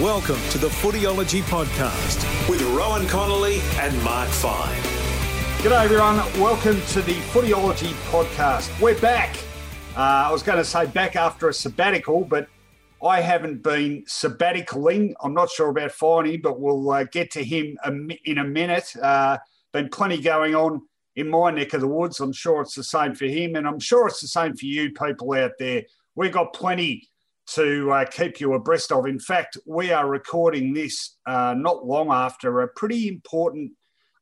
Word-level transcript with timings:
Welcome 0.00 0.38
to 0.50 0.58
the 0.58 0.68
Footyology 0.68 1.42
Podcast 1.42 2.48
with 2.48 2.62
Rowan 2.62 3.08
Connolly 3.08 3.58
and 3.80 4.00
Mark 4.04 4.28
Fine. 4.28 4.76
G'day, 5.58 5.86
everyone. 5.86 6.18
Welcome 6.40 6.80
to 6.90 7.02
the 7.02 7.14
Footyology 7.32 7.90
Podcast. 8.12 8.80
We're 8.80 9.00
back. 9.00 9.34
Uh, 9.96 10.28
I 10.28 10.30
was 10.30 10.44
going 10.44 10.58
to 10.58 10.64
say 10.64 10.86
back 10.86 11.16
after 11.16 11.48
a 11.48 11.52
sabbatical, 11.52 12.24
but 12.24 12.46
I 13.02 13.20
haven't 13.20 13.64
been 13.64 14.04
sabbaticaling. 14.04 15.14
I'm 15.20 15.34
not 15.34 15.50
sure 15.50 15.70
about 15.70 15.90
Finey, 15.90 16.40
but 16.40 16.60
we'll 16.60 16.88
uh, 16.92 17.02
get 17.02 17.32
to 17.32 17.42
him 17.42 17.76
in 18.24 18.38
a 18.38 18.44
minute. 18.44 18.94
Uh, 19.02 19.38
been 19.72 19.88
plenty 19.88 20.20
going 20.20 20.54
on 20.54 20.80
in 21.16 21.28
my 21.28 21.50
neck 21.50 21.72
of 21.72 21.80
the 21.80 21.88
woods. 21.88 22.20
I'm 22.20 22.32
sure 22.32 22.60
it's 22.60 22.76
the 22.76 22.84
same 22.84 23.16
for 23.16 23.26
him, 23.26 23.56
and 23.56 23.66
I'm 23.66 23.80
sure 23.80 24.06
it's 24.06 24.20
the 24.20 24.28
same 24.28 24.54
for 24.54 24.66
you 24.66 24.92
people 24.92 25.32
out 25.32 25.54
there. 25.58 25.82
We've 26.14 26.30
got 26.30 26.52
plenty 26.52 27.08
to 27.54 27.90
uh, 27.90 28.04
keep 28.04 28.40
you 28.40 28.52
abreast 28.54 28.92
of. 28.92 29.06
In 29.06 29.18
fact, 29.18 29.56
we 29.66 29.90
are 29.90 30.08
recording 30.08 30.74
this 30.74 31.16
uh, 31.26 31.54
not 31.56 31.86
long 31.86 32.10
after 32.10 32.60
a 32.60 32.68
pretty 32.68 33.08
important 33.08 33.72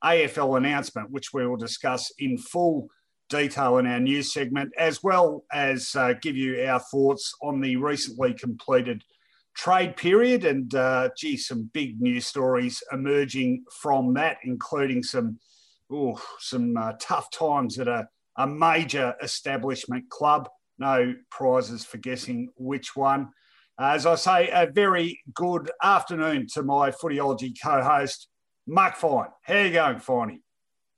AFL 0.04 0.56
announcement, 0.56 1.10
which 1.10 1.32
we 1.32 1.46
will 1.46 1.56
discuss 1.56 2.12
in 2.18 2.38
full 2.38 2.88
detail 3.28 3.78
in 3.78 3.86
our 3.86 3.98
news 3.98 4.32
segment, 4.32 4.72
as 4.78 5.02
well 5.02 5.44
as 5.52 5.96
uh, 5.96 6.14
give 6.22 6.36
you 6.36 6.64
our 6.66 6.78
thoughts 6.78 7.34
on 7.42 7.60
the 7.60 7.74
recently 7.76 8.32
completed 8.32 9.02
trade 9.56 9.96
period. 9.96 10.44
And 10.44 10.72
uh, 10.74 11.10
gee, 11.18 11.36
some 11.36 11.68
big 11.74 12.00
news 12.00 12.26
stories 12.26 12.82
emerging 12.92 13.64
from 13.80 14.14
that, 14.14 14.36
including 14.44 15.02
some 15.02 15.40
ooh, 15.92 16.16
some 16.38 16.76
uh, 16.76 16.92
tough 17.00 17.30
times 17.30 17.78
at 17.80 17.88
a, 17.88 18.06
a 18.36 18.46
major 18.46 19.14
establishment 19.20 20.08
club 20.10 20.48
no 20.78 21.14
prizes 21.30 21.84
for 21.84 21.98
guessing 21.98 22.50
which 22.56 22.96
one. 22.96 23.30
Uh, 23.78 23.92
as 23.94 24.06
I 24.06 24.14
say, 24.14 24.48
a 24.52 24.66
very 24.66 25.20
good 25.34 25.70
afternoon 25.82 26.46
to 26.54 26.62
my 26.62 26.90
footyology 26.90 27.54
co-host, 27.62 28.28
Mark 28.66 28.96
Fine. 28.96 29.28
How 29.42 29.54
are 29.54 29.66
you 29.66 29.72
going, 29.72 29.96
Finey? 29.96 30.40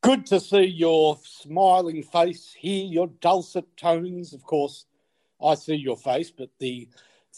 Good 0.01 0.27
to 0.27 0.39
see 0.39 0.65
your 0.65 1.19
smiling 1.25 2.03
face, 2.05 2.55
hear 2.57 2.85
your 2.85 3.09
dulcet 3.21 3.77
tones. 3.77 4.33
Of 4.33 4.45
course, 4.45 4.87
I 5.43 5.55
see 5.55 5.75
your 5.75 5.97
face, 5.97 6.31
but 6.31 6.51
the 6.61 6.89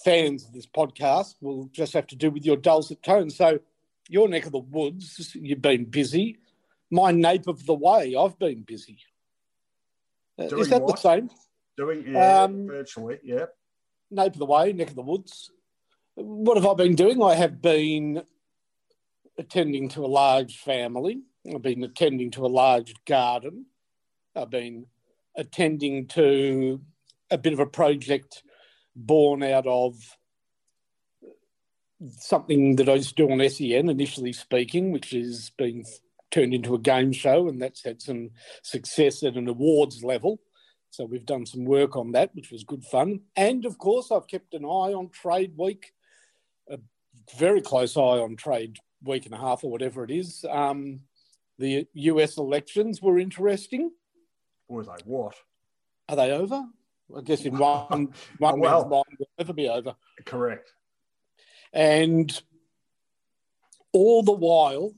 fans 0.05 0.45
of 0.45 0.53
this 0.53 0.67
podcast 0.67 1.37
will 1.41 1.71
just 1.73 1.95
have 1.95 2.07
to 2.09 2.17
do 2.17 2.31
with 2.31 2.45
your 2.45 2.57
dulcet 2.57 3.03
tones. 3.03 3.37
So, 3.37 3.61
your 4.09 4.29
neck 4.29 4.45
of 4.45 4.53
the 4.53 4.59
woods, 4.59 5.35
you've 5.35 5.63
been 5.63 5.85
busy. 5.85 6.39
My 6.91 7.13
nape 7.13 7.47
of 7.47 7.65
the 7.65 7.75
way, 7.75 8.15
I've 8.19 8.39
been 8.39 8.63
busy. 8.63 8.99
Uh, 10.39 10.49
Doing 10.49 10.63
Is 10.63 10.69
that 10.71 10.83
what? 10.83 10.97
the 10.97 11.01
same? 11.01 11.31
Doing 11.81 12.13
yeah, 12.13 12.43
Um, 12.43 12.67
virtually, 12.67 13.19
yeah. 13.23 13.47
nape 14.11 14.35
of 14.35 14.39
the 14.39 14.45
way, 14.45 14.71
neck 14.75 14.91
of 14.91 14.97
the 14.97 15.01
woods. 15.01 15.51
What 16.15 16.59
have 16.59 16.67
I 16.67 16.75
been 16.75 16.95
doing? 16.95 17.23
I 17.23 17.35
have 17.35 17.63
been 17.63 18.23
attending 19.39 19.89
to 19.91 20.05
a 20.05 20.07
large 20.07 20.59
family. 20.59 21.23
I've 21.51 21.63
been 21.63 21.83
attending 21.83 22.33
to 22.33 22.45
a 22.45 22.49
large 22.49 22.93
garden. 23.07 23.65
I've 24.37 24.51
been 24.51 24.89
attending 25.35 26.07
to 26.09 26.83
a 27.31 27.39
bit 27.39 27.55
of 27.55 27.61
a 27.61 27.67
project 27.67 28.43
born 28.95 29.43
out 29.43 29.67
of 29.67 29.97
something 32.19 32.77
that 32.77 32.91
I 32.91 32.97
used 32.97 33.17
to 33.17 33.27
do 33.27 33.33
on 33.33 33.49
SEN, 33.49 33.89
initially 33.89 34.35
speaking, 34.35 34.93
which 34.93 35.15
is 35.15 35.51
being 35.57 35.87
turned 36.31 36.53
into 36.53 36.75
a 36.75 36.79
game 36.79 37.13
show, 37.13 37.49
and 37.49 37.63
that's 37.63 37.85
had 37.85 38.03
some 38.03 38.33
success 38.63 39.23
at 39.23 39.37
an 39.37 39.49
awards 39.49 40.05
level. 40.05 40.41
So 40.91 41.05
we've 41.05 41.25
done 41.27 41.47
some 41.47 41.65
work 41.65 41.97
on 41.97 42.13
that, 42.13 42.35
which 42.35 42.51
was 42.51 42.65
good 42.65 42.85
fun. 42.85 43.21
And 43.37 43.65
of 43.65 43.79
course, 43.79 44.11
I've 44.11 44.27
kept 44.27 44.55
an 44.55 44.65
eye 44.65 44.93
on 44.93 45.09
Trade 45.11 45.55
Week, 45.57 45.93
a 46.69 46.79
very 47.39 47.61
close 47.61 47.97
eye 47.97 48.01
on 48.01 48.37
Trade 48.37 48.79
Week 49.03 49.25
and 49.25 49.35
a 49.35 49.39
half 49.39 49.63
or 49.63 49.71
whatever 49.71 50.03
it 50.05 50.11
is. 50.11 50.45
Um, 50.49 51.01
the 51.59 51.87
US 51.95 52.39
elections 52.39 53.01
were 53.01 53.19
interesting. 53.19 53.93
Was 54.69 54.89
like 54.89 55.03
what? 55.03 55.35
Are 56.09 56.17
they 56.17 56.33
over? 56.33 56.65
I 57.17 57.21
guess 57.23 57.45
in 57.45 57.57
one, 57.59 58.13
one 58.39 58.61
Well. 58.61 58.81
man's 58.81 58.91
mind, 58.91 59.05
they'll 59.19 59.29
never 59.39 59.53
be 59.53 59.69
over. 59.69 59.95
Correct. 60.25 60.73
And 61.73 62.41
all 63.93 64.23
the 64.23 64.33
while 64.33 64.93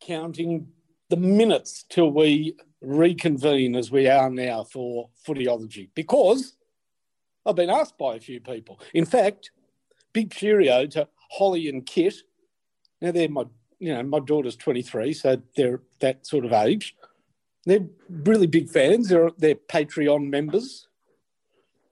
counting 0.00 0.68
the 1.10 1.16
minutes 1.16 1.84
till 1.88 2.10
we 2.10 2.56
reconvene 2.84 3.76
as 3.76 3.90
we 3.90 4.08
are 4.08 4.30
now 4.30 4.64
for 4.64 5.08
footyology 5.26 5.88
because 5.94 6.54
I've 7.46 7.56
been 7.56 7.70
asked 7.70 7.98
by 7.98 8.16
a 8.16 8.20
few 8.20 8.40
people. 8.40 8.80
In 8.92 9.04
fact, 9.04 9.50
big 10.12 10.32
cheerio 10.32 10.86
to 10.86 11.08
Holly 11.30 11.68
and 11.68 11.84
Kit. 11.84 12.14
Now 13.00 13.12
they're 13.12 13.28
my, 13.28 13.44
you 13.78 13.92
know, 13.92 14.02
my 14.02 14.20
daughter's 14.20 14.56
23, 14.56 15.12
so 15.12 15.42
they're 15.56 15.82
that 16.00 16.26
sort 16.26 16.44
of 16.44 16.52
age. 16.52 16.96
They're 17.66 17.86
really 18.08 18.46
big 18.46 18.70
fans. 18.70 19.08
They're, 19.08 19.30
they're 19.38 19.54
Patreon 19.54 20.28
members. 20.28 20.88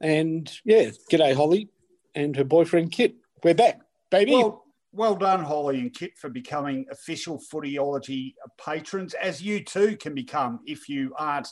And 0.01 0.51
yeah, 0.65 0.91
g'day 1.11 1.35
Holly 1.35 1.69
and 2.15 2.37
her 2.37 2.45
boyfriend 2.45 2.93
Kit. 2.93 3.15
We're 3.43 3.55
back, 3.55 3.81
baby. 4.11 4.33
Well, 4.33 4.62
well 4.93 5.15
done, 5.17 5.43
Holly 5.43 5.81
and 5.81 5.93
Kit, 5.93 6.13
for 6.19 6.29
becoming 6.29 6.85
official 6.91 7.41
footyology 7.53 8.35
patrons, 8.63 9.15
as 9.15 9.43
you 9.43 9.65
too 9.65 9.97
can 9.97 10.15
become 10.15 10.61
if 10.67 10.89
you 10.89 11.15
aren't 11.19 11.49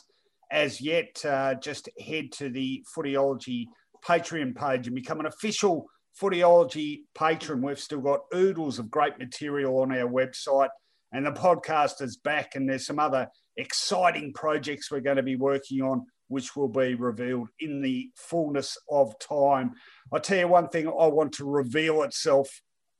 as 0.51 0.79
yet. 0.79 1.23
Uh, 1.25 1.55
just 1.55 1.89
head 1.99 2.31
to 2.33 2.49
the 2.49 2.83
footyology 2.95 3.65
Patreon 4.05 4.55
page 4.55 4.87
and 4.87 4.95
become 4.95 5.19
an 5.19 5.25
official 5.25 5.87
footyology 6.19 6.99
patron. 7.17 7.61
We've 7.61 7.79
still 7.79 8.01
got 8.01 8.21
oodles 8.33 8.79
of 8.79 8.91
great 8.91 9.17
material 9.17 9.79
on 9.79 9.91
our 9.91 10.09
website, 10.09 10.69
and 11.11 11.25
the 11.25 11.31
podcast 11.31 12.01
is 12.01 12.17
back, 12.17 12.55
and 12.55 12.69
there's 12.69 12.85
some 12.85 12.99
other 12.99 13.27
exciting 13.57 14.33
projects 14.33 14.91
we're 14.91 15.01
going 15.01 15.17
to 15.17 15.23
be 15.23 15.35
working 15.35 15.81
on. 15.81 16.05
Which 16.27 16.55
will 16.55 16.69
be 16.69 16.95
revealed 16.95 17.49
in 17.59 17.81
the 17.81 18.09
fullness 18.15 18.77
of 18.89 19.19
time. 19.19 19.73
I 20.13 20.19
tell 20.19 20.37
you 20.37 20.47
one 20.47 20.69
thing, 20.69 20.87
I 20.87 21.07
want 21.07 21.33
to 21.33 21.43
reveal 21.43 22.03
itself 22.03 22.47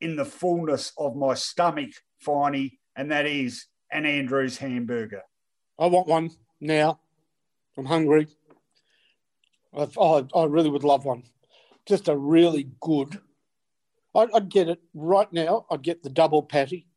in 0.02 0.16
the 0.16 0.26
fullness 0.26 0.92
of 0.98 1.16
my 1.16 1.34
stomach, 1.34 1.92
Finey, 2.26 2.80
and 2.96 3.12
that 3.12 3.26
is 3.26 3.66
an 3.92 4.06
Andrews 4.06 4.58
hamburger. 4.58 5.22
I 5.80 5.88
want 5.88 6.08
one 6.08 6.32
now. 6.60 7.00
I'm 7.78 7.86
hungry. 7.86 8.28
I've, 9.74 9.98
oh, 9.98 10.28
I 10.36 10.46
really 10.46 10.70
would 10.70 10.84
love 10.84 11.06
one. 11.06 11.24
Just 11.86 12.10
a 12.10 12.16
really 12.16 12.70
good. 12.82 13.20
I'd, 14.14 14.32
I'd 14.34 14.50
get 14.50 14.70
it 14.70 14.82
right 14.94 15.32
now. 15.32 15.66
I'd 15.72 15.82
get 15.82 16.04
the 16.04 16.10
double 16.10 16.44
patty 16.44 16.88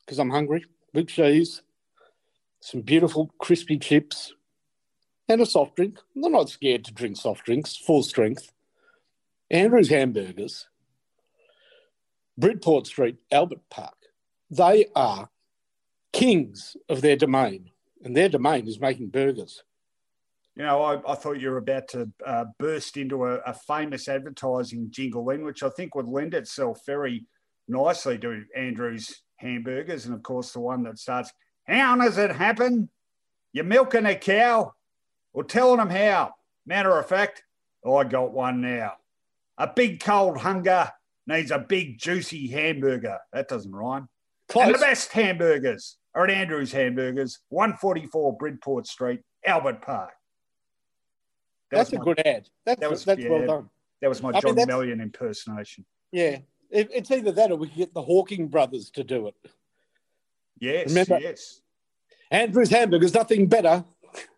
because 0.00 0.18
I'm 0.18 0.30
hungry 0.30 0.64
with 0.92 1.08
cheese, 1.08 1.62
some 2.60 2.80
beautiful 2.80 3.32
crispy 3.38 3.78
chips, 3.78 4.32
and 5.28 5.40
a 5.40 5.46
soft 5.46 5.76
drink. 5.76 5.98
I'm 6.16 6.32
not 6.32 6.50
scared 6.50 6.84
to 6.84 6.92
drink 6.92 7.16
soft 7.16 7.46
drinks, 7.46 7.76
full 7.76 8.02
strength. 8.02 8.52
Andrew's 9.50 9.88
Hamburgers, 9.88 10.66
Bridport 12.36 12.86
Street, 12.86 13.16
Albert 13.30 13.60
Park. 13.70 13.94
They 14.50 14.86
are 14.94 15.30
kings 16.12 16.76
of 16.88 17.00
their 17.00 17.16
domain, 17.16 17.70
and 18.02 18.16
their 18.16 18.28
domain 18.28 18.66
is 18.66 18.80
making 18.80 19.08
burgers. 19.08 19.62
You 20.56 20.62
know, 20.62 20.82
I, 20.82 21.12
I 21.12 21.14
thought 21.16 21.40
you 21.40 21.50
were 21.50 21.58
about 21.58 21.88
to 21.88 22.10
uh, 22.24 22.44
burst 22.58 22.96
into 22.96 23.24
a, 23.24 23.34
a 23.38 23.52
famous 23.52 24.08
advertising 24.08 24.88
jingle 24.90 25.28
in, 25.30 25.44
which 25.44 25.62
I 25.62 25.68
think 25.70 25.94
would 25.94 26.06
lend 26.06 26.34
itself 26.34 26.80
very 26.86 27.26
nicely 27.66 28.18
to 28.18 28.44
Andrew's 28.56 29.22
hamburgers. 29.36 30.06
And 30.06 30.14
of 30.14 30.22
course, 30.22 30.52
the 30.52 30.60
one 30.60 30.84
that 30.84 30.98
starts, 30.98 31.32
How 31.66 31.96
does 31.96 32.18
it 32.18 32.30
happen? 32.30 32.88
You're 33.52 33.64
milking 33.64 34.06
a 34.06 34.14
cow 34.14 34.74
or 35.32 35.44
telling 35.44 35.78
them 35.78 35.90
how. 35.90 36.34
Matter 36.66 36.96
of 36.98 37.06
fact, 37.06 37.42
I 37.84 38.04
got 38.04 38.32
one 38.32 38.60
now. 38.60 38.94
A 39.58 39.66
big 39.66 40.00
cold 40.00 40.38
hunger 40.38 40.90
needs 41.26 41.50
a 41.50 41.58
big 41.58 41.98
juicy 41.98 42.48
hamburger. 42.48 43.18
That 43.32 43.48
doesn't 43.48 43.74
rhyme. 43.74 44.08
Close. 44.48 44.66
And 44.66 44.74
the 44.74 44.78
best 44.78 45.12
hamburgers 45.12 45.96
are 46.14 46.24
at 46.24 46.30
Andrew's 46.30 46.72
Hamburgers, 46.72 47.38
144 47.48 48.36
Bridport 48.36 48.86
Street, 48.86 49.20
Albert 49.46 49.82
Park. 49.82 50.10
That 51.70 51.78
That's 51.78 51.92
a 51.92 51.98
my- 51.98 52.04
good 52.04 52.20
ad. 52.26 52.48
That's, 52.66 52.80
that 52.80 52.90
was- 52.90 53.04
that's 53.04 53.20
yeah. 53.20 53.30
well 53.30 53.46
done. 53.46 53.70
That 54.00 54.08
was 54.08 54.22
my 54.22 54.30
I 54.30 54.40
John 54.40 54.54
that's- 54.54 54.66
Mellion 54.68 55.00
impersonation. 55.02 55.86
Yeah, 56.12 56.38
it, 56.70 56.90
it's 56.92 57.10
either 57.10 57.32
that 57.32 57.50
or 57.50 57.56
we 57.56 57.68
can 57.68 57.78
get 57.78 57.94
the 57.94 58.02
Hawking 58.02 58.48
brothers 58.48 58.90
to 58.90 59.02
do 59.02 59.28
it. 59.28 59.34
Yes, 60.60 60.88
Remember, 60.90 61.18
yes. 61.20 61.60
Andrew's 62.30 62.70
Hamburgers, 62.70 63.14
nothing 63.14 63.48
better. 63.48 63.84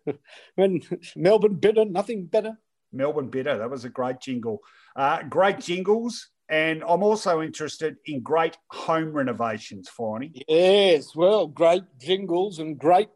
when 0.55 0.81
Melbourne 1.15 1.55
bitter, 1.55 1.85
nothing 1.85 2.25
better. 2.25 2.57
Melbourne 2.91 3.29
bitter. 3.29 3.57
That 3.57 3.69
was 3.69 3.85
a 3.85 3.89
great 3.89 4.19
jingle. 4.19 4.61
Uh, 4.95 5.21
great 5.23 5.59
jingles. 5.59 6.29
And 6.49 6.81
I'm 6.87 7.03
also 7.03 7.41
interested 7.41 7.97
in 8.05 8.21
great 8.21 8.57
home 8.69 9.11
renovations, 9.11 9.89
Finey. 9.89 10.43
Yes, 10.47 11.13
well, 11.13 11.45
great 11.45 11.83
jingles 11.99 12.59
and 12.59 12.77
great, 12.77 13.09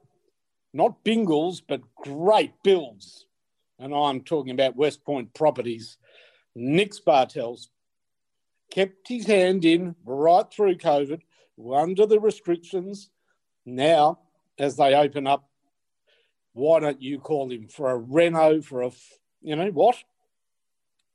not 0.73 1.03
bingles, 1.05 1.61
but 1.65 1.81
great 1.95 2.51
builds. 2.61 3.25
And 3.79 3.95
I'm 3.95 4.21
talking 4.21 4.51
about 4.51 4.75
West 4.75 5.05
Point 5.05 5.33
Properties. 5.33 5.97
Nick 6.55 6.93
Bartels 7.05 7.69
kept 8.69 9.07
his 9.07 9.25
hand 9.25 9.63
in 9.63 9.95
right 10.03 10.45
through 10.51 10.75
COVID, 10.75 11.21
under 11.73 12.05
the 12.05 12.19
restrictions. 12.19 13.09
Now, 13.65 14.19
as 14.57 14.75
they 14.75 14.93
open 14.93 15.25
up, 15.25 15.49
why 16.53 16.81
don't 16.81 17.01
you 17.01 17.19
call 17.19 17.49
him 17.49 17.69
for 17.69 17.91
a 17.91 17.97
reno, 17.97 18.61
for 18.61 18.81
a, 18.81 18.91
you 19.41 19.55
know 19.55 19.69
what? 19.69 19.95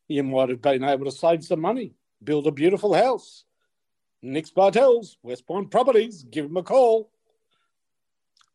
You 0.08 0.22
might 0.22 0.48
have 0.48 0.62
been 0.62 0.82
able 0.82 1.04
to 1.04 1.10
save 1.10 1.44
some 1.44 1.60
money 1.60 1.92
build 2.22 2.46
a 2.46 2.52
beautiful 2.52 2.94
house. 2.94 3.44
Nick 4.22 4.52
Bartels, 4.54 5.18
West 5.22 5.46
Point 5.46 5.70
Properties, 5.70 6.24
give 6.24 6.46
them 6.46 6.56
a 6.56 6.62
call. 6.62 7.10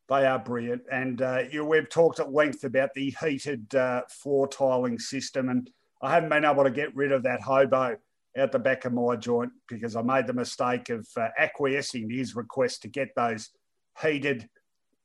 They 0.09 0.25
are 0.25 0.39
brilliant. 0.39 0.83
And 0.91 1.21
uh, 1.21 1.43
you 1.49 1.63
we've 1.63 1.89
talked 1.89 2.19
at 2.19 2.33
length 2.33 2.63
about 2.63 2.93
the 2.93 3.15
heated 3.21 3.73
uh, 3.73 4.01
floor 4.09 4.47
tiling 4.47 4.99
system. 4.99 5.49
And 5.49 5.69
I 6.01 6.13
haven't 6.13 6.29
been 6.29 6.43
able 6.43 6.63
to 6.63 6.71
get 6.71 6.95
rid 6.95 7.11
of 7.11 7.23
that 7.23 7.41
hobo 7.41 7.97
out 8.37 8.51
the 8.51 8.59
back 8.59 8.85
of 8.85 8.93
my 8.93 9.15
joint 9.15 9.51
because 9.67 9.95
I 9.95 10.01
made 10.01 10.27
the 10.27 10.33
mistake 10.33 10.89
of 10.89 11.07
uh, 11.15 11.27
acquiescing 11.37 12.09
to 12.09 12.15
his 12.15 12.35
request 12.35 12.81
to 12.81 12.87
get 12.87 13.09
those 13.15 13.49
heated 14.01 14.49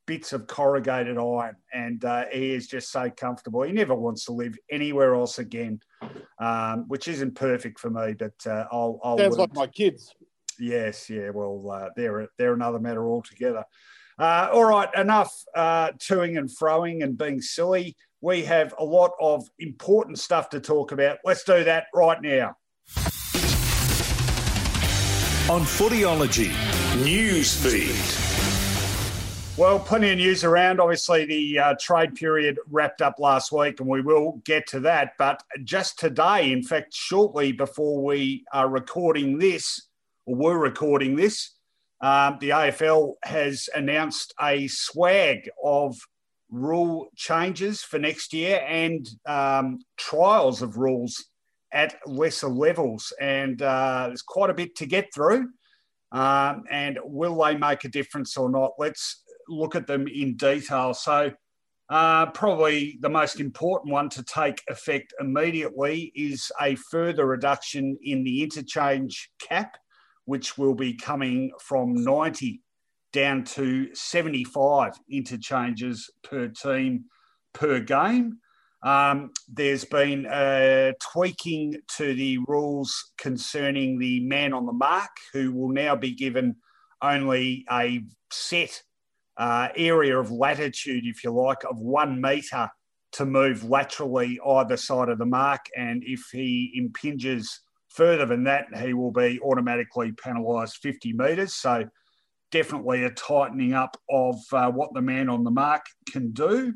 bits 0.06 0.32
of 0.32 0.46
corrugated 0.46 1.18
iron, 1.18 1.56
and 1.72 2.04
uh, 2.04 2.24
he 2.32 2.52
is 2.52 2.66
just 2.66 2.90
so 2.90 3.10
comfortable. 3.10 3.62
He 3.62 3.72
never 3.72 3.94
wants 3.94 4.24
to 4.26 4.32
live 4.32 4.56
anywhere 4.70 5.14
else 5.14 5.38
again, 5.38 5.80
um, 6.38 6.84
which 6.88 7.08
isn't 7.08 7.34
perfect 7.34 7.78
for 7.78 7.90
me. 7.90 8.14
But 8.14 8.34
uh, 8.46 8.66
I'll, 8.72 9.00
I'll 9.02 9.18
sounds 9.18 9.38
like 9.38 9.54
my 9.54 9.66
kids. 9.66 10.14
Yes, 10.58 11.10
yeah. 11.10 11.30
Well, 11.30 11.70
uh, 11.70 11.88
they're 11.96 12.28
they're 12.38 12.54
another 12.54 12.78
matter 12.78 13.06
altogether. 13.06 13.64
Uh, 14.18 14.48
all 14.52 14.64
right, 14.64 14.88
enough 14.96 15.34
uh, 15.54 15.90
toing 15.92 16.38
and 16.38 16.48
froing 16.48 17.02
and 17.02 17.18
being 17.18 17.42
silly. 17.42 17.96
We 18.22 18.44
have 18.44 18.74
a 18.78 18.84
lot 18.84 19.10
of 19.20 19.46
important 19.58 20.18
stuff 20.18 20.48
to 20.50 20.60
talk 20.60 20.92
about. 20.92 21.18
Let's 21.24 21.44
do 21.44 21.64
that 21.64 21.84
right 21.94 22.20
now. 22.22 22.56
On 25.48 25.62
Footyology 25.62 26.50
News 27.04 27.54
Feed. 27.62 28.25
Well, 29.58 29.80
plenty 29.80 30.10
of 30.10 30.18
news 30.18 30.44
around. 30.44 30.80
Obviously, 30.80 31.24
the 31.24 31.58
uh, 31.58 31.74
trade 31.80 32.14
period 32.14 32.58
wrapped 32.70 33.00
up 33.00 33.14
last 33.18 33.52
week, 33.52 33.80
and 33.80 33.88
we 33.88 34.02
will 34.02 34.42
get 34.44 34.66
to 34.66 34.80
that. 34.80 35.12
But 35.16 35.42
just 35.64 35.98
today, 35.98 36.52
in 36.52 36.62
fact, 36.62 36.92
shortly 36.92 37.52
before 37.52 38.04
we 38.04 38.44
are 38.52 38.68
recording 38.68 39.38
this, 39.38 39.88
or 40.26 40.34
were 40.34 40.58
recording 40.58 41.16
this, 41.16 41.52
um, 42.02 42.36
the 42.38 42.50
AFL 42.50 43.14
has 43.22 43.70
announced 43.74 44.34
a 44.42 44.68
swag 44.68 45.48
of 45.64 45.96
rule 46.50 47.08
changes 47.16 47.82
for 47.82 47.98
next 47.98 48.34
year 48.34 48.62
and 48.68 49.08
um, 49.24 49.78
trials 49.96 50.60
of 50.60 50.76
rules 50.76 51.24
at 51.72 51.96
lesser 52.04 52.48
levels. 52.48 53.10
And 53.22 53.62
uh, 53.62 54.08
there's 54.08 54.20
quite 54.20 54.50
a 54.50 54.54
bit 54.54 54.76
to 54.76 54.86
get 54.86 55.14
through. 55.14 55.48
Um, 56.12 56.64
and 56.70 56.98
will 57.02 57.42
they 57.42 57.56
make 57.56 57.84
a 57.84 57.88
difference 57.88 58.36
or 58.36 58.50
not? 58.50 58.72
Let's 58.78 59.22
look 59.48 59.74
at 59.74 59.86
them 59.86 60.06
in 60.08 60.36
detail. 60.36 60.94
So, 60.94 61.32
uh, 61.88 62.26
probably 62.26 62.98
the 63.00 63.08
most 63.08 63.38
important 63.38 63.92
one 63.92 64.08
to 64.10 64.22
take 64.24 64.62
effect 64.68 65.14
immediately 65.20 66.12
is 66.16 66.50
a 66.60 66.74
further 66.74 67.26
reduction 67.26 67.96
in 68.02 68.24
the 68.24 68.42
interchange 68.42 69.30
cap, 69.38 69.76
which 70.24 70.58
will 70.58 70.74
be 70.74 70.94
coming 70.94 71.52
from 71.60 71.94
90 71.94 72.60
down 73.12 73.44
to 73.44 73.94
75 73.94 74.94
interchanges 75.08 76.10
per 76.22 76.48
team 76.48 77.04
per 77.52 77.80
game. 77.80 78.38
Um, 78.82 79.30
there's 79.48 79.84
been 79.84 80.26
a 80.30 80.92
tweaking 81.12 81.76
to 81.96 82.14
the 82.14 82.38
rules 82.46 83.12
concerning 83.16 83.98
the 83.98 84.20
man 84.20 84.52
on 84.52 84.66
the 84.66 84.72
mark, 84.72 85.10
who 85.32 85.52
will 85.52 85.70
now 85.70 85.96
be 85.96 86.12
given 86.14 86.56
only 87.02 87.64
a 87.70 88.02
set 88.30 88.82
uh, 89.38 89.68
area 89.76 90.18
of 90.18 90.30
latitude, 90.30 91.04
if 91.06 91.22
you 91.24 91.30
like, 91.30 91.64
of 91.68 91.78
one 91.78 92.20
metre 92.20 92.70
to 93.12 93.24
move 93.24 93.64
laterally 93.64 94.38
either 94.46 94.76
side 94.76 95.08
of 95.08 95.18
the 95.18 95.26
mark. 95.26 95.66
And 95.76 96.02
if 96.04 96.22
he 96.32 96.72
impinges 96.74 97.60
further 97.88 98.26
than 98.26 98.44
that, 98.44 98.66
he 98.76 98.92
will 98.92 99.12
be 99.12 99.40
automatically 99.40 100.12
penalised 100.12 100.76
50 100.76 101.12
metres. 101.14 101.54
So 101.54 101.84
definitely 102.50 103.04
a 103.04 103.10
tightening 103.10 103.72
up 103.72 103.96
of 104.10 104.36
uh, 104.52 104.70
what 104.70 104.92
the 104.94 105.02
man 105.02 105.28
on 105.28 105.44
the 105.44 105.50
mark 105.50 105.86
can 106.10 106.32
do. 106.32 106.74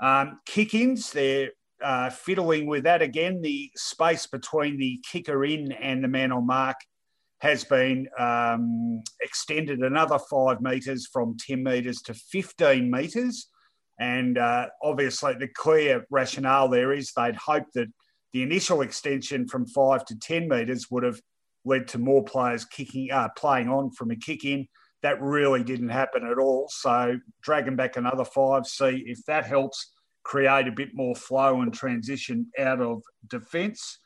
Um, 0.00 0.40
kick-ins, 0.46 1.12
they're 1.12 1.50
uh, 1.82 2.10
fiddling 2.10 2.66
with 2.66 2.84
that 2.84 3.02
again. 3.02 3.40
The 3.40 3.70
space 3.76 4.26
between 4.26 4.78
the 4.78 5.00
kicker 5.10 5.44
in 5.44 5.72
and 5.72 6.02
the 6.02 6.08
man 6.08 6.32
on 6.32 6.46
mark 6.46 6.76
has 7.40 7.64
been 7.64 8.08
um, 8.18 9.02
extended 9.20 9.80
another 9.80 10.18
five 10.30 10.60
metres 10.60 11.08
from 11.12 11.36
10 11.38 11.62
metres 11.62 12.00
to 12.02 12.14
15 12.14 12.90
metres. 12.90 13.48
And 13.98 14.38
uh, 14.38 14.66
obviously, 14.82 15.34
the 15.34 15.48
clear 15.48 16.06
rationale 16.10 16.68
there 16.68 16.92
is 16.92 17.12
they'd 17.12 17.36
hoped 17.36 17.74
that 17.74 17.88
the 18.32 18.42
initial 18.42 18.82
extension 18.82 19.48
from 19.48 19.66
five 19.66 20.04
to 20.06 20.18
10 20.18 20.48
metres 20.48 20.90
would 20.90 21.02
have 21.02 21.20
led 21.64 21.88
to 21.88 21.98
more 21.98 22.24
players 22.24 22.64
kicking, 22.64 23.10
uh, 23.10 23.28
playing 23.36 23.68
on 23.68 23.90
from 23.90 24.10
a 24.10 24.16
kick 24.16 24.44
in. 24.44 24.66
That 25.02 25.20
really 25.20 25.62
didn't 25.62 25.90
happen 25.90 26.26
at 26.26 26.38
all. 26.38 26.68
So, 26.70 27.18
dragging 27.42 27.76
back 27.76 27.96
another 27.96 28.24
five, 28.24 28.66
see 28.66 29.04
if 29.06 29.24
that 29.26 29.46
helps 29.46 29.92
create 30.24 30.66
a 30.66 30.72
bit 30.72 30.88
more 30.92 31.14
flow 31.14 31.60
and 31.60 31.72
transition 31.72 32.46
out 32.58 32.80
of 32.80 33.02
defence. 33.28 34.00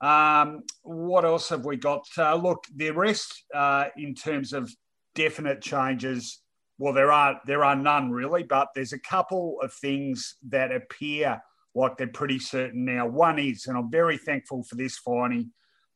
Um, 0.00 0.62
what 0.82 1.24
else 1.24 1.48
have 1.50 1.64
we 1.64 1.76
got? 1.76 2.06
Uh, 2.16 2.34
look, 2.34 2.64
the 2.74 2.90
rest 2.90 3.44
uh, 3.54 3.86
in 3.96 4.14
terms 4.14 4.52
of 4.52 4.70
definite 5.14 5.60
changes. 5.60 6.42
Well, 6.78 6.94
there 6.94 7.12
are 7.12 7.40
there 7.46 7.64
are 7.64 7.76
none 7.76 8.10
really, 8.10 8.42
but 8.42 8.68
there's 8.74 8.94
a 8.94 8.98
couple 8.98 9.58
of 9.62 9.72
things 9.72 10.36
that 10.48 10.72
appear 10.72 11.42
like 11.74 11.98
they're 11.98 12.06
pretty 12.06 12.38
certain 12.38 12.84
now. 12.84 13.06
One 13.06 13.38
is, 13.38 13.66
and 13.66 13.76
I'm 13.76 13.90
very 13.90 14.16
thankful 14.16 14.64
for 14.64 14.76
this, 14.76 14.98
Finey 15.06 15.50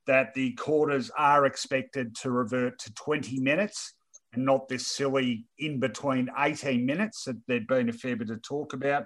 that 0.06 0.34
the 0.34 0.52
quarters 0.52 1.10
are 1.16 1.46
expected 1.46 2.14
to 2.16 2.30
revert 2.30 2.78
to 2.78 2.92
20 2.94 3.40
minutes 3.40 3.94
and 4.34 4.44
not 4.44 4.68
this 4.68 4.86
silly 4.86 5.46
in 5.58 5.80
between 5.80 6.28
18 6.38 6.84
minutes 6.84 7.24
that 7.24 7.36
there'd 7.46 7.66
been 7.66 7.88
a 7.88 7.92
fair 7.92 8.16
bit 8.16 8.30
of 8.30 8.42
talk 8.42 8.72
about. 8.72 9.04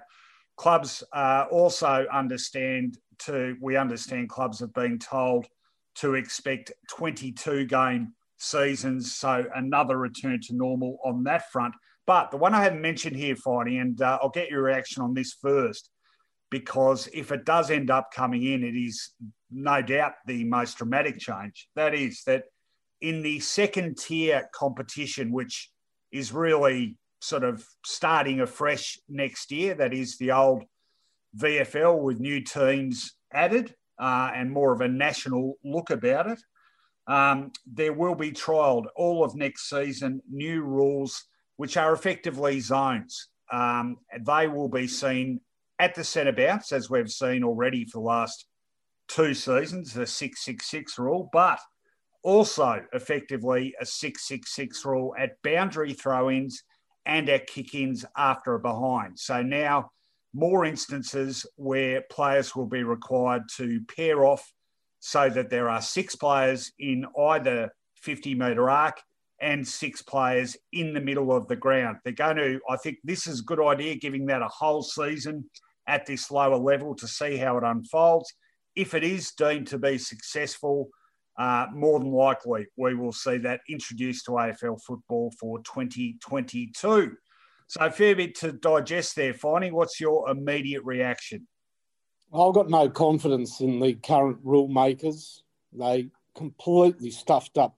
Clubs 0.57 1.03
uh, 1.13 1.45
also 1.51 2.05
understand 2.11 2.97
to, 3.25 3.55
we 3.61 3.75
understand 3.75 4.29
clubs 4.29 4.59
have 4.59 4.73
been 4.73 4.99
told 4.99 5.47
to 5.95 6.15
expect 6.15 6.71
22 6.89 7.65
game 7.65 8.13
seasons, 8.37 9.15
so 9.15 9.45
another 9.53 9.97
return 9.97 10.39
to 10.41 10.55
normal 10.55 10.97
on 11.03 11.23
that 11.23 11.51
front. 11.51 11.75
But 12.05 12.31
the 12.31 12.37
one 12.37 12.53
I 12.53 12.63
haven't 12.63 12.81
mentioned 12.81 13.15
here, 13.15 13.35
Finey, 13.35 13.81
and 13.81 14.01
uh, 14.01 14.17
I'll 14.21 14.29
get 14.29 14.49
your 14.49 14.63
reaction 14.63 15.03
on 15.03 15.13
this 15.13 15.33
first, 15.41 15.89
because 16.49 17.07
if 17.13 17.31
it 17.31 17.45
does 17.45 17.69
end 17.69 17.91
up 17.91 18.11
coming 18.13 18.43
in, 18.43 18.63
it 18.63 18.75
is 18.75 19.11
no 19.51 19.81
doubt 19.81 20.13
the 20.25 20.43
most 20.45 20.77
dramatic 20.77 21.19
change. 21.19 21.67
That 21.75 21.93
is 21.93 22.23
that 22.25 22.45
in 23.01 23.21
the 23.21 23.39
second 23.39 23.97
tier 23.97 24.49
competition, 24.53 25.31
which 25.31 25.69
is 26.11 26.33
really 26.33 26.97
sort 27.21 27.43
of 27.43 27.65
starting 27.85 28.41
afresh 28.41 28.97
next 29.07 29.51
year, 29.51 29.75
that 29.75 29.93
is 29.93 30.17
the 30.17 30.31
old 30.31 30.63
VFL 31.37 32.01
with 32.01 32.19
new 32.19 32.41
teams 32.41 33.15
added 33.33 33.75
uh, 33.99 34.31
and 34.33 34.51
more 34.51 34.73
of 34.73 34.81
a 34.81 34.87
national 34.87 35.55
look 35.63 35.89
about 35.89 36.27
it. 36.27 36.39
Um, 37.07 37.51
there 37.65 37.93
will 37.93 38.15
be 38.15 38.31
trialled 38.31 38.85
all 38.95 39.23
of 39.23 39.35
next 39.35 39.69
season 39.69 40.21
new 40.29 40.61
rules, 40.61 41.25
which 41.57 41.75
are 41.75 41.93
effectively 41.93 42.59
zones. 42.59 43.29
Um, 43.51 43.97
they 44.19 44.47
will 44.47 44.69
be 44.69 44.87
seen 44.87 45.41
at 45.79 45.95
the 45.95 46.03
centre 46.03 46.31
bounce, 46.31 46.71
as 46.71 46.89
we've 46.89 47.09
seen 47.09 47.43
already 47.43 47.85
for 47.85 47.99
the 47.99 48.05
last 48.05 48.45
two 49.07 49.33
seasons, 49.33 49.93
the 49.93 50.05
666 50.05 50.99
rule, 50.99 51.29
but 51.33 51.59
also 52.23 52.83
effectively 52.93 53.73
a 53.81 53.85
666 53.85 54.85
rule 54.85 55.15
at 55.17 55.41
boundary 55.43 55.93
throw 55.93 56.29
ins 56.29 56.63
and 57.05 57.29
at 57.29 57.47
kick 57.47 57.73
ins 57.73 58.05
after 58.17 58.55
a 58.55 58.59
behind. 58.59 59.17
So 59.17 59.41
now 59.41 59.89
more 60.33 60.65
instances 60.65 61.45
where 61.55 62.03
players 62.09 62.55
will 62.55 62.67
be 62.67 62.83
required 62.83 63.43
to 63.57 63.81
pair 63.95 64.25
off 64.25 64.51
so 64.99 65.29
that 65.29 65.49
there 65.49 65.69
are 65.69 65.81
six 65.81 66.15
players 66.15 66.71
in 66.79 67.05
either 67.17 67.73
50 67.95 68.35
metre 68.35 68.69
arc 68.69 69.01
and 69.41 69.67
six 69.67 70.01
players 70.01 70.57
in 70.73 70.93
the 70.93 70.99
middle 70.99 71.31
of 71.31 71.47
the 71.47 71.55
ground. 71.55 71.97
They're 72.03 72.13
going 72.13 72.37
to, 72.37 72.59
I 72.69 72.75
think 72.77 72.97
this 73.03 73.25
is 73.25 73.39
a 73.39 73.43
good 73.43 73.61
idea, 73.61 73.95
giving 73.95 74.25
that 74.27 74.41
a 74.41 74.49
whole 74.49 74.83
season 74.83 75.49
at 75.87 76.05
this 76.05 76.29
lower 76.29 76.57
level 76.57 76.93
to 76.95 77.07
see 77.07 77.37
how 77.37 77.57
it 77.57 77.63
unfolds. 77.63 78.33
If 78.75 78.93
it 78.93 79.03
is 79.03 79.31
deemed 79.31 79.67
to 79.67 79.77
be 79.77 79.97
successful, 79.97 80.89
uh, 81.37 81.67
more 81.73 81.99
than 81.99 82.11
likely 82.11 82.67
we 82.75 82.95
will 82.95 83.13
see 83.13 83.37
that 83.37 83.61
introduced 83.69 84.25
to 84.25 84.31
AFL 84.31 84.81
football 84.85 85.31
for 85.39 85.59
2022. 85.59 87.15
So 87.69 87.81
a 87.81 87.91
fair 87.91 88.15
bit 88.15 88.33
to 88.39 88.51
digest 88.51 89.15
there, 89.15 89.31
Finey. 89.31 89.71
What's 89.71 90.01
your 90.01 90.27
immediate 90.27 90.83
reaction? 90.83 91.47
I've 92.33 92.55
got 92.55 92.67
no 92.67 92.89
confidence 92.89 93.61
in 93.61 93.79
the 93.79 93.93
current 93.93 94.39
rule 94.43 94.67
makers. 94.67 95.43
They 95.71 96.09
completely 96.35 97.11
stuffed 97.11 97.59
up 97.59 97.77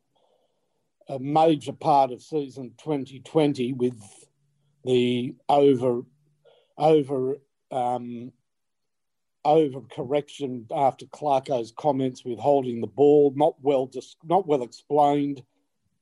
a 1.10 1.20
major 1.20 1.74
part 1.74 2.14
of 2.14 2.22
season 2.22 2.72
2020 2.78 3.74
with 3.74 4.02
the 4.86 5.36
over 5.50 6.04
over 6.78 7.36
um, 7.70 8.32
over 9.44 9.82
correction 9.94 10.68
after 10.74 11.06
Clarko's 11.08 11.74
comments 11.78 12.24
with 12.24 12.40
holding 12.40 12.80
the 12.80 12.88
ball, 12.88 13.34
not 13.36 13.56
well 13.62 13.92
not 14.24 14.48
well 14.48 14.64
explained, 14.64 15.44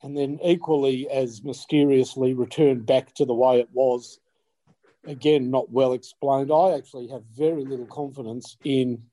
and 0.01 0.15
then 0.15 0.39
equally 0.43 1.09
as 1.09 1.43
mysteriously 1.43 2.33
returned 2.33 2.85
back 2.85 3.13
to 3.15 3.25
the 3.25 3.33
way 3.33 3.59
it 3.59 3.69
was. 3.73 4.19
Again, 5.05 5.49
not 5.49 5.71
well 5.71 5.93
explained. 5.93 6.51
I 6.51 6.71
actually 6.71 7.07
have 7.07 7.23
very 7.35 7.63
little 7.65 7.85
confidence 7.85 8.57
in 8.63 9.03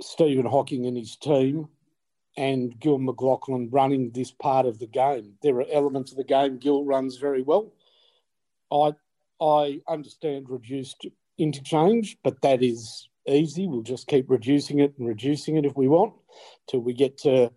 Stephen 0.00 0.46
Hocking 0.46 0.86
and 0.86 0.96
his 0.96 1.16
team 1.16 1.68
and 2.36 2.78
Gil 2.80 2.98
McLachlan 2.98 3.68
running 3.70 4.10
this 4.10 4.30
part 4.30 4.66
of 4.66 4.78
the 4.78 4.86
game. 4.86 5.34
There 5.42 5.56
are 5.56 5.66
elements 5.72 6.10
of 6.10 6.18
the 6.18 6.24
game 6.24 6.58
Gil 6.58 6.84
runs 6.84 7.16
very 7.16 7.42
well. 7.42 7.72
I 8.70 8.92
I 9.40 9.80
understand 9.88 10.48
reduced 10.48 11.06
interchange, 11.38 12.18
but 12.22 12.40
that 12.42 12.62
is 12.62 13.08
easy. 13.26 13.66
We'll 13.66 13.82
just 13.82 14.06
keep 14.06 14.30
reducing 14.30 14.80
it 14.80 14.94
and 14.98 15.06
reducing 15.06 15.56
it 15.56 15.66
if 15.66 15.76
we 15.76 15.88
want 15.88 16.14
till 16.68 16.80
we 16.80 16.92
get 16.92 17.18
to 17.18 17.50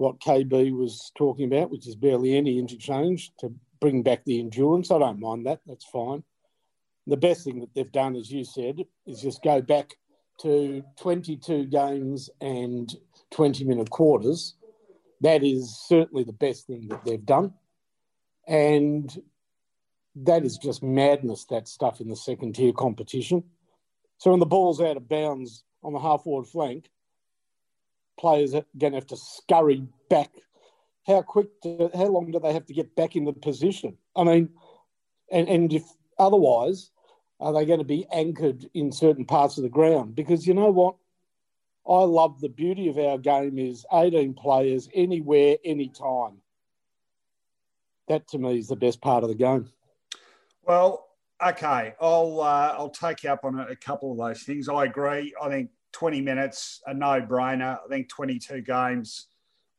what 0.00 0.18
KB 0.18 0.74
was 0.74 1.12
talking 1.14 1.44
about, 1.44 1.70
which 1.70 1.86
is 1.86 1.94
barely 1.94 2.34
any 2.34 2.58
interchange 2.58 3.32
to 3.38 3.52
bring 3.80 4.02
back 4.02 4.24
the 4.24 4.40
endurance. 4.40 4.90
I 4.90 4.98
don't 4.98 5.20
mind 5.20 5.44
that. 5.44 5.60
That's 5.66 5.84
fine. 5.84 6.24
The 7.06 7.18
best 7.18 7.44
thing 7.44 7.60
that 7.60 7.74
they've 7.74 7.92
done, 7.92 8.16
as 8.16 8.30
you 8.30 8.42
said, 8.42 8.78
is 9.06 9.20
just 9.20 9.42
go 9.42 9.60
back 9.60 9.96
to 10.40 10.82
22 11.00 11.66
games 11.66 12.30
and 12.40 12.90
20 13.32 13.64
minute 13.64 13.90
quarters. 13.90 14.54
That 15.20 15.44
is 15.44 15.78
certainly 15.86 16.24
the 16.24 16.32
best 16.32 16.66
thing 16.66 16.88
that 16.88 17.04
they've 17.04 17.26
done. 17.26 17.52
And 18.48 19.14
that 20.16 20.46
is 20.46 20.56
just 20.56 20.82
madness, 20.82 21.44
that 21.50 21.68
stuff 21.68 22.00
in 22.00 22.08
the 22.08 22.16
second 22.16 22.54
tier 22.54 22.72
competition. 22.72 23.44
So 24.16 24.30
when 24.30 24.40
the 24.40 24.46
ball's 24.46 24.80
out 24.80 24.96
of 24.96 25.10
bounds 25.10 25.62
on 25.82 25.92
the 25.92 26.00
half 26.00 26.24
forward 26.24 26.46
flank, 26.46 26.90
players 28.20 28.54
are 28.54 28.64
going 28.78 28.92
to 28.92 28.98
have 28.98 29.06
to 29.08 29.16
scurry 29.16 29.82
back. 30.08 30.30
How 31.06 31.22
quick, 31.22 31.48
do, 31.62 31.90
how 31.94 32.06
long 32.06 32.30
do 32.30 32.38
they 32.38 32.52
have 32.52 32.66
to 32.66 32.74
get 32.74 32.94
back 32.94 33.16
in 33.16 33.24
the 33.24 33.32
position? 33.32 33.96
I 34.14 34.24
mean, 34.24 34.50
and, 35.32 35.48
and 35.48 35.72
if 35.72 35.84
otherwise, 36.18 36.90
are 37.40 37.52
they 37.52 37.64
going 37.64 37.78
to 37.78 37.84
be 37.84 38.06
anchored 38.12 38.68
in 38.74 38.92
certain 38.92 39.24
parts 39.24 39.56
of 39.56 39.62
the 39.62 39.70
ground? 39.70 40.14
Because 40.14 40.46
you 40.46 40.52
know 40.52 40.70
what? 40.70 40.96
I 41.88 42.02
love 42.02 42.40
the 42.40 42.50
beauty 42.50 42.88
of 42.88 42.98
our 42.98 43.16
game 43.16 43.58
is 43.58 43.86
18 43.92 44.34
players 44.34 44.88
anywhere, 44.94 45.56
anytime. 45.64 46.42
That 48.08 48.28
to 48.28 48.38
me 48.38 48.58
is 48.58 48.68
the 48.68 48.76
best 48.76 49.00
part 49.00 49.24
of 49.24 49.30
the 49.30 49.34
game. 49.34 49.70
Well, 50.62 51.08
okay, 51.44 51.94
I'll 52.00 52.40
uh, 52.40 52.74
I'll 52.76 52.90
take 52.90 53.22
you 53.22 53.30
up 53.30 53.44
on 53.44 53.58
a, 53.58 53.74
couple 53.76 54.12
of 54.12 54.18
those 54.18 54.42
things. 54.42 54.68
I 54.68 54.84
agree. 54.84 55.32
I 55.42 55.48
think 55.48 55.70
20 55.92 56.20
minutes 56.20 56.80
a 56.86 56.94
no-brainer. 56.94 57.78
I 57.84 57.88
think 57.88 58.08
22 58.08 58.62
games. 58.62 59.26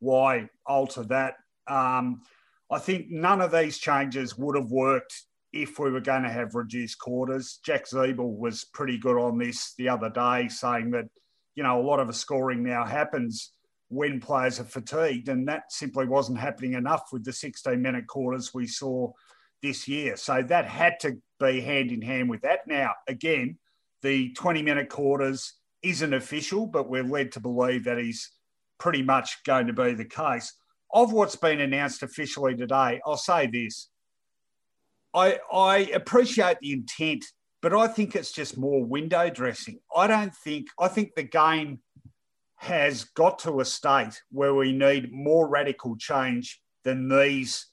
Why 0.00 0.48
alter 0.66 1.04
that? 1.04 1.34
Um, 1.68 2.22
I 2.70 2.78
think 2.78 3.10
none 3.10 3.40
of 3.40 3.52
these 3.52 3.78
changes 3.78 4.36
would 4.36 4.56
have 4.56 4.70
worked 4.70 5.14
if 5.52 5.78
we 5.78 5.90
were 5.90 6.00
going 6.00 6.22
to 6.22 6.30
have 6.30 6.54
reduced 6.54 6.98
quarters. 6.98 7.58
Jack 7.64 7.86
Ziebell 7.86 8.36
was 8.36 8.64
pretty 8.64 8.98
good 8.98 9.18
on 9.18 9.38
this 9.38 9.74
the 9.76 9.88
other 9.88 10.08
day, 10.08 10.48
saying 10.48 10.90
that 10.92 11.06
you 11.54 11.62
know 11.62 11.80
a 11.80 11.84
lot 11.84 12.00
of 12.00 12.06
the 12.06 12.12
scoring 12.12 12.62
now 12.62 12.84
happens 12.84 13.52
when 13.88 14.20
players 14.20 14.58
are 14.58 14.64
fatigued, 14.64 15.28
and 15.28 15.46
that 15.46 15.70
simply 15.70 16.06
wasn't 16.06 16.38
happening 16.38 16.72
enough 16.72 17.08
with 17.12 17.24
the 17.24 17.30
16-minute 17.30 18.06
quarters 18.06 18.54
we 18.54 18.66
saw 18.66 19.12
this 19.62 19.86
year. 19.86 20.16
So 20.16 20.42
that 20.42 20.64
had 20.64 20.98
to 21.00 21.18
be 21.38 21.60
hand 21.60 21.92
in 21.92 22.00
hand 22.00 22.30
with 22.30 22.40
that. 22.40 22.60
Now, 22.66 22.94
again, 23.06 23.58
the 24.00 24.32
20 24.32 24.62
minute 24.62 24.88
quarters 24.88 25.54
isn't 25.82 26.14
official, 26.14 26.66
but 26.66 26.88
we're 26.88 27.02
led 27.02 27.32
to 27.32 27.40
believe 27.40 27.84
that 27.84 27.98
is 27.98 28.30
pretty 28.78 29.02
much 29.02 29.42
going 29.44 29.66
to 29.66 29.72
be 29.72 29.94
the 29.94 30.04
case. 30.04 30.52
Of 30.94 31.12
what's 31.12 31.36
been 31.36 31.60
announced 31.60 32.02
officially 32.02 32.54
today, 32.54 33.00
I'll 33.06 33.16
say 33.16 33.46
this. 33.46 33.88
I, 35.14 35.38
I 35.52 35.78
appreciate 35.94 36.58
the 36.60 36.72
intent, 36.72 37.24
but 37.60 37.74
I 37.74 37.86
think 37.86 38.14
it's 38.14 38.32
just 38.32 38.58
more 38.58 38.84
window 38.84 39.30
dressing. 39.30 39.78
I 39.94 40.06
don't 40.06 40.34
think, 40.34 40.68
I 40.78 40.88
think 40.88 41.14
the 41.14 41.22
game 41.22 41.80
has 42.56 43.04
got 43.04 43.40
to 43.40 43.60
a 43.60 43.64
state 43.64 44.20
where 44.30 44.54
we 44.54 44.72
need 44.72 45.12
more 45.12 45.48
radical 45.48 45.96
change 45.96 46.60
than 46.84 47.08
these 47.08 47.66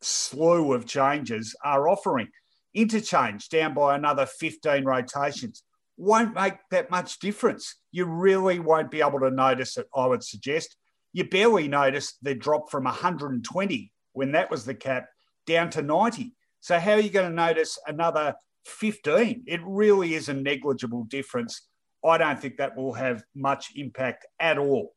slew 0.00 0.72
of 0.72 0.86
changes 0.86 1.56
are 1.64 1.88
offering. 1.88 2.28
Interchange 2.74 3.48
down 3.48 3.74
by 3.74 3.96
another 3.96 4.26
15 4.26 4.84
rotations 4.84 5.62
won't 5.98 6.34
make 6.34 6.54
that 6.70 6.90
much 6.90 7.18
difference. 7.18 7.74
You 7.90 8.06
really 8.06 8.60
won't 8.60 8.90
be 8.90 9.00
able 9.00 9.20
to 9.20 9.30
notice 9.30 9.76
it, 9.76 9.86
I 9.94 10.06
would 10.06 10.22
suggest. 10.22 10.76
You 11.12 11.28
barely 11.28 11.68
notice 11.68 12.16
the 12.22 12.34
drop 12.34 12.70
from 12.70 12.84
120 12.84 13.92
when 14.12 14.32
that 14.32 14.50
was 14.50 14.64
the 14.64 14.74
cap 14.74 15.08
down 15.46 15.70
to 15.70 15.82
90. 15.82 16.34
So, 16.60 16.78
how 16.78 16.92
are 16.92 17.00
you 17.00 17.10
going 17.10 17.28
to 17.28 17.34
notice 17.34 17.78
another 17.86 18.34
15? 18.66 19.44
It 19.46 19.60
really 19.64 20.14
is 20.14 20.28
a 20.28 20.34
negligible 20.34 21.04
difference. 21.04 21.66
I 22.04 22.18
don't 22.18 22.40
think 22.40 22.58
that 22.58 22.76
will 22.76 22.92
have 22.92 23.24
much 23.34 23.72
impact 23.74 24.26
at 24.38 24.58
all. 24.58 24.92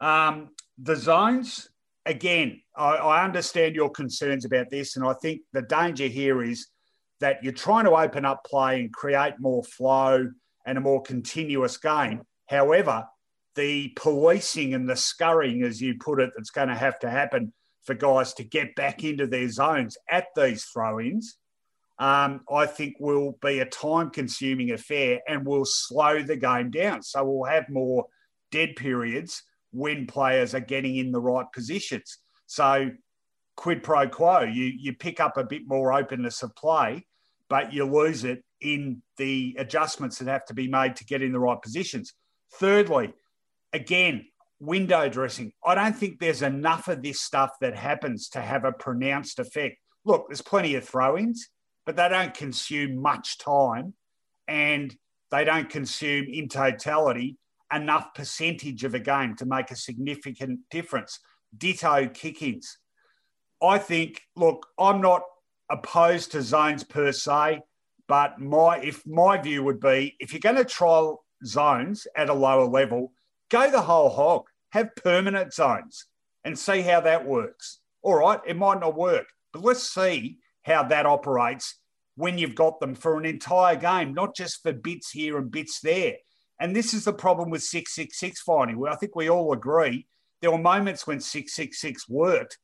Um, 0.00 0.50
the 0.78 0.94
zones, 0.94 1.68
again, 2.04 2.60
I, 2.76 2.96
I 2.96 3.24
understand 3.24 3.74
your 3.74 3.90
concerns 3.90 4.44
about 4.44 4.70
this, 4.70 4.96
and 4.96 5.04
I 5.04 5.14
think 5.14 5.40
the 5.52 5.62
danger 5.62 6.06
here 6.06 6.42
is 6.42 6.68
that 7.20 7.42
you're 7.42 7.52
trying 7.52 7.84
to 7.84 7.92
open 7.92 8.24
up 8.24 8.44
play 8.44 8.80
and 8.80 8.92
create 8.92 9.34
more 9.38 9.64
flow 9.64 10.28
and 10.66 10.78
a 10.78 10.80
more 10.80 11.02
continuous 11.02 11.76
game. 11.78 12.22
However, 12.48 13.04
the 13.54 13.92
policing 13.96 14.74
and 14.74 14.88
the 14.88 14.96
scurrying, 14.96 15.62
as 15.62 15.80
you 15.80 15.94
put 15.98 16.20
it, 16.20 16.30
that's 16.36 16.50
going 16.50 16.68
to 16.68 16.74
have 16.74 16.98
to 17.00 17.10
happen 17.10 17.52
for 17.84 17.94
guys 17.94 18.34
to 18.34 18.44
get 18.44 18.74
back 18.74 19.04
into 19.04 19.26
their 19.26 19.48
zones 19.48 19.96
at 20.10 20.26
these 20.36 20.64
throw 20.64 21.00
ins, 21.00 21.38
um, 21.98 22.42
I 22.52 22.66
think 22.66 22.96
will 23.00 23.38
be 23.40 23.60
a 23.60 23.64
time 23.64 24.10
consuming 24.10 24.72
affair 24.72 25.20
and 25.26 25.46
will 25.46 25.64
slow 25.64 26.22
the 26.22 26.36
game 26.36 26.70
down. 26.70 27.02
So 27.02 27.24
we'll 27.24 27.50
have 27.50 27.70
more 27.70 28.06
dead 28.50 28.76
periods 28.76 29.42
when 29.72 30.06
players 30.06 30.54
are 30.54 30.60
getting 30.60 30.96
in 30.96 31.12
the 31.12 31.20
right 31.20 31.46
positions. 31.54 32.18
So 32.46 32.90
quid 33.56 33.82
pro 33.82 34.08
quo, 34.08 34.40
you 34.40 34.64
you 34.64 34.94
pick 34.94 35.20
up 35.20 35.36
a 35.36 35.44
bit 35.44 35.62
more 35.66 35.92
openness 35.92 36.42
of 36.42 36.54
play, 36.54 37.06
but 37.48 37.72
you 37.72 37.84
lose 37.84 38.24
it 38.24 38.44
in 38.60 39.02
the 39.16 39.56
adjustments 39.58 40.18
that 40.18 40.28
have 40.28 40.44
to 40.46 40.54
be 40.54 40.68
made 40.68 40.96
to 40.96 41.04
get 41.04 41.22
in 41.22 41.32
the 41.32 41.38
right 41.38 41.60
positions. 41.60 42.14
Thirdly, 42.54 43.12
again, 43.72 44.26
window 44.60 45.08
dressing. 45.08 45.52
I 45.64 45.74
don't 45.74 45.96
think 45.96 46.18
there's 46.18 46.42
enough 46.42 46.88
of 46.88 47.02
this 47.02 47.20
stuff 47.20 47.50
that 47.60 47.76
happens 47.76 48.28
to 48.30 48.40
have 48.40 48.64
a 48.64 48.72
pronounced 48.72 49.38
effect. 49.38 49.76
Look, 50.04 50.28
there's 50.28 50.42
plenty 50.42 50.74
of 50.76 50.88
throw-ins, 50.88 51.48
but 51.84 51.96
they 51.96 52.08
don't 52.08 52.32
consume 52.32 53.00
much 53.00 53.38
time 53.38 53.94
and 54.48 54.94
they 55.30 55.44
don't 55.44 55.68
consume 55.68 56.26
in 56.30 56.48
totality 56.48 57.36
enough 57.72 58.14
percentage 58.14 58.84
of 58.84 58.94
a 58.94 59.00
game 59.00 59.34
to 59.36 59.44
make 59.44 59.70
a 59.70 59.76
significant 59.76 60.60
difference. 60.70 61.18
Ditto 61.56 62.08
kick 62.08 62.42
ins. 62.42 62.78
I 63.62 63.78
think, 63.78 64.22
look, 64.34 64.66
I'm 64.78 65.00
not 65.00 65.22
opposed 65.70 66.32
to 66.32 66.42
zones 66.42 66.84
per 66.84 67.12
se, 67.12 67.62
but 68.08 68.38
my 68.38 68.78
if 68.78 69.06
my 69.06 69.38
view 69.38 69.64
would 69.64 69.80
be 69.80 70.16
if 70.20 70.32
you're 70.32 70.40
going 70.40 70.56
to 70.56 70.64
trial 70.64 71.24
zones 71.44 72.06
at 72.16 72.28
a 72.28 72.34
lower 72.34 72.66
level, 72.66 73.12
go 73.50 73.70
the 73.70 73.82
whole 73.82 74.10
hog. 74.10 74.44
Have 74.70 74.94
permanent 74.96 75.54
zones 75.54 76.06
and 76.44 76.58
see 76.58 76.82
how 76.82 77.00
that 77.00 77.26
works. 77.26 77.78
All 78.02 78.16
right, 78.16 78.40
it 78.46 78.56
might 78.56 78.80
not 78.80 78.96
work, 78.96 79.26
but 79.52 79.62
let's 79.62 79.82
see 79.92 80.38
how 80.62 80.82
that 80.84 81.06
operates 81.06 81.78
when 82.16 82.38
you've 82.38 82.54
got 82.54 82.80
them 82.80 82.94
for 82.94 83.18
an 83.18 83.24
entire 83.24 83.76
game, 83.76 84.12
not 84.12 84.34
just 84.34 84.62
for 84.62 84.72
bits 84.72 85.10
here 85.10 85.38
and 85.38 85.50
bits 85.50 85.80
there 85.80 86.14
And 86.58 86.74
this 86.74 86.94
is 86.94 87.04
the 87.04 87.12
problem 87.12 87.50
with 87.50 87.62
666 87.62 88.42
Finey. 88.42 88.74
Well, 88.74 88.92
I 88.92 88.96
think 88.96 89.14
we 89.14 89.30
all 89.30 89.52
agree 89.52 90.06
there 90.42 90.50
were 90.50 90.58
moments 90.58 91.06
when 91.06 91.20
666 91.20 92.08
worked, 92.08 92.58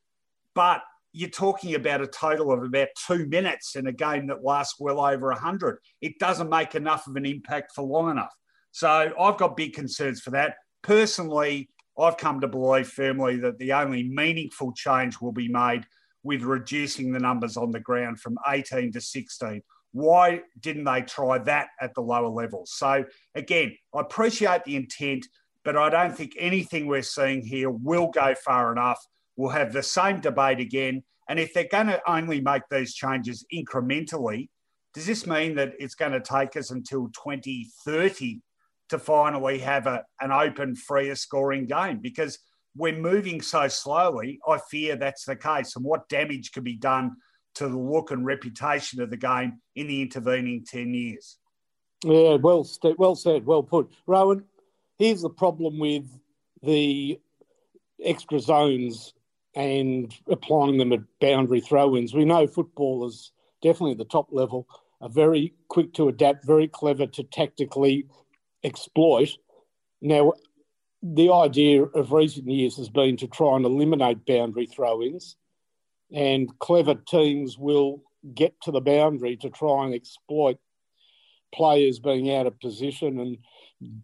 but 0.54 0.82
you're 1.12 1.28
talking 1.28 1.75
about 1.75 2.00
a 2.00 2.06
total 2.06 2.52
of 2.52 2.62
about 2.62 2.88
two 3.06 3.26
minutes 3.26 3.76
in 3.76 3.87
a 3.87 3.92
game 3.92 4.28
that 4.28 4.44
lasts 4.44 4.80
well 4.80 5.00
over 5.00 5.28
100. 5.28 5.78
It 6.00 6.18
doesn't 6.18 6.49
make 6.49 6.75
enough 6.75 7.06
of 7.06 7.16
an 7.16 7.26
impact 7.26 7.73
for 7.75 7.82
long 7.82 8.11
enough. 8.11 8.35
So 8.71 9.12
I've 9.18 9.37
got 9.37 9.56
big 9.56 9.75
concerns 9.75 10.23
for 10.23 10.30
that. 10.30 10.56
Personally, 10.82 11.68
I've 11.99 12.16
come 12.16 12.40
to 12.40 12.49
believe 12.49 12.88
firmly 12.88 13.37
that 13.38 13.59
the 13.59 13.75
only 13.75 14.04
meaningful 14.04 14.73
change 14.73 15.21
will 15.21 15.32
be 15.32 15.49
made 15.49 15.85
with 16.23 16.42
reducing 16.42 17.12
the 17.12 17.18
numbers 17.18 17.56
on 17.56 17.71
the 17.71 17.80
ground 17.80 18.21
from 18.21 18.38
18 18.49 18.92
to 18.92 19.00
16. 19.00 19.62
Why 19.92 20.40
didn't 20.59 20.85
they 20.85 21.02
try 21.02 21.38
that 21.38 21.68
at 21.80 21.94
the 21.94 22.00
lower 22.00 22.28
levels? 22.28 22.73
So, 22.75 23.04
again, 23.35 23.76
I 23.94 24.00
appreciate 24.00 24.64
the 24.64 24.76
intent, 24.76 25.26
but 25.64 25.76
I 25.76 25.90
don't 25.90 26.16
think 26.16 26.32
anything 26.38 26.87
we're 26.87 27.02
seeing 27.02 27.44
here 27.44 27.68
will 27.68 28.09
go 28.09 28.35
far 28.35 28.73
enough. 28.73 29.04
We'll 29.37 29.51
have 29.51 29.73
the 29.73 29.83
same 29.83 30.21
debate 30.21 30.61
again. 30.61 31.03
And 31.29 31.39
if 31.39 31.55
they're 31.55 31.69
going 31.71 31.87
to 31.87 32.01
only 32.11 32.41
make 32.41 32.62
these 32.71 32.95
changes 32.95 33.45
incrementally, 33.53 34.49
does 34.95 35.07
this 35.07 35.27
mean 35.27 35.55
that 35.57 35.73
it's 35.79 35.95
going 35.95 36.12
to 36.12 36.21
take 36.21 36.57
us 36.57 36.71
until 36.71 37.09
2030 37.09 38.41
to 38.91 38.99
finally 38.99 39.59
have 39.59 39.87
a, 39.87 40.05
an 40.21 40.33
open, 40.33 40.75
freer 40.75 41.15
scoring 41.15 41.67
game? 41.67 41.99
Because 41.99 42.39
we're 42.77 42.99
moving 42.99 43.41
so 43.41 43.69
slowly, 43.69 44.39
I 44.47 44.59
fear 44.71 44.97
that's 44.97 45.25
the 45.25 45.37
case. 45.37 45.77
And 45.77 45.85
what 45.85 46.09
damage 46.09 46.53
could 46.53 46.65
be 46.65 46.77
done 46.77 47.17
to 47.55 47.69
the 47.69 47.79
look 47.79 48.11
and 48.11 48.25
reputation 48.25 49.01
of 49.01 49.11
the 49.11 49.17
game 49.17 49.61
in 49.77 49.87
the 49.87 50.03
intervening 50.03 50.65
10 50.67 50.95
years? 50.95 51.39
Yeah, 52.05 52.35
well, 52.35 52.69
well 52.99 53.15
said, 53.15 53.47
well 53.47 53.62
put. 53.62 53.91
Rowan, 54.07 54.45
here's 54.99 55.23
the 55.23 55.31
problem 55.31 55.79
with 55.79 56.05
the 56.62 57.21
extra 58.03 58.41
zones 58.41 59.15
and 59.54 60.14
applying 60.28 60.78
them 60.78 60.92
at 60.92 61.00
boundary 61.21 61.61
throw 61.61 61.97
ins. 61.97 62.14
We 62.14 62.25
know 62.25 62.47
footballers, 62.47 63.32
definitely 63.62 63.92
at 63.92 63.99
the 63.99 64.04
top 64.04 64.28
level, 64.32 64.66
are 65.00 65.09
very 65.09 65.54
quick 65.68 65.92
to 65.94 66.09
adapt, 66.09 66.47
very 66.47 66.68
clever 66.68 67.06
to 67.06 67.23
tactically 67.25 68.06
exploit. 68.64 69.30
Now, 70.00 70.32
the 71.02 71.32
idea 71.32 71.82
of 71.82 72.12
recent 72.12 72.49
years 72.49 72.76
has 72.76 72.88
been 72.88 73.16
to 73.18 73.26
try 73.26 73.56
and 73.56 73.64
eliminate 73.64 74.25
boundary 74.25 74.66
throw 74.66 75.02
ins, 75.02 75.37
and 76.12 76.49
clever 76.61 76.94
teams 76.94 77.59
will 77.59 78.02
get 78.35 78.54
to 78.62 78.71
the 78.71 78.80
boundary 78.80 79.37
to 79.38 79.50
try 79.50 79.85
and 79.85 79.94
exploit 79.94 80.59
players 81.52 81.99
being 81.99 82.32
out 82.32 82.47
of 82.47 82.59
position 82.61 83.18
and 83.18 83.38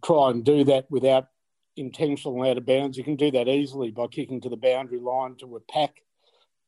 try 0.03 0.29
and 0.29 0.43
do 0.43 0.63
that 0.65 0.85
without 0.91 1.27
intentional 1.75 2.43
out 2.43 2.57
of 2.57 2.65
bounds. 2.65 2.97
You 2.97 3.03
can 3.03 3.15
do 3.15 3.31
that 3.31 3.47
easily 3.47 3.91
by 3.91 4.07
kicking 4.07 4.41
to 4.41 4.49
the 4.49 4.57
boundary 4.57 4.99
line 4.99 5.35
to 5.39 5.55
a 5.55 5.59
pack, 5.59 6.01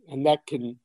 and 0.07 0.25
that 0.25 0.45
can 0.45 0.79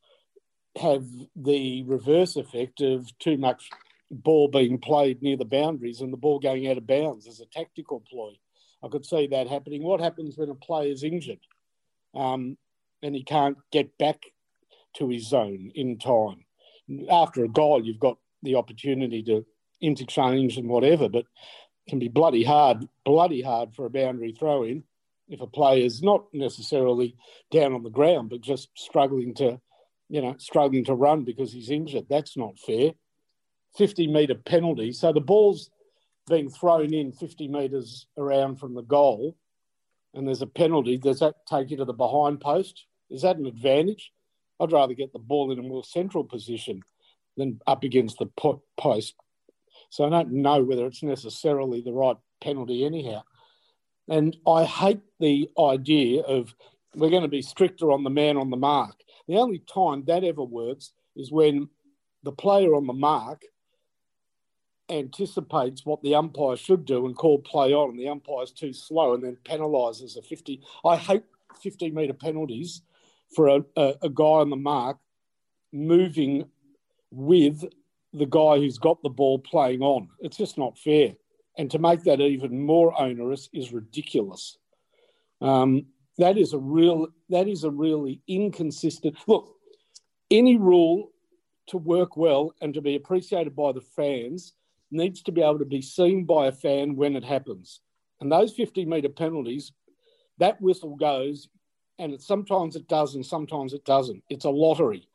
have 0.77 1.05
the 1.35 1.83
reverse 1.85 2.37
effect 2.37 2.81
of 2.81 3.07
too 3.19 3.39
much 3.39 3.71
ball 4.11 4.49
being 4.49 4.79
played 4.79 5.23
near 5.23 5.37
the 5.37 5.45
boundaries 5.45 6.01
and 6.01 6.13
the 6.13 6.19
ball 6.19 6.39
going 6.39 6.69
out 6.69 6.77
of 6.77 6.87
bounds 6.87 7.27
as 7.27 7.41
a 7.41 7.47
tactical 7.47 8.03
ploy. 8.09 8.33
I 8.83 8.89
could 8.89 9.07
see 9.07 9.27
that 9.29 9.49
happening. 9.49 9.83
What 9.83 10.01
happens 10.01 10.37
when 10.37 10.51
a 10.51 10.55
player 10.55 10.93
is 10.93 11.03
injured 11.03 11.41
um, 12.15 12.57
and 13.03 13.15
he 13.15 13.25
can't 13.25 13.57
get 13.73 13.97
back 13.99 14.23
to 14.95 15.09
his 15.09 15.29
zone 15.29 15.73
in 15.75 15.99
time? 15.99 16.45
After 17.11 17.45
a 17.45 17.49
goal, 17.49 17.85
you've 17.85 17.99
got 17.99 18.19
the 18.43 18.55
opportunity 18.55 19.23
to 19.25 19.45
interchange 19.81 20.57
and 20.57 20.69
whatever, 20.69 21.09
but 21.09 21.25
can 21.89 21.99
be 21.99 22.09
bloody 22.09 22.45
hard, 22.45 22.89
bloody 23.05 23.43
hard 23.43 23.75
for 23.75 23.87
a 23.87 23.91
boundary 23.91 24.33
throw 24.33 24.65
in 24.65 24.85
if 25.29 25.41
a 25.41 25.47
player 25.47 25.85
is 25.85 26.03
not 26.03 26.27
necessarily 26.33 27.17
down 27.51 27.73
on 27.73 27.83
the 27.83 27.91
ground, 27.91 28.31
but 28.31 28.41
just 28.41 28.69
struggling 28.77 29.35
to, 29.35 29.61
you 30.09 30.21
know, 30.21 30.35
struggling 30.39 30.85
to 30.85 30.95
run 30.95 31.25
because 31.25 31.53
he's 31.53 31.71
injured. 31.71 32.07
That's 32.09 32.37
not 32.37 32.59
fair. 32.59 32.93
50 33.77 34.07
metre 34.07 34.35
penalty. 34.35 34.93
So 34.93 35.13
the 35.13 35.21
ball's 35.21 35.71
being 36.29 36.49
thrown 36.49 36.95
in 36.95 37.13
50 37.13 37.49
metres 37.49 38.07
around 38.17 38.57
from 38.57 38.75
the 38.75 38.83
goal 38.83 39.37
and 40.15 40.27
there's 40.27 40.43
a 40.43 40.47
penalty. 40.47 40.97
Does 40.97 41.21
that 41.21 41.35
take 41.47 41.71
you 41.71 41.77
to 41.79 41.85
the 41.85 41.93
behind 41.93 42.41
post? 42.41 42.87
Is 43.11 43.23
that 43.23 43.37
an 43.37 43.47
advantage? 43.47 44.13
I'd 44.59 44.73
rather 44.73 44.95
get 44.95 45.13
the 45.13 45.19
ball 45.19 45.53
in 45.53 45.59
a 45.59 45.63
more 45.63 45.85
central 45.85 46.25
position 46.25 46.83
than 47.37 47.61
up 47.67 47.85
against 47.85 48.19
the 48.19 48.27
post. 48.79 49.15
So 49.91 50.05
I 50.05 50.11
don't 50.11 50.33
know 50.33 50.63
whether 50.63 50.87
it's 50.87 51.03
necessarily 51.03 51.81
the 51.81 51.93
right 51.93 52.17
penalty 52.41 52.85
anyhow. 52.85 53.23
And 54.09 54.37
I 54.47 54.65
hate 54.65 55.01
the 55.19 55.51
idea 55.59 56.23
of 56.23 56.55
we're 56.95 57.11
going 57.11 57.23
to 57.23 57.29
be 57.29 57.43
stricter 57.43 57.93
on 57.93 58.05
the 58.05 58.11
man 58.11 58.37
on 58.37 58.51
the 58.51 58.57
mark. 58.57 58.97
The 59.29 59.37
only 59.37 59.59
time 59.73 60.05
that 60.07 60.25
ever 60.25 60.43
works 60.43 60.93
is 61.17 61.33
when 61.33 61.69
the 62.23 62.33
player 62.33 62.75
on 62.75 62.87
the 62.87 62.93
mark 62.93 63.43
anticipates 64.89 65.85
what 65.85 66.03
the 66.03 66.15
umpire 66.15 66.57
should 66.57 66.85
do 66.85 67.07
and 67.07 67.17
call 67.17 67.39
play 67.39 67.73
on, 67.73 67.91
and 67.91 67.99
the 67.99 68.09
umpire's 68.09 68.53
too 68.53 68.73
slow 68.73 69.15
and 69.15 69.25
then 69.25 69.37
penalises 69.45 70.17
a 70.17 70.23
50. 70.23 70.61
I 70.85 70.97
hate 70.97 71.25
50 71.61 71.91
metre 71.91 72.13
penalties 72.13 72.83
for 73.35 73.49
a, 73.49 73.65
a, 73.77 73.95
a 74.03 74.09
guy 74.09 74.25
on 74.25 74.51
the 74.51 74.57
mark 74.57 74.99
moving 75.73 76.45
with 77.11 77.65
the 78.17 78.27
guy 78.27 78.59
who's 78.59 78.79
got 78.79 79.03
the 79.03 79.11
ball 79.11 79.39
playing 79.39 79.83
on. 79.83 80.09
It's 80.21 80.37
just 80.37 80.59
not 80.59 80.79
fair. 80.79 81.15
And 81.59 81.71
to 81.71 81.79
make 81.79 82.03
that 82.05 82.21
even 82.21 82.61
more 82.61 82.99
onerous 83.01 83.49
is 83.53 83.73
ridiculous. 83.73 84.59
Um, 85.41 85.87
that 86.19 86.39
is 86.39 86.53
a 86.53 86.59
real 86.59 87.09
that 87.29 87.47
is 87.47 87.65
a 87.65 87.71
really 87.71 88.23
inconsistent 88.27 89.17
look. 89.27 89.55
Any 90.31 90.57
rule 90.57 91.11
to 91.69 91.79
work 91.79 92.17
well 92.17 92.55
and 92.61 92.73
to 92.75 92.81
be 92.81 92.97
appreciated 92.97 93.55
by 93.55 93.73
the 93.73 93.81
fans 93.81 94.55
needs 94.91 95.23
to 95.23 95.33
be 95.33 95.43
able 95.43 95.59
to 95.59 95.65
be 95.65 95.83
seen 95.83 96.25
by 96.25 96.47
a 96.47 96.53
fan 96.53 96.97
when 96.97 97.17
it 97.17 97.25
happens. 97.25 97.81
And 98.21 98.31
those 98.31 98.55
50 98.55 98.85
metre 98.85 99.09
penalties, 99.09 99.73
that 100.39 100.61
whistle 100.61 100.97
goes, 100.97 101.49
and 101.99 102.13
it, 102.13 102.23
sometimes 102.23 102.77
it 102.77 102.89
does 102.89 103.15
and 103.15 103.27
sometimes 103.27 103.73
it 103.73 103.85
doesn't. 103.85 104.23
It's 104.31 104.45
a 104.45 104.51
lottery. 104.51 105.09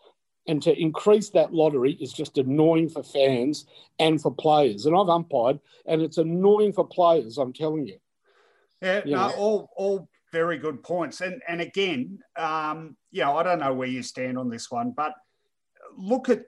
And 0.48 0.62
to 0.64 0.76
increase 0.76 1.30
that 1.30 1.54
lottery 1.54 1.94
is 1.94 2.12
just 2.12 2.38
annoying 2.38 2.90
for 2.90 3.04
fans 3.04 3.66
and 4.00 4.20
for 4.20 4.34
players. 4.34 4.86
And 4.86 4.96
I've 4.96 5.08
umpired, 5.08 5.60
and 5.86 6.02
it's 6.02 6.18
annoying 6.18 6.74
for 6.74 6.86
players, 6.86 7.38
I'm 7.38 7.54
telling 7.54 7.88
you. 7.88 7.98
Yeah, 8.82 9.02
you 9.06 9.12
no, 9.12 9.28
know? 9.28 9.34
all, 9.36 9.70
all 9.78 10.10
very 10.32 10.58
good 10.58 10.82
points. 10.84 11.22
And, 11.22 11.42
and 11.48 11.62
again, 11.62 12.20
um, 12.38 12.98
you 13.12 13.24
know, 13.24 13.38
I 13.38 13.44
don't 13.44 13.60
know 13.60 13.74
where 13.74 13.88
you 13.88 14.02
stand 14.02 14.38
on 14.38 14.50
this 14.50 14.72
one, 14.72 14.94
but 14.96 15.14
look 15.96 16.30
at 16.30 16.44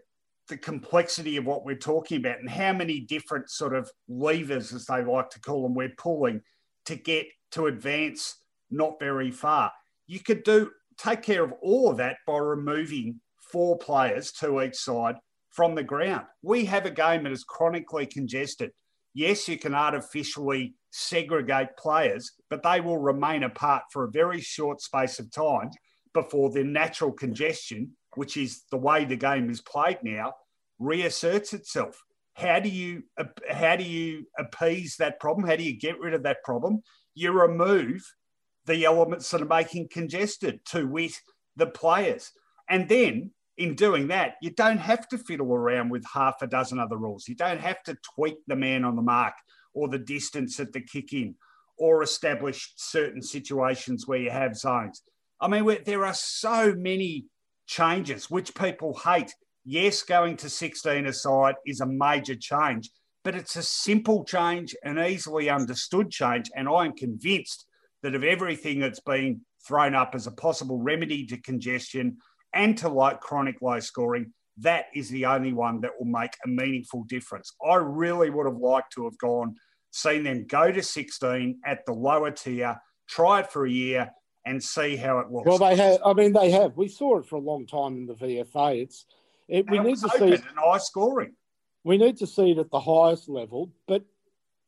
the 0.50 0.58
complexity 0.58 1.38
of 1.38 1.46
what 1.46 1.66
we're 1.66 1.76
talking 1.76 2.18
about 2.18 2.40
and 2.40 2.50
how 2.50 2.74
many 2.74 3.00
different 3.00 3.50
sort 3.50 3.76
of 3.76 3.90
levers, 4.08 4.74
as 4.74 4.86
they 4.86 5.04
like 5.04 5.30
to 5.30 5.40
call 5.40 5.64
them, 5.64 5.76
we're 5.76 5.94
pulling 5.98 6.42
to 6.86 6.96
get 6.96 7.28
to 7.52 7.68
advance 7.68 8.38
not 8.72 9.00
very 9.00 9.32
far. 9.32 9.72
You 10.08 10.20
could 10.20 10.44
do 10.44 10.72
take 10.98 11.22
care 11.22 11.44
of 11.44 11.54
all 11.62 11.90
of 11.90 11.98
that 11.98 12.18
by 12.28 12.38
removing 12.38 13.22
four 13.54 13.78
players 13.78 14.34
to 14.34 14.62
each 14.62 14.76
side 14.76 15.16
from 15.50 15.76
the 15.76 15.84
ground. 15.84 16.26
We 16.42 16.66
have 16.66 16.86
a 16.86 16.92
game 16.92 17.24
that 17.24 17.32
is 17.32 17.46
chronically 17.46 18.06
congested. 18.06 18.72
Yes, 19.14 19.48
you 19.48 19.58
can 19.58 19.74
artificially 19.74 20.76
segregate 20.92 21.78
players, 21.78 22.34
but 22.50 22.64
they 22.64 22.82
will 22.82 22.98
remain 22.98 23.44
apart 23.44 23.84
for 23.94 24.04
a 24.04 24.12
very 24.12 24.42
short 24.42 24.82
space 24.82 25.20
of 25.20 25.32
time 25.32 25.70
before 26.14 26.52
their 26.52 26.66
natural 26.66 27.14
congestion 27.14 27.96
which 28.16 28.38
is 28.38 28.64
the 28.72 28.78
way 28.78 29.06
the 29.06 29.16
game 29.16 29.50
is 29.50 29.62
played 29.62 30.00
now, 30.04 30.34
reasserts 30.80 31.54
itself. 31.54 32.04
How 32.36 32.60
do 32.60 32.70
you 32.70 33.04
how 33.50 33.76
do 33.76 33.84
you 33.84 34.26
appease 34.38 34.96
that 34.98 35.20
problem? 35.20 35.48
How 35.48 35.56
do 35.56 35.64
you 35.64 35.78
get 35.78 36.00
rid 36.00 36.14
of 36.14 36.24
that 36.24 36.44
problem? 36.44 36.82
You 37.14 37.32
remove 37.32 38.04
the 38.66 38.86
elements 38.86 39.30
that 39.30 39.42
are 39.42 39.46
making 39.46 39.90
congested, 39.90 40.66
to 40.66 40.88
wit, 40.88 41.14
the 41.56 41.68
players. 41.68 42.32
And 42.70 42.90
then 42.90 43.32
in 43.58 43.76
doing 43.76 44.08
that, 44.08 44.36
you 44.42 44.50
don't 44.50 44.80
have 44.80 45.08
to 45.10 45.18
fiddle 45.18 45.54
around 45.54 45.90
with 45.90 46.04
half 46.12 46.42
a 46.42 46.48
dozen 46.48 46.80
other 46.80 46.98
rules. 46.98 47.28
You 47.28 47.36
don't 47.36 47.60
have 47.60 47.82
to 47.84 47.98
tweak 48.16 48.38
the 48.48 48.56
man 48.56 48.84
on 48.84 48.96
the 48.96 49.02
mark 49.02 49.34
or 49.74 49.88
the 49.88 50.00
distance 50.00 50.60
at 50.60 50.74
the 50.74 50.82
kick 50.82 51.14
in 51.14 51.36
or 51.78 52.04
establish 52.04 52.74
certain 52.76 53.22
situations 53.22 54.08
where 54.08 54.20
you 54.20 54.30
have 54.30 54.56
zones. 54.56 55.02
I 55.40 55.48
mean, 55.48 55.78
there 55.86 56.06
are 56.06 56.14
so 56.14 56.74
many 56.76 57.26
changes, 57.68 58.30
which 58.30 58.56
people 58.56 59.00
hate. 59.04 59.34
Yes, 59.66 60.04
going 60.04 60.38
to 60.38 60.50
16 60.50 61.06
aside 61.06 61.56
is 61.66 61.82
a 61.82 61.86
major 61.86 62.36
change, 62.36 62.90
but 63.24 63.36
it's 63.36 63.56
a 63.56 63.64
simple 63.64 64.24
change, 64.24 64.76
an 64.84 65.00
easily 65.00 65.50
understood 65.50 66.12
change. 66.12 66.50
And 66.56 66.68
I 66.68 66.86
am 66.86 66.94
convinced 66.94 67.66
that 68.04 68.16
of 68.16 68.24
everything 68.24 68.80
that's 68.80 69.00
been 69.00 69.42
thrown 69.66 69.96
up 69.96 70.14
as 70.14 70.28
a 70.28 70.32
possible 70.32 70.80
remedy 70.80 71.26
to 71.28 71.38
congestion 71.38 72.18
and 72.54 72.78
to 72.80 72.90
like 72.90 73.20
chronic 73.20 73.62
low 73.62 73.80
scoring, 73.80 74.34
that 74.58 74.86
is 74.94 75.10
the 75.10 75.26
only 75.26 75.54
one 75.54 75.82
that 75.82 75.92
will 75.98 76.06
make 76.06 76.34
a 76.46 76.48
meaningful 76.48 77.04
difference. 77.06 77.54
I 77.66 77.76
really 77.76 78.30
would 78.30 78.46
have 78.46 78.58
liked 78.58 78.94
to 78.94 79.06
have 79.06 79.18
gone 79.18 79.56
seen 79.94 80.24
them 80.24 80.46
go 80.48 80.72
to 80.72 80.82
16 80.82 81.60
at 81.66 81.86
the 81.86 81.94
lower 81.94 82.32
tier, 82.32 82.82
try 83.08 83.42
it 83.42 83.52
for 83.52 83.66
a 83.66 83.72
year, 83.72 84.12
and 84.46 84.62
see 84.62 84.96
how 84.96 85.20
it 85.20 85.32
looks. 85.32 85.48
Well, 85.48 85.58
they 85.58 85.76
have. 85.76 86.00
I 86.06 86.14
mean, 86.14 86.34
they 86.34 86.52
have. 86.52 86.76
We 86.76 86.88
saw 86.90 87.20
it 87.20 87.26
for 87.26 87.36
a 87.36 87.42
long 87.42 87.66
time 87.66 87.96
in 87.96 88.06
the 88.08 88.16
VFA. 88.16 88.82
It's 88.82 89.06
it, 89.48 89.70
we 89.70 89.80
it 89.80 89.84
need 89.84 89.98
to 90.00 90.10
see. 90.10 90.34
It, 90.34 90.44
high 90.56 90.78
scoring. 90.80 91.34
we 91.84 91.98
need 91.98 92.18
to 92.18 92.28
see 92.28 92.52
it 92.52 92.58
at 92.58 92.70
the 92.72 92.80
highest 92.80 93.30
level, 93.30 93.72
but 93.88 94.04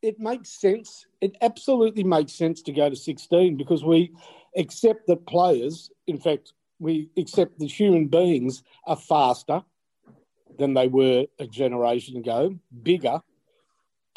it 0.02 0.20
makes 0.20 0.50
sense. 0.50 1.06
It 1.20 1.36
absolutely 1.42 2.04
makes 2.04 2.34
sense 2.34 2.62
to 2.64 2.72
go 2.72 2.90
to 2.90 2.96
16 2.96 3.58
because 3.58 3.84
we 3.84 4.12
accept 4.56 5.08
that 5.08 5.26
players, 5.26 5.92
in 6.08 6.20
fact, 6.20 6.54
we 6.80 7.10
accept 7.18 7.60
that 7.60 7.72
human 7.72 8.08
beings 8.08 8.64
are 8.86 8.96
faster 8.96 9.64
than 10.58 10.74
they 10.74 10.88
were 10.88 11.26
a 11.40 11.48
generation 11.48 12.18
ago, 12.18 12.58
bigger, 12.84 13.22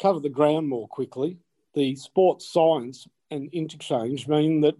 cover 0.01 0.19
the 0.19 0.29
ground 0.29 0.67
more 0.67 0.87
quickly. 0.87 1.37
The 1.73 1.95
sports 1.95 2.51
science 2.51 3.07
and 3.31 3.49
interchange 3.53 4.27
mean 4.27 4.61
that 4.61 4.75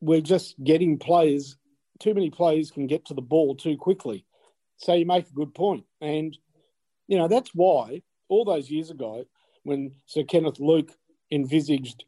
we're 0.00 0.20
just 0.20 0.62
getting 0.62 0.98
players, 0.98 1.56
too 1.98 2.14
many 2.14 2.30
players 2.30 2.70
can 2.70 2.86
get 2.86 3.04
to 3.06 3.14
the 3.14 3.22
ball 3.22 3.54
too 3.54 3.76
quickly. 3.76 4.24
So 4.78 4.94
you 4.94 5.06
make 5.06 5.28
a 5.28 5.34
good 5.34 5.54
point. 5.54 5.84
And, 6.00 6.36
you 7.06 7.18
know, 7.18 7.28
that's 7.28 7.50
why 7.54 8.02
all 8.28 8.44
those 8.44 8.70
years 8.70 8.90
ago, 8.90 9.24
when 9.62 9.92
Sir 10.06 10.24
Kenneth 10.24 10.58
Luke 10.58 10.90
envisaged 11.30 12.04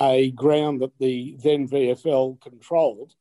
a 0.00 0.32
ground 0.32 0.80
that 0.80 0.98
the 0.98 1.36
then 1.42 1.68
VFL 1.68 2.40
controlled, 2.40 3.14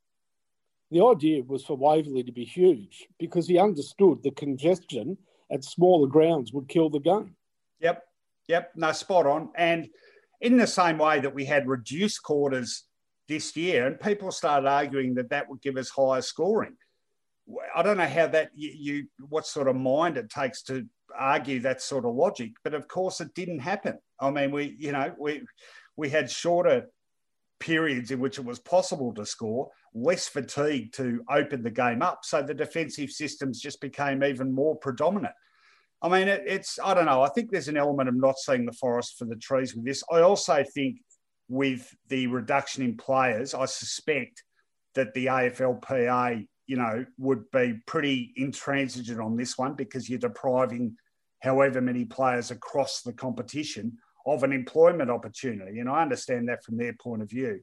the 0.92 1.04
idea 1.04 1.44
was 1.44 1.64
for 1.64 1.76
Waverley 1.76 2.24
to 2.24 2.32
be 2.32 2.46
huge 2.46 3.08
because 3.20 3.48
he 3.48 3.58
understood 3.58 4.22
the 4.24 4.32
congestion 4.32 5.18
at 5.52 5.64
smaller 5.64 6.08
grounds 6.08 6.54
would 6.54 6.68
kill 6.68 6.90
the 6.90 7.00
game. 7.00 7.36
Yep, 7.80 8.04
yep, 8.48 8.72
no, 8.76 8.92
spot 8.92 9.26
on. 9.26 9.50
And 9.56 9.90
in 10.42 10.58
the 10.58 10.68
same 10.68 10.98
way 10.98 11.20
that 11.20 11.34
we 11.34 11.46
had 11.46 11.68
reduced 11.68 12.24
quarters 12.24 12.84
this 13.28 13.56
year, 13.56 13.88
and 13.88 14.00
people 14.00 14.32
started 14.32 14.68
arguing 14.68 15.16
that 15.16 15.30
that 15.30 15.50
would 15.50 15.62
give 15.62 15.78
us 15.78 15.90
higher 15.90 16.22
scoring. 16.22 16.76
I 17.76 17.84
don't 17.84 17.98
know 17.98 18.08
how 18.08 18.28
that 18.28 18.50
you, 18.56 18.72
you 18.76 19.08
what 19.30 19.46
sort 19.46 19.68
of 19.68 19.76
mind 19.76 20.18
it 20.18 20.30
takes 20.30 20.64
to 20.64 20.86
argue 21.18 21.60
that 21.62 21.82
sort 21.82 22.06
of 22.06 22.16
logic, 22.16 22.52
but 22.64 22.74
of 22.74 22.88
course 22.88 23.22
it 23.22 23.34
didn't 23.36 23.60
happen. 23.60 24.00
I 24.20 24.32
mean, 24.32 24.52
we 24.52 24.76
you 24.80 24.92
know 24.92 25.14
we 25.20 25.44
we 25.96 26.10
had 26.10 26.30
shorter 26.32 26.88
periods 27.60 28.12
in 28.12 28.20
which 28.20 28.38
it 28.38 28.46
was 28.46 28.60
possible 28.60 29.14
to 29.14 29.26
score, 29.26 29.70
less 29.94 30.28
fatigue 30.28 30.92
to 30.94 31.22
open 31.30 31.64
the 31.64 31.72
game 31.72 32.02
up, 32.02 32.20
so 32.24 32.42
the 32.42 32.54
defensive 32.54 33.10
systems 33.10 33.60
just 33.60 33.82
became 33.82 34.24
even 34.24 34.54
more 34.54 34.76
predominant. 34.76 35.34
I 36.02 36.10
mean, 36.10 36.28
it, 36.28 36.44
it's, 36.46 36.78
I 36.84 36.94
don't 36.94 37.06
know. 37.06 37.22
I 37.22 37.30
think 37.30 37.50
there's 37.50 37.68
an 37.68 37.78
element 37.78 38.10
of 38.10 38.16
not 38.16 38.38
seeing 38.38 38.66
the 38.66 38.74
forest 38.74 39.18
for 39.18 39.26
the 39.26 39.38
trees 39.38 39.74
with 39.74 39.86
this. 39.86 40.04
I 40.12 40.22
also 40.22 40.64
think 40.74 40.98
with 41.48 41.94
the 42.10 42.28
reduction 42.28 42.84
in 42.84 42.98
players, 42.98 43.54
I 43.54 43.66
suspect 43.66 44.44
that 44.96 45.14
the 45.14 45.28
AFLPA, 45.28 46.48
you 46.68 46.78
know, 46.78 47.06
would 47.18 47.50
be 47.52 47.80
pretty 47.86 48.34
intransigent 48.36 49.20
on 49.20 49.36
this 49.36 49.58
one 49.58 49.76
because 49.76 50.10
you're 50.10 50.20
depriving 50.20 50.98
however 51.42 51.82
many 51.82 52.06
players 52.06 52.52
across 52.52 53.02
the 53.02 53.14
competition 53.14 53.98
of 54.26 54.44
an 54.44 54.52
employment 54.52 55.10
opportunity. 55.10 55.80
And 55.80 55.90
I 55.90 56.02
understand 56.02 56.50
that 56.50 56.64
from 56.64 56.78
their 56.78 56.94
point 56.94 57.22
of 57.22 57.30
view. 57.30 57.62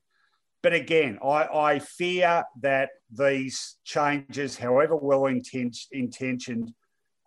But 0.62 0.72
again, 0.72 1.18
I, 1.22 1.46
I 1.46 1.79
fear 1.81 2.44
that 2.61 2.90
these 3.11 3.77
changes, 3.85 4.57
however 4.57 4.94
well 4.96 5.27
intentioned, 5.27 6.72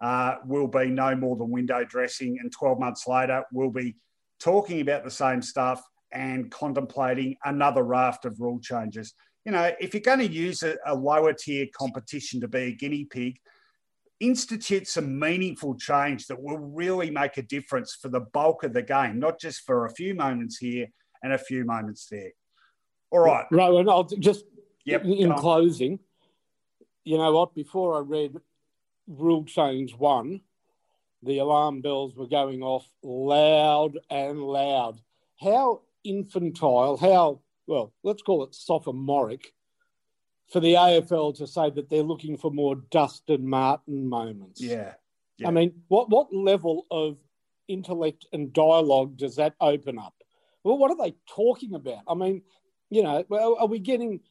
uh, 0.01 0.35
will 0.45 0.67
be 0.67 0.85
no 0.85 1.15
more 1.15 1.35
than 1.35 1.51
window 1.51 1.83
dressing. 1.83 2.37
And 2.39 2.51
12 2.51 2.79
months 2.79 3.07
later, 3.07 3.43
we'll 3.51 3.71
be 3.71 3.97
talking 4.39 4.79
about 4.79 5.03
the 5.03 5.11
same 5.11 5.41
stuff 5.41 5.83
and 6.13 6.49
contemplating 6.49 7.35
another 7.43 7.83
raft 7.83 8.25
of 8.25 8.39
rule 8.39 8.59
changes. 8.59 9.13
You 9.43 9.51
know, 9.51 9.71
if 9.79 9.93
you're 9.93 10.01
going 10.01 10.19
to 10.19 10.31
use 10.31 10.63
a, 10.63 10.77
a 10.85 10.95
lower 10.95 11.33
tier 11.33 11.67
competition 11.77 12.39
to 12.41 12.47
be 12.47 12.59
a 12.59 12.71
guinea 12.71 13.05
pig, 13.05 13.37
institute 14.19 14.87
some 14.87 15.19
meaningful 15.19 15.75
change 15.75 16.27
that 16.27 16.41
will 16.41 16.57
really 16.57 17.09
make 17.09 17.37
a 17.37 17.41
difference 17.41 17.97
for 18.01 18.09
the 18.09 18.21
bulk 18.21 18.63
of 18.63 18.73
the 18.73 18.81
game, 18.81 19.19
not 19.19 19.39
just 19.39 19.61
for 19.65 19.85
a 19.85 19.93
few 19.93 20.15
moments 20.15 20.57
here 20.57 20.87
and 21.21 21.33
a 21.33 21.37
few 21.37 21.65
moments 21.65 22.07
there. 22.09 22.31
All 23.11 23.19
right. 23.19 23.45
Rowan, 23.51 23.89
I'll 23.89 24.03
just 24.03 24.45
Yep, 24.85 25.03
in 25.05 25.31
on. 25.31 25.39
closing, 25.39 25.99
you 27.03 27.17
know 27.17 27.31
what? 27.31 27.55
Before 27.55 27.97
I 27.97 28.01
read 28.01 28.35
rule 29.07 29.43
change 29.43 29.95
one, 29.95 30.41
the 31.23 31.39
alarm 31.39 31.81
bells 31.81 32.15
were 32.15 32.27
going 32.27 32.61
off 32.61 32.87
loud 33.01 33.97
and 34.11 34.41
loud. 34.41 34.99
How 35.41 35.81
infantile, 36.03 36.97
how, 36.97 37.41
well, 37.65 37.93
let's 38.03 38.21
call 38.21 38.43
it 38.43 38.53
sophomoric 38.53 39.53
for 40.51 40.59
the 40.59 40.73
AFL 40.73 41.35
to 41.37 41.47
say 41.47 41.69
that 41.71 41.89
they're 41.89 42.03
looking 42.03 42.37
for 42.37 42.51
more 42.51 42.75
Dustin 42.75 43.47
Martin 43.47 44.07
moments. 44.07 44.61
Yeah. 44.61 44.93
Yeah. 45.37 45.47
I 45.49 45.51
mean, 45.51 45.73
what, 45.87 46.09
what 46.09 46.33
level 46.33 46.85
of 46.91 47.17
intellect 47.67 48.25
and 48.31 48.53
dialogue 48.53 49.17
does 49.17 49.35
that 49.35 49.55
open 49.59 49.99
up? 49.99 50.13
Well, 50.63 50.77
what 50.77 50.91
are 50.91 50.97
they 50.97 51.15
talking 51.27 51.73
about? 51.73 52.03
I 52.07 52.13
mean, 52.13 52.41
you 52.89 53.03
know, 53.03 53.25
are 53.31 53.67
we 53.67 53.79
getting 53.79 54.21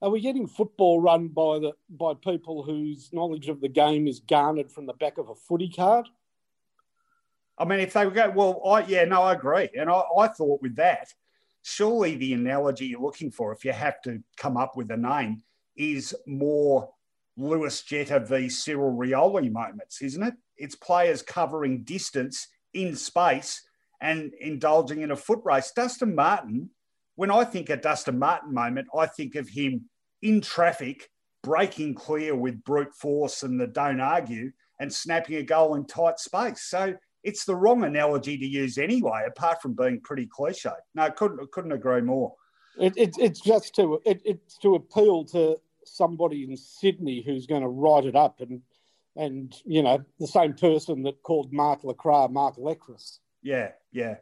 are 0.00 0.10
we 0.10 0.20
getting 0.20 0.46
football 0.46 1.00
run 1.00 1.28
by 1.28 1.58
the 1.58 1.72
by 1.90 2.14
people 2.14 2.62
whose 2.62 3.10
knowledge 3.12 3.48
of 3.48 3.60
the 3.60 3.68
game 3.68 4.06
is 4.06 4.20
garnered 4.20 4.70
from 4.70 4.86
the 4.86 4.92
back 4.94 5.18
of 5.18 5.28
a 5.28 5.34
footy 5.34 5.68
card? 5.68 6.06
I 7.58 7.64
mean, 7.64 7.80
if 7.80 7.92
they 7.92 8.04
would 8.04 8.14
go, 8.14 8.30
well, 8.30 8.62
I, 8.64 8.84
yeah, 8.86 9.04
no, 9.04 9.22
I 9.22 9.32
agree. 9.32 9.68
And 9.76 9.90
I, 9.90 10.02
I 10.16 10.28
thought 10.28 10.62
with 10.62 10.76
that, 10.76 11.12
surely 11.62 12.14
the 12.14 12.34
analogy 12.34 12.86
you're 12.86 13.00
looking 13.00 13.32
for, 13.32 13.52
if 13.52 13.64
you 13.64 13.72
have 13.72 14.00
to 14.02 14.22
come 14.36 14.56
up 14.56 14.76
with 14.76 14.90
a 14.92 14.96
name, 14.96 15.42
is 15.78 16.14
more 16.26 16.90
Lewis 17.36 17.82
Jetta 17.82 18.20
v 18.20 18.48
Cyril 18.48 18.96
Rioli 18.96 19.50
moments, 19.50 20.02
isn't 20.02 20.22
it? 20.22 20.34
It's 20.56 20.74
players 20.74 21.22
covering 21.22 21.84
distance 21.84 22.48
in 22.74 22.96
space 22.96 23.62
and 24.00 24.32
indulging 24.40 25.02
in 25.02 25.12
a 25.12 25.16
foot 25.16 25.40
race. 25.44 25.72
Dustin 25.74 26.14
Martin, 26.14 26.70
when 27.14 27.30
I 27.30 27.44
think 27.44 27.70
of 27.70 27.80
Dustin 27.80 28.18
Martin 28.18 28.52
moment, 28.52 28.88
I 28.96 29.06
think 29.06 29.36
of 29.36 29.48
him 29.48 29.88
in 30.20 30.40
traffic, 30.40 31.08
breaking 31.42 31.94
clear 31.94 32.34
with 32.34 32.64
brute 32.64 32.94
force 32.94 33.44
and 33.44 33.60
the 33.60 33.68
don't 33.68 34.00
argue 34.00 34.50
and 34.80 34.92
snapping 34.92 35.36
a 35.36 35.42
goal 35.42 35.74
in 35.76 35.84
tight 35.86 36.18
space. 36.18 36.62
So 36.62 36.94
it's 37.24 37.44
the 37.44 37.56
wrong 37.56 37.84
analogy 37.84 38.36
to 38.36 38.46
use 38.46 38.78
anyway, 38.78 39.24
apart 39.26 39.62
from 39.62 39.74
being 39.74 40.00
pretty 40.00 40.26
cliche. 40.26 40.70
No, 40.94 41.10
couldn't 41.10 41.50
couldn't 41.52 41.72
agree 41.72 42.00
more. 42.00 42.34
It, 42.80 42.96
it, 42.96 43.16
it's 43.18 43.40
just 43.40 43.74
to 43.76 44.00
it, 44.04 44.20
it's 44.24 44.58
to 44.58 44.76
appeal 44.76 45.24
to 45.26 45.58
somebody 45.96 46.44
in 46.44 46.56
Sydney 46.56 47.22
who's 47.24 47.46
going 47.46 47.62
to 47.62 47.68
write 47.68 48.04
it 48.04 48.16
up 48.16 48.40
and 48.40 48.62
and 49.16 49.54
you 49.64 49.82
know 49.82 50.04
the 50.20 50.26
same 50.26 50.54
person 50.54 51.02
that 51.02 51.22
called 51.22 51.52
Mark 51.52 51.84
Lacroix 51.84 52.28
Mark 52.28 52.56
Lecris. 52.56 53.18
Yeah, 53.42 53.72
yeah. 53.92 54.16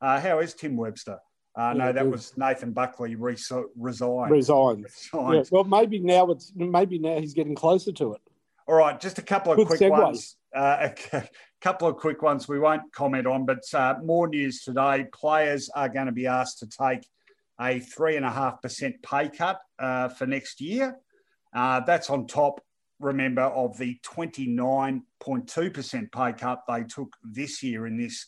Uh, 0.00 0.20
how 0.20 0.38
is 0.40 0.54
Tim 0.54 0.76
Webster? 0.76 1.18
Uh, 1.56 1.72
no, 1.72 1.86
Yeah, 1.86 1.92
that 1.92 2.06
was 2.06 2.36
Nathan 2.36 2.72
Buckley 2.72 3.14
re- 3.14 3.36
resigned. 3.76 4.30
Resigned. 4.30 4.84
Resigned. 4.84 5.34
Yeah, 5.34 5.42
well, 5.50 5.64
maybe 5.64 5.98
now 5.98 6.30
it's 6.30 6.52
maybe 6.54 6.98
now 6.98 7.18
he's 7.18 7.34
getting 7.34 7.54
closer 7.54 7.92
to 7.92 8.14
it. 8.14 8.20
All 8.68 8.74
right, 8.74 9.00
just 9.00 9.18
a 9.18 9.22
couple 9.22 9.52
of 9.52 9.58
Good 9.58 9.68
quick 9.68 9.80
segue. 9.80 9.90
ones. 9.90 10.36
Uh, 10.54 10.88
a 11.12 11.28
couple 11.60 11.88
of 11.88 11.96
quick 11.96 12.22
ones 12.22 12.46
we 12.46 12.58
won't 12.58 12.92
comment 12.92 13.26
on, 13.26 13.46
but 13.46 13.62
uh, 13.72 13.94
more 14.02 14.28
news 14.28 14.62
today. 14.62 15.06
Players 15.12 15.70
are 15.74 15.88
going 15.88 16.06
to 16.06 16.12
be 16.12 16.26
asked 16.26 16.58
to 16.58 16.66
take 16.66 17.06
a 17.60 17.80
3.5% 17.80 19.02
pay 19.02 19.28
cut 19.28 19.60
uh, 19.78 20.08
for 20.08 20.26
next 20.26 20.60
year. 20.60 20.98
Uh, 21.56 21.80
that's 21.80 22.10
on 22.10 22.26
top, 22.26 22.60
remember, 23.00 23.42
of 23.42 23.78
the 23.78 23.98
29.2% 24.04 26.12
pay 26.12 26.32
cut 26.34 26.60
they 26.68 26.84
took 26.84 27.16
this 27.24 27.62
year 27.62 27.86
in 27.86 27.96
this 27.96 28.26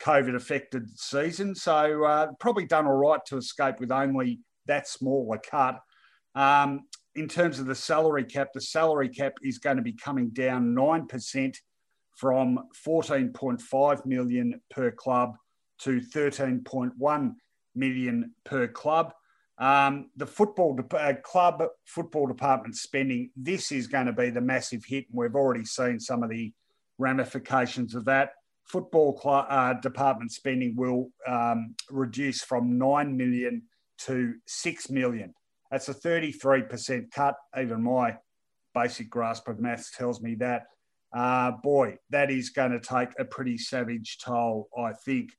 COVID 0.00 0.34
affected 0.34 0.88
season. 0.98 1.54
So, 1.54 2.04
uh, 2.04 2.28
probably 2.40 2.64
done 2.64 2.86
all 2.86 2.94
right 2.94 3.20
to 3.26 3.36
escape 3.36 3.78
with 3.78 3.92
only 3.92 4.40
that 4.66 4.88
small 4.88 5.30
a 5.34 5.38
cut. 5.38 5.80
Um, 6.34 6.84
in 7.14 7.28
terms 7.28 7.58
of 7.58 7.66
the 7.66 7.74
salary 7.74 8.24
cap, 8.24 8.48
the 8.54 8.62
salary 8.62 9.10
cap 9.10 9.34
is 9.42 9.58
going 9.58 9.76
to 9.76 9.82
be 9.82 9.92
coming 9.92 10.30
down 10.30 10.74
9% 10.74 11.54
from 12.16 12.58
14.5 12.86 14.06
million 14.06 14.62
per 14.70 14.90
club 14.90 15.36
to 15.80 16.00
13.1 16.00 17.34
million 17.74 18.34
per 18.44 18.66
club. 18.66 19.12
Um, 19.62 20.10
the 20.16 20.26
football 20.26 20.74
de- 20.74 20.96
uh, 20.96 21.14
club 21.22 21.62
football 21.84 22.26
department 22.26 22.74
spending, 22.74 23.30
this 23.36 23.70
is 23.70 23.86
going 23.86 24.06
to 24.06 24.12
be 24.12 24.28
the 24.28 24.40
massive 24.40 24.84
hit, 24.84 25.06
and 25.08 25.16
we've 25.16 25.36
already 25.36 25.64
seen 25.64 26.00
some 26.00 26.24
of 26.24 26.30
the 26.30 26.52
ramifications 26.98 27.94
of 27.94 28.04
that. 28.06 28.30
Football 28.64 29.20
cl- 29.22 29.46
uh, 29.48 29.74
department 29.74 30.32
spending 30.32 30.74
will 30.74 31.10
um, 31.28 31.76
reduce 31.90 32.42
from 32.42 32.76
9 32.76 33.16
million 33.16 33.62
to 33.98 34.34
6 34.48 34.90
million. 34.90 35.32
That's 35.70 35.88
a 35.88 35.94
33% 35.94 37.12
cut. 37.12 37.36
Even 37.56 37.84
my 37.84 38.18
basic 38.74 39.08
grasp 39.08 39.46
of 39.46 39.60
maths 39.60 39.92
tells 39.96 40.20
me 40.20 40.34
that. 40.40 40.64
Uh, 41.14 41.52
boy, 41.62 41.98
that 42.10 42.32
is 42.32 42.50
going 42.50 42.72
to 42.72 42.80
take 42.80 43.10
a 43.16 43.24
pretty 43.24 43.58
savage 43.58 44.18
toll, 44.24 44.68
I 44.76 44.92
think. 45.04 45.30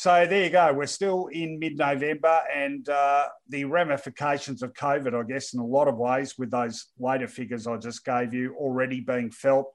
So 0.00 0.24
there 0.26 0.44
you 0.44 0.48
go. 0.48 0.72
We're 0.72 0.86
still 0.86 1.26
in 1.26 1.58
mid-November, 1.58 2.40
and 2.56 2.88
uh, 2.88 3.26
the 3.50 3.66
ramifications 3.66 4.62
of 4.62 4.72
COVID, 4.72 5.12
I 5.14 5.28
guess, 5.28 5.52
in 5.52 5.60
a 5.60 5.66
lot 5.66 5.88
of 5.88 5.98
ways, 5.98 6.38
with 6.38 6.50
those 6.50 6.86
later 6.98 7.28
figures 7.28 7.66
I 7.66 7.76
just 7.76 8.02
gave 8.02 8.32
you, 8.32 8.54
already 8.54 9.00
being 9.00 9.30
felt. 9.30 9.66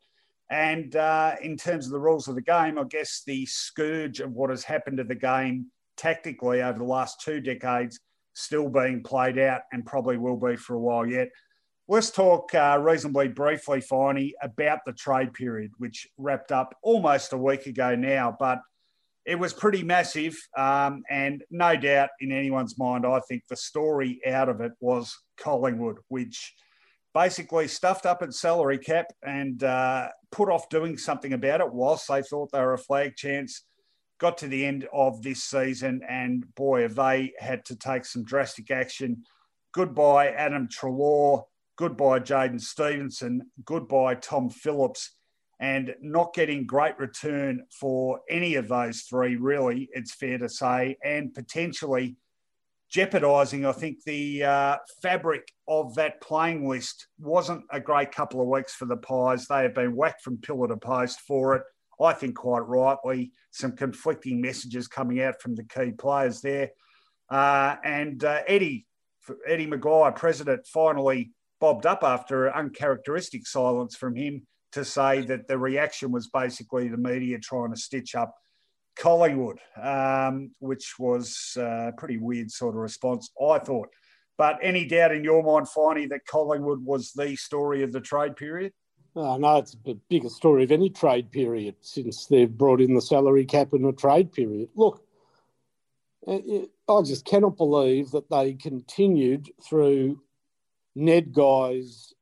And 0.49 0.95
uh, 0.95 1.35
in 1.43 1.57
terms 1.57 1.85
of 1.85 1.91
the 1.91 1.99
rules 1.99 2.27
of 2.27 2.33
the 2.33 2.41
game, 2.41 2.79
I 2.79 2.85
guess 2.85 3.21
the 3.27 3.45
scourge 3.45 4.19
of 4.19 4.31
what 4.31 4.49
has 4.49 4.63
happened 4.63 4.97
to 4.97 5.03
the 5.03 5.13
game 5.13 5.67
tactically 5.95 6.63
over 6.63 6.79
the 6.79 6.85
last 6.85 7.21
two 7.21 7.39
decades 7.39 7.99
still 8.33 8.67
being 8.67 9.03
played 9.03 9.37
out, 9.37 9.61
and 9.71 9.85
probably 9.85 10.17
will 10.17 10.37
be 10.37 10.55
for 10.55 10.73
a 10.73 10.79
while 10.79 11.05
yet. 11.05 11.29
Let's 11.87 12.09
talk 12.09 12.51
uh, 12.55 12.79
reasonably 12.81 13.27
briefly, 13.27 13.79
Finey, 13.79 14.31
about 14.41 14.79
the 14.87 14.93
trade 14.93 15.33
period, 15.33 15.69
which 15.77 16.07
wrapped 16.17 16.51
up 16.51 16.75
almost 16.81 17.33
a 17.33 17.37
week 17.37 17.67
ago 17.67 17.93
now, 17.93 18.35
but 18.39 18.57
it 19.25 19.35
was 19.35 19.53
pretty 19.53 19.83
massive. 19.83 20.35
Um, 20.55 21.03
and 21.09 21.43
no 21.49 21.75
doubt 21.75 22.09
in 22.19 22.31
anyone's 22.31 22.77
mind, 22.77 23.05
I 23.05 23.19
think 23.27 23.43
the 23.47 23.55
story 23.55 24.21
out 24.27 24.49
of 24.49 24.61
it 24.61 24.73
was 24.79 25.17
Collingwood, 25.37 25.97
which 26.07 26.53
basically 27.13 27.67
stuffed 27.67 28.05
up 28.05 28.21
its 28.21 28.39
salary 28.39 28.77
cap 28.77 29.07
and 29.23 29.63
uh, 29.63 30.09
put 30.31 30.49
off 30.49 30.69
doing 30.69 30.97
something 30.97 31.33
about 31.33 31.61
it 31.61 31.73
whilst 31.73 32.07
they 32.07 32.21
thought 32.21 32.51
they 32.51 32.59
were 32.59 32.73
a 32.73 32.77
flag 32.77 33.15
chance. 33.15 33.63
Got 34.19 34.37
to 34.39 34.47
the 34.47 34.65
end 34.65 34.87
of 34.93 35.21
this 35.21 35.43
season, 35.43 36.01
and 36.07 36.45
boy, 36.55 36.83
have 36.83 36.95
they 36.95 37.33
had 37.37 37.65
to 37.65 37.75
take 37.75 38.05
some 38.05 38.23
drastic 38.23 38.71
action. 38.71 39.23
Goodbye, 39.73 40.29
Adam 40.29 40.69
Treloar. 40.69 41.43
Goodbye, 41.77 42.19
Jaidyn 42.19 42.61
Stephenson. 42.61 43.51
Goodbye, 43.65 44.15
Tom 44.15 44.49
Phillips 44.49 45.15
and 45.59 45.95
not 46.01 46.33
getting 46.33 46.65
great 46.65 46.97
return 46.99 47.65
for 47.71 48.19
any 48.29 48.55
of 48.55 48.67
those 48.67 49.01
three, 49.01 49.35
really, 49.35 49.89
it's 49.93 50.13
fair 50.13 50.37
to 50.37 50.49
say, 50.49 50.97
and 51.03 51.33
potentially 51.33 52.17
jeopardising, 52.89 53.65
I 53.65 53.71
think, 53.71 54.03
the 54.03 54.43
uh, 54.43 54.77
fabric 55.01 55.51
of 55.67 55.95
that 55.95 56.21
playing 56.21 56.67
list 56.67 57.07
wasn't 57.19 57.63
a 57.71 57.79
great 57.79 58.11
couple 58.11 58.41
of 58.41 58.47
weeks 58.47 58.73
for 58.73 58.85
the 58.85 58.97
Pies. 58.97 59.47
They 59.47 59.63
have 59.63 59.73
been 59.73 59.95
whacked 59.95 60.21
from 60.21 60.37
pillar 60.37 60.67
to 60.67 60.77
post 60.77 61.21
for 61.21 61.55
it. 61.55 61.63
I 62.01 62.13
think 62.13 62.35
quite 62.35 62.67
rightly, 62.67 63.31
some 63.51 63.71
conflicting 63.71 64.41
messages 64.41 64.87
coming 64.87 65.21
out 65.21 65.41
from 65.41 65.55
the 65.55 65.63
key 65.63 65.91
players 65.91 66.41
there. 66.41 66.71
Uh, 67.29 67.77
and 67.83 68.23
uh, 68.23 68.41
Eddie, 68.47 68.85
Eddie 69.47 69.67
McGuire, 69.67 70.15
president, 70.15 70.67
finally 70.67 71.31
bobbed 71.61 71.85
up 71.85 72.03
after 72.03 72.53
uncharacteristic 72.53 73.47
silence 73.47 73.95
from 73.95 74.15
him 74.15 74.45
to 74.75 74.85
say 74.85 75.21
that 75.21 75.47
the 75.47 75.57
reaction 75.57 76.11
was 76.11 76.27
basically 76.27 76.87
the 76.87 76.97
media 76.97 77.39
trying 77.39 77.71
to 77.73 77.79
stitch 77.79 78.15
up 78.15 78.35
Collingwood, 78.97 79.59
um, 79.81 80.51
which 80.59 80.93
was 80.97 81.57
a 81.57 81.91
pretty 81.97 82.17
weird 82.17 82.49
sort 82.49 82.75
of 82.75 82.81
response, 82.81 83.29
I 83.41 83.59
thought. 83.59 83.89
But 84.37 84.59
any 84.61 84.85
doubt 84.85 85.13
in 85.13 85.23
your 85.23 85.43
mind, 85.43 85.67
Finey, 85.67 86.07
that 86.09 86.25
Collingwood 86.25 86.83
was 86.83 87.11
the 87.13 87.35
story 87.35 87.83
of 87.83 87.91
the 87.91 88.01
trade 88.01 88.35
period? 88.35 88.73
Oh, 89.15 89.37
no, 89.37 89.57
it's 89.57 89.77
the 89.85 89.97
biggest 90.09 90.35
story 90.35 90.65
of 90.65 90.71
any 90.71 90.89
trade 90.89 91.31
period 91.31 91.75
since 91.81 92.25
they've 92.25 92.51
brought 92.51 92.81
in 92.81 92.93
the 92.93 93.01
salary 93.01 93.45
cap 93.45 93.69
in 93.73 93.85
a 93.85 93.93
trade 93.93 94.33
period. 94.33 94.69
Look, 94.75 95.05
I 96.27 97.01
just 97.05 97.25
cannot 97.25 97.55
believe 97.55 98.11
that 98.11 98.29
they 98.29 98.55
continued 98.55 99.51
through 99.63 100.21
Ned 100.95 101.31
Guy's 101.33 102.14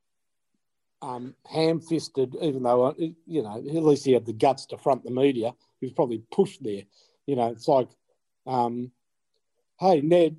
um, 1.04 1.34
ham-fisted, 1.44 2.34
even 2.40 2.62
though 2.62 2.84
uh, 2.86 2.94
you 2.98 3.42
know 3.42 3.56
at 3.56 3.84
least 3.84 4.04
he 4.04 4.12
had 4.12 4.24
the 4.24 4.32
guts 4.32 4.66
to 4.66 4.78
front 4.78 5.04
the 5.04 5.10
media. 5.10 5.52
He 5.80 5.86
was 5.86 5.92
probably 5.92 6.22
pushed 6.32 6.62
there. 6.62 6.82
You 7.26 7.36
know, 7.36 7.48
it's 7.48 7.68
like, 7.68 7.88
um, 8.46 8.90
"Hey 9.78 10.00
Ned, 10.00 10.36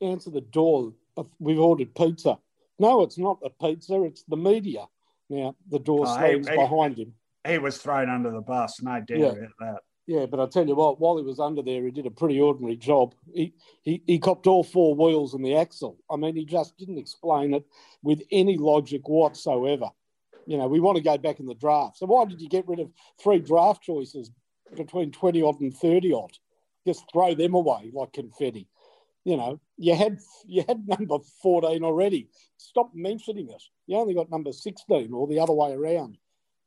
answer 0.00 0.30
the 0.30 0.40
door. 0.40 0.94
We've 1.38 1.60
ordered 1.60 1.94
pizza." 1.94 2.38
No, 2.78 3.02
it's 3.02 3.18
not 3.18 3.38
a 3.44 3.50
pizza. 3.50 4.02
It's 4.02 4.22
the 4.24 4.36
media. 4.36 4.86
Now 5.28 5.54
the 5.70 5.78
door 5.78 6.06
oh, 6.08 6.16
slams 6.16 6.48
behind 6.48 6.98
him. 6.98 7.12
He 7.46 7.58
was 7.58 7.78
thrown 7.78 8.08
under 8.08 8.30
the 8.30 8.40
bus. 8.40 8.80
No 8.80 9.00
doubt 9.00 9.18
yeah. 9.18 9.26
about 9.26 9.50
that. 9.60 9.78
Yeah, 10.06 10.26
but 10.26 10.38
I 10.38 10.46
tell 10.46 10.66
you 10.66 10.76
what, 10.76 11.00
while 11.00 11.16
he 11.16 11.24
was 11.24 11.40
under 11.40 11.62
there, 11.62 11.82
he 11.82 11.90
did 11.90 12.06
a 12.06 12.10
pretty 12.10 12.40
ordinary 12.40 12.76
job. 12.76 13.14
He, 13.34 13.52
he 13.82 14.02
he 14.06 14.18
copped 14.18 14.46
all 14.46 14.62
four 14.62 14.94
wheels 14.94 15.34
and 15.34 15.44
the 15.44 15.56
axle. 15.56 15.98
I 16.08 16.16
mean, 16.16 16.36
he 16.36 16.46
just 16.46 16.78
didn't 16.78 16.98
explain 16.98 17.52
it 17.52 17.66
with 18.02 18.22
any 18.30 18.56
logic 18.56 19.08
whatsoever 19.08 19.90
you 20.46 20.56
know, 20.56 20.68
we 20.68 20.80
want 20.80 20.96
to 20.96 21.02
go 21.02 21.18
back 21.18 21.40
in 21.40 21.46
the 21.46 21.54
draft. 21.54 21.98
So 21.98 22.06
why 22.06 22.24
did 22.24 22.40
you 22.40 22.48
get 22.48 22.68
rid 22.68 22.80
of 22.80 22.90
three 23.22 23.40
draft 23.40 23.82
choices 23.82 24.30
between 24.76 25.10
20 25.10 25.42
odd 25.42 25.60
and 25.60 25.76
30 25.76 26.12
odd? 26.12 26.32
Just 26.86 27.04
throw 27.12 27.34
them 27.34 27.54
away 27.54 27.90
like 27.92 28.12
confetti. 28.12 28.68
You 29.24 29.36
know, 29.36 29.60
you 29.76 29.94
had 29.96 30.18
you 30.46 30.64
had 30.68 30.86
number 30.86 31.18
14 31.42 31.82
already. 31.82 32.28
Stop 32.58 32.92
mentioning 32.94 33.50
it. 33.50 33.62
You 33.86 33.96
only 33.96 34.14
got 34.14 34.30
number 34.30 34.52
16 34.52 35.12
or 35.12 35.26
the 35.26 35.40
other 35.40 35.52
way 35.52 35.72
around. 35.72 36.16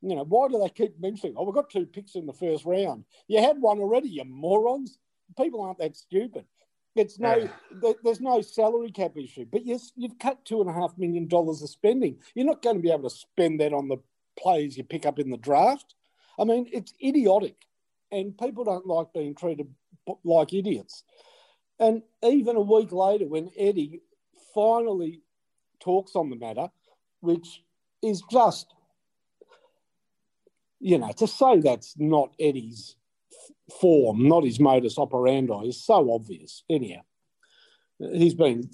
You 0.02 0.16
know, 0.16 0.24
why 0.24 0.50
do 0.50 0.60
they 0.60 0.70
keep 0.70 1.00
mentioning? 1.00 1.36
Oh, 1.38 1.46
we've 1.46 1.56
got 1.56 1.70
two 1.70 1.86
picks 1.86 2.16
in 2.16 2.26
the 2.26 2.34
first 2.34 2.66
round. 2.66 3.06
You 3.28 3.42
had 3.42 3.60
one 3.60 3.80
already, 3.80 4.10
you 4.10 4.24
morons. 4.26 4.98
People 5.38 5.62
aren't 5.62 5.80
that 5.80 5.96
stupid. 5.96 6.46
It's 7.00 7.18
no, 7.18 7.36
yeah. 7.36 7.94
there's 8.04 8.20
no 8.20 8.42
salary 8.42 8.92
cap 8.92 9.16
issue, 9.16 9.46
but 9.50 9.66
yes, 9.66 9.92
you've 9.96 10.20
cut 10.20 10.44
two 10.44 10.60
and 10.60 10.70
a 10.70 10.74
half 10.74 10.98
million 10.98 11.28
dollars 11.28 11.62
of 11.62 11.70
spending. 11.70 12.18
You're 12.36 12.46
not 12.46 12.62
going 12.62 12.76
to 12.76 12.82
be 12.82 12.92
able 12.92 13.10
to 13.10 13.16
spend 13.16 13.62
that 13.62 13.74
on 13.74 13.88
the 13.88 13.98
players 14.38 14.78
you 14.78 14.84
pick 14.84 15.06
up 15.06 15.18
in 15.18 15.30
the 15.30 15.38
draft. 15.38 15.96
I 16.38 16.44
mean, 16.44 16.70
it's 16.72 16.94
idiotic, 17.04 17.56
and 18.12 18.38
people 18.38 18.64
don't 18.66 18.86
like 18.86 19.14
being 19.14 19.34
treated 19.34 19.68
like 20.24 20.54
idiots. 20.54 21.04
And 21.80 22.04
even 22.24 22.58
a 22.58 22.62
week 22.62 22.92
later, 22.92 23.28
when 23.28 23.50
Eddie 23.58 24.02
finally 24.54 25.22
talks 25.80 26.16
on 26.16 26.30
the 26.30 26.36
matter, 26.36 26.70
which 27.22 27.64
is 28.04 28.22
just, 28.30 28.74
you 30.80 30.98
know, 30.98 31.12
to 31.14 31.28
say 31.28 31.60
that's 31.60 31.96
not 31.98 32.34
Eddie's 32.40 32.96
form, 33.80 34.28
not 34.28 34.44
his 34.44 34.60
modus 34.60 34.98
operandi, 34.98 35.68
is 35.68 35.84
so 35.84 36.12
obvious. 36.14 36.64
Anyhow, 36.70 37.02
he's 38.00 38.34
been 38.34 38.70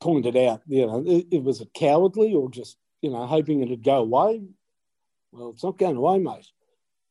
pointed 0.00 0.36
out, 0.36 0.62
you 0.66 0.86
know, 0.86 1.02
it, 1.06 1.26
it 1.30 1.42
was 1.42 1.60
a 1.60 1.66
cowardly 1.66 2.34
or 2.34 2.50
just, 2.50 2.76
you 3.00 3.10
know, 3.10 3.26
hoping 3.26 3.62
it'd 3.62 3.82
go 3.82 3.98
away. 3.98 4.42
Well, 5.32 5.50
it's 5.50 5.64
not 5.64 5.78
going 5.78 5.96
away, 5.96 6.18
mate. 6.18 6.46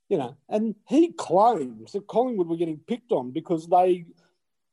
You 0.10 0.18
know, 0.18 0.38
and 0.50 0.76
he 0.88 1.14
claims 1.14 1.94
that 1.94 2.08
Collingwood 2.08 2.48
were 2.48 2.58
getting 2.58 2.80
picked 2.80 3.12
on 3.12 3.32
because 3.32 3.68
they 3.68 4.06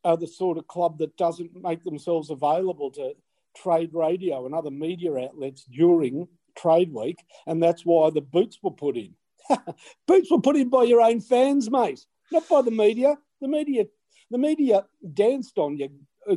are 0.03 0.17
the 0.17 0.27
sort 0.27 0.57
of 0.57 0.67
club 0.67 0.99
that 0.99 1.17
doesn't 1.17 1.55
make 1.59 1.83
themselves 1.83 2.29
available 2.29 2.91
to 2.91 3.13
trade 3.55 3.91
radio 3.93 4.45
and 4.45 4.53
other 4.53 4.71
media 4.71 5.15
outlets 5.17 5.65
during 5.65 6.27
trade 6.55 6.93
week, 6.93 7.17
and 7.47 7.61
that's 7.61 7.83
why 7.83 8.09
the 8.09 8.21
boots 8.21 8.59
were 8.61 8.71
put 8.71 8.95
in. 8.95 9.15
boots 10.07 10.31
were 10.31 10.41
put 10.41 10.55
in 10.55 10.69
by 10.69 10.83
your 10.83 11.01
own 11.01 11.21
fans, 11.21 11.69
mate 11.69 12.05
not 12.33 12.49
by 12.49 12.61
the 12.61 12.71
media. 12.71 13.17
The 13.39 13.47
media, 13.47 13.85
the 14.29 14.37
media 14.37 14.85
danced 15.13 15.57
on 15.57 15.77
your 15.77 15.89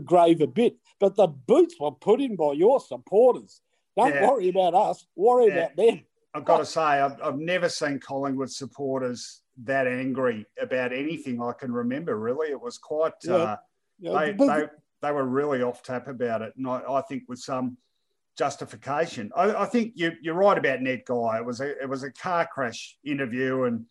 grave 0.04 0.40
a 0.40 0.46
bit, 0.46 0.76
but 1.00 1.16
the 1.16 1.26
boots 1.26 1.74
were 1.80 1.92
put 1.92 2.20
in 2.20 2.36
by 2.36 2.52
your 2.52 2.78
supporters. 2.78 3.62
Don't 3.96 4.14
yeah. 4.14 4.28
worry 4.28 4.50
about 4.50 4.74
us. 4.74 5.06
Worry 5.16 5.46
yeah. 5.46 5.54
about 5.54 5.76
them. 5.76 6.00
I've 6.34 6.44
got 6.44 6.58
to 6.58 6.66
say, 6.66 6.82
I've, 6.82 7.20
I've 7.22 7.38
never 7.38 7.68
seen 7.68 7.98
Collingwood 7.98 8.50
supporters 8.50 9.40
that 9.64 9.86
angry 9.86 10.44
about 10.60 10.92
anything 10.92 11.40
I 11.40 11.52
can 11.52 11.72
remember. 11.72 12.18
Really, 12.18 12.48
it 12.48 12.60
was 12.60 12.76
quite. 12.76 13.14
Yeah. 13.24 13.34
Uh, 13.34 13.56
they, 13.98 14.32
they, 14.32 14.66
they 15.00 15.12
were 15.12 15.24
really 15.24 15.62
off 15.62 15.82
tap 15.82 16.08
about 16.08 16.42
it, 16.42 16.52
and 16.56 16.68
I, 16.68 16.82
I 16.86 17.02
think 17.08 17.22
with 17.28 17.38
some 17.38 17.78
justification. 18.37 19.31
I, 19.35 19.62
I 19.62 19.66
think 19.66 19.92
you, 19.94 20.12
are 20.29 20.35
right 20.35 20.59
about 20.59 20.83
Ned 20.83 21.03
Guy. 21.07 21.38
It 21.38 21.44
was 21.44 21.61
a 21.61 21.81
it 21.83 21.88
was 21.88 22.03
a 22.03 22.12
car 22.12 22.46
crash 22.53 22.96
interview, 23.05 23.64
and 23.64 23.87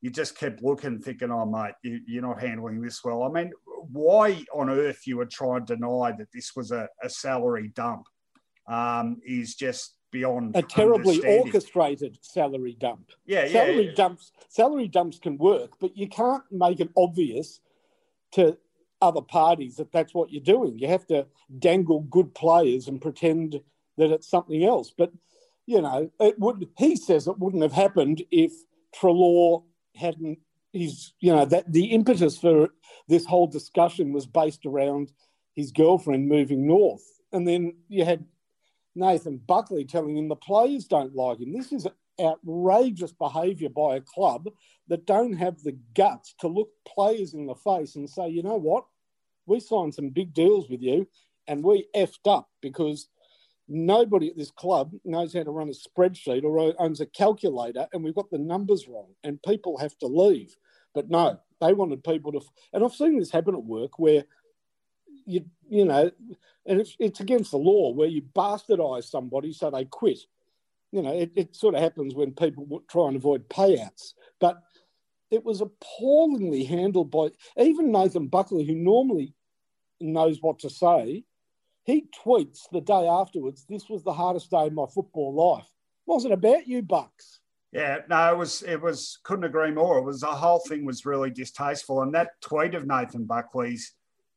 you 0.00 0.10
just 0.10 0.38
kept 0.38 0.62
looking, 0.62 1.00
thinking, 1.00 1.30
"Oh, 1.30 1.46
mate, 1.46 1.74
you, 1.82 2.18
are 2.18 2.28
not 2.28 2.40
handling 2.40 2.80
this 2.80 3.02
well." 3.04 3.24
I 3.24 3.28
mean, 3.28 3.52
why 3.90 4.44
on 4.54 4.70
earth 4.70 5.06
you 5.06 5.16
would 5.18 5.30
try 5.30 5.56
and 5.56 5.66
deny 5.66 6.12
that 6.16 6.28
this 6.32 6.52
was 6.54 6.70
a, 6.70 6.88
a 7.02 7.10
salary 7.10 7.72
dump 7.74 8.06
um, 8.68 9.20
is 9.26 9.54
just 9.54 9.96
beyond 10.10 10.56
a 10.56 10.62
terribly 10.62 11.20
orchestrated 11.38 12.18
salary 12.22 12.76
dump. 12.78 13.10
Yeah, 13.26 13.44
yeah. 13.44 13.52
Salary 13.52 13.86
yeah. 13.88 13.94
dumps, 13.94 14.32
salary 14.48 14.88
dumps 14.88 15.18
can 15.18 15.36
work, 15.36 15.72
but 15.80 15.96
you 15.96 16.08
can't 16.08 16.44
make 16.50 16.80
it 16.80 16.90
obvious 16.96 17.60
to 18.32 18.56
other 19.00 19.20
parties 19.20 19.76
that 19.76 19.92
that's 19.92 20.14
what 20.14 20.32
you're 20.32 20.42
doing. 20.42 20.78
You 20.78 20.88
have 20.88 21.06
to 21.08 21.26
dangle 21.58 22.00
good 22.00 22.34
players 22.34 22.88
and 22.88 23.00
pretend 23.00 23.60
that 23.98 24.10
it's 24.10 24.28
something 24.28 24.64
else. 24.64 24.92
But 24.96 25.12
you 25.66 25.82
know, 25.82 26.10
it 26.20 26.38
would. 26.38 26.68
He 26.78 26.96
says 26.96 27.26
it 27.26 27.38
wouldn't 27.38 27.62
have 27.62 27.72
happened 27.72 28.22
if 28.30 28.52
Treloar 28.98 29.64
hadn't 29.94 30.38
he's 30.72 31.12
you 31.20 31.34
know 31.34 31.44
that 31.44 31.72
the 31.72 31.86
impetus 31.86 32.38
for 32.38 32.68
this 33.08 33.24
whole 33.24 33.46
discussion 33.46 34.12
was 34.12 34.26
based 34.26 34.66
around 34.66 35.12
his 35.54 35.72
girlfriend 35.72 36.28
moving 36.28 36.66
north 36.66 37.02
and 37.32 37.48
then 37.48 37.74
you 37.88 38.04
had 38.04 38.24
nathan 38.94 39.38
buckley 39.38 39.84
telling 39.84 40.16
him 40.16 40.28
the 40.28 40.36
players 40.36 40.84
don't 40.84 41.16
like 41.16 41.40
him 41.40 41.52
this 41.52 41.72
is 41.72 41.86
outrageous 42.20 43.12
behaviour 43.12 43.68
by 43.68 43.96
a 43.96 44.00
club 44.00 44.48
that 44.88 45.06
don't 45.06 45.34
have 45.34 45.62
the 45.62 45.76
guts 45.94 46.34
to 46.40 46.48
look 46.48 46.70
players 46.86 47.34
in 47.34 47.46
the 47.46 47.54
face 47.54 47.96
and 47.96 48.08
say, 48.08 48.28
you 48.28 48.42
know 48.42 48.56
what, 48.56 48.84
we 49.46 49.60
signed 49.60 49.94
some 49.94 50.10
big 50.10 50.34
deals 50.34 50.68
with 50.68 50.82
you 50.82 51.06
and 51.46 51.62
we 51.62 51.86
effed 51.94 52.26
up 52.26 52.48
because 52.60 53.08
nobody 53.68 54.28
at 54.28 54.36
this 54.36 54.50
club 54.50 54.92
knows 55.04 55.34
how 55.34 55.42
to 55.42 55.50
run 55.50 55.68
a 55.68 55.72
spreadsheet 55.72 56.44
or 56.44 56.74
owns 56.78 57.00
a 57.00 57.06
calculator 57.06 57.86
and 57.92 58.02
we've 58.02 58.14
got 58.14 58.30
the 58.30 58.38
numbers 58.38 58.88
wrong 58.88 59.08
and 59.24 59.42
people 59.42 59.76
have 59.78 59.96
to 59.98 60.06
leave. 60.06 60.56
But 60.94 61.10
no, 61.10 61.38
they 61.60 61.72
wanted 61.72 62.02
people 62.02 62.32
to, 62.32 62.40
and 62.72 62.82
I've 62.82 62.94
seen 62.94 63.18
this 63.18 63.30
happen 63.30 63.54
at 63.54 63.64
work 63.64 63.98
where 63.98 64.24
you 65.26 65.44
you 65.68 65.84
know, 65.84 66.10
and 66.66 66.80
it's, 66.80 66.96
it's 66.98 67.20
against 67.20 67.50
the 67.50 67.58
law 67.58 67.92
where 67.92 68.08
you 68.08 68.22
bastardize 68.22 69.04
somebody 69.04 69.52
so 69.52 69.70
they 69.70 69.84
quit. 69.84 70.20
You 70.90 71.02
know, 71.02 71.12
it, 71.12 71.32
it 71.36 71.54
sort 71.54 71.74
of 71.74 71.82
happens 71.82 72.14
when 72.14 72.32
people 72.32 72.82
try 72.88 73.08
and 73.08 73.16
avoid 73.16 73.48
payouts. 73.50 74.14
But 74.40 74.62
it 75.30 75.44
was 75.44 75.60
appallingly 75.60 76.64
handled 76.64 77.10
by 77.10 77.28
even 77.58 77.92
Nathan 77.92 78.28
Buckley, 78.28 78.64
who 78.64 78.74
normally 78.74 79.34
knows 80.00 80.40
what 80.40 80.60
to 80.60 80.70
say. 80.70 81.24
He 81.88 82.06
tweets 82.22 82.68
the 82.70 82.82
day 82.82 83.08
afterwards, 83.08 83.64
"This 83.64 83.88
was 83.88 84.04
the 84.04 84.12
hardest 84.12 84.50
day 84.50 84.66
of 84.66 84.74
my 84.74 84.84
football 84.94 85.32
life." 85.32 85.64
It 85.64 86.10
wasn't 86.10 86.34
about 86.34 86.68
you, 86.68 86.82
Bucks. 86.82 87.40
Yeah, 87.72 88.00
no, 88.10 88.34
it 88.34 88.36
was. 88.36 88.62
It 88.62 88.82
was. 88.82 89.18
Couldn't 89.22 89.44
agree 89.44 89.70
more. 89.70 89.96
It 89.96 90.04
was 90.04 90.20
the 90.20 90.26
whole 90.26 90.60
thing 90.60 90.84
was 90.84 91.06
really 91.06 91.30
distasteful, 91.30 92.02
and 92.02 92.14
that 92.14 92.40
tweet 92.42 92.74
of 92.74 92.86
Nathan 92.86 93.24
Buckley's 93.24 93.94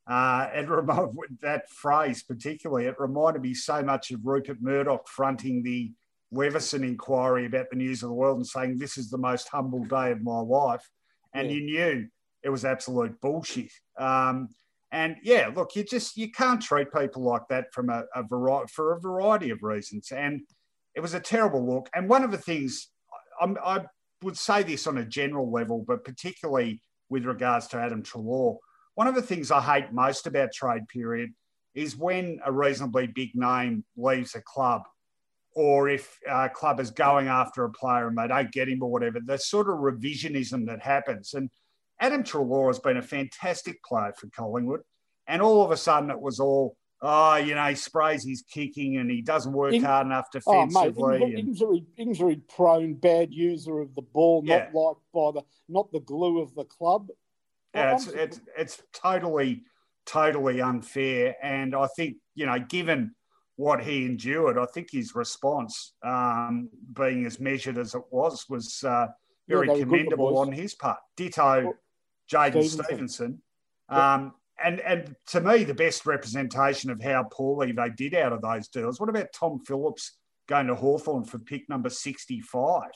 uh, 0.08 0.48
it 0.54 0.70
reminded 0.70 1.18
that 1.42 1.70
phrase 1.70 2.24
particularly. 2.24 2.86
It 2.86 2.96
reminded 3.00 3.42
me 3.42 3.54
so 3.54 3.84
much 3.84 4.12
of 4.12 4.26
Rupert 4.26 4.62
Murdoch 4.62 5.10
fronting 5.10 5.62
the 5.62 5.92
Leveson 6.32 6.86
inquiry 6.86 7.48
about 7.48 7.70
the 7.70 7.76
news 7.76 8.02
of 8.02 8.08
the 8.08 8.16
world 8.16 8.38
and 8.38 8.48
saying 8.48 8.78
this 8.78 8.98
is 8.98 9.10
the 9.10 9.18
most 9.18 9.50
humble 9.50 9.84
day 9.84 10.12
of 10.12 10.24
my 10.24 10.40
life, 10.40 10.90
and 11.34 11.50
yeah. 11.50 11.54
you 11.54 11.64
knew 11.66 12.08
it 12.44 12.50
was 12.50 12.64
absolute 12.64 13.20
bullshit. 13.20 13.74
Um, 13.98 14.48
and 14.92 15.16
yeah, 15.24 15.50
look, 15.56 15.76
you 15.76 15.84
just 15.84 16.18
you 16.18 16.32
can't 16.32 16.62
treat 16.62 16.92
people 16.94 17.24
like 17.24 17.48
that 17.50 17.74
from 17.74 17.90
a, 17.90 18.04
a 18.16 18.24
variety 18.24 18.72
for 18.74 18.94
a 18.94 19.00
variety 19.00 19.50
of 19.50 19.64
reasons. 19.64 20.12
And 20.12 20.42
it 20.96 21.00
was 21.00 21.14
a 21.14 21.20
terrible 21.20 21.66
look. 21.66 21.90
And 21.96 22.10
one 22.10 22.24
of 22.24 22.32
the 22.32 22.38
things 22.38 22.90
I, 23.40 23.54
I 23.64 23.86
would 24.24 24.38
say 24.38 24.64
this 24.64 24.88
on 24.88 24.98
a 24.98 25.06
general 25.06 25.52
level, 25.52 25.84
but 25.88 26.04
particularly 26.04 26.82
with 27.10 27.26
regards 27.26 27.68
to 27.68 27.78
Adam 27.78 28.04
Treloar 28.04 28.58
one 28.96 29.08
of 29.08 29.16
the 29.16 29.22
things 29.22 29.52
I 29.52 29.62
hate 29.62 29.94
most 29.94 30.28
about 30.28 30.54
trade 30.54 30.88
period 30.88 31.32
is 31.74 31.96
when 31.96 32.40
a 32.46 32.52
reasonably 32.52 33.08
big 33.08 33.32
name 33.34 33.86
leaves 33.96 34.36
a 34.36 34.42
club 34.42 34.84
or 35.56 35.90
if 35.90 36.20
a 36.30 36.50
club 36.50 36.80
is 36.80 36.92
going 36.92 37.28
after 37.28 37.64
a 37.64 37.72
player 37.72 38.08
and 38.08 38.18
they 38.18 38.28
don't 38.28 38.52
get 38.52 38.70
him 38.70 38.84
or 38.84 38.92
whatever, 38.92 39.20
the 39.26 39.38
sort 39.38 39.70
of 39.70 39.78
revisionism 39.78 40.68
that 40.68 40.82
happens. 40.82 41.34
And 41.34 41.50
Adam 42.02 42.24
Treloar 42.24 42.68
has 42.68 42.80
been 42.80 42.98
a 42.98 43.02
fantastic 43.02 43.82
player 43.84 44.12
for 44.18 44.28
Collingwood. 44.28 44.82
And 45.28 45.42
all 45.42 45.64
of 45.64 45.72
a 45.72 45.78
sudden 45.78 46.10
it 46.10 46.20
was 46.20 46.40
all, 46.40 46.76
oh, 47.02 47.36
you 47.36 47.54
know, 47.54 47.66
he 47.68 47.76
sprays 47.76 48.26
his 48.26 48.42
kicking 48.42 48.98
and 48.98 49.10
he 49.10 49.22
doesn't 49.22 49.54
work 49.54 49.76
hard 49.76 50.08
enough 50.08 50.32
defensively. 50.32 51.20
Oh, 51.22 51.28
mate, 51.28 51.38
injury, 51.38 51.86
injury 51.98 52.42
prone, 52.54 52.96
bad 52.96 53.32
user 53.32 53.80
of 53.80 53.94
the 53.94 54.02
ball, 54.02 54.42
yeah. 54.44 54.70
not 54.74 54.74
liked 54.74 55.00
by 55.14 55.32
the, 55.40 55.46
not 55.70 55.92
the 55.92 56.00
glue 56.00 56.42
of 56.42 56.56
the 56.56 56.66
club. 56.66 57.10
Yeah, 57.76 57.96
it's, 57.96 58.08
it's, 58.08 58.42
it's 58.58 58.84
totally, 58.94 59.62
totally 60.06 60.60
unfair. 60.60 61.36
And 61.42 61.76
I 61.76 61.88
think, 61.96 62.18
you 62.34 62.48
know, 62.48 62.60
given 62.60 63.14
what 63.58 63.82
he 63.82 64.06
endured, 64.06 64.58
I 64.58 64.66
think 64.66 64.90
his 64.92 65.14
response, 65.14 65.94
um, 66.04 66.70
being 66.94 67.28
as 67.28 67.40
measured 67.40 67.78
as 67.78 67.94
it 67.94 68.02
was, 68.10 68.46
was 68.50 68.84
uh, 68.84 69.08
very 69.48 69.68
yeah, 69.68 69.84
commendable 69.84 70.40
on 70.40 70.52
his 70.52 70.74
part. 70.74 70.98
Ditto 71.16 71.42
Jaidyn 71.62 71.74
Stephenson. 72.32 72.84
Stevenson. 72.84 73.42
Um, 73.90 74.34
and, 74.64 74.80
and 74.80 75.16
to 75.28 75.42
me, 75.42 75.64
the 75.64 75.74
best 75.74 76.06
representation 76.06 76.90
of 76.92 77.02
how 77.02 77.24
poorly 77.24 77.72
they 77.72 77.90
did 77.90 78.14
out 78.14 78.34
of 78.34 78.42
those 78.42 78.68
deals. 78.68 79.00
What 79.00 79.10
about 79.10 79.34
Tom 79.34 79.60
Phillips 79.60 80.18
going 80.48 80.68
to 80.68 80.76
Hawthorn 80.76 81.26
for 81.26 81.40
pick 81.40 81.68
number 81.68 81.90
65? 81.90 82.64
Are 82.64 82.90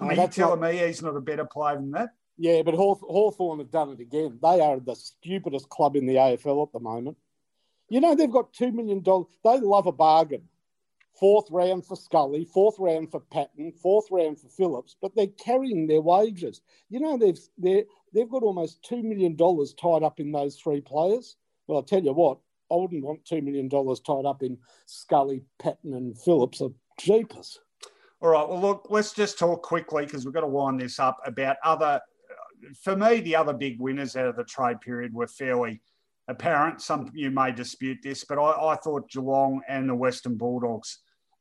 oh, 0.00 0.10
you 0.10 0.28
telling 0.28 0.60
not... 0.60 0.72
me 0.72 0.78
he's 0.78 1.02
not 1.02 1.16
a 1.16 1.20
better 1.20 1.44
player 1.44 1.76
than 1.76 1.92
that? 1.92 2.10
Yeah, 2.36 2.62
but 2.62 2.74
Hawthorn 2.74 3.58
have 3.58 3.70
done 3.70 3.90
it 3.90 4.00
again. 4.00 4.38
They 4.42 4.60
are 4.60 4.80
the 4.80 4.94
stupidest 4.94 5.68
club 5.68 5.96
in 5.96 6.06
the 6.06 6.14
AFL 6.14 6.66
at 6.66 6.72
the 6.72 6.80
moment. 6.80 7.18
You 7.90 8.00
know, 8.00 8.14
they've 8.14 8.30
got 8.30 8.52
$2 8.54 8.72
million. 8.72 9.02
They 9.04 9.60
love 9.60 9.86
a 9.86 9.92
bargain. 9.92 10.44
Fourth 11.20 11.50
round 11.50 11.84
for 11.84 11.96
Scully, 11.96 12.46
fourth 12.46 12.76
round 12.78 13.10
for 13.10 13.20
Patton, 13.20 13.72
fourth 13.72 14.06
round 14.10 14.40
for 14.40 14.48
Phillips, 14.48 14.96
but 15.00 15.14
they're 15.14 15.26
carrying 15.26 15.86
their 15.86 16.00
wages. 16.00 16.62
You 16.88 17.00
know, 17.00 17.18
they've, 17.18 17.38
they 17.58 17.84
they've 18.14 18.28
got 18.28 18.42
almost 18.42 18.82
$2 18.90 19.04
million 19.04 19.36
tied 19.36 20.02
up 20.02 20.18
in 20.18 20.32
those 20.32 20.56
three 20.56 20.80
players. 20.80 21.36
Well, 21.66 21.78
I'll 21.78 21.84
tell 21.84 22.02
you 22.02 22.14
what, 22.14 22.38
I 22.72 22.76
wouldn't 22.76 23.04
want 23.04 23.24
$2 23.24 23.42
million 23.42 23.68
tied 23.68 24.24
up 24.26 24.42
in 24.42 24.56
Scully, 24.86 25.44
Patton, 25.58 25.92
and 25.92 26.18
Phillips. 26.18 26.62
Or 26.62 26.72
jeepers. 26.98 27.60
All 28.22 28.30
right. 28.30 28.48
Well, 28.48 28.60
look, 28.60 28.86
let's 28.90 29.12
just 29.12 29.38
talk 29.38 29.62
quickly 29.62 30.06
because 30.06 30.24
we've 30.24 30.34
got 30.34 30.40
to 30.40 30.46
wind 30.46 30.80
this 30.80 30.98
up 30.98 31.18
about 31.26 31.56
other 31.64 32.00
for 32.82 32.96
me, 32.96 33.20
the 33.20 33.36
other 33.36 33.52
big 33.52 33.80
winners 33.80 34.16
out 34.16 34.26
of 34.26 34.36
the 34.36 34.44
trade 34.44 34.80
period 34.80 35.14
were 35.14 35.26
fairly 35.26 35.80
apparent. 36.28 36.80
Some 36.80 37.10
you 37.14 37.30
may 37.30 37.52
dispute 37.52 37.98
this, 38.02 38.24
but 38.24 38.38
I, 38.38 38.72
I 38.72 38.76
thought 38.76 39.10
Geelong 39.10 39.62
and 39.68 39.88
the 39.88 39.94
Western 39.94 40.36
Bulldogs 40.36 40.98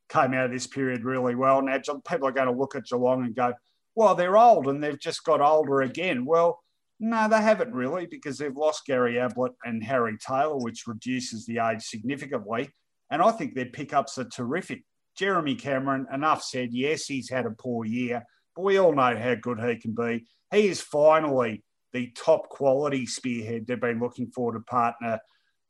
came 0.09 0.33
out 0.33 0.45
of 0.45 0.51
this 0.51 0.67
period 0.67 1.03
really 1.03 1.35
well. 1.35 1.61
Now, 1.61 1.77
people 2.07 2.27
are 2.27 2.33
going 2.33 2.47
to 2.47 2.59
look 2.59 2.75
at 2.75 2.85
Geelong 2.85 3.23
and 3.23 3.35
go, 3.35 3.53
well, 3.95 4.15
they're 4.15 4.37
old 4.37 4.67
and 4.67 4.83
they've 4.83 4.99
just 4.99 5.23
got 5.23 5.41
older 5.41 5.81
again. 5.81 6.25
Well, 6.25 6.59
no, 6.99 7.29
they 7.29 7.41
haven't 7.41 7.73
really 7.73 8.07
because 8.07 8.37
they've 8.37 8.55
lost 8.55 8.85
Gary 8.85 9.17
Ablett 9.19 9.53
and 9.63 9.83
Harry 9.83 10.17
Taylor, 10.17 10.57
which 10.57 10.87
reduces 10.87 11.45
the 11.45 11.59
age 11.59 11.83
significantly. 11.83 12.69
And 13.09 13.21
I 13.21 13.31
think 13.31 13.55
their 13.55 13.65
pickups 13.65 14.17
are 14.17 14.25
terrific. 14.25 14.83
Jeremy 15.17 15.55
Cameron, 15.55 16.07
enough 16.13 16.43
said, 16.43 16.69
yes, 16.71 17.05
he's 17.05 17.29
had 17.29 17.45
a 17.45 17.51
poor 17.51 17.85
year, 17.85 18.23
but 18.55 18.63
we 18.63 18.77
all 18.77 18.93
know 18.93 19.17
how 19.17 19.35
good 19.35 19.59
he 19.59 19.75
can 19.77 19.93
be 19.93 20.25
he 20.51 20.67
is 20.67 20.81
finally 20.81 21.63
the 21.93 22.11
top 22.11 22.49
quality 22.49 23.05
spearhead 23.05 23.67
they've 23.67 23.79
been 23.79 23.99
looking 23.99 24.27
for 24.27 24.53
to 24.53 24.59
partner 24.61 25.19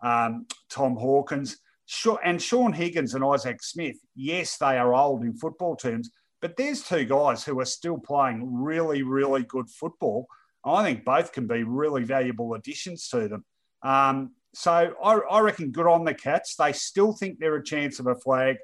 um, 0.01 0.45
Tom 0.69 0.95
Hawkins. 0.95 1.57
And 2.23 2.41
Shaun 2.41 2.73
Higgins 2.73 3.13
and 3.15 3.23
Isaac 3.23 3.63
Smith, 3.63 3.97
yes, 4.15 4.57
they 4.57 4.77
are 4.77 4.93
old 4.93 5.23
in 5.23 5.33
football 5.33 5.75
terms, 5.75 6.09
but 6.41 6.55
there's 6.55 6.83
two 6.83 7.05
guys 7.05 7.43
who 7.43 7.59
are 7.59 7.65
still 7.65 7.97
playing 7.97 8.61
really, 8.61 9.03
really 9.03 9.43
good 9.43 9.69
football. 9.69 10.27
I 10.65 10.83
think 10.83 11.05
both 11.05 11.31
can 11.31 11.47
be 11.47 11.63
really 11.63 12.03
valuable 12.03 12.53
additions 12.53 13.07
to 13.09 13.27
them. 13.27 13.45
Um, 13.81 14.31
so 14.53 14.93
I, 15.03 15.13
I, 15.13 15.39
reckon 15.39 15.71
good 15.71 15.87
on 15.87 16.03
the 16.03 16.13
Cats. 16.13 16.55
They 16.55 16.73
still 16.73 17.13
think 17.13 17.39
they're 17.39 17.55
a 17.55 17.63
chance 17.63 17.99
of 17.99 18.07
a 18.07 18.15
flag. 18.15 18.57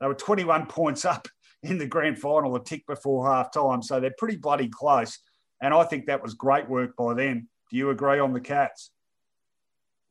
They 0.00 0.06
were 0.06 0.14
21 0.14 0.66
points 0.68 1.04
up 1.04 1.26
in 1.62 1.78
the 1.78 1.86
grand 1.86 2.18
final 2.18 2.54
a 2.56 2.62
tick 2.62 2.86
before 2.86 3.26
half 3.26 3.52
time. 3.52 3.82
So 3.82 3.98
they're 3.98 4.14
pretty 4.16 4.36
bloody 4.36 4.68
close. 4.68 5.18
And 5.60 5.72
I 5.74 5.84
think 5.84 6.06
that 6.06 6.22
was 6.22 6.34
great 6.34 6.68
work 6.68 6.96
by 6.96 7.14
them. 7.14 7.48
Do 7.70 7.76
you 7.76 7.90
agree 7.90 8.18
on 8.18 8.32
the 8.32 8.40
Cats? 8.40 8.90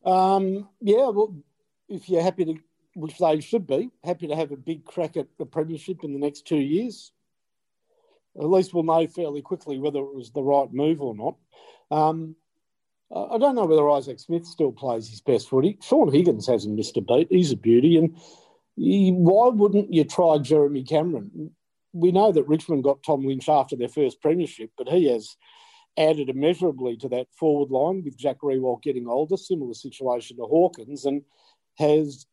Um, 0.06 0.70
yeah, 0.82 1.10
well, 1.10 1.36
if 1.90 2.10
you're 2.10 2.22
happy 2.22 2.46
to, 2.46 2.56
which 2.96 3.18
they 3.18 3.40
should 3.40 3.68
be, 3.68 3.90
happy 4.04 4.28
to 4.28 4.36
have 4.36 4.52
a 4.52 4.58
big 4.58 4.86
crack 4.86 5.18
at 5.18 5.28
the 5.38 5.46
Premiership 5.46 6.04
in 6.04 6.14
the 6.14 6.20
next 6.20 6.48
two 6.48 6.58
years, 6.58 7.12
at 8.38 8.50
least 8.50 8.74
we'll 8.74 8.84
know 8.84 9.08
fairly 9.08 9.42
quickly 9.42 9.80
whether 9.80 10.00
it 10.00 10.16
was 10.16 10.32
the 10.32 10.44
right 10.44 10.72
move 10.72 11.02
or 11.02 11.16
not. 11.16 11.36
Um, 11.90 12.36
I 13.16 13.38
don't 13.38 13.56
know 13.56 13.66
whether 13.66 13.90
Isaac 13.90 14.20
Smith 14.20 14.46
still 14.46 14.72
plays 14.72 15.10
his 15.10 15.22
best 15.22 15.50
footy. 15.50 15.78
Shaun 15.82 16.12
Higgins 16.12 16.46
hasn't 16.46 16.76
missed 16.76 16.98
a 16.98 17.02
beat. 17.02 17.28
He's 17.30 17.54
a 17.54 17.58
beauty. 17.58 17.98
And 17.98 18.18
he, 18.76 19.12
why 19.12 19.48
wouldn't 19.48 19.94
you 19.94 20.04
try 20.04 20.38
Jeremy 20.40 20.84
Cameron? 20.84 21.52
we 21.94 22.12
know 22.12 22.32
that 22.32 22.48
Richmond 22.48 22.84
got 22.84 23.04
Tom 23.04 23.26
Lynch 23.26 23.50
after 23.50 23.76
their 23.76 23.88
first 23.88 24.22
premiership, 24.22 24.72
but 24.78 24.88
he 24.88 25.06
has 25.12 25.36
added 25.98 26.30
immeasurably 26.30 26.96
to 26.98 27.10
that 27.10 27.28
forward 27.34 27.72
line 27.72 28.04
with 28.04 28.18
Jack 28.18 28.38
Riewoldt 28.44 28.84
getting 28.84 29.08
older, 29.08 29.36
similar 29.36 29.74
situation 29.74 30.38
to 30.38 30.44
Hawkins, 30.44 31.06
and 31.06 31.24
has 31.78 32.26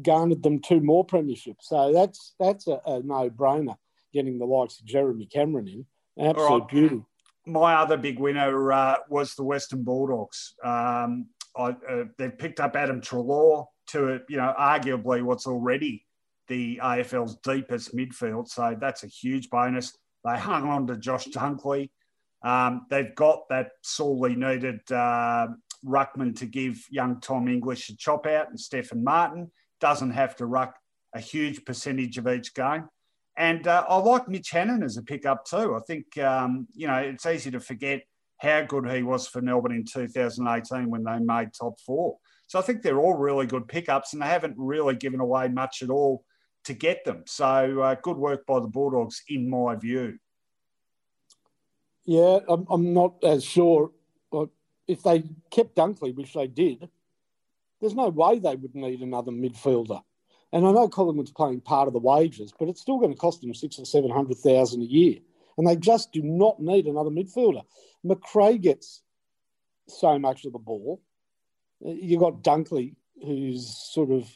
garnered 0.00 0.42
them 0.42 0.60
two 0.60 0.80
more 0.80 1.06
premierships. 1.06 1.62
So 1.62 1.92
that's 1.92 2.34
that's 2.38 2.66
a, 2.66 2.80
a 2.86 3.02
no-brainer, 3.02 3.76
getting 4.12 4.38
the 4.38 4.46
likes 4.46 4.80
of 4.80 4.86
Jeremy 4.86 5.26
Cameron 5.26 5.68
in. 5.68 5.86
Absolute 6.18 6.60
right. 6.60 6.68
beauty. 6.68 7.02
My 7.46 7.74
other 7.74 7.96
big 7.96 8.18
winner 8.18 8.72
uh, 8.72 8.96
was 9.08 9.34
the 9.34 9.42
Western 9.42 9.82
Bulldogs. 9.82 10.54
Um, 10.62 11.26
I, 11.56 11.70
uh, 11.88 12.04
they've 12.16 12.36
picked 12.36 12.60
up 12.60 12.76
Adam 12.76 13.00
Treloar 13.00 13.66
to, 13.88 14.20
you 14.28 14.36
know, 14.36 14.54
arguably 14.58 15.22
what's 15.22 15.46
already 15.46 16.06
the 16.48 16.80
AFL's 16.82 17.36
deepest 17.36 17.96
midfield. 17.96 18.48
So 18.48 18.76
that's 18.80 19.02
a 19.02 19.08
huge 19.08 19.50
bonus. 19.50 19.96
They 20.24 20.38
hung 20.38 20.68
on 20.68 20.86
to 20.86 20.96
Josh 20.96 21.26
Dunkley. 21.26 21.90
Um, 22.44 22.86
they've 22.90 23.14
got 23.14 23.48
that 23.50 23.70
sorely 23.82 24.34
needed 24.34 24.80
uh, 24.90 25.48
ruckman 25.84 26.36
to 26.38 26.46
give 26.46 26.84
young 26.90 27.20
Tom 27.20 27.48
English 27.48 27.88
a 27.88 27.96
chop 27.96 28.26
out, 28.26 28.48
and 28.48 28.58
Stefan 28.58 29.02
Martin 29.04 29.50
doesn't 29.80 30.12
have 30.12 30.36
to 30.36 30.46
ruck 30.46 30.76
a 31.14 31.20
huge 31.20 31.64
percentage 31.64 32.18
of 32.18 32.28
each 32.28 32.54
game. 32.54 32.88
And 33.36 33.66
uh, 33.66 33.84
I 33.88 33.96
like 33.96 34.28
Mitch 34.28 34.50
Hannan 34.50 34.82
as 34.82 34.96
a 34.96 35.02
pickup 35.02 35.44
too. 35.44 35.74
I 35.74 35.80
think, 35.86 36.18
um, 36.18 36.68
you 36.74 36.86
know, 36.86 36.96
it's 36.96 37.26
easy 37.26 37.50
to 37.50 37.60
forget 37.60 38.02
how 38.38 38.62
good 38.62 38.90
he 38.90 39.02
was 39.02 39.26
for 39.26 39.40
Melbourne 39.40 39.72
in 39.72 39.84
2018 39.84 40.90
when 40.90 41.04
they 41.04 41.18
made 41.18 41.50
top 41.52 41.80
four. 41.80 42.16
So 42.48 42.58
I 42.58 42.62
think 42.62 42.82
they're 42.82 43.00
all 43.00 43.14
really 43.14 43.46
good 43.46 43.68
pickups 43.68 44.12
and 44.12 44.20
they 44.20 44.26
haven't 44.26 44.56
really 44.58 44.94
given 44.94 45.20
away 45.20 45.48
much 45.48 45.82
at 45.82 45.90
all 45.90 46.24
to 46.64 46.74
get 46.74 47.04
them. 47.04 47.22
So 47.26 47.80
uh, 47.80 47.96
good 48.02 48.16
work 48.16 48.44
by 48.46 48.60
the 48.60 48.66
Bulldogs, 48.66 49.22
in 49.28 49.48
my 49.48 49.76
view. 49.76 50.18
Yeah, 52.04 52.40
I'm, 52.48 52.66
I'm 52.68 52.92
not 52.92 53.14
as 53.22 53.44
sure. 53.44 53.92
If 54.88 55.02
they 55.02 55.24
kept 55.50 55.76
Dunkley, 55.76 56.14
which 56.14 56.34
they 56.34 56.46
did, 56.46 56.88
there's 57.80 57.94
no 57.94 58.08
way 58.08 58.38
they 58.38 58.56
would 58.56 58.74
need 58.74 59.00
another 59.00 59.32
midfielder. 59.32 60.02
And 60.52 60.66
I 60.66 60.72
know 60.72 60.88
Collingwood's 60.88 61.32
paying 61.32 61.60
part 61.60 61.88
of 61.88 61.94
the 61.94 62.00
wages, 62.00 62.52
but 62.58 62.68
it's 62.68 62.80
still 62.80 62.98
going 62.98 63.12
to 63.12 63.18
cost 63.18 63.40
them 63.40 63.54
six 63.54 63.78
or 63.78 63.86
seven 63.86 64.10
hundred 64.10 64.38
thousand 64.38 64.82
a 64.82 64.86
year. 64.86 65.18
And 65.56 65.66
they 65.66 65.76
just 65.76 66.12
do 66.12 66.22
not 66.22 66.60
need 66.60 66.86
another 66.86 67.10
midfielder. 67.10 67.62
Macrae 68.04 68.58
gets 68.58 69.02
so 69.88 70.18
much 70.18 70.44
of 70.44 70.52
the 70.52 70.58
ball. 70.58 71.00
You've 71.80 72.20
got 72.20 72.42
Dunkley, 72.42 72.94
who's 73.24 73.76
sort 73.92 74.10
of 74.10 74.28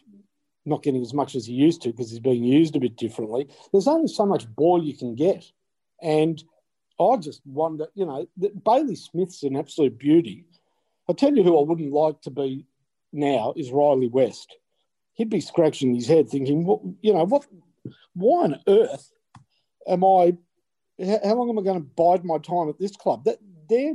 not 0.64 0.82
getting 0.82 1.02
as 1.02 1.14
much 1.14 1.34
as 1.34 1.46
he 1.46 1.52
used 1.52 1.82
to 1.82 1.90
because 1.90 2.10
he's 2.10 2.20
being 2.20 2.44
used 2.44 2.74
a 2.76 2.80
bit 2.80 2.96
differently. 2.96 3.48
There's 3.72 3.86
only 3.86 4.08
so 4.08 4.26
much 4.26 4.48
ball 4.48 4.82
you 4.82 4.96
can 4.96 5.14
get. 5.14 5.44
And 6.02 6.42
I 6.98 7.16
just 7.16 7.42
wonder, 7.44 7.88
you 7.94 8.06
know, 8.06 8.26
that 8.38 8.64
Bailey 8.64 8.96
Smith's 8.96 9.42
an 9.42 9.56
absolute 9.56 9.98
beauty. 9.98 10.44
I 11.08 11.12
tell 11.12 11.34
you 11.34 11.42
who 11.42 11.58
I 11.58 11.62
wouldn't 11.62 11.92
like 11.92 12.20
to 12.22 12.30
be 12.30 12.66
now 13.12 13.52
is 13.56 13.70
Riley 13.70 14.08
West. 14.08 14.56
He'd 15.14 15.30
be 15.30 15.40
scratching 15.40 15.94
his 15.94 16.06
head 16.06 16.28
thinking, 16.28 16.64
what, 16.64 16.80
you 17.02 17.12
know, 17.12 17.24
what, 17.24 17.46
why 18.14 18.44
on 18.44 18.60
earth 18.66 19.12
am 19.86 20.04
I, 20.04 20.36
how 20.98 21.34
long 21.34 21.50
am 21.50 21.58
I 21.58 21.62
going 21.62 21.80
to 21.82 21.88
bide 21.96 22.24
my 22.24 22.38
time 22.38 22.68
at 22.68 22.78
this 22.78 22.96
club? 22.96 23.24
That 23.24 23.38
they 23.68 23.94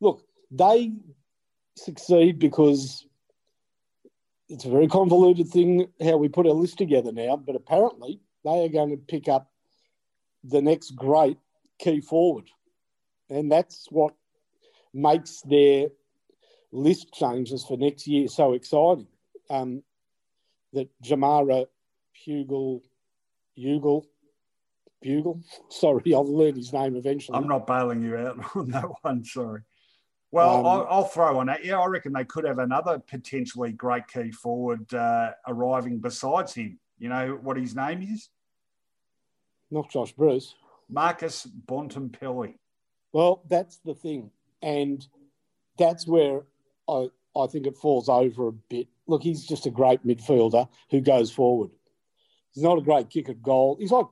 look, 0.00 0.24
they 0.50 0.92
succeed 1.76 2.38
because 2.38 3.06
it's 4.48 4.64
a 4.64 4.70
very 4.70 4.88
convoluted 4.88 5.48
thing 5.48 5.88
how 6.02 6.16
we 6.16 6.28
put 6.28 6.46
our 6.46 6.52
list 6.52 6.76
together 6.76 7.12
now, 7.12 7.36
but 7.36 7.56
apparently 7.56 8.20
they 8.44 8.64
are 8.64 8.68
going 8.68 8.90
to 8.90 8.96
pick 8.96 9.28
up 9.28 9.50
the 10.44 10.60
next 10.60 10.90
great 10.96 11.38
key 11.78 12.00
forward. 12.00 12.48
And 13.30 13.50
that's 13.50 13.86
what 13.90 14.14
makes 14.92 15.42
their 15.42 15.88
list 16.70 17.12
changes 17.12 17.64
for 17.64 17.76
next 17.76 18.06
year 18.06 18.28
so 18.28 18.52
exciting. 18.52 19.06
Um, 19.50 19.82
that 20.72 20.88
Jamara 21.04 21.66
Bugle, 22.24 22.82
Bugle, 23.54 24.06
Bugle, 25.02 25.40
sorry, 25.68 26.14
I'll 26.14 26.24
learn 26.24 26.56
his 26.56 26.72
name 26.72 26.96
eventually. 26.96 27.36
I'm 27.36 27.48
not 27.48 27.66
bailing 27.66 28.02
you 28.02 28.16
out 28.16 28.38
on 28.56 28.70
that 28.70 28.86
one, 29.02 29.24
sorry. 29.24 29.62
Well, 30.30 30.60
um, 30.60 30.66
I'll, 30.66 30.86
I'll, 30.88 31.04
throw 31.04 31.38
on 31.40 31.46
that. 31.48 31.62
Yeah, 31.62 31.78
I 31.78 31.86
reckon 31.86 32.14
they 32.14 32.24
could 32.24 32.44
have 32.44 32.58
another 32.58 32.98
potentially 32.98 33.72
great 33.72 34.08
key 34.08 34.30
forward 34.32 34.92
uh, 34.94 35.32
arriving 35.46 35.98
besides 35.98 36.54
him. 36.54 36.78
You 36.98 37.10
know 37.10 37.38
what 37.42 37.58
his 37.58 37.76
name 37.76 38.00
is? 38.00 38.30
Not 39.70 39.90
Josh 39.90 40.12
Bruce. 40.12 40.54
Marcus 40.92 41.46
Bontempelli. 41.66 42.54
Well, 43.12 43.42
that's 43.48 43.78
the 43.78 43.94
thing. 43.94 44.30
And 44.62 45.06
that's 45.78 46.06
where 46.06 46.42
I, 46.88 47.08
I 47.36 47.46
think 47.46 47.66
it 47.66 47.76
falls 47.76 48.08
over 48.08 48.48
a 48.48 48.52
bit. 48.52 48.88
Look, 49.06 49.22
he's 49.22 49.44
just 49.44 49.66
a 49.66 49.70
great 49.70 50.06
midfielder 50.06 50.68
who 50.90 51.00
goes 51.00 51.30
forward. 51.30 51.70
He's 52.52 52.62
not 52.62 52.78
a 52.78 52.82
great 52.82 53.10
kick 53.10 53.28
at 53.28 53.42
goal. 53.42 53.76
He's 53.80 53.90
like 53.90 54.06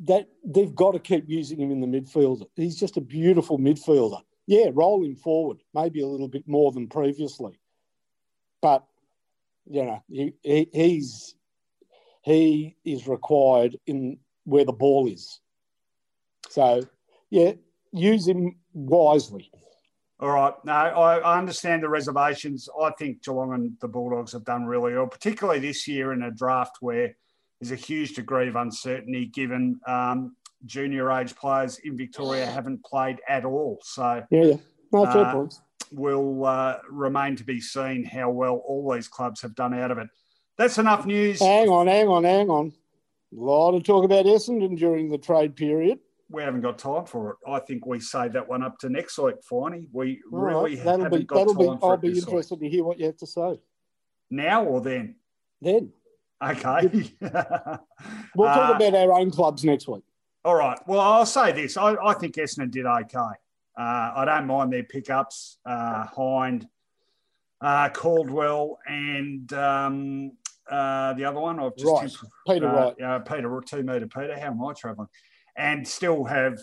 that. 0.00 0.28
They've 0.44 0.74
got 0.74 0.92
to 0.92 0.98
keep 0.98 1.28
using 1.28 1.60
him 1.60 1.70
in 1.70 1.80
the 1.80 1.86
midfield. 1.86 2.46
He's 2.56 2.78
just 2.78 2.96
a 2.96 3.02
beautiful 3.02 3.58
midfielder. 3.58 4.20
Yeah, 4.46 4.70
rolling 4.72 5.16
forward, 5.16 5.62
maybe 5.72 6.02
a 6.02 6.06
little 6.06 6.28
bit 6.28 6.46
more 6.46 6.72
than 6.72 6.88
previously, 6.88 7.58
but 8.60 8.84
you 9.66 9.84
know 9.84 10.02
he, 10.10 10.34
he 10.42 10.68
he's 10.72 11.34
he 12.22 12.76
is 12.84 13.08
required 13.08 13.78
in 13.86 14.18
where 14.44 14.64
the 14.64 14.72
ball 14.72 15.06
is. 15.06 15.40
So, 16.50 16.82
yeah, 17.30 17.52
use 17.92 18.28
him 18.28 18.56
wisely. 18.72 19.50
All 20.20 20.30
right. 20.30 20.54
No, 20.64 20.72
I, 20.72 21.18
I, 21.18 21.38
understand 21.38 21.82
the 21.82 21.88
reservations. 21.88 22.68
I 22.80 22.90
think 22.92 23.22
Geelong 23.24 23.52
and 23.52 23.72
the 23.80 23.88
Bulldogs 23.88 24.32
have 24.32 24.44
done 24.44 24.64
really 24.64 24.94
well, 24.94 25.06
particularly 25.06 25.58
this 25.58 25.88
year 25.88 26.12
in 26.12 26.22
a 26.22 26.30
draft 26.30 26.76
where 26.80 27.16
there's 27.60 27.72
a 27.72 27.76
huge 27.76 28.14
degree 28.14 28.48
of 28.48 28.56
uncertainty 28.56 29.26
given 29.26 29.80
um, 29.86 30.36
junior 30.66 31.10
age 31.10 31.34
players 31.34 31.78
in 31.78 31.96
Victoria 31.96 32.46
haven't 32.46 32.84
played 32.84 33.18
at 33.28 33.44
all. 33.44 33.80
So, 33.82 34.22
yeah, 34.30 34.44
yeah. 34.44 34.56
No, 34.92 35.04
fair 35.06 35.24
uh, 35.24 35.46
will 35.90 36.44
uh, 36.44 36.78
remain 36.88 37.36
to 37.36 37.44
be 37.44 37.60
seen 37.60 38.04
how 38.04 38.30
well 38.30 38.62
all 38.66 38.92
these 38.92 39.08
clubs 39.08 39.42
have 39.42 39.54
done 39.54 39.74
out 39.74 39.90
of 39.90 39.98
it. 39.98 40.08
That's 40.56 40.78
enough 40.78 41.04
news. 41.04 41.40
Hang 41.40 41.68
on, 41.68 41.88
hang 41.88 42.08
on, 42.08 42.24
hang 42.24 42.48
on. 42.48 42.72
A 43.36 43.40
lot 43.40 43.74
of 43.74 43.82
talk 43.82 44.04
about 44.04 44.26
Essendon 44.26 44.76
during 44.76 45.10
the 45.10 45.18
trade 45.18 45.56
period. 45.56 45.98
We 46.30 46.42
haven't 46.42 46.60
got 46.60 46.78
time 46.78 47.04
for 47.04 47.32
it. 47.32 47.36
I 47.48 47.58
think 47.58 47.84
we 47.84 48.00
save 48.00 48.32
that 48.32 48.48
one 48.48 48.62
up 48.62 48.78
to 48.78 48.88
next 48.88 49.18
week, 49.18 49.36
Finey. 49.50 49.88
We 49.92 50.20
All 50.32 50.38
really 50.40 50.76
right. 50.76 50.84
haven't 50.84 51.12
be, 51.12 51.24
got 51.24 51.38
that'll 51.38 51.54
be, 51.54 51.78
I'll 51.82 51.96
be 51.96 52.18
interested 52.18 52.60
week. 52.60 52.70
to 52.70 52.76
hear 52.76 52.84
what 52.84 52.98
you 52.98 53.06
have 53.06 53.16
to 53.18 53.26
say. 53.26 53.60
Now 54.30 54.64
or 54.64 54.80
then? 54.80 55.16
Then. 55.60 55.92
Okay. 56.42 57.12
we'll 57.20 58.48
talk 58.48 58.70
uh, 58.70 58.74
about 58.76 58.94
our 58.94 59.12
own 59.12 59.30
clubs 59.30 59.64
next 59.64 59.88
week. 59.88 60.04
All 60.44 60.54
right. 60.54 60.78
Well, 60.86 61.00
I'll 61.00 61.26
say 61.26 61.52
this. 61.52 61.76
I, 61.76 61.94
I 61.94 62.14
think 62.14 62.36
Essendon 62.36 62.70
did 62.70 62.86
okay. 62.86 63.18
Uh, 63.76 64.12
I 64.16 64.24
don't 64.24 64.46
mind 64.46 64.72
their 64.72 64.84
pickups. 64.84 65.58
Uh, 65.66 66.04
Hind, 66.06 66.68
uh, 67.60 67.88
Caldwell, 67.88 68.78
and 68.86 69.52
um, 69.52 70.32
uh, 70.70 71.12
the 71.14 71.24
other 71.24 71.40
one. 71.40 71.60
I've 71.60 71.76
just 71.76 71.90
right. 71.90 72.10
Peter 72.48 72.68
uh, 72.68 72.72
Wright. 72.72 73.02
Uh, 73.02 73.18
Peter, 73.20 73.62
two 73.66 73.82
metre 73.82 74.06
Peter. 74.06 74.38
How 74.38 74.48
am 74.48 74.64
I 74.64 74.72
travelling? 74.72 75.08
And 75.56 75.86
still 75.86 76.24
have 76.24 76.58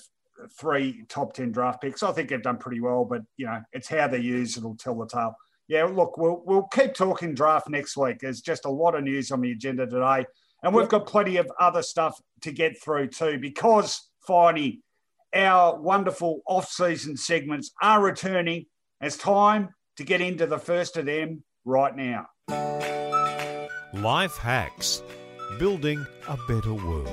three 0.60 1.04
top 1.08 1.34
10 1.34 1.52
draft 1.52 1.82
picks. 1.82 2.04
I 2.04 2.12
think 2.12 2.30
they've 2.30 2.42
done 2.42 2.58
pretty 2.58 2.82
well, 2.82 3.06
but, 3.06 3.22
you 3.38 3.46
know, 3.46 3.62
it's 3.74 3.88
how 3.88 4.08
they 4.08 4.20
use 4.20 4.58
it'll 4.58 4.76
tell 4.76 4.98
the 4.98 5.08
tale. 5.08 5.36
Yeah, 5.68 5.86
look, 5.86 6.18
we'll, 6.18 6.42
we'll 6.46 6.68
keep 6.74 6.94
talking 6.94 7.34
draft 7.34 7.70
next 7.70 7.96
week. 7.96 8.20
There's 8.20 8.42
just 8.42 8.66
a 8.66 8.70
lot 8.70 8.96
of 8.96 9.04
news 9.04 9.32
on 9.32 9.42
the 9.42 9.52
agenda 9.52 9.86
today. 9.86 10.26
And 10.64 10.76
we've 10.76 10.90
got 10.90 11.08
plenty 11.08 11.38
of 11.38 11.50
other 11.60 11.82
stuff 11.82 12.20
to 12.42 12.52
get 12.52 12.82
through 12.82 13.08
too, 13.08 13.40
because 13.40 14.10
finally, 14.28 14.82
our 15.34 15.80
wonderful 15.80 16.42
off-season 16.46 17.18
segments 17.18 17.72
are 17.82 18.02
returning. 18.02 18.66
It's 19.00 19.18
time 19.18 19.70
to 19.98 20.04
get 20.04 20.22
into 20.22 20.46
the 20.46 20.60
first 20.60 20.98
of 20.98 21.06
them 21.06 21.44
right 21.66 21.96
now. 21.96 22.28
Life 23.94 24.38
Hacks 24.38 25.04
Building 25.60 26.06
a 26.30 26.38
Better 26.48 26.74
World. 26.74 27.10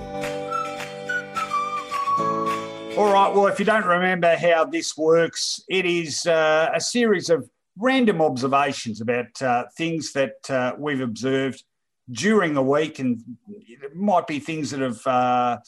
All 2.96 3.12
right, 3.12 3.32
well, 3.34 3.48
if 3.48 3.58
you 3.58 3.64
don't 3.64 3.84
remember 3.84 4.36
how 4.36 4.64
this 4.64 4.96
works, 4.96 5.60
it 5.68 5.84
is 5.86 6.24
uh, 6.26 6.70
a 6.72 6.80
series 6.80 7.30
of 7.30 7.50
random 7.76 8.22
observations 8.22 9.00
about 9.00 9.42
uh, 9.42 9.64
things 9.76 10.12
that 10.12 10.48
uh, 10.50 10.74
we've 10.78 11.00
observed 11.00 11.64
during 12.12 12.54
the 12.54 12.62
week, 12.62 13.00
and 13.00 13.22
it 13.48 13.96
might 13.96 14.28
be 14.28 14.38
things 14.38 14.70
that 14.70 14.80
have 14.80 15.04
uh, 15.04 15.58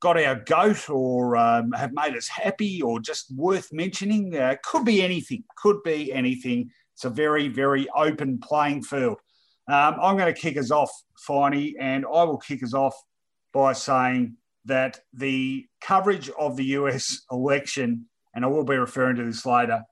got 0.00 0.18
our 0.22 0.34
goat 0.34 0.90
or 0.90 1.38
um, 1.38 1.72
have 1.72 1.94
made 1.94 2.14
us 2.14 2.28
happy 2.28 2.82
or 2.82 3.00
just 3.00 3.34
worth 3.34 3.72
mentioning. 3.72 4.36
Uh, 4.36 4.56
could 4.62 4.84
be 4.84 5.02
anything, 5.02 5.44
could 5.56 5.82
be 5.82 6.12
anything. 6.12 6.70
It's 6.94 7.06
a 7.06 7.10
very, 7.10 7.48
very 7.48 7.88
open 7.96 8.38
playing 8.38 8.82
field. 8.82 9.18
Um, 9.68 9.96
I'm 10.00 10.16
going 10.16 10.32
to 10.32 10.40
kick 10.40 10.56
us 10.56 10.70
off, 10.70 10.90
Finey, 11.28 11.74
and 11.80 12.04
I 12.04 12.24
will 12.24 12.38
kick 12.38 12.62
us 12.62 12.74
off 12.74 12.94
by 13.52 13.72
saying 13.72 14.36
that 14.64 15.00
the 15.12 15.66
coverage 15.80 16.30
of 16.38 16.56
the 16.56 16.64
US 16.64 17.22
election, 17.30 18.06
and 18.34 18.44
I 18.44 18.48
will 18.48 18.64
be 18.64 18.76
referring 18.76 19.16
to 19.16 19.24
this 19.24 19.46
later, 19.46 19.82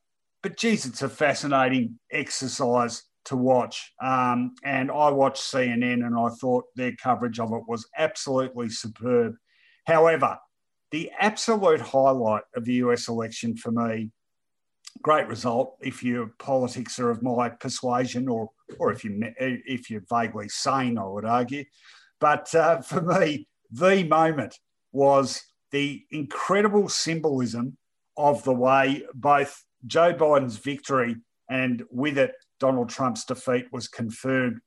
but 0.43 0.57
geez, 0.57 0.87
it's 0.87 1.03
a 1.03 1.09
fascinating 1.09 1.99
exercise 2.12 3.03
to 3.25 3.37
watch. 3.37 3.93
Um, 4.03 4.55
and 4.62 4.91
I 4.91 5.09
watched 5.11 5.43
CNN 5.43 6.05
and 6.07 6.14
I 6.18 6.29
thought 6.41 6.64
their 6.77 6.95
coverage 7.03 7.41
of 7.41 7.53
it 7.53 7.62
was 7.66 7.89
absolutely 7.97 8.68
superb. 8.68 9.35
However, 9.87 10.39
the 10.91 11.11
absolute 11.18 11.81
highlight 11.81 12.43
of 12.55 12.64
the 12.64 12.75
US 12.75 13.09
election 13.09 13.57
for 13.57 13.72
me 13.72 14.11
great 15.03 15.27
result 15.27 15.77
if 15.81 16.03
your 16.03 16.29
politics 16.39 16.99
are 16.99 17.11
of 17.11 17.22
my 17.22 17.49
persuasion 17.49 18.29
or 18.29 18.49
or 18.79 18.93
if 18.93 19.05
you 19.05 19.21
if 19.39 19.91
you're 19.91 20.05
vaguely 20.09 20.49
sane, 20.49 20.99
I 20.99 21.05
would 21.05 21.25
argue. 21.25 21.65
But 22.21 22.55
uh, 22.55 22.81
for 22.81 23.03
me, 23.03 23.49
the 23.71 24.05
moment 24.05 24.59
was 24.93 25.43
the 25.71 26.05
incredible 26.11 26.89
symbolism 26.89 27.77
of 28.17 28.45
the 28.45 28.53
way 28.53 29.03
both 29.15 29.65
Joe 29.87 30.15
Biden's 30.15 30.57
victory 30.57 31.17
and 31.51 31.83
with 31.91 32.17
it 32.17 32.33
Donald 32.61 32.89
Trump's 32.89 33.25
defeat 33.25 33.67
was 33.73 33.89
confirmed. 33.89 34.61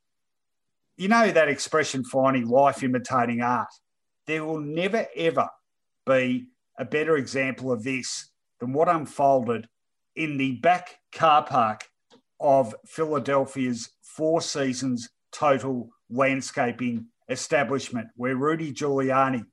You 0.98 1.08
know 1.08 1.32
that 1.32 1.48
expression, 1.48 2.04
finding 2.04 2.48
life 2.48 2.84
imitating 2.84 3.42
art. 3.42 3.70
There 4.26 4.44
will 4.44 4.60
never, 4.60 5.08
ever 5.16 5.48
be 6.06 6.48
a 6.78 6.86
better 6.86 7.18
example 7.18 7.72
of 7.72 7.84
this 7.84 8.30
than 8.60 8.74
what 8.74 8.90
unfolded 8.90 9.68
in 10.16 10.38
the 10.38 10.54
back 10.58 10.98
car 11.12 11.44
park 11.44 11.86
of 12.40 12.76
Philadelphia's 12.86 13.90
Four 14.02 14.42
Seasons 14.42 15.10
Total 15.32 15.90
Landscaping 16.10 17.08
establishment, 17.30 18.08
where 18.16 18.36
Rudy 18.36 18.72
Giuliani 18.72 19.44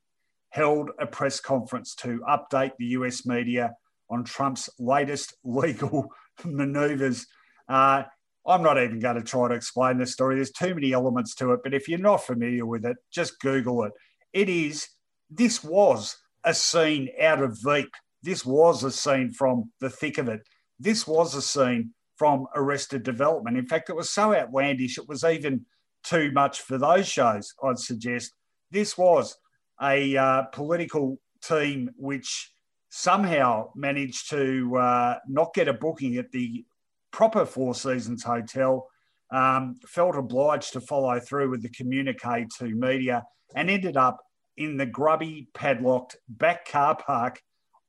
held 0.50 0.90
a 0.98 1.06
press 1.06 1.40
conference 1.40 1.94
to 1.96 2.20
update 2.28 2.72
the 2.78 2.86
US 2.86 3.26
media 3.26 3.74
on 4.08 4.24
Trump's 4.24 4.70
latest 4.78 5.34
legal 5.44 6.12
maneuvers. 6.44 7.26
Uh, 7.68 8.04
I'm 8.46 8.62
not 8.62 8.82
even 8.82 9.00
going 9.00 9.16
to 9.16 9.22
try 9.22 9.48
to 9.48 9.54
explain 9.54 9.98
the 9.98 10.06
story. 10.06 10.36
There's 10.36 10.50
too 10.50 10.74
many 10.74 10.92
elements 10.92 11.34
to 11.36 11.52
it. 11.52 11.60
But 11.62 11.74
if 11.74 11.88
you're 11.88 11.98
not 11.98 12.24
familiar 12.24 12.66
with 12.66 12.84
it, 12.84 12.96
just 13.10 13.40
Google 13.40 13.84
it. 13.84 13.92
It 14.32 14.48
is, 14.48 14.88
this 15.30 15.64
was 15.64 16.16
a 16.44 16.52
scene 16.52 17.08
out 17.20 17.42
of 17.42 17.58
Veep. 17.62 17.90
This 18.22 18.44
was 18.44 18.84
a 18.84 18.90
scene 18.90 19.32
from 19.32 19.72
the 19.80 19.90
thick 19.90 20.18
of 20.18 20.28
it. 20.28 20.42
This 20.78 21.06
was 21.06 21.34
a 21.34 21.42
scene 21.42 21.94
from 22.16 22.46
Arrested 22.54 23.02
Development. 23.02 23.56
In 23.56 23.66
fact, 23.66 23.90
it 23.90 23.96
was 23.96 24.10
so 24.10 24.34
outlandish, 24.34 24.98
it 24.98 25.08
was 25.08 25.24
even 25.24 25.66
too 26.04 26.30
much 26.32 26.60
for 26.60 26.78
those 26.78 27.08
shows, 27.08 27.54
I'd 27.62 27.78
suggest. 27.78 28.32
This 28.70 28.96
was 28.96 29.36
a 29.82 30.16
uh, 30.16 30.42
political 30.52 31.18
team 31.42 31.90
which 31.96 32.52
somehow 32.90 33.70
managed 33.74 34.30
to 34.30 34.76
uh, 34.76 35.18
not 35.28 35.54
get 35.54 35.68
a 35.68 35.72
booking 35.72 36.16
at 36.16 36.30
the 36.30 36.64
proper 37.12 37.44
Four 37.46 37.74
Seasons 37.74 38.22
Hotel, 38.22 38.86
um, 39.32 39.76
felt 39.86 40.16
obliged 40.16 40.72
to 40.74 40.80
follow 40.80 41.18
through 41.20 41.50
with 41.50 41.62
the 41.62 41.70
communique 41.70 42.46
to 42.58 42.64
media, 42.66 43.24
and 43.56 43.70
ended 43.70 43.96
up 43.96 44.20
in 44.56 44.76
the 44.76 44.86
grubby, 44.86 45.48
padlocked 45.54 46.16
back 46.28 46.68
car 46.68 46.96
park 46.96 47.40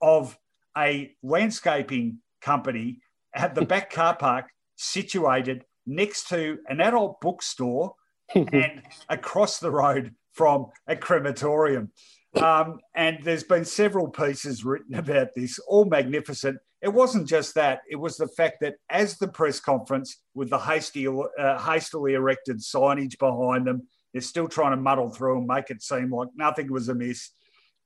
of 0.02 0.38
a 0.78 1.12
landscaping 1.24 2.20
company 2.42 3.00
at 3.36 3.54
the 3.54 3.66
back 3.66 3.92
car 3.92 4.16
park 4.16 4.50
situated 4.76 5.66
next 5.86 6.30
to 6.30 6.58
an 6.68 6.82
adult 6.82 7.22
bookstore 7.22 7.94
and 8.36 8.82
across 9.10 9.60
the 9.60 9.72
road 9.72 10.14
from 10.34 10.68
a 10.88 10.96
crematorium. 10.96 11.92
Um, 12.36 12.80
and 12.96 13.20
there's 13.24 13.44
been 13.44 13.64
several 13.64 14.10
pieces 14.10 14.66
written 14.66 14.96
about 14.96 15.30
this, 15.36 15.60
all 15.60 15.86
magnificent. 15.86 16.58
It 16.82 16.90
wasn't 16.90 17.28
just 17.28 17.56
that, 17.56 17.82
it 17.90 17.96
was 17.96 18.18
the 18.18 18.28
fact 18.28 18.58
that 18.62 18.76
as 18.90 19.18
the 19.18 19.28
press 19.28 19.60
conference, 19.60 20.22
with 20.34 20.50
the 20.50 20.60
hasty, 20.60 21.08
uh, 21.08 21.60
hastily 21.60 22.14
erected 22.14 22.58
signage 22.58 23.18
behind 23.18 23.66
them, 23.66 23.88
they're 24.12 24.22
still 24.22 24.48
trying 24.48 24.72
to 24.72 24.78
muddle 24.82 25.10
through 25.10 25.38
and 25.38 25.48
make 25.48 25.70
it 25.70 25.82
seem 25.82 26.10
like 26.10 26.30
nothing 26.36 26.72
was 26.72 26.90
amiss. 26.90 27.32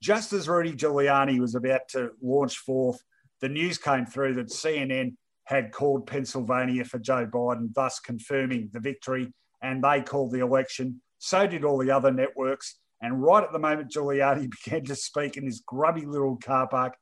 Just 0.01 0.33
as 0.33 0.47
Rudy 0.47 0.73
Giuliani 0.73 1.39
was 1.39 1.55
about 1.55 1.81
to 1.89 2.11
launch 2.21 2.57
forth, 2.57 3.03
the 3.41 3.49
news 3.49 3.77
came 3.77 4.05
through 4.05 4.35
that 4.35 4.47
CNN 4.47 5.15
had 5.49 5.71
called 5.71 6.05
Pennsylvania 6.05 6.85
for 6.85 6.99
Joe 6.99 7.25
Biden, 7.25 7.73
thus 7.73 7.99
confirming 7.99 8.69
the 8.71 8.79
victory, 8.79 9.33
and 9.63 9.83
they 9.83 10.01
called 10.01 10.31
the 10.31 10.41
election. 10.41 11.01
So 11.17 11.47
did 11.47 11.65
all 11.65 11.79
the 11.79 11.89
other 11.89 12.11
networks. 12.11 12.77
And 13.01 13.23
right 13.23 13.43
at 13.43 13.51
the 13.51 13.57
moment, 13.57 13.91
Giuliani 13.91 14.51
began 14.63 14.83
to 14.85 14.95
speak 14.95 15.37
in 15.37 15.45
his 15.45 15.63
grubby 15.65 16.05
little 16.05 16.37
car 16.37 16.67
park 16.67 16.93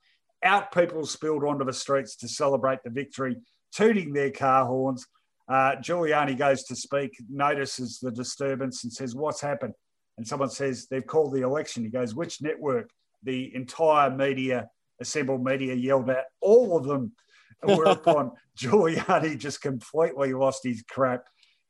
out 0.44 0.72
people 0.72 1.06
spilled 1.06 1.44
onto 1.44 1.66
the 1.66 1.74
streets 1.74 2.16
to 2.16 2.30
celebrate 2.30 2.80
the 2.84 2.90
victory, 2.90 3.36
tooting 3.76 4.14
their 4.14 4.32
car 4.32 4.66
horns. 4.66 5.06
Uh, 5.50 5.76
Giuliani 5.82 6.38
goes 6.38 6.64
to 6.66 6.76
speak, 6.76 7.18
notices 7.30 8.00
the 8.02 8.12
disturbance, 8.12 8.86
and 8.86 8.94
says, 8.94 9.14
What's 9.14 9.42
happened? 9.42 9.74
And 10.18 10.26
someone 10.26 10.52
says, 10.52 10.88
They've 10.90 11.06
called 11.06 11.34
the 11.34 11.42
election. 11.42 11.84
He 11.84 11.90
goes, 11.90 12.16
Which 12.16 12.42
network? 12.42 12.92
The 13.24 13.54
entire 13.54 14.10
media, 14.10 14.70
assembled 15.02 15.44
media 15.44 15.74
yelled 15.74 16.10
at 16.10 16.26
all 16.40 16.78
of 16.78 16.86
them. 16.86 17.12
Whereupon 17.64 18.32
Giuliani 18.58 19.38
just 19.38 19.62
completely 19.62 20.34
lost 20.34 20.62
his 20.64 20.84
crap. 20.90 21.26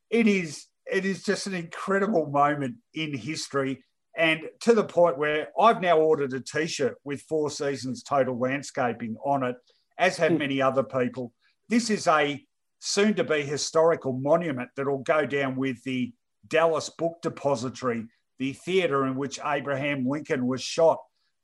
It 0.10 0.28
is, 0.28 0.66
it 0.92 1.06
is 1.06 1.24
just 1.24 1.48
an 1.48 1.54
incredible 1.54 2.28
moment 2.28 2.76
in 2.94 3.16
history 3.18 3.84
and 4.18 4.42
to 4.62 4.74
the 4.74 4.84
point 4.84 5.20
where 5.20 5.50
I've 5.60 5.80
now 5.80 6.00
ordered 6.00 6.34
a 6.34 6.40
T-shirt 6.40 6.98
with 7.04 7.22
Four 7.22 7.52
Seasons 7.52 8.02
Total 8.02 8.38
Landscaping 8.38 9.16
on 9.24 9.44
it, 9.44 9.56
as 10.00 10.18
have 10.18 10.32
hmm. 10.32 10.40
many 10.40 10.62
other 10.62 10.84
people. 10.84 11.32
This 11.70 11.92
is 11.92 12.08
a 12.08 12.44
soon-to-be 12.80 13.44
historical 13.44 14.14
monument 14.14 14.70
that 14.76 14.88
will 14.88 15.04
go 15.04 15.26
down 15.26 15.56
with 15.56 15.84
the 15.84 16.14
Dallas 16.48 16.90
Book 16.90 17.18
Depository, 17.22 18.08
the 18.40 18.54
theatre 18.54 19.06
in 19.06 19.16
which 19.16 19.40
Abraham 19.46 20.08
Lincoln 20.08 20.48
was 20.48 20.64
shot, 20.64 21.00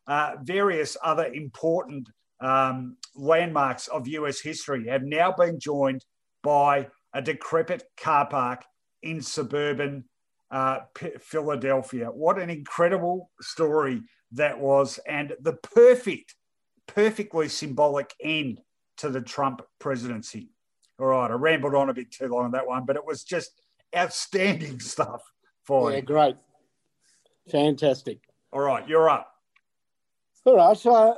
uh, 0.07 0.33
various 0.41 0.97
other 1.03 1.25
important 1.25 2.09
um, 2.43 2.97
landmarks 3.15 3.87
of 3.87 4.07
US 4.07 4.41
history 4.41 4.87
have 4.87 5.03
now 5.03 5.31
been 5.31 5.59
joined 5.59 6.03
by 6.43 6.87
a 7.13 7.21
decrepit 7.21 7.83
car 7.97 8.27
park 8.27 8.63
in 9.01 9.21
suburban 9.21 10.03
uh, 10.51 10.79
P- 10.93 11.11
Philadelphia. 11.19 12.07
What 12.07 12.39
an 12.39 12.49
incredible 12.49 13.31
story 13.41 14.01
that 14.33 14.59
was, 14.59 14.99
and 15.07 15.33
the 15.41 15.53
perfect, 15.53 16.35
perfectly 16.87 17.47
symbolic 17.47 18.13
end 18.21 18.59
to 18.97 19.09
the 19.09 19.21
Trump 19.21 19.61
presidency. 19.79 20.49
All 20.99 21.07
right, 21.07 21.31
I 21.31 21.35
rambled 21.35 21.75
on 21.75 21.89
a 21.89 21.93
bit 21.93 22.11
too 22.11 22.27
long 22.27 22.45
on 22.45 22.51
that 22.51 22.67
one, 22.67 22.85
but 22.85 22.95
it 22.95 23.05
was 23.05 23.23
just 23.23 23.61
outstanding 23.95 24.79
stuff 24.81 25.21
for 25.63 25.91
yeah, 25.91 25.97
you. 25.97 26.03
great, 26.03 26.35
fantastic. 27.49 28.19
All 28.51 28.61
right, 28.61 28.87
you're 28.87 29.09
up. 29.09 29.29
All 30.45 30.57
right, 30.57 30.77
so 30.77 31.17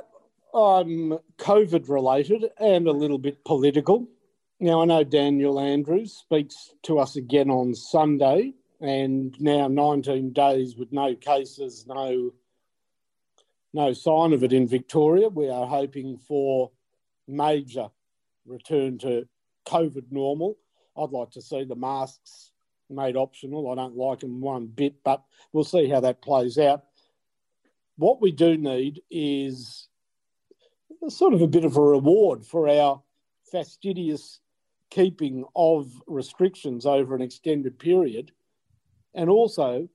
I'm 0.54 1.18
COVID 1.38 1.88
related 1.88 2.46
and 2.58 2.86
a 2.86 2.92
little 2.92 3.18
bit 3.18 3.44
political. 3.44 4.08
Now, 4.58 4.82
I 4.82 4.84
know 4.86 5.04
Daniel 5.04 5.60
Andrews 5.60 6.14
speaks 6.14 6.72
to 6.84 6.98
us 6.98 7.16
again 7.16 7.50
on 7.50 7.74
Sunday 7.74 8.54
and 8.80 9.38
now 9.40 9.68
19 9.68 10.32
days 10.32 10.76
with 10.76 10.92
no 10.92 11.14
cases, 11.14 11.86
no 11.86 12.32
no 13.74 13.92
sign 13.92 14.32
of 14.32 14.42
it 14.42 14.54
in 14.54 14.66
Victoria. 14.66 15.28
We 15.28 15.50
are 15.50 15.66
hoping 15.66 16.16
for 16.16 16.70
major 17.28 17.90
return 18.46 18.96
to 18.98 19.28
COVID 19.66 20.10
normal. 20.10 20.56
I'd 20.96 21.10
like 21.10 21.32
to 21.32 21.42
see 21.42 21.64
the 21.64 21.76
masks 21.76 22.52
made 22.88 23.16
optional. 23.16 23.70
I 23.70 23.74
don't 23.74 23.96
like 23.96 24.20
them 24.20 24.40
one 24.40 24.66
bit, 24.66 25.02
but 25.04 25.22
we'll 25.52 25.64
see 25.64 25.88
how 25.88 26.00
that 26.00 26.22
plays 26.22 26.56
out. 26.56 26.84
What 27.96 28.22
we 28.22 28.32
do 28.32 28.56
need 28.56 29.02
is 29.10 29.88
sort 31.08 31.34
of 31.34 31.42
a 31.42 31.46
bit 31.46 31.64
of 31.64 31.76
a 31.76 31.80
reward 31.80 32.44
for 32.44 32.68
our 32.68 33.02
fastidious 33.50 34.40
keeping 34.90 35.44
of 35.54 35.90
restrictions 36.06 36.86
over 36.86 37.14
an 37.14 37.22
extended 37.22 37.78
period 37.78 38.32
and 39.14 39.30
also 39.30 39.88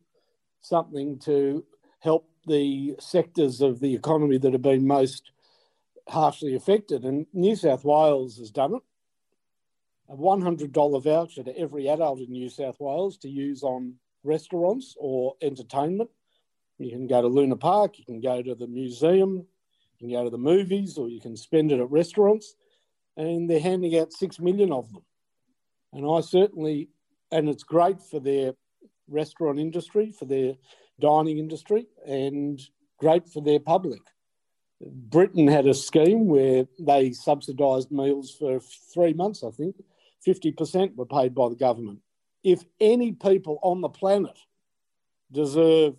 something 0.61 1.19
to 1.19 1.63
help 1.99 2.27
the 2.47 2.95
sectors 2.99 3.61
of 3.61 3.79
the 3.79 3.93
economy 3.93 4.37
that 4.37 4.53
have 4.53 4.61
been 4.61 4.87
most 4.87 5.31
harshly 6.07 6.55
affected. 6.55 7.03
And 7.03 7.27
New 7.33 7.55
South 7.55 7.85
Wales 7.85 8.37
has 8.37 8.51
done 8.51 8.75
it. 8.75 8.81
A 10.09 10.15
$100 10.15 11.03
voucher 11.03 11.43
to 11.43 11.57
every 11.57 11.87
adult 11.87 12.19
in 12.19 12.31
New 12.31 12.49
South 12.49 12.79
Wales 12.79 13.17
to 13.19 13.29
use 13.29 13.63
on 13.63 13.95
restaurants 14.23 14.95
or 14.99 15.35
entertainment. 15.41 16.09
You 16.79 16.91
can 16.91 17.07
go 17.07 17.21
to 17.21 17.27
Luna 17.27 17.55
Park, 17.55 17.99
you 17.99 18.05
can 18.05 18.19
go 18.19 18.41
to 18.41 18.55
the 18.55 18.67
museum, 18.67 19.45
can 20.01 20.11
go 20.11 20.25
to 20.25 20.29
the 20.29 20.37
movies, 20.37 20.97
or 20.97 21.07
you 21.07 21.21
can 21.21 21.37
spend 21.37 21.71
it 21.71 21.79
at 21.79 21.89
restaurants. 21.89 22.55
And 23.15 23.49
they're 23.49 23.59
handing 23.59 23.97
out 23.97 24.11
6 24.11 24.39
million 24.39 24.73
of 24.73 24.91
them. 24.91 25.03
And 25.93 26.05
I 26.09 26.21
certainly, 26.21 26.89
and 27.31 27.47
it's 27.47 27.63
great 27.63 28.01
for 28.01 28.19
their 28.19 28.53
restaurant 29.07 29.59
industry, 29.59 30.11
for 30.11 30.25
their 30.25 30.55
dining 30.99 31.37
industry, 31.37 31.87
and 32.05 32.61
great 32.97 33.27
for 33.27 33.41
their 33.41 33.59
public. 33.59 34.01
Britain 34.81 35.47
had 35.47 35.67
a 35.67 35.73
scheme 35.73 36.27
where 36.27 36.65
they 36.79 37.11
subsidised 37.11 37.91
meals 37.91 38.31
for 38.37 38.59
three 38.93 39.13
months, 39.13 39.43
I 39.43 39.51
think. 39.51 39.75
50% 40.25 40.95
were 40.95 41.05
paid 41.05 41.35
by 41.35 41.49
the 41.49 41.55
government. 41.55 41.99
If 42.43 42.63
any 42.79 43.11
people 43.11 43.59
on 43.61 43.81
the 43.81 43.89
planet 43.89 44.37
deserve 45.31 45.95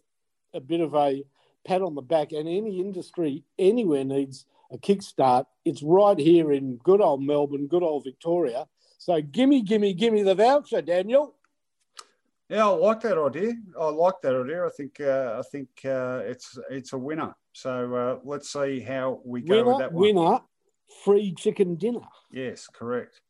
a 0.55 0.61
bit 0.61 0.81
of 0.81 0.95
a 0.95 1.25
pat 1.65 1.83
on 1.83 1.95
the 1.95 2.03
back, 2.03 2.33
and 2.33 2.49
any 2.49 2.81
industry 2.81 3.45
anywhere 3.59 4.05
needs 4.05 4.47
a 4.73 4.79
kickstart, 4.79 5.47
it's 5.65 5.83
right 5.83 6.19
here 6.19 6.53
in 6.53 6.77
good 6.79 7.01
old 7.01 7.23
Melbourne, 7.23 7.67
good 7.67 7.83
old 7.83 8.05
Victoria. 8.05 8.67
So 8.99 9.21
gimme, 9.21 9.63
gimme, 9.63 9.95
gimme 9.95 10.23
the 10.23 10.35
voucher, 10.35 10.81
Daniel. 10.81 11.35
Yeah, 12.49 12.69
I 12.69 12.71
like 12.71 13.01
that 13.01 13.19
idea. 13.19 13.55
I 13.81 13.89
like 13.91 14.21
that 14.23 14.35
idea. 14.35 14.67
I 14.67 14.71
think 14.71 15.01
uh, 15.01 15.37
I 15.39 15.43
think 15.51 15.69
uh, 15.85 16.21
it's 16.25 16.59
it's 16.71 16.93
a 16.93 16.99
winner. 16.99 17.35
So 17.53 17.95
uh, 17.95 18.19
let's 18.25 18.53
see 18.53 18.81
how 18.81 19.21
we 19.25 19.41
go 19.41 19.57
winner, 19.57 19.69
with 19.69 19.79
that 19.79 19.93
one. 19.93 20.03
Winner, 20.03 20.39
free 21.05 21.35
chicken 21.35 21.77
dinner. 21.77 22.07
Yes, 22.31 22.67
correct. 22.67 23.21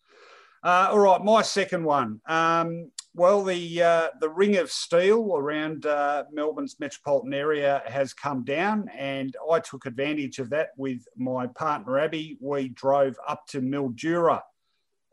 Uh, 0.64 0.88
all 0.90 0.98
right, 0.98 1.22
my 1.22 1.42
second 1.42 1.84
one. 1.84 2.20
Um, 2.26 2.90
well, 3.14 3.44
the 3.44 3.82
uh, 3.82 4.08
the 4.20 4.28
ring 4.30 4.56
of 4.56 4.70
steel 4.70 5.36
around 5.36 5.84
uh, 5.84 6.24
Melbourne's 6.32 6.76
metropolitan 6.80 7.34
area 7.34 7.82
has 7.86 8.14
come 8.14 8.42
down, 8.42 8.88
and 8.96 9.36
I 9.50 9.60
took 9.60 9.84
advantage 9.84 10.38
of 10.38 10.48
that 10.50 10.70
with 10.78 11.04
my 11.16 11.46
partner 11.48 11.98
Abby. 11.98 12.38
We 12.40 12.68
drove 12.70 13.16
up 13.28 13.46
to 13.48 13.60
Mildura 13.60 14.40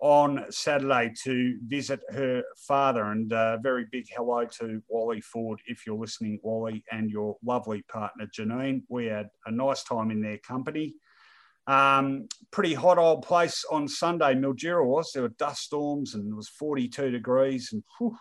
on 0.01 0.45
Saturday 0.49 1.11
to 1.23 1.57
visit 1.67 1.99
her 2.09 2.41
father, 2.55 3.03
and 3.03 3.33
a 3.33 3.37
uh, 3.37 3.57
very 3.57 3.85
big 3.91 4.05
hello 4.15 4.45
to 4.59 4.81
Wally 4.87 5.19
Ford 5.19 5.59
if 5.65 5.85
you're 5.85 5.97
listening, 5.97 6.39
Wally, 6.41 6.85
and 6.91 7.09
your 7.09 7.35
lovely 7.43 7.81
partner 7.91 8.27
Janine. 8.27 8.83
We 8.87 9.07
had 9.07 9.27
a 9.45 9.51
nice 9.51 9.83
time 9.83 10.09
in 10.09 10.21
their 10.21 10.37
company. 10.37 10.95
Um, 11.69 12.27
pretty 12.49 12.73
hot 12.73 12.97
old 12.97 13.21
place 13.21 13.63
on 13.69 13.87
Sunday, 13.87 14.33
Mildura 14.33 14.83
was. 14.83 15.11
There 15.11 15.21
were 15.21 15.29
dust 15.37 15.61
storms 15.61 16.15
and 16.15 16.31
it 16.31 16.35
was 16.35 16.49
42 16.49 17.11
degrees, 17.11 17.69
and 17.71 17.83
whew, 17.97 18.17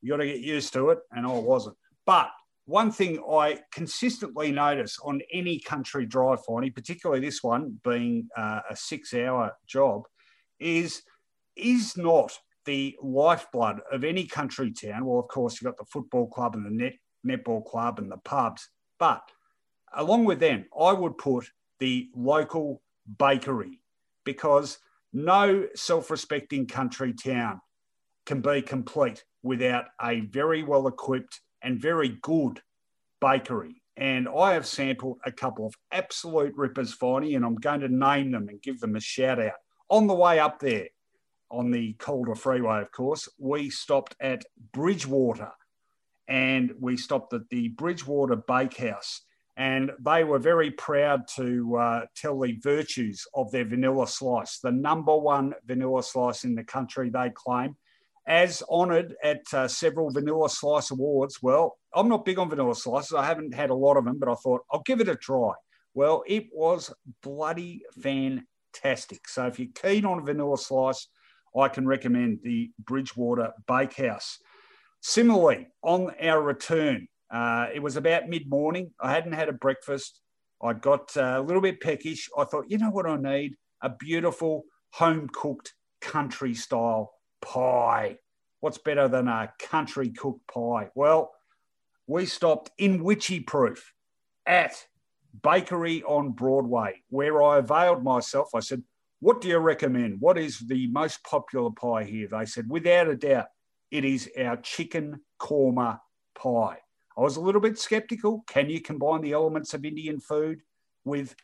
you 0.00 0.10
got 0.10 0.16
to 0.16 0.26
get 0.26 0.40
used 0.40 0.72
to 0.72 0.88
it. 0.88 0.98
And 1.12 1.26
I 1.26 1.32
wasn't. 1.32 1.76
But 2.06 2.30
one 2.64 2.90
thing 2.90 3.22
I 3.30 3.60
consistently 3.72 4.52
notice 4.52 4.96
on 5.04 5.20
any 5.30 5.60
country 5.60 6.06
drive, 6.06 6.38
Finey, 6.48 6.74
particularly 6.74 7.20
this 7.20 7.42
one 7.42 7.78
being 7.84 8.30
uh, 8.34 8.60
a 8.70 8.74
six 8.74 9.12
hour 9.12 9.52
job, 9.66 10.04
is 10.58 11.02
is 11.56 11.94
not 11.94 12.38
the 12.64 12.96
lifeblood 13.02 13.80
of 13.92 14.02
any 14.02 14.24
country 14.24 14.72
town. 14.72 15.04
Well, 15.04 15.18
of 15.18 15.28
course, 15.28 15.60
you've 15.60 15.70
got 15.70 15.76
the 15.76 15.90
football 15.92 16.26
club 16.28 16.54
and 16.54 16.64
the 16.64 16.70
net, 16.70 16.94
netball 17.26 17.66
club 17.66 17.98
and 17.98 18.10
the 18.10 18.16
pubs. 18.16 18.66
But 18.98 19.20
along 19.94 20.24
with 20.24 20.40
them, 20.40 20.64
I 20.78 20.94
would 20.94 21.18
put 21.18 21.50
the 21.78 22.08
local 22.14 22.82
bakery 23.18 23.80
because 24.24 24.78
no 25.12 25.66
self 25.74 26.10
respecting 26.10 26.66
country 26.66 27.12
town 27.12 27.60
can 28.26 28.40
be 28.40 28.60
complete 28.60 29.24
without 29.42 29.86
a 30.02 30.20
very 30.20 30.62
well 30.62 30.86
equipped 30.86 31.40
and 31.62 31.80
very 31.80 32.18
good 32.22 32.60
bakery. 33.20 33.82
And 33.96 34.28
I 34.28 34.52
have 34.52 34.66
sampled 34.66 35.18
a 35.24 35.32
couple 35.32 35.66
of 35.66 35.74
absolute 35.90 36.54
rippers, 36.56 36.96
Finey, 36.96 37.34
and 37.34 37.44
I'm 37.44 37.56
going 37.56 37.80
to 37.80 37.88
name 37.88 38.30
them 38.30 38.48
and 38.48 38.62
give 38.62 38.78
them 38.80 38.94
a 38.94 39.00
shout 39.00 39.40
out. 39.40 39.54
On 39.90 40.06
the 40.06 40.14
way 40.14 40.38
up 40.38 40.60
there, 40.60 40.88
on 41.50 41.70
the 41.70 41.94
Calder 41.94 42.34
Freeway, 42.34 42.82
of 42.82 42.92
course, 42.92 43.28
we 43.38 43.70
stopped 43.70 44.14
at 44.20 44.44
Bridgewater 44.72 45.52
and 46.28 46.74
we 46.78 46.96
stopped 46.96 47.32
at 47.32 47.48
the 47.48 47.68
Bridgewater 47.68 48.36
Bakehouse 48.36 49.22
and 49.58 49.90
they 49.98 50.22
were 50.22 50.38
very 50.38 50.70
proud 50.70 51.26
to 51.34 51.76
uh, 51.76 52.00
tell 52.14 52.38
the 52.38 52.56
virtues 52.62 53.26
of 53.34 53.50
their 53.50 53.64
vanilla 53.64 54.06
slice, 54.06 54.60
the 54.60 54.70
number 54.70 55.16
one 55.16 55.52
vanilla 55.66 56.02
slice 56.04 56.44
in 56.44 56.54
the 56.54 56.62
country, 56.62 57.10
they 57.10 57.30
claim, 57.34 57.76
as 58.28 58.62
honoured 58.70 59.16
at 59.24 59.42
uh, 59.52 59.66
several 59.66 60.10
vanilla 60.10 60.48
slice 60.48 60.92
awards. 60.92 61.42
Well, 61.42 61.76
I'm 61.92 62.08
not 62.08 62.24
big 62.24 62.38
on 62.38 62.48
vanilla 62.48 62.76
slices. 62.76 63.14
I 63.14 63.24
haven't 63.24 63.52
had 63.52 63.70
a 63.70 63.74
lot 63.74 63.96
of 63.96 64.04
them, 64.04 64.20
but 64.20 64.28
I 64.28 64.34
thought 64.34 64.62
I'll 64.70 64.82
give 64.82 65.00
it 65.00 65.08
a 65.08 65.16
try. 65.16 65.54
Well, 65.92 66.22
it 66.28 66.46
was 66.52 66.94
bloody 67.24 67.82
fantastic. 68.00 69.26
So 69.26 69.48
if 69.48 69.58
you're 69.58 69.68
keen 69.74 70.04
on 70.04 70.20
a 70.20 70.22
vanilla 70.22 70.56
slice, 70.56 71.08
I 71.58 71.66
can 71.66 71.84
recommend 71.84 72.40
the 72.44 72.70
Bridgewater 72.78 73.52
Bakehouse. 73.66 74.38
Similarly, 75.00 75.66
on 75.82 76.12
our 76.22 76.40
return, 76.40 77.08
uh, 77.30 77.66
it 77.72 77.80
was 77.80 77.96
about 77.96 78.28
mid 78.28 78.48
morning. 78.48 78.92
I 79.00 79.12
hadn't 79.12 79.32
had 79.32 79.48
a 79.48 79.52
breakfast. 79.52 80.20
I 80.62 80.72
got 80.72 81.16
uh, 81.16 81.36
a 81.38 81.42
little 81.42 81.62
bit 81.62 81.80
peckish. 81.80 82.28
I 82.36 82.44
thought, 82.44 82.66
you 82.68 82.78
know 82.78 82.90
what 82.90 83.06
I 83.06 83.16
need? 83.16 83.56
A 83.82 83.90
beautiful 83.90 84.64
home 84.92 85.28
cooked 85.32 85.74
country 86.00 86.54
style 86.54 87.12
pie. 87.40 88.18
What's 88.60 88.78
better 88.78 89.06
than 89.06 89.28
a 89.28 89.52
country 89.60 90.08
cooked 90.08 90.46
pie? 90.52 90.90
Well, 90.94 91.32
we 92.06 92.26
stopped 92.26 92.70
in 92.78 93.04
Wycheproof 93.04 93.78
at 94.46 94.86
Bakery 95.42 96.02
on 96.02 96.32
Broadway, 96.32 97.02
where 97.10 97.42
I 97.42 97.58
availed 97.58 98.02
myself. 98.02 98.48
I 98.54 98.60
said, 98.60 98.82
What 99.20 99.40
do 99.40 99.48
you 99.48 99.58
recommend? 99.58 100.20
What 100.20 100.38
is 100.38 100.58
the 100.58 100.88
most 100.88 101.22
popular 101.22 101.70
pie 101.70 102.04
here? 102.04 102.26
They 102.28 102.46
said, 102.46 102.68
Without 102.68 103.08
a 103.08 103.16
doubt, 103.16 103.46
it 103.90 104.04
is 104.04 104.30
our 104.38 104.56
chicken 104.56 105.20
korma 105.40 106.00
pie. 106.34 106.78
I 107.18 107.22
was 107.22 107.36
a 107.36 107.40
little 107.40 107.60
bit 107.60 107.78
skeptical. 107.78 108.44
Can 108.46 108.70
you 108.70 108.80
combine 108.80 109.22
the 109.22 109.32
elements 109.32 109.74
of 109.74 109.84
Indian 109.84 110.20
food 110.20 110.60
with 111.04 111.34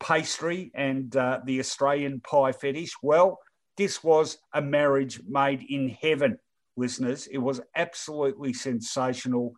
pastry 0.00 0.70
and 0.74 1.14
uh, 1.14 1.40
the 1.44 1.60
Australian 1.60 2.20
pie 2.20 2.52
fetish? 2.52 2.92
Well, 3.02 3.38
this 3.76 4.02
was 4.02 4.38
a 4.54 4.62
marriage 4.62 5.20
made 5.28 5.62
in 5.68 5.90
heaven, 5.90 6.38
listeners. 6.78 7.26
It 7.26 7.38
was 7.38 7.60
absolutely 7.76 8.54
sensational. 8.54 9.52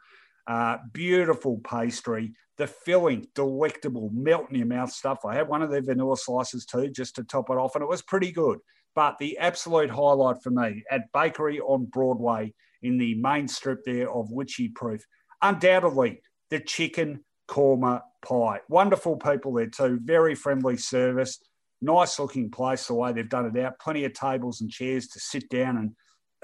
Uh, 0.49 0.79
beautiful 0.93 1.59
pastry, 1.59 2.33
the 2.57 2.66
filling, 2.66 3.29
delectable, 3.37 4.11
melt 4.12 4.47
in 4.51 4.57
your 4.57 4.66
mouth 4.66 4.91
stuff. 4.91 5.25
I 5.25 5.37
had 5.37 5.47
one 5.47 5.62
of 5.62 5.71
their 5.71 5.83
vanilla 5.83 6.16
slices 6.16 6.66
too, 6.66 6.89
just 6.89 7.14
to 7.16 7.23
top 7.23 7.49
it 7.49 7.57
off, 7.57 7.77
and 7.77 7.83
it 7.83 7.89
was 7.89 8.03
pretty 8.03 8.33
good. 8.33 8.59
But 8.97 9.18
the 9.18 9.39
absolute 9.39 9.91
highlight 9.91 10.43
for 10.43 10.51
me 10.51 10.83
at 10.91 11.12
Bakery 11.12 11.61
on 11.61 11.85
Broadway 11.85 12.55
in 12.83 12.99
the 12.99 13.14
main 13.14 13.47
strip 13.47 13.85
there 13.85 14.11
of 14.11 14.31
Wycheproof 14.31 15.03
undoubtedly 15.43 16.20
the 16.51 16.61
chicken 16.61 17.24
korma 17.49 18.03
pie. 18.26 18.61
Wonderful 18.68 19.16
people 19.16 19.53
there 19.55 19.66
too, 19.66 19.99
very 20.03 20.34
friendly 20.34 20.76
service, 20.76 21.38
nice 21.80 22.18
looking 22.18 22.51
place 22.51 22.86
the 22.86 22.95
way 22.95 23.12
they've 23.12 23.28
done 23.28 23.47
it 23.47 23.62
out. 23.62 23.78
Plenty 23.80 24.05
of 24.05 24.12
tables 24.12 24.61
and 24.61 24.70
chairs 24.70 25.09
to 25.09 25.20
sit 25.20 25.49
down 25.49 25.76
and 25.76 25.93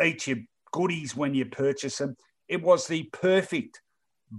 eat 0.04 0.26
your 0.26 0.38
goodies 0.72 1.16
when 1.16 1.34
you 1.34 1.46
purchase 1.46 1.98
them. 1.98 2.16
It 2.48 2.62
was 2.62 2.86
the 2.86 3.04
perfect 3.12 3.80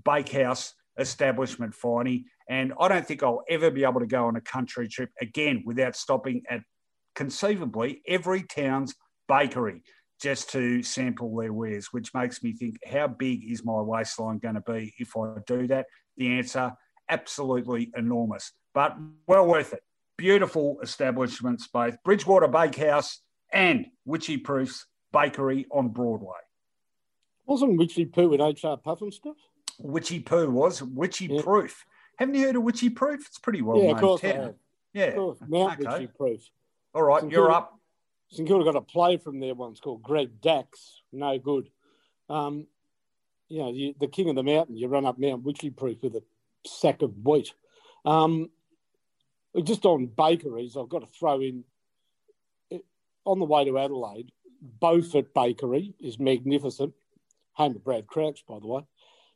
bakehouse 0.06 0.74
establishment, 0.98 1.74
for 1.74 2.04
Finey. 2.04 2.24
And 2.50 2.74
I 2.80 2.88
don't 2.88 3.06
think 3.06 3.24
I'll 3.24 3.44
ever 3.50 3.70
be 3.70 3.84
able 3.84 4.00
to 4.00 4.08
go 4.08 4.26
on 4.26 4.36
a 4.36 4.42
country 4.42 4.88
trip 4.88 5.10
again 5.22 5.64
without 5.66 5.96
stopping 5.96 6.44
at 6.50 6.62
conceivably 7.16 8.02
every 8.08 8.44
town's 8.44 8.96
bakery 9.28 9.82
just 10.22 10.50
to 10.52 10.82
sample 10.84 11.36
their 11.36 11.54
wares, 11.54 11.88
which 11.92 12.14
makes 12.14 12.42
me 12.44 12.54
think, 12.54 12.78
how 12.86 13.08
big 13.08 13.50
is 13.50 13.64
my 13.64 13.80
waistline 13.82 14.40
going 14.40 14.56
to 14.56 14.62
be 14.62 14.94
if 14.98 15.16
I 15.16 15.36
do 15.46 15.68
that? 15.68 15.86
The 16.18 16.38
answer, 16.38 16.74
absolutely 17.10 17.92
enormous, 17.96 18.52
but 18.74 18.98
well 19.28 19.46
worth 19.46 19.74
it. 19.74 19.84
Beautiful 20.18 20.80
establishments, 20.82 21.68
both 21.68 22.02
Bridgewater 22.04 22.48
Bakehouse 22.48 23.20
and 23.54 23.86
Wycheproof's 24.08 24.88
Bakery 25.14 25.68
on 25.72 25.90
Broadway. 25.90 26.40
Wasn't 27.46 27.78
Witchy 27.78 28.06
Poo 28.06 28.30
with 28.30 28.42
HR 28.42 28.76
Pufnstuf? 28.84 29.36
Witchy 29.80 30.20
Poo 30.20 30.50
was 30.50 30.82
Witchy 30.82 31.28
yeah. 31.28 31.42
Proof. 31.44 31.86
Haven't 32.18 32.34
you 32.34 32.46
heard 32.46 32.56
of 32.56 32.64
Wycheproof? 32.64 33.20
It's 33.28 33.38
pretty 33.38 33.62
well 33.62 33.78
yeah, 33.78 33.84
known 33.84 33.96
of 33.96 34.02
course. 34.02 34.24
Yeah, 34.94 35.16
Mount 35.48 35.80
okay. 35.80 36.08
Wycheproof. 36.08 36.42
All 36.96 37.04
right, 37.04 37.30
you're 37.30 37.52
up. 37.52 37.77
St 38.30 38.48
Kilda 38.48 38.66
got 38.66 38.76
a 38.76 38.82
play 38.82 39.18
from 39.18 39.40
there 39.40 39.56
once 39.56 39.80
called 39.80 40.04
Greg 40.04 40.42
Dax. 40.42 41.02
No 41.12 41.38
good. 41.40 41.70
Um, 42.30 42.68
you 43.48 43.60
know, 43.60 43.72
you, 43.72 43.96
the 44.00 44.08
king 44.08 44.30
of 44.30 44.36
the 44.36 44.44
mountain, 44.44 44.76
you 44.76 44.88
run 44.88 45.06
up 45.06 45.18
Mount 45.18 45.46
Wycheproof 45.46 46.02
with 46.02 46.16
a 46.16 46.24
sack 46.66 47.02
of 47.02 47.14
wheat. 47.24 47.54
Um, 48.04 48.50
just 49.64 49.86
on 49.86 50.08
bakeries, 50.08 50.76
I've 50.76 50.90
got 50.90 51.00
to 51.00 51.08
throw 51.08 51.40
in 51.42 51.64
on 53.28 53.40
the 53.40 53.46
way 53.46 53.66
to 53.66 53.78
Adelaide, 53.78 54.32
Beaufort 54.80 55.34
Bakery 55.34 55.94
is 56.00 56.18
magnificent. 56.18 56.94
Home 57.54 57.76
of 57.76 57.84
Brad 57.84 58.08
Crouch, 58.08 58.46
by 58.48 58.60
the 58.60 58.68
way. 58.68 58.82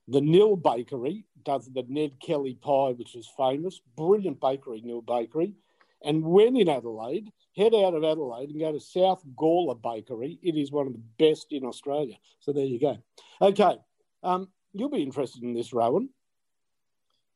The 0.08 0.22
Nhill 0.22 0.56
Bakery 0.56 1.26
does 1.44 1.70
the 1.72 1.84
Ned 1.88 2.20
Kelly 2.20 2.56
pie, 2.56 2.92
which 2.92 3.16
is 3.16 3.30
famous. 3.38 3.82
Brilliant 3.98 4.40
bakery, 4.40 4.82
Nhill 4.82 5.02
Bakery. 5.02 5.56
And 6.04 6.24
when 6.24 6.56
in 6.56 6.70
Adelaide, 6.70 7.32
head 7.56 7.74
out 7.74 7.94
of 7.94 8.04
Adelaide 8.04 8.50
and 8.50 8.60
go 8.60 8.72
to 8.72 8.80
South 8.80 9.24
Gawler 9.36 9.82
Bakery. 9.82 10.40
It 10.42 10.56
is 10.56 10.72
one 10.72 10.88
of 10.88 10.94
the 10.94 11.02
best 11.20 11.48
in 11.52 11.66
Australia. 11.66 12.16
So 12.40 12.54
there 12.54 12.66
you 12.66 12.80
go. 12.80 12.98
Okay, 13.42 13.78
um, 14.24 14.50
you'll 14.74 14.90
be 14.90 15.04
interested 15.04 15.44
in 15.44 15.54
this, 15.54 15.74
Rowan. 15.74 16.10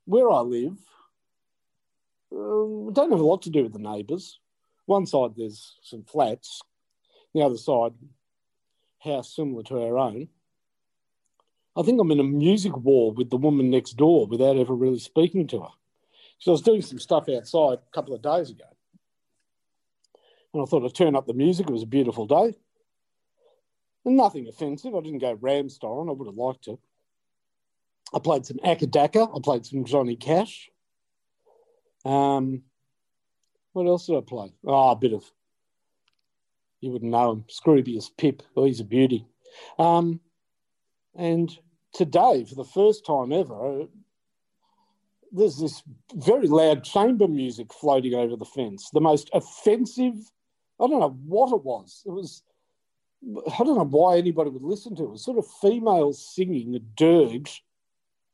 Where 0.05 0.29
I 0.29 0.39
live, 0.41 0.77
uh, 2.31 2.91
don't 2.91 3.11
have 3.11 3.19
a 3.19 3.25
lot 3.25 3.41
to 3.43 3.49
do 3.49 3.63
with 3.63 3.73
the 3.73 3.79
neighbours. 3.79 4.39
One 4.85 5.05
side 5.05 5.31
there's 5.35 5.75
some 5.81 6.03
flats, 6.03 6.61
the 7.33 7.41
other 7.41 7.57
side, 7.57 7.93
house 8.99 9.35
similar 9.35 9.63
to 9.63 9.81
our 9.81 9.97
own. 9.97 10.27
I 11.75 11.81
think 11.81 11.99
I'm 11.99 12.11
in 12.11 12.19
a 12.19 12.23
music 12.23 12.77
war 12.77 13.11
with 13.11 13.29
the 13.29 13.37
woman 13.37 13.69
next 13.69 13.93
door 13.93 14.27
without 14.27 14.57
ever 14.57 14.73
really 14.73 14.99
speaking 14.99 15.47
to 15.47 15.61
her. 15.61 15.69
So 16.37 16.51
I 16.51 16.53
was 16.53 16.61
doing 16.61 16.81
some 16.81 16.99
stuff 16.99 17.27
outside 17.27 17.79
a 17.79 17.91
couple 17.91 18.13
of 18.13 18.21
days 18.21 18.51
ago 18.51 18.65
and 20.55 20.63
I 20.63 20.65
thought 20.65 20.85
I'd 20.85 20.95
turn 20.95 21.15
up 21.15 21.27
the 21.27 21.33
music. 21.33 21.69
It 21.69 21.73
was 21.73 21.83
a 21.83 21.87
beautiful 21.87 22.25
day. 22.25 22.55
And 24.05 24.17
nothing 24.17 24.47
offensive. 24.47 24.95
I 24.95 25.01
didn't 25.01 25.19
go 25.19 25.33
Ram 25.33 25.69
style. 25.69 26.05
I 26.07 26.11
would 26.13 26.27
have 26.27 26.37
liked 26.37 26.63
to. 26.65 26.79
I 28.13 28.19
played 28.19 28.45
some 28.45 28.57
Acca 28.57 28.87
Dacca. 28.87 29.35
I 29.35 29.39
played 29.43 29.65
some 29.65 29.83
Johnny 29.83 30.15
Cash. 30.15 30.69
Um, 32.05 32.63
what 33.73 33.87
else 33.87 34.05
did 34.05 34.17
I 34.17 34.21
play? 34.21 34.53
Oh, 34.65 34.91
a 34.91 34.95
bit 34.95 35.11
of, 35.11 35.23
you 36.79 36.91
wouldn't 36.91 37.11
know 37.11 37.31
him, 37.31 37.45
Scroobius 37.49 38.09
Pip. 38.15 38.43
Oh, 38.55 38.65
he's 38.65 38.79
a 38.79 38.85
beauty. 38.85 39.25
Um, 39.77 40.21
and 41.15 41.51
today, 41.93 42.45
for 42.47 42.55
the 42.55 42.63
first 42.63 43.05
time 43.05 43.33
ever, 43.33 43.87
there's 45.31 45.57
this 45.57 45.83
very 46.13 46.47
loud 46.47 46.83
chamber 46.83 47.27
music 47.27 47.73
floating 47.73 48.13
over 48.13 48.35
the 48.35 48.45
fence. 48.45 48.89
The 48.93 49.01
most 49.01 49.29
offensive, 49.33 50.15
I 50.79 50.87
don't 50.87 50.99
know 50.99 51.17
what 51.25 51.53
it 51.53 51.63
was. 51.63 52.03
It 52.05 52.11
was, 52.11 52.43
I 53.23 53.63
don't 53.63 53.77
know 53.77 53.85
why 53.85 54.17
anybody 54.17 54.49
would 54.49 54.63
listen 54.63 54.95
to 54.95 55.03
it. 55.03 55.05
It 55.05 55.11
was 55.11 55.23
sort 55.23 55.37
of 55.37 55.47
female 55.61 56.13
singing 56.13 56.75
a 56.75 56.79
dirge, 56.79 57.63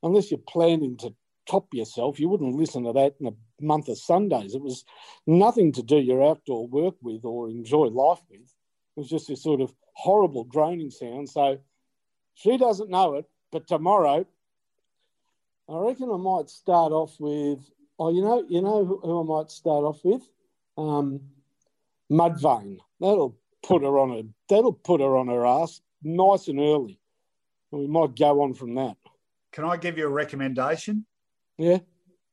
unless 0.04 0.32
you're 0.32 0.40
planning 0.40 0.98
to 0.98 1.14
top 1.48 1.68
yourself. 1.74 2.20
You 2.20 2.30
wouldn't 2.30 2.56
listen 2.56 2.84
to 2.86 2.94
that 2.94 3.16
in 3.20 3.28
a 3.28 3.64
month 3.64 3.88
of 3.88 3.98
Sundays. 3.98 4.56
It 4.56 4.62
was 4.62 4.84
nothing 5.28 5.72
to 5.74 5.84
do 5.84 5.98
your 5.98 6.24
outdoor 6.24 6.68
work 6.68 6.96
with 7.02 7.26
or 7.26 7.50
enjoy 7.50 7.86
life 7.86 8.22
with. 8.30 8.42
It 8.42 9.00
was 9.00 9.10
just 9.10 9.28
this 9.28 9.44
sort 9.44 9.62
of 9.62 9.74
horrible 9.94 10.44
droning 10.46 10.90
sound. 10.90 11.30
So 11.30 11.60
she 12.36 12.58
doesn't 12.58 12.90
know 12.90 13.16
it, 13.16 13.26
but 13.52 13.68
tomorrow 13.68 14.26
I 15.70 15.78
reckon 15.78 16.10
I 16.12 16.18
might 16.18 16.50
start 16.50 16.92
off 16.92 17.16
with. 17.20 17.60
Oh, 18.00 18.10
you 18.12 18.24
know, 18.24 18.44
you 18.50 18.64
know 18.64 18.84
who 18.84 19.22
I 19.22 19.24
might 19.24 19.52
start 19.52 19.84
off 19.84 20.04
with, 20.04 20.28
um, 20.76 21.22
Mudvayne. 22.12 22.80
That'll 23.00 23.38
put 23.64 23.84
her 23.84 23.98
on 23.98 24.12
a. 24.12 24.24
That'll 24.50 24.74
put 24.74 25.02
her 25.02 25.18
on 25.18 25.28
her 25.28 25.46
ass 25.46 25.82
nice 26.04 26.48
and 26.48 26.60
early. 26.60 27.00
We 27.72 27.88
might 27.88 28.18
go 28.18 28.42
on 28.42 28.54
from 28.54 28.76
that. 28.76 28.98
Can 29.54 29.64
I 29.64 29.78
give 29.78 29.98
you 29.98 30.08
a 30.08 30.10
recommendation? 30.10 31.06
Yeah. 31.58 31.80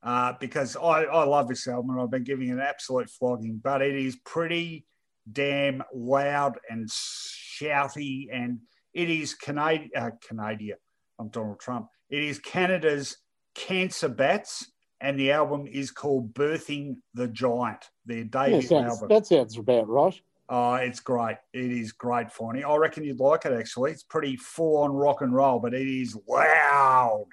Uh, 0.03 0.33
because 0.41 0.77
I, 0.77 1.05
I 1.05 1.25
love 1.25 1.49
this 1.49 1.67
album 1.67 1.91
and 1.91 2.01
I've 2.01 2.11
been 2.11 2.25
giving 2.25 2.49
it 2.49 2.53
an 2.53 2.61
absolute 2.61 3.11
flogging, 3.11 3.61
but 3.63 3.83
it 3.83 3.97
is 3.97 4.17
pretty 4.25 4.87
damn 5.31 5.83
loud 5.93 6.59
and 6.71 6.89
shouty, 6.89 8.29
and 8.33 8.61
it 8.95 9.11
is 9.11 9.35
Canada. 9.35 9.87
Uh, 9.95 10.11
Canada. 10.27 10.75
I'm 11.19 11.29
Donald 11.29 11.61
Trump. 11.61 11.89
It 12.11 12.23
is 12.23 12.39
Canada's 12.39 13.19
Cancer 13.55 14.09
Bats, 14.09 14.71
and 15.01 15.19
the 15.19 15.33
album 15.33 15.67
is 15.67 15.91
called 15.91 16.35
Birthing 16.35 16.97
the 17.15 17.29
Giant. 17.29 17.91
Their 18.07 18.25
debut 18.25 18.57
yeah, 18.57 18.61
sounds, 18.61 18.93
album. 18.93 19.09
That 19.09 19.27
sounds 19.27 19.57
about 19.57 19.89
right. 19.89 20.21
Oh, 20.49 20.75
it's 20.75 21.01
great. 21.01 21.37
It 21.53 21.71
is 21.71 21.93
great, 21.93 22.29
Finey. 22.29 22.65
I 22.65 22.75
reckon 22.77 23.05
you'd 23.05 23.21
like 23.21 23.45
it, 23.45 23.53
actually. 23.53 23.93
It's 23.93 24.03
pretty 24.03 24.37
full 24.37 24.79
on 24.79 24.93
rock 24.93 25.21
and 25.21 25.35
roll, 25.35 25.59
but 25.61 25.75
it 25.75 25.87
is 25.87 26.17
loud. 26.27 27.27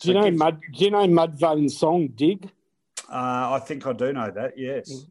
Do 0.00 0.08
you, 0.08 0.14
so 0.14 0.20
know, 0.20 0.30
Mud, 0.30 0.60
do 0.72 0.84
you 0.84 0.90
know 0.90 1.06
Mudvayne's 1.06 1.78
song, 1.78 2.08
Dig? 2.08 2.50
Uh, 3.10 3.56
I 3.56 3.60
think 3.64 3.86
I 3.86 3.92
do 3.92 4.12
know 4.12 4.30
that, 4.30 4.58
yes. 4.58 4.92
Mm. 4.92 5.06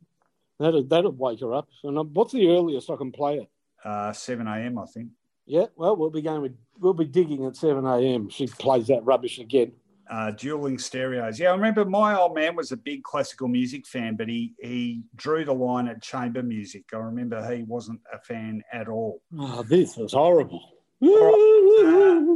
That'll, 0.60 0.84
that'll 0.84 1.12
wake 1.14 1.40
her 1.40 1.54
up. 1.56 1.68
And 1.84 1.98
uh, 1.98 2.04
what's 2.04 2.34
the 2.34 2.48
earliest 2.48 2.90
I 2.90 2.96
can 2.96 3.12
play 3.12 3.38
it? 3.38 3.50
Uh, 3.84 4.14
7 4.14 4.46
a.m., 4.46 4.78
I 4.78 4.86
think. 4.86 5.10
Yeah, 5.48 5.66
well, 5.76 5.96
we'll 5.96 6.12
be 6.12 6.22
going 6.22 6.44
with, 6.44 6.56
we'll 6.80 6.94
be 6.94 7.06
digging 7.06 7.46
at 7.46 7.56
7 7.56 7.84
a.m. 7.84 8.30
She 8.30 8.46
plays 8.46 8.88
that 8.88 9.04
rubbish 9.04 9.40
again 9.40 9.72
uh, 10.12 10.32
dueling 10.32 10.78
stereos. 10.78 11.40
Yeah, 11.40 11.52
I 11.52 11.56
remember 11.56 11.86
my 11.86 12.20
old 12.20 12.36
man 12.36 12.56
was 12.56 12.74
a 12.74 12.78
big 12.78 13.02
classical 13.02 13.48
music 13.48 13.88
fan, 13.88 14.18
but 14.18 14.28
he 14.28 14.54
he 14.60 15.04
drew 15.16 15.46
the 15.46 15.54
line 15.54 15.88
at 15.88 16.02
chamber 16.02 16.44
music. 16.44 16.84
I 16.94 16.98
remember 16.98 17.50
he 17.50 17.64
wasn't 17.64 18.02
a 18.14 18.20
fan 18.20 18.62
at 18.74 18.90
all. 18.90 19.22
Oh, 19.40 19.64
this 19.64 19.96
was 19.96 20.12
horrible. 20.12 20.62
Uh, 21.02 22.32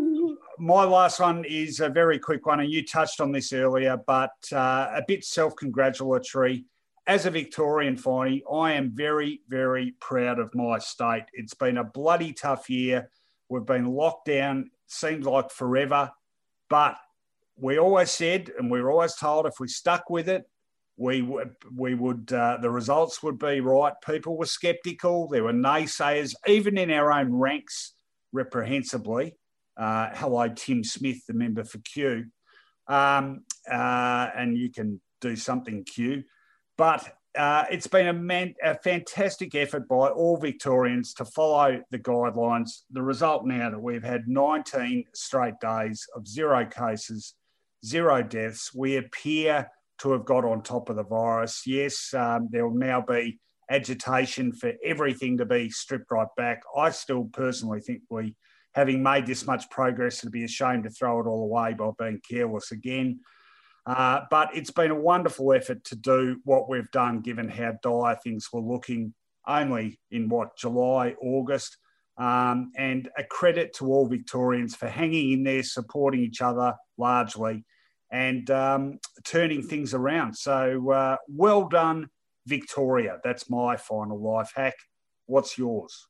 my 0.57 0.85
last 0.85 1.19
one 1.19 1.43
is 1.43 1.81
a 1.81 1.89
very 1.89 2.17
quick 2.17 2.45
one, 2.45 2.61
and 2.61 2.71
you 2.71 2.83
touched 2.85 3.19
on 3.19 3.33
this 3.33 3.51
earlier, 3.51 3.97
but 4.07 4.31
uh, 4.53 4.87
a 4.95 5.03
bit 5.05 5.25
self-congratulatory. 5.25 6.65
As 7.07 7.27
a 7.27 7.29
Victorian, 7.29 7.97
Finey, 7.97 8.41
I 8.51 8.71
am 8.71 8.89
very, 8.95 9.41
very 9.47 9.93
proud 9.99 10.39
of 10.39 10.55
my 10.55 10.79
state. 10.79 11.25
It's 11.33 11.53
been 11.53 11.77
a 11.77 11.83
bloody 11.83 12.33
tough 12.33 12.67
year. 12.69 13.11
We've 13.49 13.65
been 13.65 13.85
locked 13.85 14.25
down, 14.25 14.71
seems 14.87 15.27
like 15.27 15.51
forever, 15.51 16.09
but 16.67 16.95
we 17.57 17.79
always 17.79 18.11
said, 18.11 18.51
and 18.57 18.69
we 18.69 18.81
were 18.81 18.91
always 18.91 19.15
told, 19.15 19.45
if 19.45 19.59
we 19.59 19.67
stuck 19.67 20.09
with 20.09 20.27
it, 20.27 20.43
we 20.97 21.21
would, 21.21 21.55
we 21.75 21.93
would, 21.93 22.31
uh, 22.31 22.57
the 22.61 22.69
results 22.69 23.21
would 23.21 23.37
be 23.37 23.59
right. 23.59 23.93
People 24.05 24.37
were 24.37 24.45
sceptical. 24.45 25.27
There 25.27 25.43
were 25.43 25.53
naysayers, 25.53 26.33
even 26.47 26.77
in 26.77 26.91
our 26.91 27.11
own 27.11 27.33
ranks, 27.33 27.93
reprehensibly. 28.31 29.35
Uh, 29.77 30.09
hello, 30.13 30.47
Tim 30.47 30.83
Smith, 30.83 31.25
the 31.27 31.33
member 31.33 31.65
for 31.65 31.79
Kew. 31.79 32.25
Um, 32.87 33.43
uh, 33.69 34.29
and 34.35 34.57
you 34.57 34.71
can 34.71 35.01
do 35.19 35.35
something, 35.35 35.83
Kew. 35.83 36.23
But 36.77 37.13
uh, 37.37 37.65
it's 37.69 37.87
been 37.87 38.07
a, 38.07 38.13
man, 38.13 38.53
a, 38.63 38.75
fantastic 38.75 39.55
effort 39.55 39.87
by 39.89 40.07
all 40.07 40.37
Victorians 40.37 41.13
to 41.15 41.25
follow 41.25 41.81
the 41.91 41.99
guidelines. 41.99 42.83
The 42.91 43.01
result 43.01 43.45
now 43.45 43.69
that 43.69 43.81
we've 43.81 44.03
had 44.03 44.27
19 44.27 45.03
straight 45.13 45.59
days 45.59 46.05
of 46.15 46.27
zero 46.27 46.65
cases 46.65 47.33
zero 47.85 48.23
deaths. 48.23 48.73
We 48.73 48.97
appear 48.97 49.69
to 49.99 50.11
have 50.11 50.25
got 50.25 50.43
on 50.43 50.61
top 50.61 50.89
of 50.89 50.95
the 50.95 51.03
virus. 51.03 51.63
Yes, 51.65 52.13
um, 52.13 52.49
there 52.51 52.67
will 52.67 52.77
now 52.77 53.01
be 53.01 53.39
agitation 53.69 54.51
for 54.51 54.73
everything 54.83 55.37
to 55.37 55.45
be 55.45 55.69
stripped 55.69 56.11
right 56.11 56.27
back. 56.37 56.61
I 56.75 56.89
still 56.89 57.25
personally 57.25 57.81
think 57.81 58.01
we, 58.09 58.35
having 58.73 59.01
made 59.01 59.25
this 59.25 59.45
much 59.45 59.69
progress, 59.69 60.19
it'd 60.19 60.31
be 60.31 60.43
ashamed 60.43 60.83
to 60.83 60.89
throw 60.89 61.19
it 61.19 61.27
all 61.27 61.43
away 61.43 61.73
by 61.73 61.91
being 61.97 62.21
careless 62.29 62.71
again. 62.71 63.19
Uh, 63.85 64.21
but 64.31 64.49
it's 64.55 64.71
been 64.71 64.91
a 64.91 64.99
wonderful 64.99 65.53
effort 65.53 65.83
to 65.85 65.95
do 65.95 66.39
what 66.43 66.67
we've 66.67 66.89
done, 66.91 67.21
given 67.21 67.47
how 67.47 67.73
dire 67.83 68.17
things 68.23 68.49
were 68.51 68.61
looking 68.61 69.13
only 69.47 69.99
in 70.11 70.27
what, 70.27 70.57
July, 70.57 71.15
August. 71.21 71.77
Um, 72.17 72.71
and 72.77 73.09
a 73.17 73.23
credit 73.23 73.73
to 73.75 73.87
all 73.87 74.07
Victorians 74.07 74.75
for 74.75 74.87
hanging 74.87 75.33
in 75.33 75.43
there, 75.43 75.63
supporting 75.63 76.21
each 76.21 76.41
other 76.41 76.73
largely, 76.97 77.65
and 78.15 78.49
um, 78.49 78.99
turning 79.25 79.61
things 79.61 79.93
around. 79.93 80.33
So 80.37 80.89
uh, 80.89 81.17
well 81.27 81.67
done, 81.67 82.09
Victoria. 82.47 83.19
That's 83.25 83.49
my 83.49 83.75
final 83.75 84.17
life 84.21 84.53
hack. 84.55 84.75
What's 85.25 85.57
yours? 85.57 86.07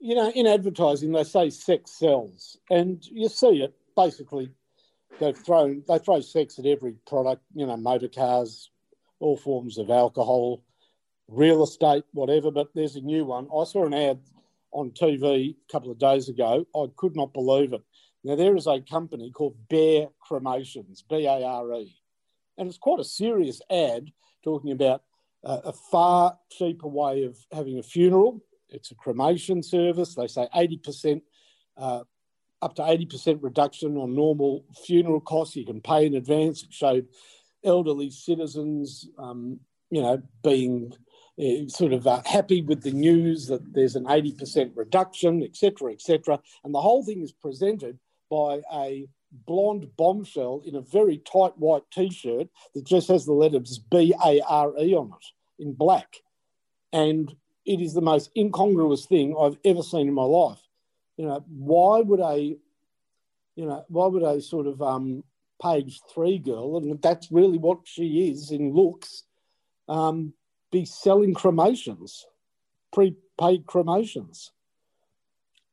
You 0.00 0.14
know, 0.14 0.30
in 0.30 0.46
advertising, 0.46 1.12
they 1.12 1.24
say 1.24 1.50
sex 1.50 1.90
sells, 1.98 2.56
and 2.70 3.04
you 3.04 3.28
see 3.28 3.62
it 3.62 3.74
basically. 3.94 4.50
They've 5.20 5.36
thrown 5.36 5.84
they 5.86 5.98
throw 5.98 6.20
sex 6.20 6.58
at 6.58 6.64
every 6.64 6.94
product. 7.06 7.42
You 7.54 7.66
know, 7.66 7.76
motor 7.76 8.08
cars, 8.08 8.70
all 9.20 9.36
forms 9.36 9.76
of 9.76 9.90
alcohol, 9.90 10.62
real 11.28 11.62
estate, 11.64 12.04
whatever. 12.12 12.50
But 12.50 12.68
there's 12.74 12.96
a 12.96 13.02
new 13.02 13.26
one. 13.26 13.46
I 13.54 13.64
saw 13.64 13.84
an 13.84 13.94
ad 13.94 14.20
on 14.72 14.90
TV 14.90 15.54
a 15.54 15.72
couple 15.72 15.90
of 15.90 15.98
days 15.98 16.30
ago. 16.30 16.66
I 16.74 16.86
could 16.96 17.14
not 17.14 17.34
believe 17.34 17.74
it. 17.74 17.82
Now, 18.24 18.36
there 18.36 18.56
is 18.56 18.66
a 18.66 18.80
company 18.80 19.30
called 19.30 19.56
Bare 19.68 20.08
Cremations, 20.18 21.04
B 21.08 21.26
A 21.26 21.44
R 21.44 21.74
E, 21.74 21.94
and 22.56 22.68
it's 22.68 22.78
quite 22.78 23.00
a 23.00 23.04
serious 23.04 23.60
ad 23.70 24.10
talking 24.42 24.72
about 24.72 25.02
uh, 25.44 25.60
a 25.64 25.72
far 25.72 26.38
cheaper 26.50 26.88
way 26.88 27.24
of 27.24 27.36
having 27.52 27.78
a 27.78 27.82
funeral. 27.82 28.42
It's 28.70 28.90
a 28.90 28.94
cremation 28.94 29.62
service. 29.62 30.14
They 30.14 30.26
say 30.26 30.48
80%, 30.54 31.20
uh, 31.76 32.04
up 32.62 32.74
to 32.76 32.82
80% 32.82 33.38
reduction 33.42 33.98
on 33.98 34.14
normal 34.14 34.64
funeral 34.86 35.20
costs. 35.20 35.54
You 35.54 35.66
can 35.66 35.82
pay 35.82 36.06
in 36.06 36.14
advance. 36.14 36.62
It 36.62 36.72
showed 36.72 37.08
elderly 37.62 38.10
citizens, 38.10 39.06
um, 39.18 39.60
you 39.90 40.00
know, 40.00 40.22
being 40.42 40.94
uh, 41.38 41.68
sort 41.68 41.92
of 41.92 42.06
uh, 42.06 42.22
happy 42.24 42.62
with 42.62 42.82
the 42.82 42.90
news 42.90 43.46
that 43.48 43.74
there's 43.74 43.96
an 43.96 44.04
80% 44.04 44.72
reduction, 44.74 45.42
etc., 45.42 45.92
etc. 45.92 46.40
And 46.64 46.74
the 46.74 46.80
whole 46.80 47.04
thing 47.04 47.20
is 47.22 47.32
presented 47.32 47.98
by 48.34 48.62
a 48.72 49.06
blonde 49.46 49.88
bombshell 49.96 50.62
in 50.66 50.74
a 50.74 50.80
very 50.80 51.18
tight 51.18 51.56
white 51.56 51.82
t-shirt 51.92 52.48
that 52.74 52.84
just 52.84 53.08
has 53.08 53.24
the 53.24 53.32
letters 53.32 53.78
B-A-R-E 53.90 54.94
on 54.94 55.12
it 55.12 55.62
in 55.62 55.72
black. 55.72 56.16
And 56.92 57.34
it 57.64 57.80
is 57.80 57.94
the 57.94 58.00
most 58.00 58.30
incongruous 58.36 59.06
thing 59.06 59.36
I've 59.38 59.58
ever 59.64 59.82
seen 59.82 60.08
in 60.08 60.14
my 60.14 60.24
life. 60.24 60.60
You 61.16 61.26
know, 61.26 61.44
why 61.48 62.00
would 62.00 62.20
a, 62.20 62.56
you 63.56 63.66
know, 63.66 63.84
why 63.88 64.06
would 64.06 64.22
a 64.22 64.40
sort 64.40 64.66
of 64.66 64.82
um, 64.82 65.22
page 65.62 66.00
three 66.12 66.38
girl, 66.38 66.76
and 66.76 67.00
that's 67.00 67.30
really 67.30 67.58
what 67.58 67.80
she 67.84 68.30
is 68.30 68.50
in 68.50 68.74
looks, 68.74 69.24
um, 69.88 70.32
be 70.72 70.84
selling 70.84 71.34
cremations, 71.34 72.26
prepaid 72.92 73.66
cremations? 73.66 74.50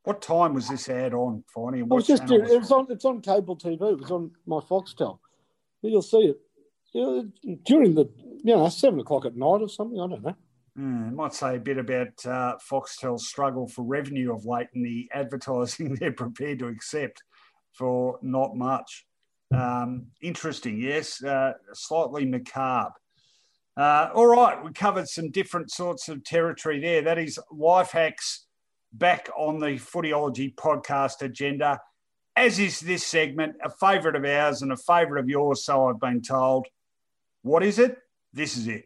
What 0.04 0.22
time 0.22 0.56
was 0.56 0.68
this 0.68 0.90
ad 0.90 1.14
on, 1.14 1.44
Finey? 1.56 1.80
It 1.80 1.88
was 1.88 2.08
just 2.08 2.30
it 2.30 2.60
was 2.60 2.72
on 2.72 2.88
it's 2.90 3.06
on 3.06 3.22
cable 3.22 3.56
TV. 3.56 3.92
It 3.92 4.00
was 4.00 4.12
on 4.12 4.32
my 4.48 4.58
Foxtel. 4.58 5.20
You'll 5.84 6.02
see 6.02 6.18
it 6.18 6.40
you 6.94 7.32
know, 7.44 7.58
during 7.66 7.96
the 7.96 8.10
you 8.44 8.56
know 8.56 8.68
seven 8.70 9.00
o'clock 9.00 9.26
at 9.26 9.36
night 9.36 9.62
or 9.62 9.70
something. 9.70 10.00
I 10.00 10.08
don't 10.08 10.24
know. 10.24 10.36
Mm, 10.78 11.14
might 11.14 11.34
say 11.34 11.58
a 11.58 11.60
bit 11.60 11.78
about 11.78 12.26
uh, 12.26 12.56
Foxtel's 12.70 13.28
struggle 13.28 13.68
for 13.68 13.84
revenue 13.84 14.34
of 14.34 14.46
late 14.46 14.68
and 14.74 14.86
the 14.86 15.10
advertising 15.14 15.96
they're 16.00 16.14
prepared 16.14 16.60
to 16.60 16.68
accept 16.68 17.22
for 17.74 18.18
not 18.22 18.56
much. 18.56 19.06
Um, 19.54 20.08
interesting, 20.22 20.80
yes, 20.80 21.22
uh, 21.24 21.54
slightly 21.74 22.26
macabre. 22.26 22.94
Uh, 23.76 24.10
all 24.14 24.28
right, 24.28 24.64
we 24.64 24.72
covered 24.72 25.10
some 25.10 25.30
different 25.30 25.72
sorts 25.72 26.08
of 26.08 26.24
territory 26.24 26.80
there. 26.80 27.02
That 27.02 27.18
is 27.18 27.38
life 27.52 27.92
hacks 27.92 28.46
back 28.94 29.30
on 29.36 29.60
the 29.60 29.78
Footyology 29.78 30.54
podcast 30.56 31.22
agenda, 31.22 31.80
as 32.36 32.60
is 32.60 32.80
this 32.80 33.06
segment, 33.06 33.56
a 33.64 33.70
favourite 33.70 34.16
of 34.16 34.26
ours 34.26 34.62
and 34.62 34.72
a 34.72 34.78
favourite 34.78 35.22
of 35.22 35.30
yours, 35.30 35.64
so 35.64 35.88
I've 35.88 36.00
been 36.00 36.22
told. 36.22 36.68
What 37.42 37.64
is 37.64 37.80
it? 37.80 37.98
This 38.34 38.56
is 38.58 38.68
it. 38.68 38.86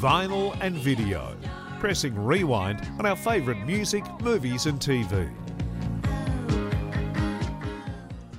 Vinyl 0.00 0.56
and 0.60 0.76
video. 0.76 1.36
Pressing 1.78 2.14
rewind 2.14 2.80
on 2.98 3.06
our 3.06 3.16
favourite 3.16 3.64
music, 3.66 4.04
movies, 4.20 4.66
and 4.66 4.78
TV. 4.78 5.30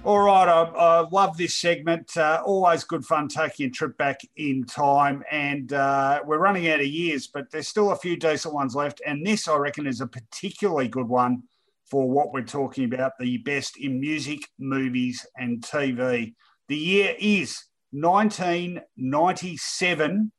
All 0.05 0.19
right, 0.19 0.49
I, 0.49 0.63
I 0.63 1.07
love 1.11 1.37
this 1.37 1.55
segment. 1.55 2.17
Uh, 2.17 2.43
always 2.45 2.83
good 2.83 3.05
fun 3.05 3.29
taking 3.29 3.67
a 3.67 3.69
trip 3.69 3.97
back 3.97 4.19
in 4.35 4.65
time. 4.65 5.23
And 5.31 5.71
uh, 5.71 6.19
we're 6.25 6.39
running 6.39 6.67
out 6.67 6.81
of 6.81 6.87
years, 6.87 7.27
but 7.27 7.49
there's 7.51 7.69
still 7.69 7.91
a 7.91 7.95
few 7.95 8.17
decent 8.17 8.53
ones 8.53 8.75
left. 8.75 9.01
And 9.05 9.25
this, 9.25 9.47
I 9.47 9.55
reckon, 9.55 9.87
is 9.87 10.01
a 10.01 10.07
particularly 10.07 10.89
good 10.89 11.07
one 11.07 11.43
for 11.89 12.09
what 12.09 12.33
we're 12.33 12.41
talking 12.41 12.83
about 12.83 13.13
the 13.17 13.37
best 13.37 13.77
in 13.77 14.01
music, 14.01 14.41
movies, 14.59 15.25
and 15.37 15.61
TV. 15.61 16.33
The 16.67 16.75
year 16.75 17.15
is 17.17 17.63
1997. 17.91 20.33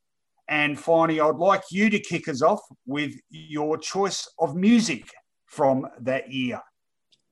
And 0.47 0.79
finally, 0.79 1.23
I'd 1.23 1.37
like 1.37 1.63
you 1.71 1.89
to 1.89 2.01
kick 2.01 2.29
us 2.29 2.43
off 2.43 2.61
with 2.85 3.15
your 3.31 3.79
choice 3.79 4.29
of 4.39 4.55
music 4.55 5.11
from 5.47 5.89
that 6.01 6.31
year. 6.31 6.61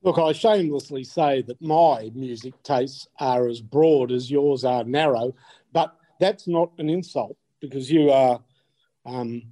Look, 0.04 0.18
I 0.18 0.32
shamelessly 0.32 1.04
say 1.04 1.42
that 1.42 1.62
my 1.62 2.10
music 2.14 2.54
tastes 2.64 3.06
are 3.20 3.46
as 3.48 3.60
broad 3.60 4.10
as 4.10 4.30
yours 4.30 4.64
are 4.64 4.82
narrow, 4.82 5.34
but 5.72 5.96
that's 6.18 6.48
not 6.48 6.72
an 6.78 6.90
insult 6.90 7.36
because 7.60 7.88
you 7.88 8.10
are, 8.10 8.40
um, 9.06 9.42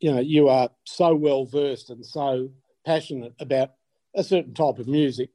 you 0.00 0.12
know, 0.12 0.20
you 0.20 0.48
are 0.48 0.68
so 0.84 1.14
well 1.14 1.46
versed 1.46 1.88
and 1.88 2.04
so 2.04 2.50
passionate 2.84 3.32
about 3.40 3.72
a 4.14 4.22
certain 4.22 4.52
type 4.52 4.78
of 4.78 4.88
music, 4.88 5.30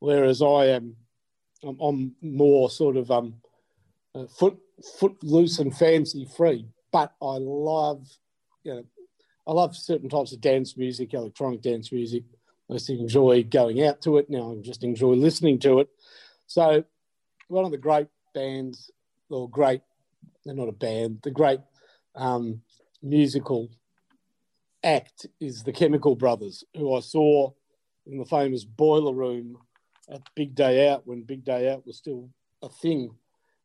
whereas 0.00 0.42
I 0.42 0.66
am, 0.66 0.94
I'm, 1.62 1.80
I'm 1.80 2.14
more 2.20 2.68
sort 2.68 2.98
of 2.98 3.10
um, 3.10 3.34
uh, 4.14 4.26
foot 4.26 4.58
loose 5.22 5.58
and 5.58 5.74
fancy 5.74 6.26
free. 6.36 6.66
But 6.92 7.14
I 7.22 7.38
love, 7.38 8.06
you 8.62 8.74
know, 8.74 8.84
I 9.46 9.52
love 9.52 9.74
certain 9.74 10.10
types 10.10 10.32
of 10.32 10.40
dance 10.42 10.76
music, 10.76 11.14
electronic 11.14 11.62
dance 11.62 11.90
music 11.92 12.24
I 12.70 12.74
just 12.74 12.90
enjoy 12.90 13.42
going 13.42 13.82
out 13.82 14.00
to 14.02 14.18
it. 14.18 14.30
Now 14.30 14.52
I 14.52 14.62
just 14.62 14.84
enjoy 14.84 15.14
listening 15.14 15.58
to 15.60 15.80
it. 15.80 15.88
So 16.46 16.84
one 17.48 17.64
of 17.64 17.72
the 17.72 17.78
great 17.78 18.06
bands, 18.32 18.90
or 19.28 19.48
great, 19.50 19.82
they're 20.44 20.54
not 20.54 20.68
a 20.68 20.72
band, 20.72 21.20
the 21.22 21.30
great 21.30 21.60
um, 22.14 22.62
musical 23.02 23.70
act 24.84 25.26
is 25.40 25.62
the 25.62 25.72
Chemical 25.72 26.14
Brothers, 26.14 26.64
who 26.76 26.94
I 26.94 27.00
saw 27.00 27.50
in 28.06 28.18
the 28.18 28.24
famous 28.24 28.64
Boiler 28.64 29.14
Room 29.14 29.58
at 30.08 30.22
Big 30.34 30.54
Day 30.54 30.88
Out 30.88 31.06
when 31.06 31.22
Big 31.22 31.44
Day 31.44 31.70
Out 31.70 31.86
was 31.86 31.96
still 31.96 32.30
a 32.62 32.68
thing, 32.68 33.10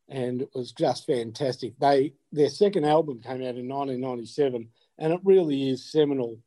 and 0.10 0.42
it 0.42 0.50
was 0.54 0.72
just 0.72 1.06
fantastic. 1.06 1.78
They 1.80 2.14
their 2.32 2.50
second 2.50 2.86
album 2.86 3.22
came 3.22 3.42
out 3.42 3.56
in 3.56 3.68
1997, 3.68 4.68
and 4.98 5.14
it 5.14 5.20
really 5.24 5.70
is 5.70 5.92
seminal 5.92 6.40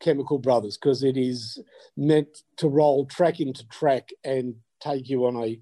Chemical 0.00 0.38
Brothers 0.38 0.76
because 0.76 1.02
it 1.02 1.16
is 1.16 1.60
meant 1.96 2.42
to 2.56 2.68
roll 2.68 3.06
track 3.06 3.40
into 3.40 3.66
track 3.68 4.10
and 4.24 4.54
take 4.80 5.08
you 5.08 5.26
on 5.26 5.36
a 5.36 5.58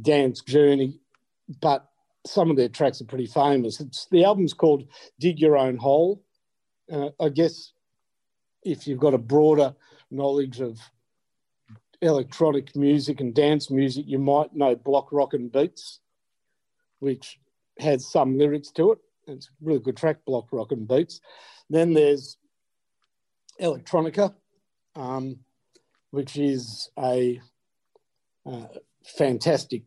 dance 0.00 0.42
journey. 0.42 1.00
But 1.60 1.88
some 2.26 2.50
of 2.50 2.56
their 2.56 2.68
tracks 2.68 3.00
are 3.00 3.06
pretty 3.06 3.26
famous. 3.26 3.80
It's, 3.80 4.06
the 4.10 4.24
album's 4.24 4.52
called 4.52 4.88
Dig 5.18 5.40
Your 5.40 5.56
Own 5.56 5.76
Hole. 5.76 6.22
Uh, 6.90 7.10
I 7.20 7.28
guess 7.28 7.72
if 8.62 8.86
you've 8.86 9.00
got 9.00 9.14
a 9.14 9.18
broader 9.18 9.74
knowledge 10.10 10.60
of 10.60 10.78
electronic 12.00 12.74
music 12.76 13.20
and 13.20 13.34
dance 13.34 13.70
music, 13.70 14.04
you 14.06 14.18
might 14.18 14.54
know 14.54 14.74
Block 14.74 15.08
Rockin' 15.12 15.48
Beats, 15.48 16.00
which 17.00 17.38
has 17.78 18.10
some 18.10 18.38
lyrics 18.38 18.70
to 18.72 18.92
it. 18.92 18.98
It's 19.26 19.46
a 19.46 19.50
really 19.60 19.80
good 19.80 19.96
track, 19.96 20.24
Block 20.24 20.48
Rockin' 20.52 20.86
Beats. 20.86 21.20
Then 21.70 21.92
there's 21.92 22.36
Electronica, 23.60 24.34
um, 24.96 25.38
which 26.10 26.36
is 26.36 26.90
a 26.98 27.40
uh, 28.46 28.66
fantastic, 29.04 29.82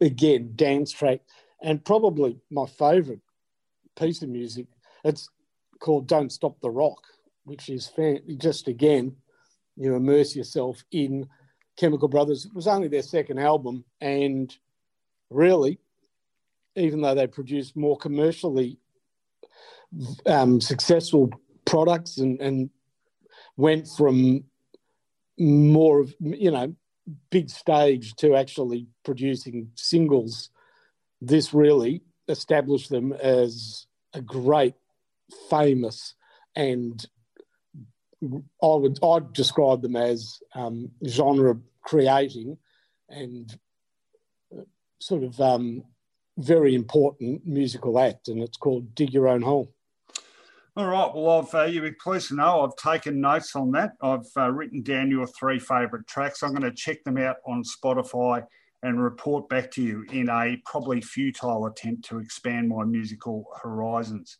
again, 0.00 0.52
dance 0.54 0.92
track, 0.92 1.20
and 1.62 1.84
probably 1.84 2.38
my 2.50 2.66
favourite 2.66 3.20
piece 3.96 4.22
of 4.22 4.28
music. 4.28 4.66
It's 5.04 5.28
called 5.80 6.06
Don't 6.06 6.32
Stop 6.32 6.60
the 6.60 6.70
Rock, 6.70 7.02
which 7.44 7.68
is 7.68 7.86
fan- 7.88 8.22
just 8.38 8.68
again, 8.68 9.16
you 9.76 9.94
immerse 9.94 10.34
yourself 10.34 10.82
in 10.90 11.28
Chemical 11.76 12.08
Brothers. 12.08 12.46
It 12.46 12.54
was 12.54 12.66
only 12.66 12.88
their 12.88 13.02
second 13.02 13.38
album, 13.38 13.84
and 14.00 14.56
really, 15.30 15.78
even 16.76 17.00
though 17.00 17.14
they 17.14 17.26
produced 17.26 17.76
more 17.76 17.96
commercially 17.96 18.78
um, 20.26 20.60
successful 20.60 21.30
products 21.74 22.18
and, 22.18 22.40
and 22.40 22.70
went 23.56 23.88
from 23.88 24.44
more 25.36 25.98
of, 25.98 26.14
you 26.20 26.52
know, 26.52 26.72
big 27.30 27.50
stage 27.50 28.14
to 28.14 28.36
actually 28.36 28.86
producing 29.04 29.68
singles. 29.74 30.50
This 31.20 31.52
really 31.52 32.02
established 32.28 32.90
them 32.90 33.12
as 33.12 33.86
a 34.12 34.22
great, 34.22 34.74
famous, 35.50 36.14
and 36.54 37.04
I 38.22 38.74
would 38.82 39.00
I'd 39.02 39.32
describe 39.32 39.82
them 39.82 39.96
as 39.96 40.38
um, 40.54 40.92
genre 41.04 41.58
creating 41.82 42.56
and 43.08 43.52
uh, 44.56 44.62
sort 45.00 45.24
of 45.24 45.40
um, 45.40 45.82
very 46.38 46.76
important 46.76 47.44
musical 47.44 47.98
act, 47.98 48.28
and 48.28 48.40
it's 48.44 48.58
called 48.58 48.94
Dig 48.94 49.12
Your 49.12 49.26
Own 49.26 49.42
Hole. 49.42 49.74
All 50.76 50.88
right. 50.88 51.08
Well, 51.14 51.38
I've, 51.38 51.54
uh, 51.54 51.64
you'll 51.66 51.84
be 51.84 51.92
pleased 51.92 52.28
to 52.28 52.34
know 52.34 52.62
I've 52.62 52.74
taken 52.74 53.20
notes 53.20 53.54
on 53.54 53.70
that. 53.72 53.92
I've 54.02 54.26
uh, 54.36 54.50
written 54.50 54.82
down 54.82 55.08
your 55.08 55.28
three 55.28 55.60
favourite 55.60 56.04
tracks. 56.08 56.42
I'm 56.42 56.50
going 56.50 56.62
to 56.62 56.72
check 56.72 57.04
them 57.04 57.16
out 57.16 57.36
on 57.46 57.62
Spotify 57.62 58.44
and 58.82 59.00
report 59.00 59.48
back 59.48 59.70
to 59.72 59.82
you 59.82 60.04
in 60.10 60.28
a 60.28 60.60
probably 60.66 61.00
futile 61.00 61.66
attempt 61.66 62.06
to 62.06 62.18
expand 62.18 62.68
my 62.68 62.82
musical 62.82 63.46
horizons. 63.62 64.36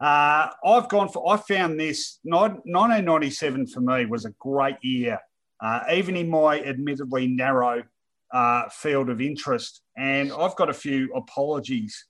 Uh, 0.00 0.48
I've 0.64 0.88
gone 0.88 1.10
for, 1.10 1.30
I 1.30 1.36
found 1.36 1.78
this 1.78 2.20
1997 2.22 3.66
for 3.66 3.80
me 3.80 4.06
was 4.06 4.24
a 4.24 4.30
great 4.38 4.76
year, 4.80 5.20
uh, 5.60 5.80
even 5.92 6.16
in 6.16 6.30
my 6.30 6.58
admittedly 6.58 7.26
narrow 7.26 7.84
uh, 8.32 8.68
field 8.70 9.10
of 9.10 9.20
interest. 9.20 9.82
And 9.94 10.32
I've 10.32 10.56
got 10.56 10.70
a 10.70 10.74
few 10.74 11.12
apologies 11.14 12.06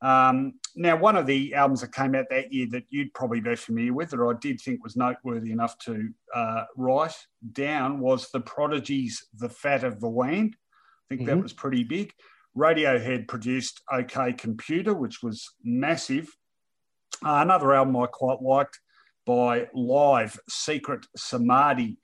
um, 0.00 0.54
now, 0.76 0.96
one 0.96 1.16
of 1.16 1.26
the 1.26 1.54
albums 1.54 1.80
that 1.80 1.92
came 1.92 2.14
out 2.14 2.26
that 2.30 2.52
year 2.52 2.68
that 2.70 2.84
you'd 2.88 3.12
probably 3.12 3.40
be 3.40 3.56
familiar 3.56 3.92
with, 3.92 4.14
or 4.14 4.32
I 4.32 4.38
did 4.40 4.60
think 4.60 4.82
was 4.82 4.96
noteworthy 4.96 5.50
enough 5.50 5.76
to 5.80 6.08
uh, 6.32 6.64
write 6.76 7.16
down, 7.52 7.98
was 7.98 8.30
The 8.30 8.40
Prodigy's 8.40 9.26
The 9.36 9.48
Fat 9.48 9.82
of 9.82 9.98
the 10.00 10.08
Land. 10.08 10.54
I 10.56 11.04
think 11.08 11.22
mm-hmm. 11.22 11.36
that 11.36 11.42
was 11.42 11.52
pretty 11.52 11.82
big. 11.82 12.12
Radiohead 12.56 13.26
produced 13.26 13.82
OK 13.92 14.34
Computer, 14.34 14.94
which 14.94 15.22
was 15.22 15.48
massive. 15.64 16.28
Uh, 17.24 17.40
another 17.42 17.74
album 17.74 17.96
I 17.96 18.06
quite 18.06 18.40
liked 18.40 18.78
by 19.26 19.66
Live, 19.74 20.38
Secret 20.48 21.06
Samadhi. 21.16 21.98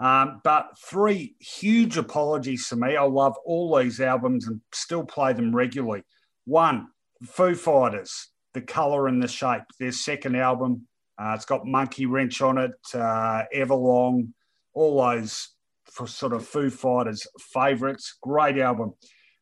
Um, 0.00 0.40
but 0.44 0.78
three 0.78 1.34
huge 1.40 1.96
apologies 1.96 2.68
to 2.68 2.76
me. 2.76 2.96
I 2.96 3.02
love 3.02 3.34
all 3.44 3.76
these 3.76 4.00
albums 4.00 4.46
and 4.46 4.60
still 4.72 5.04
play 5.04 5.32
them 5.32 5.54
regularly. 5.54 6.04
One, 6.46 6.88
Foo 7.24 7.54
Fighters, 7.54 8.28
The 8.54 8.60
Colour 8.60 9.06
and 9.06 9.22
the 9.22 9.28
Shape, 9.28 9.62
their 9.78 9.92
second 9.92 10.36
album. 10.36 10.86
Uh, 11.18 11.32
it's 11.34 11.44
got 11.44 11.66
Monkey 11.66 12.06
Wrench 12.06 12.40
on 12.40 12.58
it, 12.58 12.72
uh, 12.94 13.42
Everlong, 13.54 14.28
all 14.72 15.02
those 15.02 15.48
for 15.84 16.06
sort 16.06 16.32
of 16.32 16.46
Foo 16.46 16.70
Fighters 16.70 17.26
favourites. 17.52 18.16
Great 18.22 18.58
album. 18.58 18.94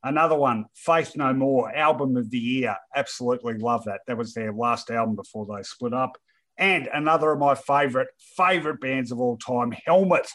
Another 0.02 0.36
one, 0.36 0.66
Faith 0.74 1.12
No 1.16 1.32
More, 1.32 1.74
album 1.74 2.16
of 2.16 2.30
the 2.30 2.38
year. 2.38 2.76
Absolutely 2.94 3.54
love 3.54 3.84
that. 3.84 4.00
That 4.06 4.16
was 4.16 4.32
their 4.32 4.52
last 4.52 4.90
album 4.90 5.16
before 5.16 5.46
they 5.46 5.62
split 5.62 5.92
up. 5.92 6.16
And 6.56 6.88
another 6.92 7.32
of 7.32 7.38
my 7.38 7.54
favourite, 7.54 8.08
favourite 8.36 8.80
bands 8.80 9.12
of 9.12 9.20
all 9.20 9.36
time, 9.38 9.72
Helmet, 9.86 10.28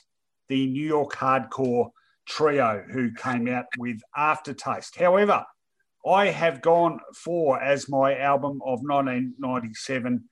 the 0.49 0.67
New 0.67 0.85
York 0.85 1.13
hardcore 1.13 1.89
trio 2.25 2.83
who 2.89 3.11
came 3.13 3.47
out 3.47 3.65
with 3.77 3.99
Aftertaste. 4.15 4.97
However, 4.97 5.43
I 6.05 6.27
have 6.27 6.61
gone 6.61 6.99
for 7.15 7.61
as 7.61 7.89
my 7.89 8.17
album 8.17 8.59
of 8.65 8.81
1997 8.81 10.23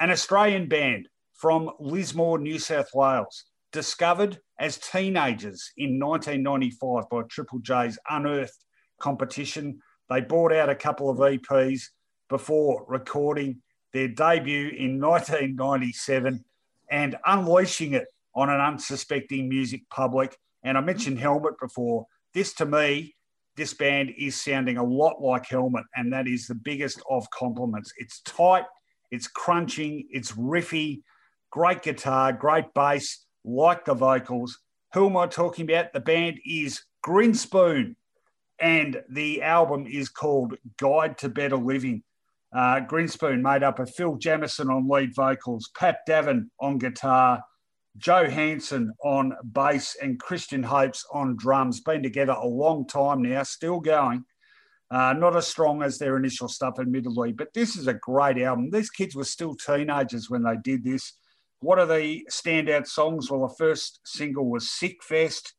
an 0.00 0.10
Australian 0.10 0.68
band 0.68 1.08
from 1.34 1.70
Lismore, 1.80 2.38
New 2.38 2.58
South 2.58 2.88
Wales, 2.94 3.44
discovered 3.72 4.38
as 4.58 4.78
teenagers 4.78 5.72
in 5.76 5.98
1995 5.98 7.08
by 7.10 7.22
Triple 7.28 7.58
J's 7.60 7.98
Unearthed 8.08 8.64
competition. 9.00 9.80
They 10.08 10.20
brought 10.20 10.52
out 10.52 10.68
a 10.68 10.74
couple 10.74 11.10
of 11.10 11.18
EPs. 11.18 11.82
before 12.28 12.84
recording 12.88 13.62
their 13.92 14.08
debut 14.08 14.68
in 14.68 15.00
1997 15.00 16.44
and 16.90 17.16
unleashing 17.24 17.94
it 17.94 18.06
on 18.34 18.50
an 18.50 18.60
unsuspecting 18.60 19.48
music 19.48 19.82
public. 19.90 20.36
And 20.62 20.76
I 20.76 20.80
mentioned 20.80 21.18
Helmet 21.18 21.58
before. 21.58 22.06
This 22.34 22.52
to 22.54 22.66
me, 22.66 23.14
this 23.58 23.74
band 23.74 24.14
is 24.16 24.40
sounding 24.40 24.78
a 24.78 24.84
lot 24.84 25.20
like 25.20 25.46
Helmet, 25.46 25.84
and 25.96 26.12
that 26.12 26.26
is 26.26 26.46
the 26.46 26.54
biggest 26.54 27.02
of 27.10 27.28
compliments. 27.30 27.92
It's 27.98 28.20
tight, 28.22 28.64
it's 29.10 29.26
crunching, 29.26 30.06
it's 30.10 30.32
riffy, 30.32 31.02
great 31.50 31.82
guitar, 31.82 32.32
great 32.32 32.72
bass, 32.72 33.26
like 33.44 33.84
the 33.84 33.94
vocals. 33.94 34.58
Who 34.94 35.06
am 35.10 35.16
I 35.16 35.26
talking 35.26 35.70
about? 35.70 35.92
The 35.92 36.00
band 36.00 36.38
is 36.46 36.80
Grinspoon, 37.04 37.96
and 38.60 39.02
the 39.10 39.42
album 39.42 39.86
is 39.86 40.08
called 40.08 40.54
Guide 40.78 41.18
to 41.18 41.28
Better 41.28 41.56
Living. 41.56 42.04
Uh, 42.54 42.80
Grinspoon 42.80 43.42
made 43.42 43.62
up 43.62 43.80
of 43.80 43.92
Phil 43.94 44.16
Jamieson 44.16 44.70
on 44.70 44.88
lead 44.88 45.14
vocals, 45.14 45.68
Pat 45.76 45.98
Davern 46.08 46.48
on 46.60 46.78
guitar, 46.78 47.42
Joe 47.98 48.28
Hansen 48.28 48.92
on 49.04 49.34
bass, 49.42 49.96
and 50.00 50.22
Kristian 50.22 50.64
Hopes 50.64 51.04
on 51.12 51.36
drums. 51.36 51.80
Been 51.80 52.02
together 52.02 52.32
a 52.32 52.46
long 52.46 52.86
time 52.86 53.22
now, 53.22 53.42
still 53.42 53.80
going. 53.80 54.24
Uh, 54.90 55.12
not 55.12 55.36
as 55.36 55.46
strong 55.46 55.82
as 55.82 55.98
their 55.98 56.16
initial 56.16 56.48
stuff, 56.48 56.78
admittedly, 56.80 57.32
but 57.32 57.52
this 57.52 57.76
is 57.76 57.88
a 57.88 57.94
great 57.94 58.38
album. 58.38 58.70
These 58.70 58.88
kids 58.88 59.14
were 59.14 59.24
still 59.24 59.54
teenagers 59.54 60.30
when 60.30 60.44
they 60.44 60.56
did 60.62 60.82
this. 60.82 61.12
What 61.60 61.78
are 61.78 61.86
the 61.86 62.26
standout 62.30 62.86
songs? 62.86 63.30
Well, 63.30 63.46
the 63.46 63.54
first 63.54 64.00
single 64.04 64.48
was 64.48 64.64
Sickfest. 64.64 65.52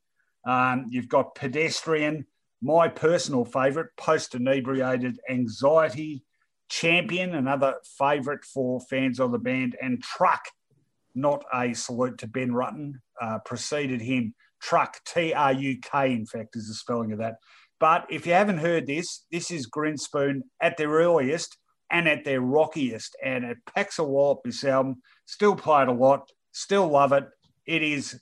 Um, 0.48 0.86
you've 0.90 1.10
got 1.10 1.36
Pedestrian, 1.36 2.26
my 2.62 2.88
personal 2.88 3.46
favourite, 3.46 3.90
Post 3.98 4.34
Inebriated 4.34 5.20
Anxiety, 5.30 6.24
Champion, 6.70 7.36
another 7.36 7.76
favourite 7.98 8.46
for 8.46 8.80
fans 8.90 9.20
of 9.20 9.32
the 9.32 9.40
band, 9.40 9.76
and 9.82 10.02
Truk, 10.02 10.42
not 11.16 11.44
a 11.54 11.74
salute 11.74 12.18
to 12.20 12.28
Ben 12.28 12.52
Rutten, 12.52 12.94
uh, 13.22 13.40
preceded 13.40 14.02
him. 14.02 14.34
Truk, 14.62 14.98
T 15.06 15.34
R 15.34 15.54
U 15.54 15.78
K, 15.82 16.12
in 16.12 16.26
fact, 16.26 16.56
is 16.56 16.68
the 16.68 16.74
spelling 16.74 17.12
of 17.12 17.20
that. 17.20 17.36
But 17.80 18.06
if 18.10 18.28
you 18.28 18.34
haven't 18.34 18.58
heard 18.58 18.88
this, 18.88 19.26
this 19.32 19.52
is 19.52 19.70
Grinspoon 19.70 20.42
at 20.62 20.76
their 20.78 20.90
earliest 20.90 21.58
and 21.90 22.08
at 22.08 22.26
their 22.26 22.42
rockiest. 22.42 23.16
And 23.24 23.46
it 23.46 23.58
packs 23.74 24.00
a 24.00 24.04
wallop, 24.04 24.40
this 24.44 24.64
album. 24.66 25.02
Still 25.26 25.56
played 25.56 25.88
a 25.88 25.94
lot, 25.94 26.30
still 26.52 26.88
love 26.90 27.14
it. 27.14 27.26
It 27.66 27.82
is 27.82 28.20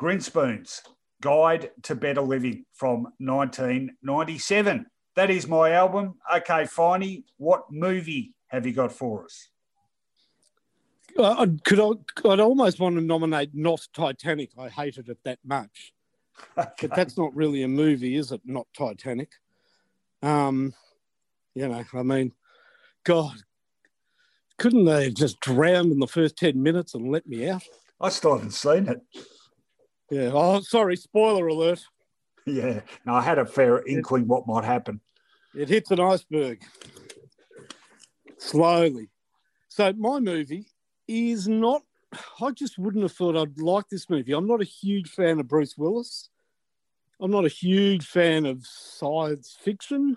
Grinspoon's 0.00 0.80
Guide 1.20 1.70
to 1.82 1.96
Better 1.96 2.22
Living 2.22 2.64
from 2.72 3.08
1997 3.18 4.86
that 5.14 5.30
is 5.30 5.46
my 5.46 5.72
album. 5.72 6.14
Okay, 6.34 6.64
Finey, 6.64 7.24
what 7.36 7.64
movie 7.70 8.34
have 8.48 8.66
you 8.66 8.72
got 8.72 8.92
for 8.92 9.24
us? 9.24 9.50
Uh, 11.18 11.46
could 11.64 11.80
I, 11.80 11.90
I'd 12.28 12.40
almost 12.40 12.80
want 12.80 12.96
to 12.96 13.02
nominate 13.02 13.50
not 13.54 13.86
Titanic. 13.92 14.50
I 14.58 14.68
hated 14.68 15.08
it 15.08 15.18
that 15.24 15.38
much. 15.44 15.92
Okay. 16.58 16.88
But 16.88 16.96
that's 16.96 17.18
not 17.18 17.36
really 17.36 17.62
a 17.62 17.68
movie, 17.68 18.16
is 18.16 18.32
it? 18.32 18.40
Not 18.44 18.66
Titanic. 18.76 19.30
Um, 20.22 20.74
you 21.54 21.68
know, 21.68 21.84
I 21.94 22.02
mean, 22.02 22.32
God, 23.04 23.36
couldn't 24.58 24.86
they 24.86 25.04
have 25.04 25.14
just 25.14 25.40
drowned 25.40 25.92
in 25.92 25.98
the 25.98 26.06
first 26.06 26.36
10 26.38 26.60
minutes 26.60 26.94
and 26.94 27.12
let 27.12 27.26
me 27.26 27.48
out? 27.48 27.62
I 28.00 28.08
still 28.08 28.34
haven't 28.36 28.52
seen 28.52 28.88
it. 28.88 29.00
Yeah. 30.10 30.30
Oh, 30.32 30.60
sorry. 30.60 30.96
Spoiler 30.96 31.46
alert. 31.46 31.84
Yeah, 32.44 32.80
no, 33.06 33.14
I 33.14 33.22
had 33.22 33.38
a 33.38 33.46
fair 33.46 33.86
inkling 33.86 34.26
what 34.26 34.48
might 34.48 34.64
happen. 34.64 35.00
It 35.54 35.68
hits 35.68 35.92
an 35.92 36.00
iceberg 36.00 36.60
slowly. 38.36 39.10
So 39.68 39.92
my 39.92 40.18
movie 40.18 40.66
is 41.08 41.48
not. 41.48 41.82
I 42.40 42.50
just 42.50 42.78
wouldn't 42.78 43.02
have 43.02 43.12
thought 43.12 43.36
I'd 43.36 43.58
like 43.58 43.88
this 43.88 44.10
movie. 44.10 44.32
I'm 44.32 44.46
not 44.46 44.60
a 44.60 44.64
huge 44.64 45.10
fan 45.10 45.40
of 45.40 45.48
Bruce 45.48 45.78
Willis. 45.78 46.28
I'm 47.20 47.30
not 47.30 47.44
a 47.44 47.48
huge 47.48 48.06
fan 48.06 48.46
of 48.46 48.66
science 48.66 49.56
fiction, 49.60 50.16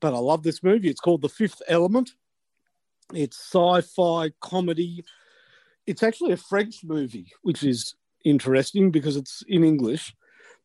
but 0.00 0.14
I 0.14 0.18
love 0.18 0.42
this 0.42 0.62
movie. 0.62 0.88
It's 0.88 1.00
called 1.00 1.22
The 1.22 1.28
Fifth 1.28 1.62
Element. 1.68 2.12
It's 3.12 3.36
sci-fi 3.36 4.30
comedy. 4.40 5.04
It's 5.86 6.02
actually 6.02 6.32
a 6.32 6.36
French 6.36 6.84
movie, 6.84 7.32
which 7.42 7.64
is 7.64 7.94
interesting 8.24 8.90
because 8.90 9.16
it's 9.16 9.42
in 9.48 9.64
English 9.64 10.14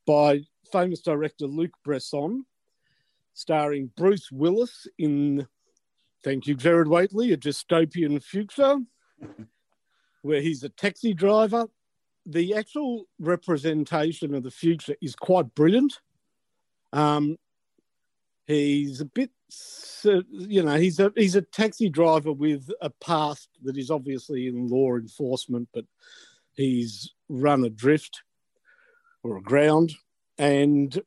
by 0.05 0.41
famous 0.71 1.01
director 1.01 1.45
Luc 1.45 1.71
Besson, 1.85 2.41
starring 3.33 3.91
Bruce 3.97 4.31
Willis 4.31 4.87
in, 4.97 5.47
thank 6.24 6.47
you, 6.47 6.55
Gerard 6.55 6.88
Whateley, 6.88 7.32
a 7.32 7.38
dystopian 7.38 8.22
future 8.24 8.78
where 10.22 10.41
he's 10.41 10.63
a 10.63 10.69
taxi 10.69 11.13
driver. 11.13 11.67
The 12.26 12.55
actual 12.55 13.05
representation 13.19 14.36
of 14.36 14.43
the 14.43 14.51
future 14.51 14.95
is 15.01 15.15
quite 15.15 15.53
brilliant. 15.55 15.99
Um, 16.93 17.38
he's 18.45 19.01
a 19.01 19.05
bit, 19.05 19.32
you 20.03 20.63
know, 20.63 20.78
he's 20.78 20.99
a 20.99 21.11
he's 21.15 21.36
a 21.36 21.41
taxi 21.41 21.89
driver 21.89 22.32
with 22.32 22.69
a 22.82 22.89
past 22.89 23.49
that 23.63 23.78
is 23.78 23.89
obviously 23.89 24.47
in 24.47 24.67
law 24.67 24.95
enforcement, 24.95 25.69
but 25.74 25.86
he's 26.53 27.13
run 27.30 27.63
adrift 27.63 28.22
or 29.24 29.38
aground 29.38 29.93
and 30.38 31.01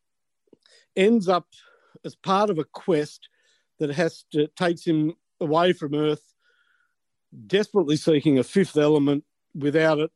ends 0.96 1.28
up 1.28 1.48
as 2.04 2.14
part 2.14 2.50
of 2.50 2.58
a 2.58 2.64
quest 2.64 3.28
that 3.78 3.90
has 3.90 4.24
to 4.32 4.46
takes 4.48 4.84
him 4.84 5.14
away 5.40 5.72
from 5.72 5.94
Earth, 5.94 6.34
desperately 7.46 7.96
seeking 7.96 8.38
a 8.38 8.44
fifth 8.44 8.76
element. 8.76 9.24
Without 9.54 9.98
it, 9.98 10.10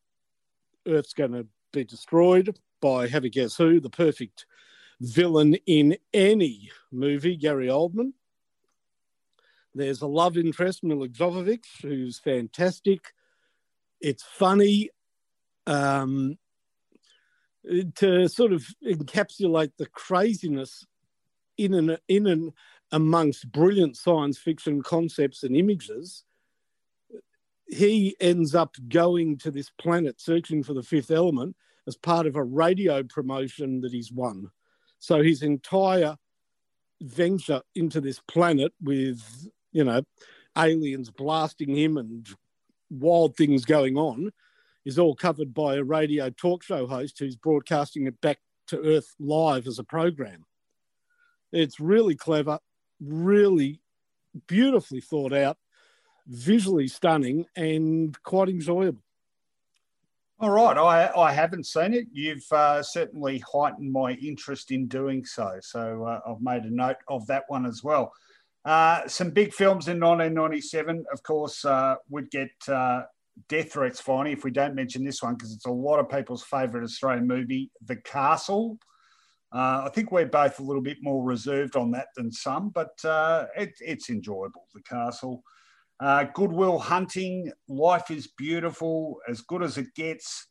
Earth's 0.87 1.15
going 1.15 1.33
to 1.33 1.47
be 1.73 1.85
destroyed 1.85 2.59
by 2.81 3.09
have 3.09 3.25
a 3.25 3.29
guess 3.29 3.57
who, 3.57 3.81
the 3.81 3.91
perfect 3.91 4.47
villain 5.01 5.55
in 5.67 5.97
any 6.13 6.71
movie, 6.91 7.37
Gary 7.37 7.69
Oldman. 7.69 8.13
There's 9.75 10.03
a 10.03 10.07
love 10.07 10.37
interest, 10.37 10.83
Milla 10.83 11.09
Jovovich, 11.09 11.67
who's 11.83 12.19
fantastic. 12.19 13.13
It's 14.01 14.23
funny. 14.23 14.91
Um, 15.67 16.39
to 17.97 18.29
sort 18.29 18.53
of 18.53 18.67
encapsulate 18.87 19.73
the 19.77 19.87
craziness 19.87 20.87
in 21.57 21.75
and 21.75 21.99
in 22.09 22.27
and 22.27 22.53
amongst 22.93 23.51
brilliant 23.53 23.97
science 23.97 24.39
fiction 24.39 24.83
concepts 24.83 25.43
and 25.43 25.57
images, 25.57 26.25
he 27.69 28.17
ends 28.21 28.55
up 28.55 28.75
going 28.89 29.37
to 29.39 29.51
this 29.51 29.71
planet 29.79 30.21
searching 30.21 30.63
for 30.63 30.73
the 30.73 30.83
fifth 30.83 31.11
element 31.11 31.55
as 31.87 31.97
part 31.97 32.27
of 32.27 32.37
a 32.37 32.43
radio 32.43 33.03
promotion 33.03 33.81
that 33.83 33.93
he's 33.93 34.13
won. 34.13 34.51
So 34.99 35.23
his 35.23 35.43
entire 35.43 36.17
venture 37.01 37.63
into 37.75 38.01
this 38.01 38.21
planet 38.27 38.73
with, 38.83 39.23
you 39.73 39.85
know, 39.85 40.03
aliens 40.57 41.11
blasting 41.11 41.75
him 41.75 41.97
and 41.97 42.27
wild 42.91 43.37
things 43.37 43.65
going 43.65 43.97
on 43.97 44.33
is 44.85 44.99
all 44.99 45.15
covered 45.15 45.53
by 45.53 45.77
a 45.77 45.85
radio 45.85 46.31
talk 46.31 46.63
show 46.63 46.87
host 46.87 47.19
who's 47.19 47.37
broadcasting 47.37 48.07
it 48.07 48.21
back 48.21 48.39
to 48.69 48.81
Earth 48.83 49.15
live 49.19 49.67
as 49.67 49.79
a 49.79 49.85
program. 49.85 50.45
It's 51.53 51.81
really 51.81 52.15
clever, 52.15 52.59
really 53.01 53.81
beautifully 54.47 55.01
thought 55.01 55.33
out, 55.33 55.57
visually 56.27 56.89
stunning, 56.89 57.47
and 57.57 58.21
quite 58.23 58.49
enjoyable. 58.49 59.03
All 60.41 60.51
right, 60.51 60.77
I, 60.77 61.21
I 61.21 61.33
haven't 61.33 61.67
seen 61.67 61.95
it. 61.95 62.07
You've 62.13 62.47
uh, 62.53 62.81
certainly 62.83 63.43
heightened 63.53 63.91
my 63.91 64.13
interest 64.13 64.71
in 64.71 64.87
doing 64.87 65.25
so. 65.25 65.59
So 65.61 66.05
uh, 66.05 66.21
I've 66.31 66.41
made 66.41 66.63
a 66.63 66.71
note 66.71 66.99
of 67.09 67.27
that 67.27 67.45
one 67.49 67.67
as 67.67 67.83
well. 67.83 68.13
Uh, 68.65 69.07
some 69.09 69.31
big 69.31 69.53
films 69.53 69.89
in 69.89 69.99
1997, 69.99 71.05
of 71.13 71.23
course, 71.25 71.65
uh, 71.65 71.97
would 72.11 72.31
get 72.31 72.51
uh, 72.69 73.03
death 73.49 73.73
threats, 73.73 74.01
Finey, 74.01 74.33
if 74.33 74.45
we 74.45 74.53
don't 74.53 74.77
mention 74.77 75.05
this 75.05 75.23
one, 75.23 75.35
because 75.35 75.53
it's 75.53 75.67
a 75.67 75.71
lot 75.71 75.99
of 75.99 76.09
people's 76.09 76.45
favourite 76.45 76.85
Australian 76.85 77.27
movie, 77.27 77.73
The 77.85 77.97
Castle. 77.97 78.79
Uh, 79.53 79.83
I 79.87 79.91
think 79.95 80.13
we're 80.13 80.27
both 80.27 80.59
a 80.59 80.63
little 80.63 80.83
bit 80.83 80.99
more 81.01 81.25
reserved 81.25 81.77
on 81.77 81.91
that 81.93 82.09
than 82.17 82.31
some, 82.31 82.69
but 82.69 83.03
uh, 83.05 83.47
it, 83.57 83.73
it's 83.81 84.11
enjoyable, 84.11 84.67
The 84.75 84.83
Castle. 84.83 85.43
Uh, 86.01 86.25
Good 86.35 86.53
Will 86.53 86.79
Hunting, 86.79 87.51
Life 87.69 88.11
is 88.11 88.29
Beautiful, 88.37 89.19
As 89.29 89.41
Good 89.41 89.63
as 89.63 89.79
It 89.79 89.95
Gets, 89.95 90.49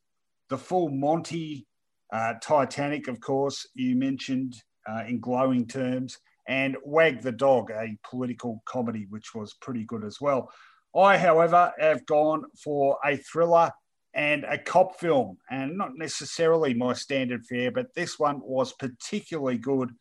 The 0.50 0.58
Full 0.58 0.90
Monty, 0.90 1.68
uh, 2.12 2.34
Titanic, 2.42 3.08
of 3.08 3.20
course, 3.20 3.68
you 3.76 3.96
mentioned 3.96 4.56
uh, 4.90 5.04
in 5.08 5.20
glowing 5.20 5.68
terms, 5.68 6.18
and 6.48 6.76
Wag 6.84 7.22
the 7.22 7.32
Dog, 7.32 7.72
a 7.72 7.98
political 8.10 8.64
comedy, 8.66 9.06
which 9.10 9.36
was 9.36 9.54
pretty 9.62 9.84
good 9.84 10.06
as 10.06 10.20
well. 10.20 10.50
I, 10.96 11.18
however, 11.18 11.72
have 11.80 12.06
gone 12.06 12.46
for 12.64 12.98
a 13.06 13.18
thriller 13.18 13.72
and 14.18 14.44
a 14.46 14.58
cop 14.58 15.00
film, 15.00 15.38
and 15.52 15.78
not 15.78 15.92
necessarily 15.96 16.74
my 16.74 16.92
standard 16.92 17.46
fare, 17.46 17.72
but 17.72 17.94
this 17.94 18.18
one 18.18 18.42
was 18.44 18.74
particularly 18.74 19.60
good. 19.60 19.92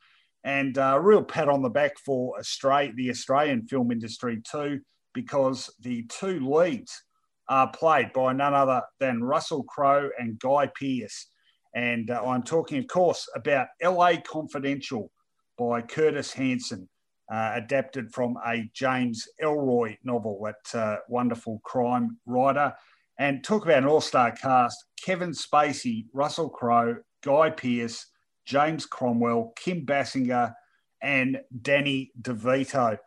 and 0.43 0.79
a 0.79 0.99
real 1.01 1.25
pat 1.25 1.49
on 1.49 1.61
the 1.61 1.69
back 1.69 1.93
for 2.05 2.39
Australia, 2.39 2.93
the 2.97 3.11
Australian 3.11 3.67
film 3.67 3.91
industry 3.91 4.41
too, 4.51 4.81
because 5.13 5.71
the 5.81 6.05
two 6.05 6.39
leads 6.49 7.03
are 7.49 7.71
played 7.73 8.13
by 8.13 8.33
none 8.33 8.55
other 8.55 8.81
than 9.01 9.25
Russell 9.25 9.65
Crowe 9.65 10.09
and 10.19 10.39
Guy 10.39 10.71
Pearce. 10.75 11.29
And 11.75 12.11
uh, 12.11 12.23
I'm 12.25 12.43
talking, 12.43 12.79
of 12.79 12.87
course, 12.87 13.29
about 13.35 13.67
LA 13.83 14.15
Confidential 14.25 15.11
by 15.59 15.83
Curtis 15.83 16.33
Hanson, 16.33 16.89
uh, 17.31 17.53
adapted 17.55 18.15
from 18.15 18.37
a 18.47 18.71
James 18.73 19.27
Ellroy 19.43 19.97
novel, 20.05 20.41
that 20.45 20.79
uh, 20.79 20.97
wonderful 21.09 21.61
crime 21.65 22.19
writer. 22.25 22.73
And 23.19 23.43
talk 23.43 23.65
about 23.65 23.79
an 23.79 23.87
all 23.87 24.01
star 24.01 24.31
cast 24.33 24.85
Kevin 25.03 25.31
Spacey, 25.31 26.07
Russell 26.13 26.51
Crowe, 26.51 26.97
Guy 27.25 27.51
Pearce, 27.51 28.07
James 28.45 28.87
Cromwell, 28.87 29.53
Kim 29.57 29.85
Basinger, 29.87 30.55
and 31.03 31.41
Danny 31.63 32.13
DeVito. 32.21 32.99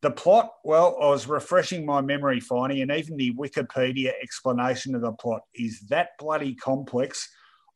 The 0.00 0.10
plot, 0.12 0.52
well, 0.64 0.96
I 1.02 1.08
was 1.08 1.26
refreshing 1.26 1.84
my 1.84 2.00
memory, 2.00 2.40
Finey, 2.40 2.82
and 2.82 2.92
even 2.92 3.16
the 3.16 3.34
Wikipedia 3.34 4.12
explanation 4.22 4.94
of 4.94 5.00
the 5.00 5.12
plot 5.12 5.42
is 5.54 5.80
that 5.88 6.10
bloody 6.18 6.54
complex. 6.54 7.28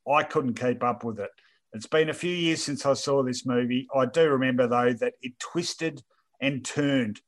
I 0.08 0.22
couldn't 0.22 0.54
keep 0.54 0.84
up 0.84 1.04
with 1.04 1.18
it. 1.18 1.30
It's 1.72 1.86
been 1.86 2.10
a 2.10 2.14
few 2.14 2.34
years 2.34 2.62
since 2.62 2.86
I 2.86 2.92
saw 2.92 3.22
this 3.22 3.44
movie. 3.44 3.88
I 3.94 4.06
do 4.06 4.28
remember, 4.28 4.68
though, 4.68 4.92
that 4.92 5.14
it 5.20 5.38
twisted 5.40 6.02
and 6.40 6.64
turned 6.64 7.20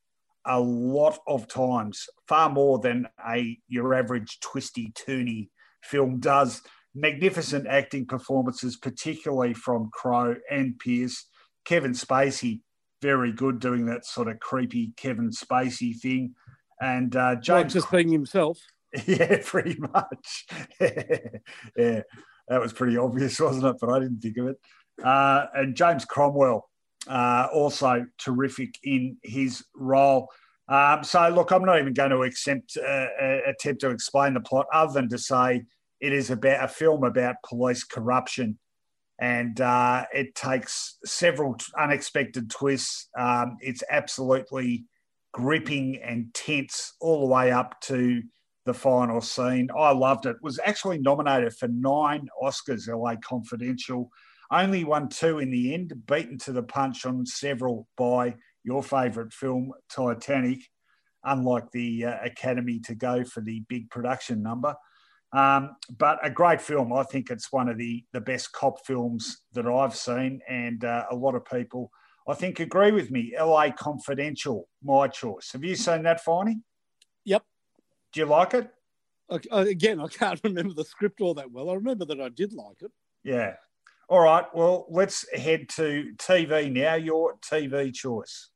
a 0.45 0.59
lot 0.59 1.19
of 1.27 1.47
times, 1.47 2.05
far 2.27 2.49
more 2.49 2.79
than 2.79 3.07
a 3.27 3.57
your 3.67 3.93
average 3.93 4.39
twisty 4.41 4.91
turny 4.91 5.49
film 5.83 6.19
does 6.19 6.61
magnificent 6.93 7.67
acting 7.67 8.05
performances, 8.05 8.77
particularly 8.77 9.53
from 9.53 9.89
Crowe 9.91 10.35
and 10.49 10.79
Pearce. 10.79 11.27
Kevin 11.65 11.93
Spacey, 11.93 12.61
very 13.01 13.31
good 13.31 13.59
doing 13.59 13.85
that 13.87 14.05
sort 14.05 14.27
of 14.27 14.39
creepy 14.39 14.93
Kevin 14.95 15.31
Spacey 15.31 15.97
thing. 15.99 16.35
And 16.81 17.15
uh, 17.15 17.35
James. 17.35 17.73
just 17.73 17.91
being 17.91 18.09
himself. 18.09 18.59
Yeah, 19.07 19.39
pretty 19.43 19.77
much. 19.77 20.45
yeah, 20.79 22.01
that 22.47 22.61
was 22.61 22.71
pretty 22.71 22.95
obvious, 22.95 23.37
wasn't 23.41 23.65
it? 23.65 23.75
But 23.81 23.89
I 23.89 23.99
didn't 23.99 24.21
think 24.21 24.37
of 24.37 24.47
it. 24.47 24.57
Uh, 25.03 25.47
and 25.53 25.75
James 25.75 26.05
Cromwell, 26.05 26.69
uh, 27.07 27.47
also 27.53 28.05
terrific 28.17 28.77
in 28.83 29.17
his 29.23 29.63
role. 29.75 30.29
Um, 30.67 31.03
so, 31.03 31.27
look, 31.29 31.51
I'm 31.51 31.63
not 31.63 31.79
even 31.79 31.93
going 31.93 32.09
to 32.09 32.21
attempt, 32.23 32.77
uh, 32.77 33.07
uh, 33.21 33.39
attempt 33.47 33.81
to 33.81 33.91
explain 33.91 34.33
the 34.33 34.39
plot 34.39 34.65
other 34.73 34.93
than 34.93 35.09
to 35.09 35.17
say 35.17 35.63
it 35.99 36.13
is 36.13 36.31
about 36.31 36.63
a 36.63 36.67
film 36.67 37.03
about 37.03 37.35
police 37.47 37.83
corruption, 37.83 38.57
and 39.19 39.61
uh, 39.61 40.05
it 40.13 40.35
takes 40.35 40.97
several 41.05 41.55
unexpected 41.79 42.49
twists. 42.49 43.09
Um, 43.17 43.57
it's 43.61 43.83
absolutely 43.89 44.85
gripping 45.33 45.97
and 46.03 46.33
tense 46.33 46.93
all 46.99 47.21
the 47.21 47.33
way 47.33 47.51
up 47.51 47.79
to 47.81 48.23
the 48.65 48.73
final 48.73 49.21
scene. 49.21 49.69
I 49.77 49.91
loved 49.91 50.25
it. 50.25 50.31
it 50.31 50.41
was 50.41 50.59
actually 50.65 50.97
nominated 50.97 51.53
for 51.53 51.67
nine 51.67 52.27
Oscars. 52.41 52.87
LA 52.87 53.15
Confidential 53.17 54.09
only 54.51 54.83
won 54.83 55.09
two 55.09 55.39
in 55.39 55.51
the 55.51 55.73
end, 55.73 55.93
beaten 56.05 56.37
to 56.39 56.51
the 56.51 56.63
punch 56.63 57.05
on 57.05 57.25
several 57.25 57.87
by 57.97 58.35
your 58.63 58.83
favourite 58.83 59.33
film, 59.33 59.71
Titanic. 59.89 60.59
Unlike 61.23 61.71
the 61.71 62.05
uh, 62.05 62.17
Academy 62.23 62.79
to 62.81 62.93
go 62.93 63.23
for 63.23 63.41
the 63.41 63.63
big 63.67 63.89
production 63.89 64.43
number. 64.43 64.75
Um, 65.33 65.75
but 65.97 66.19
a 66.23 66.29
great 66.29 66.61
film. 66.61 66.93
I 66.93 67.03
think 67.03 67.29
it's 67.29 67.51
one 67.51 67.67
of 67.67 67.77
the, 67.77 68.03
the 68.13 68.21
best 68.21 68.51
cop 68.53 68.85
films 68.85 69.41
that 69.53 69.65
I've 69.65 69.95
seen, 69.95 70.39
and 70.47 70.85
uh, 70.85 71.05
a 71.11 71.15
lot 71.15 71.35
of 71.35 71.43
people, 71.45 71.89
I 72.27 72.35
think, 72.35 72.59
agree 72.59 72.91
with 72.91 73.11
me. 73.11 73.33
LA 73.37 73.71
Confidential, 73.71 74.69
my 74.83 75.07
choice. 75.07 75.51
Have 75.51 75.63
you 75.63 75.75
seen 75.75 76.03
that, 76.03 76.23
Finey? 76.23 76.61
Yep. 77.25 77.43
Do 78.13 78.19
you 78.19 78.27
like 78.27 78.53
it? 78.53 78.69
Again, 79.51 79.99
I 79.99 80.07
can't 80.07 80.39
remember 80.43 80.73
the 80.73 80.85
script 80.85 81.19
all 81.19 81.33
that 81.33 81.51
well. 81.51 81.69
I 81.69 81.73
remember 81.73 82.05
that 82.05 82.21
I 82.21 82.29
did 82.29 82.53
like 82.53 82.81
it. 82.81 82.91
Yeah. 83.23 83.55
All 84.07 84.21
right. 84.21 84.45
Well, 84.53 84.85
let's 84.89 85.25
head 85.33 85.69
to 85.69 86.13
TV 86.17 86.71
now. 86.71 86.95
Your 86.95 87.37
TV 87.37 87.93
choice. 87.93 88.49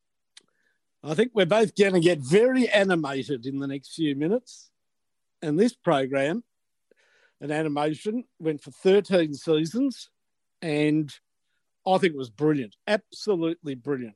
I 1.04 1.14
think 1.14 1.32
we're 1.34 1.45
both 1.45 1.76
going 1.76 1.93
to 1.93 2.00
get 2.00 2.20
very 2.20 2.70
animated 2.70 3.45
in 3.45 3.60
the 3.60 3.68
next 3.68 3.93
few 3.93 4.16
minutes. 4.16 4.70
And 5.41 5.58
this 5.58 5.74
program 5.74 6.43
an 7.41 7.52
animation, 7.52 8.26
went 8.39 8.62
for 8.62 8.72
13 8.72 9.34
seasons, 9.34 10.10
and 10.62 11.14
I 11.88 11.97
think 11.97 12.14
it 12.14 12.18
was 12.18 12.30
brilliant, 12.30 12.76
absolutely 12.88 13.76
brilliant. 13.76 14.16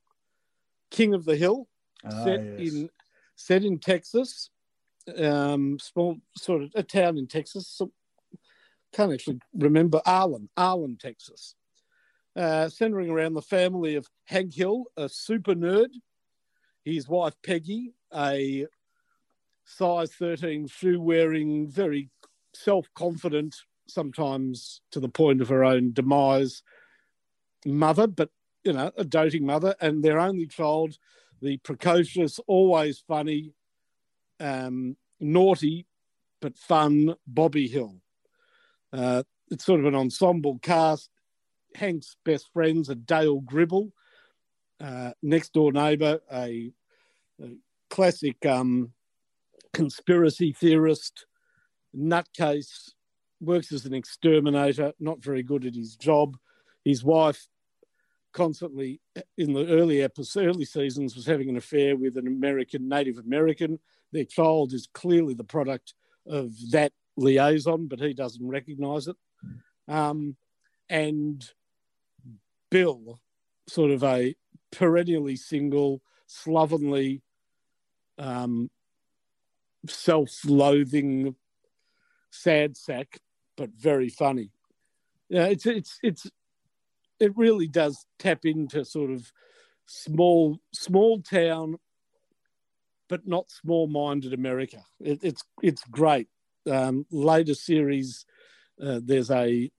King 0.91 1.13
of 1.13 1.25
the 1.25 1.35
Hill, 1.35 1.67
ah, 2.05 2.23
set 2.23 2.43
yes. 2.43 2.73
in 2.73 2.89
set 3.35 3.63
in 3.63 3.79
Texas, 3.79 4.49
um, 5.17 5.79
small 5.79 6.17
sort 6.37 6.63
of 6.63 6.71
a 6.75 6.83
town 6.83 7.17
in 7.17 7.27
Texas. 7.27 7.81
Can't 8.93 9.11
actually 9.11 9.39
remember 9.55 10.01
Arlen, 10.05 10.49
Arlen, 10.55 10.97
Texas. 10.99 11.55
Uh, 12.35 12.67
centering 12.69 13.09
around 13.09 13.33
the 13.33 13.41
family 13.41 13.95
of 13.95 14.07
Hank 14.25 14.53
Hill, 14.53 14.85
a 14.97 15.07
super 15.07 15.53
nerd, 15.53 15.89
his 16.83 17.07
wife 17.07 17.35
Peggy, 17.43 17.93
a 18.15 18.65
size 19.65 20.11
13 20.13 20.67
shoe 20.67 20.99
wearing, 20.99 21.67
very 21.67 22.09
self 22.53 22.87
confident, 22.95 23.55
sometimes 23.87 24.81
to 24.91 24.99
the 24.99 25.09
point 25.09 25.41
of 25.41 25.49
her 25.49 25.63
own 25.63 25.93
demise, 25.93 26.63
mother, 27.65 28.07
but 28.07 28.29
you 28.63 28.73
know, 28.73 28.91
a 28.97 29.03
doting 29.03 29.45
mother, 29.45 29.75
and 29.81 30.03
their 30.03 30.19
only 30.19 30.47
child, 30.47 30.97
the 31.41 31.57
precocious, 31.57 32.39
always 32.47 33.03
funny, 33.07 33.53
um, 34.39 34.95
naughty, 35.19 35.85
but 36.41 36.57
fun 36.57 37.15
Bobby 37.27 37.67
Hill. 37.67 38.02
Uh, 38.93 39.23
it's 39.49 39.65
sort 39.65 39.79
of 39.79 39.87
an 39.87 39.95
ensemble 39.95 40.59
cast. 40.61 41.09
Hank's 41.75 42.15
best 42.23 42.49
friends 42.53 42.89
are 42.89 42.95
Dale 42.95 43.41
Gribble, 43.41 43.91
uh, 44.79 45.11
next 45.23 45.53
door 45.53 45.71
neighbour, 45.71 46.19
a, 46.31 46.71
a 47.41 47.55
classic 47.89 48.45
um, 48.45 48.91
conspiracy 49.73 50.53
theorist, 50.53 51.25
nutcase, 51.97 52.91
works 53.41 53.71
as 53.71 53.85
an 53.85 53.93
exterminator, 53.93 54.93
not 54.99 55.21
very 55.21 55.43
good 55.43 55.65
at 55.65 55.75
his 55.75 55.95
job. 55.95 56.37
His 56.85 57.03
wife 57.03 57.47
constantly 58.33 58.99
in 59.37 59.53
the 59.53 59.67
early 59.67 60.01
episodes, 60.01 60.45
early 60.45 60.65
seasons 60.65 61.15
was 61.15 61.25
having 61.25 61.49
an 61.49 61.57
affair 61.57 61.95
with 61.95 62.17
an 62.17 62.27
American, 62.27 62.87
Native 62.89 63.17
American. 63.17 63.79
Their 64.11 64.25
child 64.25 64.73
is 64.73 64.87
clearly 64.93 65.33
the 65.33 65.43
product 65.43 65.93
of 66.25 66.53
that 66.71 66.93
liaison, 67.17 67.87
but 67.87 67.99
he 67.99 68.13
doesn't 68.13 68.47
recognise 68.47 69.07
it. 69.07 69.15
Um, 69.87 70.35
and 70.89 71.43
Bill, 72.69 73.19
sort 73.67 73.91
of 73.91 74.03
a 74.03 74.35
perennially 74.71 75.35
single, 75.35 76.01
slovenly, 76.27 77.21
um, 78.17 78.69
self-loathing 79.87 81.35
sad 82.31 82.75
sack, 82.75 83.19
but 83.55 83.69
very 83.77 84.09
funny. 84.09 84.51
Yeah, 85.29 85.45
it's 85.45 85.65
it's 85.65 85.99
it's 86.01 86.31
it 87.19 87.37
really 87.37 87.67
does 87.67 88.05
tap 88.19 88.45
into 88.45 88.83
sort 88.85 89.11
of 89.11 89.31
small 89.85 90.59
small 90.73 91.21
town, 91.21 91.77
but 93.07 93.27
not 93.27 93.51
small 93.51 93.87
minded 93.87 94.33
America. 94.33 94.83
It, 94.99 95.19
it's 95.23 95.43
it's 95.61 95.83
great. 95.85 96.27
Um, 96.69 97.05
later 97.11 97.53
series, 97.53 98.25
uh, 98.81 98.99
there's 99.03 99.31
a 99.31 99.71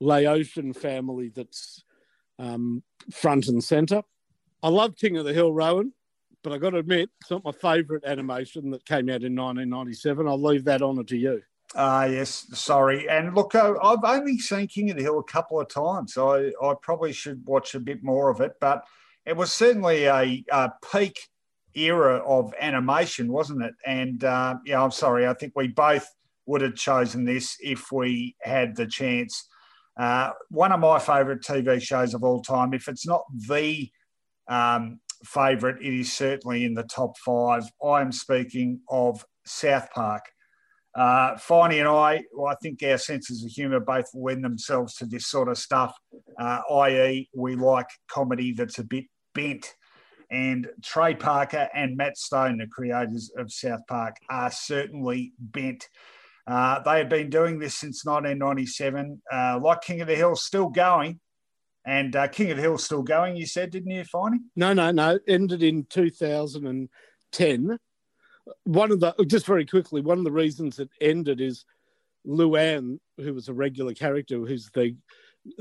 Laotian 0.00 0.72
family 0.72 1.30
that's 1.34 1.82
um, 2.38 2.82
front 3.12 3.48
and 3.48 3.62
center. 3.62 4.02
I 4.62 4.68
love 4.68 4.96
King 4.96 5.16
of 5.16 5.24
the 5.24 5.34
Hill, 5.34 5.52
Rowan, 5.52 5.92
but 6.42 6.52
I 6.52 6.58
got 6.58 6.70
to 6.70 6.78
admit, 6.78 7.10
it's 7.20 7.30
not 7.30 7.44
my 7.44 7.52
favourite 7.52 8.04
animation 8.04 8.70
that 8.70 8.84
came 8.84 9.08
out 9.08 9.22
in 9.22 9.34
1997. 9.34 10.26
I'll 10.26 10.40
leave 10.40 10.64
that 10.64 10.82
honour 10.82 11.04
to 11.04 11.16
you. 11.16 11.42
Ah, 11.76 12.02
uh, 12.02 12.04
yes, 12.06 12.46
sorry. 12.52 13.08
And 13.08 13.34
look, 13.34 13.54
uh, 13.54 13.74
I've 13.82 14.04
only 14.04 14.38
seen 14.38 14.68
King 14.68 14.90
of 14.90 14.96
the 14.96 15.02
Hill 15.02 15.18
a 15.18 15.24
couple 15.24 15.60
of 15.60 15.68
times. 15.68 16.16
I, 16.16 16.52
I 16.62 16.74
probably 16.80 17.12
should 17.12 17.44
watch 17.46 17.74
a 17.74 17.80
bit 17.80 18.02
more 18.04 18.30
of 18.30 18.40
it. 18.40 18.52
But 18.60 18.84
it 19.26 19.36
was 19.36 19.52
certainly 19.52 20.04
a, 20.04 20.44
a 20.52 20.72
peak 20.92 21.28
era 21.74 22.18
of 22.26 22.52
animation, 22.60 23.32
wasn't 23.32 23.62
it? 23.62 23.74
And 23.86 24.22
uh, 24.24 24.56
yeah, 24.64 24.82
I'm 24.82 24.90
sorry. 24.90 25.26
I 25.26 25.34
think 25.34 25.52
we 25.56 25.68
both 25.68 26.06
would 26.46 26.60
have 26.60 26.74
chosen 26.74 27.24
this 27.24 27.56
if 27.60 27.90
we 27.90 28.36
had 28.40 28.76
the 28.76 28.86
chance. 28.86 29.48
Uh, 29.96 30.30
one 30.50 30.72
of 30.72 30.80
my 30.80 30.98
favourite 30.98 31.40
TV 31.40 31.80
shows 31.80 32.14
of 32.14 32.24
all 32.24 32.42
time. 32.42 32.74
If 32.74 32.88
it's 32.88 33.06
not 33.06 33.22
the 33.48 33.90
um, 34.48 35.00
favourite, 35.24 35.80
it 35.80 35.94
is 35.94 36.12
certainly 36.12 36.64
in 36.64 36.74
the 36.74 36.82
top 36.82 37.16
five. 37.18 37.64
I 37.84 38.00
am 38.00 38.12
speaking 38.12 38.80
of 38.88 39.24
South 39.46 39.90
Park. 39.90 40.24
Uh, 40.94 41.34
Finey 41.34 41.80
and 41.80 41.88
I, 41.88 42.22
well, 42.32 42.52
I 42.52 42.54
think 42.62 42.80
our 42.84 42.98
senses 42.98 43.44
of 43.44 43.50
humour 43.50 43.80
both 43.80 44.06
lend 44.14 44.44
themselves 44.44 44.94
to 44.96 45.06
this 45.06 45.26
sort 45.26 45.48
of 45.48 45.58
stuff. 45.58 45.92
uh, 46.38 46.60
i.e., 46.70 47.28
we 47.34 47.56
like 47.56 47.88
comedy 48.08 48.52
that's 48.52 48.78
a 48.78 48.84
bit 48.84 49.06
bent. 49.34 49.74
And 50.30 50.68
Trey 50.82 51.14
Parker 51.14 51.68
and 51.74 51.96
Matt 51.96 52.16
Stone, 52.16 52.58
the 52.58 52.66
creators 52.66 53.30
of 53.36 53.52
South 53.52 53.86
Park, 53.88 54.16
are 54.28 54.50
certainly 54.50 55.32
bent. 55.38 55.88
Uh, 56.46 56.80
they 56.80 56.98
have 56.98 57.08
been 57.08 57.30
doing 57.30 57.58
this 57.58 57.74
since 57.74 58.04
1997. 58.04 59.22
Uh, 59.32 59.60
like 59.62 59.80
King 59.82 60.00
of 60.00 60.08
the 60.08 60.16
Hill, 60.16 60.36
still 60.36 60.68
going. 60.68 61.20
And 61.86 62.16
uh, 62.16 62.28
King 62.28 62.50
of 62.50 62.56
the 62.56 62.62
Hill 62.62 62.78
still 62.78 63.02
going, 63.02 63.36
you 63.36 63.46
said, 63.46 63.70
didn't 63.70 63.90
you, 63.90 64.04
Finey? 64.04 64.38
No, 64.56 64.72
no, 64.72 64.90
no. 64.90 65.18
Ended 65.28 65.62
in 65.62 65.84
2010. 65.84 67.78
One 68.64 68.92
of 68.92 69.00
the, 69.00 69.14
just 69.26 69.46
very 69.46 69.66
quickly, 69.66 70.00
one 70.00 70.18
of 70.18 70.24
the 70.24 70.32
reasons 70.32 70.78
it 70.78 70.90
ended 71.00 71.40
is 71.40 71.64
Luanne, 72.26 72.98
who 73.18 73.34
was 73.34 73.48
a 73.48 73.54
regular 73.54 73.92
character, 73.92 74.38
who's 74.38 74.70
the 74.70 74.96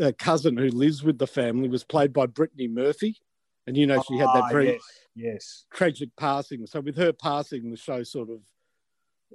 uh, 0.01 0.11
cousin 0.17 0.55
who 0.55 0.69
lives 0.69 1.03
with 1.03 1.17
the 1.17 1.27
family, 1.27 1.67
was 1.67 1.83
played 1.83 2.13
by 2.13 2.25
Brittany 2.25 2.67
Murphy. 2.67 3.17
And, 3.65 3.77
you 3.77 3.87
know, 3.87 4.01
she 4.07 4.17
had 4.17 4.27
that 4.27 4.43
Ah, 4.43 4.49
very 4.49 4.73
yes, 4.73 4.81
yes. 5.15 5.65
tragic 5.73 6.09
passing. 6.17 6.65
So 6.65 6.81
with 6.81 6.97
her 6.97 7.13
passing, 7.13 7.71
the 7.71 7.77
show 7.77 8.03
sort 8.03 8.29
of 8.29 8.39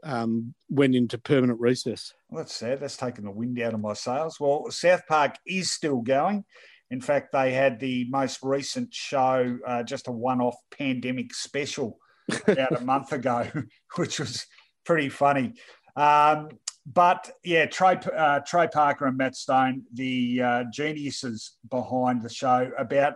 um, 0.05 0.55
went 0.68 0.94
into 0.94 1.18
permanent 1.18 1.60
recess. 1.60 2.12
Well, 2.28 2.42
that's 2.42 2.55
sad. 2.55 2.80
That's 2.80 2.96
taken 2.96 3.24
the 3.24 3.30
wind 3.30 3.60
out 3.60 3.74
of 3.74 3.80
my 3.80 3.94
sails. 3.94 4.38
Well, 4.38 4.66
South 4.70 5.06
Park 5.06 5.36
is 5.46 5.70
still 5.70 6.00
going. 6.02 6.44
In 6.90 7.00
fact, 7.00 7.32
they 7.32 7.52
had 7.52 7.80
the 7.80 8.06
most 8.10 8.38
recent 8.42 8.94
show, 8.94 9.59
uh, 9.66 9.82
just 9.82 10.09
a 10.09 10.12
one 10.12 10.40
off 10.40 10.56
pandemic 10.76 11.34
special 11.34 11.98
about 12.46 12.80
a 12.80 12.84
month 12.84 13.12
ago, 13.12 13.46
which 13.96 14.20
was 14.20 14.46
pretty 14.84 15.09
funny. 15.09 15.55
Um, 15.96 16.48
but 16.86 17.30
yeah, 17.44 17.66
Trey, 17.66 17.98
uh, 18.16 18.40
Trey 18.40 18.68
Parker 18.72 19.06
and 19.06 19.18
Matt 19.18 19.36
Stone, 19.36 19.82
the 19.92 20.40
uh, 20.42 20.64
geniuses 20.72 21.56
behind 21.68 22.22
the 22.22 22.30
show, 22.30 22.70
about, 22.78 23.14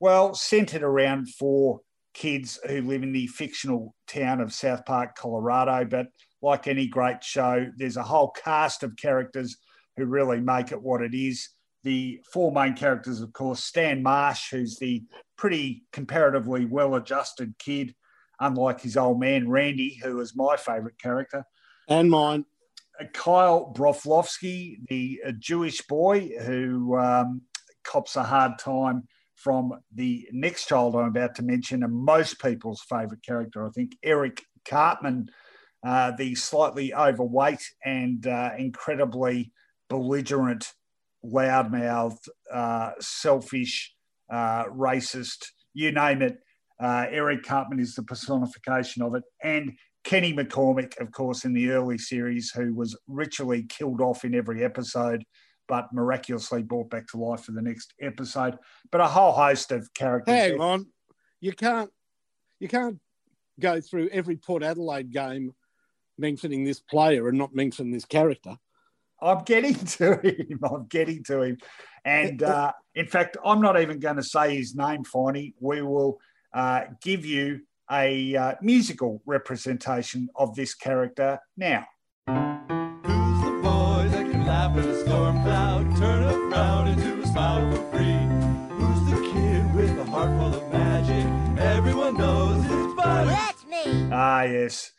well, 0.00 0.34
centered 0.34 0.82
around 0.82 1.28
four 1.28 1.80
kids 2.14 2.58
who 2.66 2.82
live 2.82 3.02
in 3.02 3.12
the 3.12 3.26
fictional 3.28 3.94
town 4.08 4.40
of 4.40 4.52
South 4.52 4.84
Park, 4.86 5.14
Colorado. 5.14 5.84
But 5.84 6.08
like 6.42 6.66
any 6.66 6.86
great 6.86 7.22
show, 7.22 7.66
there's 7.76 7.98
a 7.98 8.02
whole 8.02 8.30
cast 8.30 8.82
of 8.82 8.96
characters 8.96 9.56
who 9.96 10.06
really 10.06 10.40
make 10.40 10.72
it 10.72 10.82
what 10.82 11.02
it 11.02 11.14
is. 11.14 11.50
The 11.84 12.20
four 12.32 12.52
main 12.52 12.74
characters, 12.74 13.20
of 13.20 13.32
course, 13.32 13.62
Stan 13.64 14.02
Marsh, 14.02 14.50
who's 14.50 14.76
the 14.76 15.02
pretty 15.36 15.84
comparatively 15.92 16.66
well 16.66 16.94
adjusted 16.94 17.54
kid, 17.58 17.94
unlike 18.38 18.80
his 18.80 18.96
old 18.96 19.20
man, 19.20 19.48
Randy, 19.48 19.98
who 20.02 20.16
was 20.16 20.36
my 20.36 20.56
favourite 20.56 20.98
character. 20.98 21.44
And 21.88 22.10
mine. 22.10 22.44
Kyle 23.14 23.72
Broflovsky, 23.74 24.76
the 24.88 25.22
uh, 25.26 25.32
Jewish 25.38 25.80
boy 25.86 26.32
who 26.42 26.98
um, 26.98 27.42
cops 27.82 28.16
a 28.16 28.22
hard 28.22 28.58
time 28.58 29.04
from 29.42 29.72
the 29.94 30.28
next 30.32 30.66
child 30.66 30.94
I'm 30.94 31.08
about 31.08 31.34
to 31.36 31.42
mention, 31.42 31.82
and 31.82 31.92
most 31.92 32.40
people's 32.40 32.82
favourite 32.82 33.22
character, 33.22 33.66
I 33.66 33.70
think, 33.70 33.96
Eric 34.02 34.42
Cartman, 34.68 35.30
uh, 35.84 36.12
the 36.12 36.34
slightly 36.34 36.92
overweight 36.92 37.62
and 37.84 38.26
uh, 38.26 38.50
incredibly 38.58 39.52
belligerent, 39.88 40.74
loudmouthed, 41.24 42.28
uh, 42.52 42.92
selfish, 43.00 43.94
uh, 44.30 44.64
racist, 44.66 45.46
you 45.72 45.90
name 45.90 46.20
it. 46.20 46.38
Uh, 46.78 47.06
Eric 47.10 47.42
Cartman 47.42 47.80
is 47.80 47.94
the 47.94 48.02
personification 48.02 49.02
of 49.02 49.14
it. 49.14 49.22
And 49.42 49.72
Kenny 50.04 50.34
McCormick, 50.34 50.98
of 51.00 51.12
course, 51.12 51.44
in 51.44 51.52
the 51.52 51.70
early 51.70 51.98
series, 51.98 52.50
who 52.50 52.74
was 52.74 52.96
ritually 53.06 53.64
killed 53.64 54.00
off 54.00 54.24
in 54.24 54.34
every 54.34 54.64
episode, 54.64 55.24
but 55.70 55.92
miraculously 55.92 56.64
brought 56.64 56.90
back 56.90 57.06
to 57.06 57.16
life 57.16 57.44
for 57.44 57.52
the 57.52 57.62
next 57.62 57.94
episode. 58.00 58.58
But 58.90 59.00
a 59.00 59.06
whole 59.06 59.30
host 59.30 59.70
of 59.70 59.94
characters. 59.94 60.34
Hang 60.34 60.60
on. 60.60 60.86
You 61.40 61.52
can't 61.52 61.90
you 62.58 62.66
can't 62.66 62.98
go 63.60 63.80
through 63.80 64.08
every 64.08 64.36
Port 64.36 64.64
Adelaide 64.64 65.12
game 65.12 65.54
mentioning 66.18 66.64
this 66.64 66.80
player 66.80 67.28
and 67.28 67.38
not 67.38 67.54
mention 67.54 67.92
this 67.92 68.04
character. 68.04 68.56
I'm 69.22 69.44
getting 69.44 69.74
to 69.96 70.16
him. 70.20 70.58
I'm 70.64 70.86
getting 70.88 71.22
to 71.24 71.42
him. 71.42 71.58
And 72.04 72.42
uh, 72.42 72.72
in 72.96 73.06
fact, 73.06 73.36
I'm 73.44 73.62
not 73.62 73.80
even 73.80 74.00
going 74.00 74.16
to 74.16 74.24
say 74.24 74.56
his 74.56 74.74
name, 74.74 75.04
Finey. 75.04 75.54
We 75.60 75.82
will 75.82 76.18
uh, 76.52 76.86
give 77.00 77.24
you 77.24 77.60
a 77.88 78.34
uh, 78.34 78.54
musical 78.60 79.22
representation 79.24 80.30
of 80.34 80.56
this 80.56 80.74
character 80.74 81.38
now. 81.56 81.86
Laugh 84.50 84.76
at 84.78 84.84
a 84.84 85.00
storm 85.06 85.44
cloud, 85.44 85.96
turn 85.96 86.24
a 86.24 86.32
frown 86.50 86.88
into 86.88 87.22
a 87.22 87.26
smile 87.28 87.70
for 87.70 87.96
free? 87.96 88.18
Who's 88.74 89.08
the 89.08 89.30
kid 89.32 89.74
with 89.76 89.96
a 89.96 90.04
heart 90.06 90.36
full 90.40 90.60
of 90.60 90.72
magic? 90.72 91.24
Everyone 91.56 92.16
knows 92.16 92.64
it's 92.64 92.94
Butters. 92.96 93.28
That's 93.28 93.64
me. 93.66 94.08
Ah, 94.10 94.42
yes. 94.42 94.90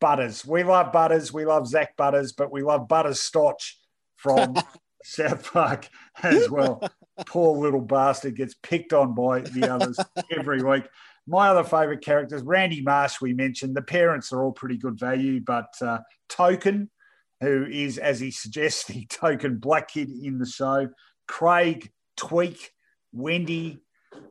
Butters. 0.00 0.46
We 0.46 0.62
love 0.62 0.90
Butters. 0.90 1.34
We 1.34 1.44
love 1.44 1.66
Zak 1.66 1.98
Butters, 1.98 2.32
but 2.32 2.50
we 2.50 2.62
love 2.62 2.88
Butters 2.88 3.20
Stotch 3.20 3.78
from 4.16 4.54
South 5.04 5.52
Park 5.52 5.86
as 6.22 6.48
well. 6.48 6.82
Poor 7.26 7.58
little 7.58 7.82
bastard 7.82 8.36
gets 8.36 8.54
picked 8.62 8.94
on 8.94 9.14
by 9.14 9.40
the 9.40 9.70
others 9.70 9.98
every 10.34 10.62
week. 10.62 10.84
My 11.26 11.48
other 11.48 11.64
favourite 11.64 12.00
characters, 12.00 12.40
Randy 12.40 12.80
Marsh, 12.80 13.20
we 13.20 13.34
mentioned. 13.34 13.76
The 13.76 13.82
parents 13.82 14.32
are 14.32 14.42
all 14.42 14.52
pretty 14.52 14.78
good 14.78 14.98
value, 14.98 15.42
but 15.46 15.74
uh, 15.82 15.98
Token, 16.30 16.88
who 17.40 17.66
is, 17.66 17.98
as 17.98 18.20
he 18.20 18.30
suggests, 18.30 18.84
the 18.88 19.06
token 19.06 19.58
black 19.58 19.88
kid 19.88 20.10
in 20.10 20.38
the 20.38 20.46
show, 20.46 20.88
Craig, 21.26 21.90
Tweek, 22.18 22.58
Wendy, 23.12 23.80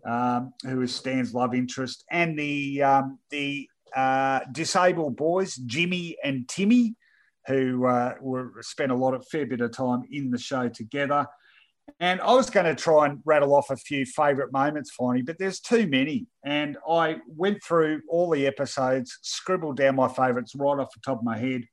um, 0.05 0.53
who 0.63 0.81
is 0.81 0.95
Stan's 0.95 1.33
love 1.33 1.53
interest, 1.53 2.03
and 2.11 2.37
the 2.37 2.83
um, 2.83 3.19
the 3.29 3.67
uh, 3.95 4.41
disabled 4.51 5.15
boys, 5.15 5.55
Jimmy 5.55 6.17
and 6.23 6.47
Timmy, 6.47 6.95
who 7.47 7.85
uh, 7.85 8.15
were 8.21 8.53
spent 8.61 8.91
a 8.91 8.95
lot 8.95 9.13
of 9.13 9.27
fair 9.27 9.45
bit 9.45 9.61
of 9.61 9.71
time 9.71 10.03
in 10.11 10.31
the 10.31 10.37
show 10.37 10.69
together. 10.69 11.25
And 11.99 12.21
I 12.21 12.33
was 12.33 12.49
going 12.49 12.65
to 12.65 12.81
try 12.81 13.05
and 13.05 13.19
rattle 13.25 13.53
off 13.53 13.69
a 13.69 13.75
few 13.75 14.05
favourite 14.05 14.53
moments, 14.53 14.91
Finey, 14.97 15.25
but 15.25 15.37
there's 15.37 15.59
too 15.59 15.85
many. 15.87 16.27
And 16.45 16.77
I 16.89 17.17
went 17.27 17.61
through 17.63 18.01
all 18.09 18.29
the 18.29 18.47
episodes, 18.47 19.17
scribbled 19.21 19.77
down 19.77 19.97
my 19.97 20.07
favourites 20.07 20.55
right 20.55 20.79
off 20.79 20.93
the 20.93 21.01
top 21.03 21.19
of 21.19 21.25
my 21.25 21.37
head. 21.37 21.63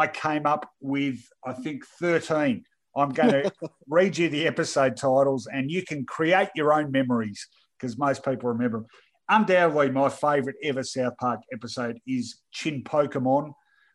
I 0.00 0.06
came 0.06 0.46
up 0.46 0.70
with, 0.80 1.18
I 1.44 1.52
think, 1.52 1.84
13. 1.84 2.64
I'm 2.96 3.10
going 3.10 3.30
to 3.32 3.52
read 3.86 4.16
you 4.16 4.30
the 4.30 4.46
episode 4.46 4.96
titles 4.96 5.46
and 5.46 5.70
you 5.70 5.84
can 5.84 6.06
create 6.06 6.48
your 6.54 6.72
own 6.72 6.90
memories 6.90 7.46
because 7.78 7.98
most 7.98 8.24
people 8.24 8.48
remember 8.48 8.78
them. 8.78 8.86
Undoubtedly, 9.28 9.90
my 9.90 10.08
favourite 10.08 10.56
ever 10.64 10.82
South 10.82 11.12
Park 11.20 11.40
episode 11.52 12.00
is 12.06 12.40
Chinpokomon, 12.54 13.52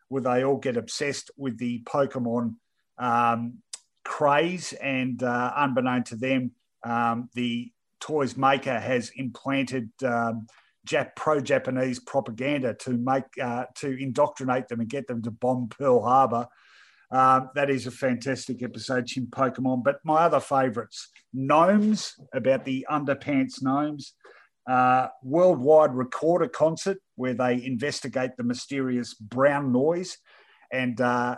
where 0.08 0.22
they 0.22 0.44
all 0.44 0.58
get 0.58 0.76
obsessed 0.76 1.32
with 1.36 1.58
the 1.58 1.82
Pokemon 1.82 2.54
um, 2.98 3.58
craze. 4.04 4.74
And 4.74 5.20
uh, 5.24 5.52
unbeknown 5.56 6.04
to 6.04 6.16
them, 6.16 6.52
um, 6.84 7.28
the 7.34 7.72
toys 7.98 8.36
maker 8.36 8.78
has 8.78 9.10
implanted 9.16 9.90
um, 10.04 10.46
Jap- 10.86 11.16
pro-Japanese 11.16 12.00
propaganda 12.00 12.74
to 12.74 12.92
make 12.92 13.24
uh, 13.42 13.64
to 13.76 14.00
indoctrinate 14.00 14.68
them 14.68 14.80
and 14.80 14.88
get 14.88 15.06
them 15.06 15.22
to 15.22 15.30
bomb 15.30 15.68
Pearl 15.68 16.02
Harbor. 16.02 16.46
Um, 17.10 17.50
that 17.54 17.70
is 17.70 17.86
a 17.86 17.90
fantastic 17.90 18.62
episode, 18.62 19.06
Chinpokomon. 19.06 19.84
But 19.84 20.00
my 20.04 20.22
other 20.22 20.40
favourites, 20.40 21.08
Gnomes, 21.32 22.14
about 22.34 22.64
the 22.64 22.86
underpants 22.90 23.62
gnomes, 23.62 24.14
uh, 24.68 25.08
worldwide 25.22 25.94
recorder 25.94 26.48
concert 26.48 26.98
where 27.14 27.34
they 27.34 27.64
investigate 27.64 28.32
the 28.36 28.42
mysterious 28.42 29.14
brown 29.14 29.72
noise. 29.72 30.18
And 30.72 31.00
uh, 31.00 31.36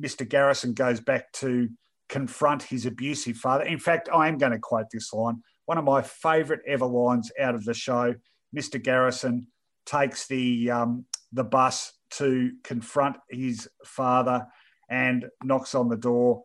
Mr. 0.00 0.26
Garrison 0.26 0.72
goes 0.72 1.00
back 1.00 1.30
to 1.34 1.68
confront 2.08 2.62
his 2.62 2.86
abusive 2.86 3.36
father. 3.36 3.64
In 3.64 3.78
fact, 3.78 4.08
I 4.12 4.28
am 4.28 4.38
going 4.38 4.52
to 4.52 4.58
quote 4.58 4.86
this 4.90 5.12
line. 5.12 5.42
One 5.66 5.78
of 5.78 5.84
my 5.84 6.02
favourite 6.02 6.62
ever 6.66 6.86
lines 6.86 7.30
out 7.40 7.54
of 7.54 7.64
the 7.64 7.74
show. 7.74 8.14
Mr. 8.54 8.82
Garrison 8.82 9.46
takes 9.84 10.26
the 10.26 10.70
um, 10.70 11.04
the 11.32 11.44
bus 11.44 11.92
to 12.10 12.52
confront 12.62 13.16
his 13.28 13.68
father 13.84 14.46
and 14.88 15.26
knocks 15.42 15.74
on 15.74 15.88
the 15.88 15.96
door 15.96 16.44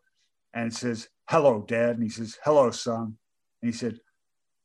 and 0.53 0.73
says, 0.73 1.07
"Hello, 1.29 1.63
Dad." 1.67 1.91
And 1.91 2.03
he 2.03 2.09
says, 2.09 2.37
"Hello, 2.43 2.71
son." 2.71 3.17
And 3.61 3.71
he 3.71 3.77
said, 3.77 3.99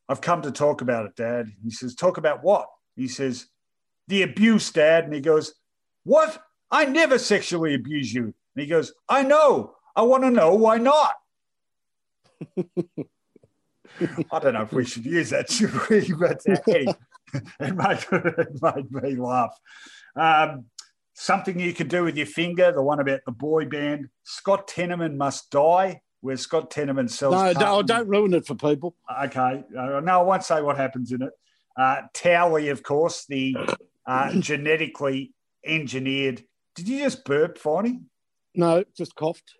"I've 0.08 0.20
come 0.20 0.42
to 0.42 0.50
talk 0.50 0.80
about 0.80 1.06
it, 1.06 1.16
Dad." 1.16 1.50
He 1.62 1.70
says, 1.70 1.94
"Talk 1.94 2.16
about 2.16 2.42
what?" 2.42 2.68
He 2.96 3.08
says, 3.08 3.46
"The 4.08 4.22
abuse, 4.22 4.70
Dad." 4.70 5.04
And 5.04 5.14
he 5.14 5.20
goes, 5.20 5.54
"What? 6.04 6.42
I 6.70 6.86
never 6.86 7.18
sexually 7.18 7.74
abuse 7.74 8.12
you." 8.12 8.24
And 8.24 8.62
he 8.62 8.66
goes, 8.66 8.92
"I 9.08 9.22
know. 9.22 9.76
I 9.94 10.02
want 10.02 10.24
to 10.24 10.30
know 10.30 10.54
why 10.54 10.78
not." 10.78 11.14
I 14.32 14.38
don't 14.40 14.54
know 14.54 14.62
if 14.62 14.72
we 14.72 14.84
should 14.84 15.06
use 15.06 15.30
that, 15.30 15.50
should 15.50 15.72
we? 15.88 16.12
But 16.18 16.42
uh, 16.48 16.56
anyway, 16.66 16.94
it, 17.60 17.74
made, 17.76 18.04
it 18.12 18.62
made 18.62 18.92
me 18.92 19.16
laugh. 19.16 19.58
Um, 20.16 20.66
something 21.14 21.58
you 21.58 21.72
could 21.72 21.88
do 21.88 22.04
with 22.04 22.16
your 22.16 22.26
finger, 22.26 22.72
the 22.72 22.82
one 22.82 23.00
about 23.00 23.20
the 23.26 23.32
boy 23.32 23.66
band. 23.66 24.08
Scott 24.22 24.68
Tenorman 24.68 25.16
must 25.16 25.50
die 25.50 26.00
where 26.20 26.36
Scott 26.36 26.70
Tenorman 26.70 27.10
sells. 27.10 27.34
No, 27.34 27.52
don't, 27.52 27.86
don't 27.86 28.08
ruin 28.08 28.32
it 28.34 28.46
for 28.46 28.54
people. 28.54 28.94
Okay, 29.24 29.62
uh, 29.78 30.00
no, 30.00 30.20
I 30.20 30.22
won't 30.22 30.44
say 30.44 30.62
what 30.62 30.76
happens 30.76 31.12
in 31.12 31.22
it. 31.22 31.32
Uh, 31.76 32.02
Towelie, 32.14 32.70
of 32.70 32.82
course, 32.82 33.26
the 33.26 33.56
uh, 34.06 34.32
genetically 34.40 35.34
engineered. 35.64 36.42
Did 36.74 36.88
you 36.88 37.00
just 37.00 37.24
burp, 37.24 37.58
Finey? 37.58 38.00
No, 38.54 38.84
just 38.96 39.14
coughed. 39.14 39.54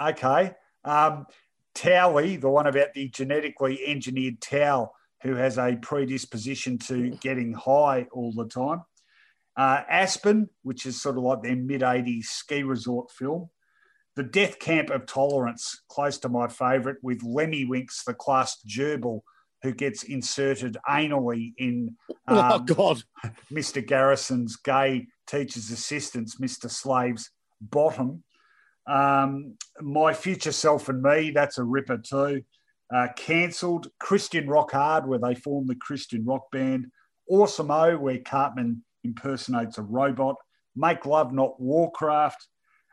Okay. 0.00 0.54
Um, 0.84 1.26
Towelie, 1.74 2.40
the 2.40 2.48
one 2.48 2.66
about 2.66 2.94
the 2.94 3.08
genetically 3.08 3.80
engineered 3.86 4.40
towel 4.40 4.95
who 5.26 5.34
has 5.34 5.58
a 5.58 5.76
predisposition 5.82 6.78
to 6.78 7.10
getting 7.20 7.52
high 7.52 8.06
all 8.12 8.32
the 8.32 8.46
time. 8.46 8.82
Uh, 9.56 9.82
Aspen, 9.88 10.48
which 10.62 10.86
is 10.86 11.00
sort 11.00 11.16
of 11.16 11.24
like 11.24 11.42
their 11.42 11.56
mid 11.56 11.80
80s 11.80 12.24
ski 12.24 12.62
resort 12.62 13.10
film. 13.10 13.50
The 14.14 14.22
Death 14.22 14.58
Camp 14.58 14.90
of 14.90 15.06
Tolerance, 15.06 15.82
close 15.88 16.18
to 16.18 16.28
my 16.28 16.48
favourite, 16.48 16.98
with 17.02 17.22
Lemmiwinks, 17.22 18.04
the 18.06 18.14
class 18.14 18.56
gerbil, 18.66 19.20
who 19.62 19.72
gets 19.72 20.04
inserted 20.04 20.76
anally 20.88 21.54
in 21.58 21.96
oh 22.28 22.56
um, 22.56 22.64
God! 22.64 23.02
Mr. 23.52 23.86
Garrison's 23.86 24.56
gay 24.56 25.06
teacher's 25.26 25.70
assistant's 25.70 26.38
Mr. 26.40 26.70
Slave's 26.70 27.30
bottom. 27.60 28.22
Um, 28.86 29.56
My 29.80 30.12
Future 30.12 30.52
Self 30.52 30.88
and 30.88 31.02
Me, 31.02 31.30
that's 31.30 31.58
a 31.58 31.64
ripper 31.64 31.98
too. 31.98 32.42
Uh, 32.94 33.08
Cancelled. 33.16 33.88
Christian 33.98 34.48
Rock 34.48 34.72
Hard, 34.72 35.06
where 35.06 35.18
they 35.18 35.34
form 35.34 35.66
the 35.66 35.74
Christian 35.74 36.24
rock 36.24 36.50
band. 36.52 36.86
AWESOM-O, 37.30 37.98
where 37.98 38.18
Cartman 38.18 38.84
impersonates 39.04 39.78
a 39.78 39.82
robot. 39.82 40.36
Make 40.74 41.06
Love 41.06 41.32
Not 41.32 41.60
Warcraft. 41.60 42.46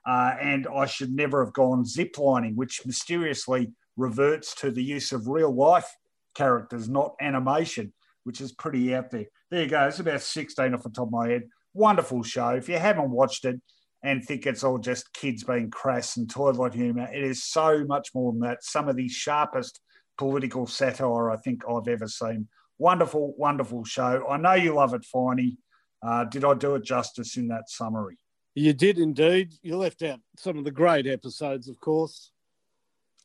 Uh, 0.06 0.36
and 0.42 0.68
I 0.68 0.86
Should 0.86 1.14
Never 1.14 1.44
Have 1.44 1.54
Gone 1.54 1.84
Ziplining, 1.86 2.56
which 2.56 2.86
mysteriously 2.86 3.72
reverts 3.96 4.56
to 4.56 4.72
the 4.72 4.84
use 4.84 5.12
of 5.12 5.28
real 5.28 5.54
life 5.54 5.90
characters, 6.36 6.90
not 6.90 7.16
animation, 7.22 7.94
which 8.24 8.42
is 8.42 8.52
pretty 8.52 8.94
out 8.94 9.12
there. 9.12 9.26
There 9.50 9.62
you 9.62 9.70
go. 9.70 9.88
It's 9.88 10.00
about 10.00 10.22
16 10.22 10.74
off 10.74 10.84
the 10.84 10.90
top 10.90 11.08
of 11.08 11.14
my 11.14 11.30
head. 11.30 11.44
Wonderful 11.74 12.24
show. 12.24 12.50
If 12.50 12.68
you 12.68 12.78
haven't 12.78 13.12
watched 13.12 13.46
it 13.46 13.62
and 14.04 14.24
think 14.24 14.46
it's 14.46 14.64
all 14.64 14.78
just 14.78 15.14
kids 15.14 15.44
being 15.44 15.72
crass 15.72 16.18
and 16.18 16.30
toilet 16.30 16.74
humour, 16.74 17.08
it 17.12 17.24
is 17.24 17.44
so 17.44 17.86
much 17.86 18.10
more 18.14 18.32
than 18.32 18.42
that. 18.42 18.64
Some 18.64 18.90
of 18.90 18.96
the 18.96 19.08
sharpest 19.10 19.80
political 20.18 20.68
satire 20.68 21.32
I 21.32 21.38
think 21.38 21.64
I've 21.68 21.88
ever 21.88 22.08
seen. 22.08 22.48
Wonderful, 22.78 23.34
wonderful 23.38 23.84
show. 23.86 24.26
I 24.30 24.38
know 24.38 24.54
you 24.54 24.74
love 24.74 24.94
it, 24.94 25.06
Finey. 25.14 25.58
Uh, 26.06 26.26
did 26.26 26.44
I 26.44 26.54
do 26.54 26.76
it 26.76 26.84
justice 26.84 27.38
in 27.38 27.48
that 27.48 27.70
summary? 27.70 28.18
You 28.56 28.74
did 28.74 29.00
indeed. 29.00 29.54
You 29.62 29.78
left 29.78 30.04
out 30.04 30.20
some 30.38 30.58
of 30.58 30.66
the 30.66 30.72
great 30.72 31.08
episodes, 31.08 31.68
of 31.70 31.80
course. 31.80 32.32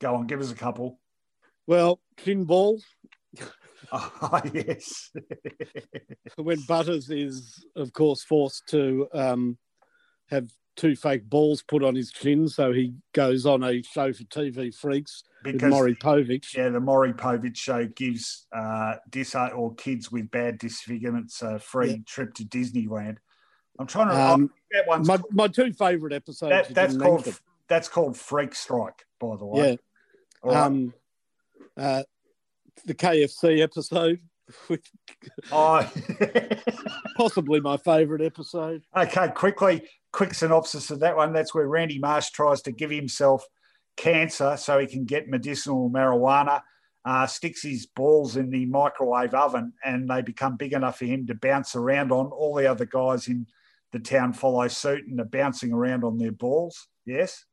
Go 0.01 0.15
on, 0.15 0.27
give 0.27 0.41
us 0.41 0.53
a 0.53 0.55
couple. 0.55 1.01
Well, 1.67 2.01
Chin 2.19 2.45
Ball, 2.45 2.81
Oh, 3.93 4.41
yes. 4.53 5.11
when 6.37 6.61
Butters 6.63 7.11
is, 7.11 7.65
of 7.75 7.93
course, 7.93 8.23
forced 8.23 8.69
to 8.69 9.09
um, 9.13 9.59
have 10.31 10.51
two 10.77 10.95
fake 10.95 11.29
balls 11.29 11.63
put 11.63 11.83
on 11.83 11.95
his 11.95 12.11
chin, 12.11 12.49
so 12.49 12.73
he 12.73 12.95
goes 13.13 13.45
on 13.47 13.65
a 13.65 13.83
show 13.83 14.13
for 14.13 14.23
TV 14.25 14.75
freaks 14.75 15.25
with 15.45 15.55
Because 15.55 15.71
Maury 15.71 15.95
Povich. 15.95 16.55
yeah, 16.55 16.69
the 16.69 16.81
Maury 16.81 17.13
Povich 17.13 17.57
show 17.57 17.87
gives 17.87 18.47
uh, 18.53 18.97
dis 19.11 19.35
or 19.35 19.75
kids 19.75 20.13
with 20.13 20.31
bad 20.31 20.59
disfigurements 20.59 21.43
a 21.43 21.59
free 21.59 21.91
Yeah. 21.91 21.97
trip 22.07 22.35
to 22.35 22.45
Disneyland. 22.45 23.17
I'm 23.79 23.87
trying 23.87 24.09
to. 24.09 24.15
Um, 24.33 24.51
oh, 24.53 24.57
that 24.73 24.87
one's 24.87 25.07
My, 25.09 25.19
my 25.33 25.49
two 25.49 25.73
favourite 25.73 26.15
episodes. 26.15 26.69
that, 26.69 26.75
that's 26.75 26.97
called 26.97 27.25
mention. 27.27 27.41
that's 27.69 27.89
called 27.89 28.17
Freak 28.17 28.55
Strike, 28.55 29.07
by 29.21 29.37
the 29.37 29.47
Yeah. 29.47 29.63
way. 29.63 29.79
All 30.43 30.51
right. 30.53 30.65
Um, 30.67 30.95
uh, 31.77 32.03
the 32.85 32.95
KFC 32.95 33.61
episode, 33.61 34.21
with 34.69 34.81
Oh, 35.53 35.91
possibly 37.17 37.61
my 37.61 37.77
favourite 37.77 38.25
episode. 38.25 38.83
okay, 38.97 39.29
quickly, 39.35 39.89
quick 40.13 40.35
synopsis 40.35 40.91
of 40.91 41.01
that 41.01 41.17
one. 41.17 41.33
That's 41.33 41.55
where 41.55 41.67
Randy 41.69 41.99
Marsh 41.99 42.31
tries 42.31 42.63
to 42.63 42.73
give 42.73 42.91
himself 42.91 43.45
cancer 43.97 44.57
so 44.57 44.79
he 44.79 44.87
can 44.87 45.05
get 45.05 45.29
medicinal 45.29 45.91
marijuana. 45.91 46.63
Uh, 47.05 47.27
sticks 47.27 47.63
his 47.63 47.87
balls 47.87 48.37
in 48.37 48.51
the 48.51 48.67
microwave 48.67 49.33
oven, 49.33 49.73
and 49.85 50.11
they 50.11 50.21
become 50.21 50.57
big 50.57 50.73
enough 50.75 50.99
for 50.99 51.07
him 51.07 51.27
to 51.27 51.35
bounce 51.35 51.75
around 51.75 52.13
on. 52.13 52.27
All 52.27 52.55
the 52.55 52.67
other 52.67 52.85
guys 52.85 53.29
in 53.29 53.47
the 53.93 53.99
town 53.99 54.33
follow 54.35 54.69
suit 54.69 55.07
and 55.07 55.19
are 55.21 55.25
bouncing 55.25 55.73
around 55.73 56.05
on 56.05 56.19
their 56.19 56.33
balls. 56.33 56.89
Yes. 57.07 57.45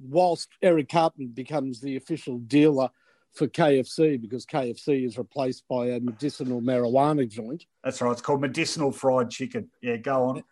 Whilst 0.00 0.48
Eric 0.62 0.90
Cartman 0.90 1.28
becomes 1.28 1.80
the 1.80 1.96
official 1.96 2.38
dealer 2.38 2.90
for 3.32 3.46
KFC 3.46 4.20
because 4.20 4.44
KFC 4.44 5.06
is 5.06 5.16
replaced 5.18 5.64
by 5.68 5.86
a 5.88 6.00
medicinal 6.00 6.60
marijuana 6.60 7.28
joint. 7.28 7.64
That's 7.84 8.00
right. 8.00 8.12
It's 8.12 8.20
called 8.20 8.40
medicinal 8.40 8.92
fried 8.92 9.30
chicken. 9.30 9.70
Yeah, 9.82 9.96
go 9.96 10.24
on. 10.24 10.44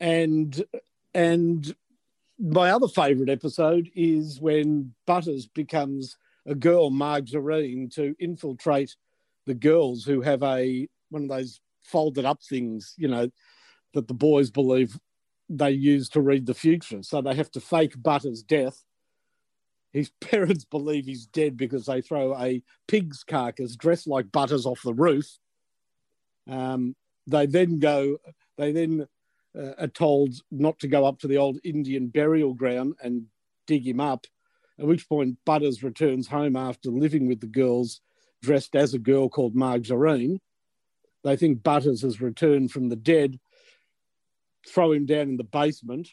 and 0.00 0.64
and 1.14 1.74
my 2.38 2.70
other 2.70 2.88
favorite 2.88 3.30
episode 3.30 3.90
is 3.94 4.40
when 4.40 4.94
Butters 5.06 5.46
becomes 5.46 6.16
a 6.46 6.54
girl, 6.54 6.90
Marjorine, 6.90 7.92
to 7.94 8.14
infiltrate 8.18 8.96
the 9.46 9.54
girls 9.54 10.04
who 10.04 10.20
have 10.20 10.42
a 10.42 10.88
one 11.10 11.24
of 11.24 11.28
those 11.28 11.60
folded 11.82 12.24
up 12.24 12.42
things, 12.42 12.94
you 12.96 13.08
know, 13.08 13.30
that 13.92 14.08
the 14.08 14.14
boys 14.14 14.50
believe 14.50 14.98
they 15.48 15.70
use 15.70 16.08
to 16.08 16.20
read 16.20 16.46
the 16.46 16.54
future. 16.54 17.02
So 17.02 17.20
they 17.20 17.34
have 17.34 17.50
to 17.52 17.60
fake 17.60 18.02
Butters' 18.02 18.42
death. 18.42 18.82
His 19.94 20.10
parents 20.20 20.66
believe 20.66 21.06
he's 21.06 21.24
dead 21.24 21.56
because 21.56 21.86
they 21.86 22.02
throw 22.02 22.36
a 22.36 22.62
pig's 22.86 23.24
carcass 23.24 23.76
dressed 23.76 24.06
like 24.06 24.30
Butters 24.30 24.66
off 24.66 24.82
the 24.84 24.92
roof. 24.92 25.38
Um, 26.50 26.94
they 27.26 27.46
then 27.46 27.78
go, 27.78 28.18
they 28.58 28.72
then 28.72 29.06
uh, 29.58 29.72
are 29.78 29.88
told 29.88 30.34
not 30.50 30.78
to 30.80 30.88
go 30.88 31.06
up 31.06 31.20
to 31.20 31.28
the 31.28 31.38
old 31.38 31.58
Indian 31.64 32.08
burial 32.08 32.52
ground 32.52 32.96
and 33.02 33.26
dig 33.66 33.86
him 33.86 34.00
up. 34.00 34.26
At 34.78 34.86
which 34.86 35.08
point, 35.08 35.38
Butters 35.46 35.82
returns 35.82 36.26
home 36.26 36.56
after 36.56 36.90
living 36.90 37.28
with 37.28 37.40
the 37.40 37.46
girls, 37.46 38.00
dressed 38.42 38.74
as 38.74 38.92
a 38.92 38.98
girl 38.98 39.28
called 39.28 39.54
Marjorine. 39.54 40.40
They 41.22 41.36
think 41.36 41.62
Butters 41.62 42.02
has 42.02 42.20
returned 42.20 42.72
from 42.72 42.88
the 42.88 42.96
dead, 42.96 43.38
throw 44.68 44.92
him 44.92 45.06
down 45.06 45.28
in 45.28 45.36
the 45.36 45.44
basement, 45.44 46.08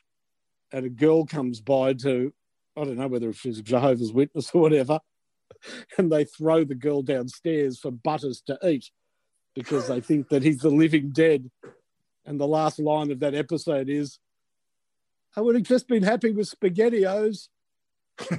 and 0.72 0.86
a 0.86 0.90
girl 0.90 1.26
comes 1.26 1.60
by 1.60 1.94
to, 1.94 2.32
I 2.78 2.84
don't 2.86 2.98
know 2.98 3.08
whether 3.08 3.32
she's 3.34 3.60
a 3.60 3.64
Jehovah's 3.64 4.14
Witness 4.14 4.52
or 4.54 4.62
whatever, 4.62 5.00
and 5.98 6.12
they 6.12 6.24
throw 6.26 6.64
the 6.64 6.76
girl 6.76 7.02
downstairs 7.02 7.80
for 7.80 7.92
Butters 7.92 8.42
to 8.48 8.58
eat 8.68 8.90
because 9.56 9.88
they 9.88 10.00
think 10.02 10.30
that 10.30 10.44
he's 10.44 10.60
the 10.60 10.70
living 10.70 11.10
dead. 11.12 11.50
And 12.26 12.40
the 12.40 12.48
last 12.48 12.80
line 12.80 13.12
of 13.12 13.20
that 13.20 13.36
episode 13.36 13.90
is, 13.90 14.20
I 15.36 15.42
would 15.42 15.56
have 15.56 15.64
just 15.66 15.88
been 15.88 16.04
happy 16.04 16.32
with 16.32 16.50
SpaghettiOs. 16.50 17.50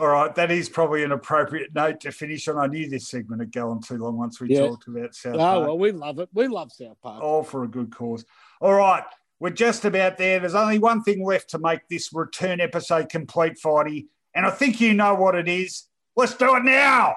All 0.00 0.08
right, 0.08 0.34
that 0.34 0.50
is 0.50 0.68
probably 0.68 1.04
an 1.04 1.12
appropriate 1.12 1.72
note 1.74 2.00
to 2.00 2.10
finish 2.10 2.48
on. 2.48 2.58
I 2.58 2.66
knew 2.66 2.88
this 2.90 3.08
segment 3.08 3.40
had 3.40 3.52
gone 3.52 3.80
too 3.80 3.96
long 3.96 4.18
once 4.18 4.40
we 4.40 4.48
Yeah. 4.52 4.66
talked 4.66 4.88
about 4.88 5.14
South 5.14 5.34
Oh, 5.36 5.38
Park. 5.38 5.66
well, 5.68 5.78
we 5.78 5.92
love 5.92 6.18
it. 6.18 6.28
We 6.32 6.48
love 6.48 6.72
South 6.72 7.00
Park. 7.00 7.22
all 7.22 7.44
for 7.44 7.62
a 7.62 7.68
good 7.68 7.94
cause. 7.94 8.24
All 8.60 8.74
right, 8.74 9.04
we're 9.44 9.50
just 9.50 9.84
about 9.84 10.16
there. 10.16 10.40
There's 10.40 10.54
only 10.54 10.78
one 10.78 11.02
thing 11.02 11.22
left 11.22 11.50
to 11.50 11.58
make 11.58 11.86
this 11.90 12.14
return 12.14 12.62
episode 12.62 13.10
complete, 13.10 13.58
Finey, 13.62 14.06
and 14.34 14.46
I 14.46 14.50
think 14.50 14.80
you 14.80 14.94
know 14.94 15.14
what 15.14 15.34
it 15.34 15.48
is. 15.48 15.84
Let's 16.16 16.34
do 16.34 16.56
it 16.56 16.64
now. 16.64 17.14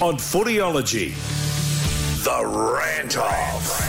On 0.00 0.16
Footyology, 0.16 1.14
the 2.24 2.44
rant 2.44 3.18
off. 3.18 3.82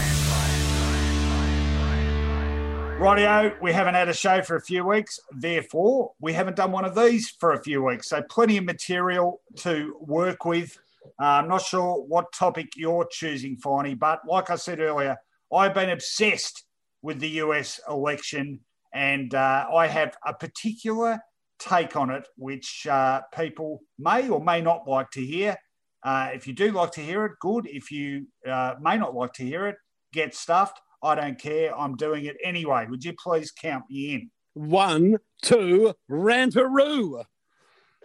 Rightio, 3.00 3.60
we 3.60 3.72
haven't 3.72 3.94
had 3.94 4.08
a 4.08 4.14
show 4.14 4.40
for 4.40 4.54
a 4.54 4.62
few 4.62 4.84
weeks, 4.84 5.18
therefore, 5.32 6.12
we 6.20 6.32
haven't 6.32 6.54
done 6.54 6.70
one 6.70 6.84
of 6.84 6.94
these 6.94 7.30
for 7.30 7.52
a 7.52 7.60
few 7.60 7.82
weeks. 7.82 8.10
So, 8.10 8.22
plenty 8.30 8.58
of 8.58 8.64
material 8.64 9.40
to 9.56 9.96
work 9.98 10.44
with. 10.44 10.78
Uh, 11.20 11.24
I'm 11.24 11.48
not 11.48 11.62
sure 11.62 12.00
what 12.00 12.32
topic 12.32 12.74
you're 12.76 13.08
choosing, 13.10 13.56
Finey, 13.56 13.98
but 13.98 14.20
like 14.24 14.50
I 14.50 14.54
said 14.54 14.78
earlier, 14.78 15.16
I've 15.52 15.74
been 15.74 15.90
obsessed 15.90 16.62
with 17.02 17.20
the 17.20 17.28
US 17.28 17.80
election 17.88 18.60
and 18.92 19.34
uh, 19.34 19.66
I 19.74 19.86
have 19.86 20.16
a 20.26 20.34
particular 20.34 21.20
take 21.58 21.96
on 21.96 22.10
it, 22.10 22.26
which 22.36 22.86
uh, 22.90 23.22
people 23.34 23.80
may 23.98 24.28
or 24.28 24.42
may 24.42 24.60
not 24.60 24.88
like 24.88 25.10
to 25.12 25.20
hear. 25.20 25.56
Uh, 26.02 26.30
if 26.32 26.46
you 26.46 26.52
do 26.52 26.70
like 26.70 26.92
to 26.92 27.00
hear 27.00 27.24
it, 27.26 27.32
good. 27.40 27.66
If 27.66 27.90
you 27.90 28.26
uh, 28.48 28.74
may 28.80 28.96
not 28.96 29.14
like 29.14 29.32
to 29.34 29.44
hear 29.44 29.66
it, 29.66 29.76
get 30.12 30.34
stuffed. 30.34 30.80
I 31.02 31.14
don't 31.14 31.38
care. 31.38 31.76
I'm 31.76 31.96
doing 31.96 32.24
it 32.24 32.36
anyway. 32.42 32.86
Would 32.88 33.04
you 33.04 33.12
please 33.12 33.50
count 33.50 33.84
me 33.90 34.14
in? 34.14 34.30
One, 34.54 35.18
two, 35.42 35.94
rantaroo. 36.10 37.24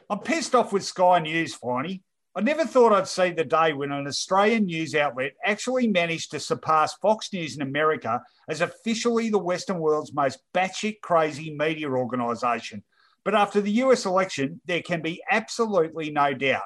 I'm 0.09 0.19
pissed 0.19 0.53
off 0.53 0.73
with 0.73 0.83
Sky 0.83 1.19
News, 1.19 1.57
Finey. 1.57 2.01
I 2.35 2.41
never 2.41 2.65
thought 2.65 2.93
I'd 2.93 3.07
see 3.07 3.29
the 3.29 3.43
day 3.43 3.73
when 3.73 3.91
an 3.91 4.07
Australian 4.07 4.65
news 4.65 4.95
outlet 4.95 5.33
actually 5.45 5.87
managed 5.87 6.31
to 6.31 6.39
surpass 6.39 6.95
Fox 6.95 7.31
News 7.31 7.55
in 7.55 7.61
America 7.61 8.23
as 8.49 8.61
officially 8.61 9.29
the 9.29 9.37
Western 9.37 9.77
world's 9.77 10.13
most 10.13 10.39
batshit 10.51 11.01
crazy 11.01 11.53
media 11.55 11.89
organisation. 11.91 12.83
But 13.23 13.35
after 13.35 13.61
the 13.61 13.71
US 13.83 14.07
election, 14.07 14.61
there 14.65 14.81
can 14.81 15.03
be 15.03 15.21
absolutely 15.29 16.09
no 16.09 16.33
doubt. 16.33 16.63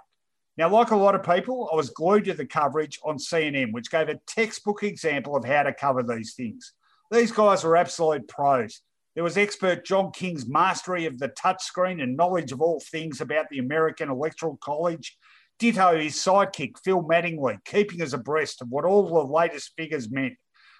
Now, 0.55 0.69
like 0.69 0.91
a 0.91 0.95
lot 0.95 1.15
of 1.15 1.23
people, 1.23 1.69
I 1.71 1.75
was 1.75 1.89
glued 1.89 2.25
to 2.25 2.33
the 2.33 2.45
coverage 2.45 2.97
on 3.03 3.17
CNN, 3.17 3.73
which 3.73 3.91
gave 3.91 4.07
a 4.07 4.19
textbook 4.25 4.83
example 4.83 5.35
of 5.35 5.43
how 5.43 5.63
to 5.63 5.73
cover 5.73 6.01
these 6.01 6.33
things. 6.33 6.73
These 7.11 7.33
guys 7.33 7.65
were 7.65 7.75
absolute 7.75 8.27
pros. 8.29 8.81
There 9.15 9.23
was 9.23 9.37
expert 9.37 9.85
John 9.85 10.11
King's 10.11 10.47
mastery 10.47 11.05
of 11.05 11.19
the 11.19 11.29
touchscreen 11.29 12.01
and 12.01 12.15
knowledge 12.15 12.53
of 12.53 12.61
all 12.61 12.79
things 12.79 13.19
about 13.19 13.49
the 13.49 13.59
American 13.59 14.09
Electoral 14.09 14.57
College. 14.61 15.17
Ditto 15.59 15.97
his 15.97 16.15
sidekick, 16.15 16.73
Phil 16.83 17.03
Mattingly, 17.03 17.57
keeping 17.65 18.01
us 18.01 18.13
abreast 18.13 18.61
of 18.61 18.69
what 18.69 18.85
all 18.85 19.07
the 19.07 19.33
latest 19.33 19.73
figures 19.75 20.11
meant. 20.11 20.33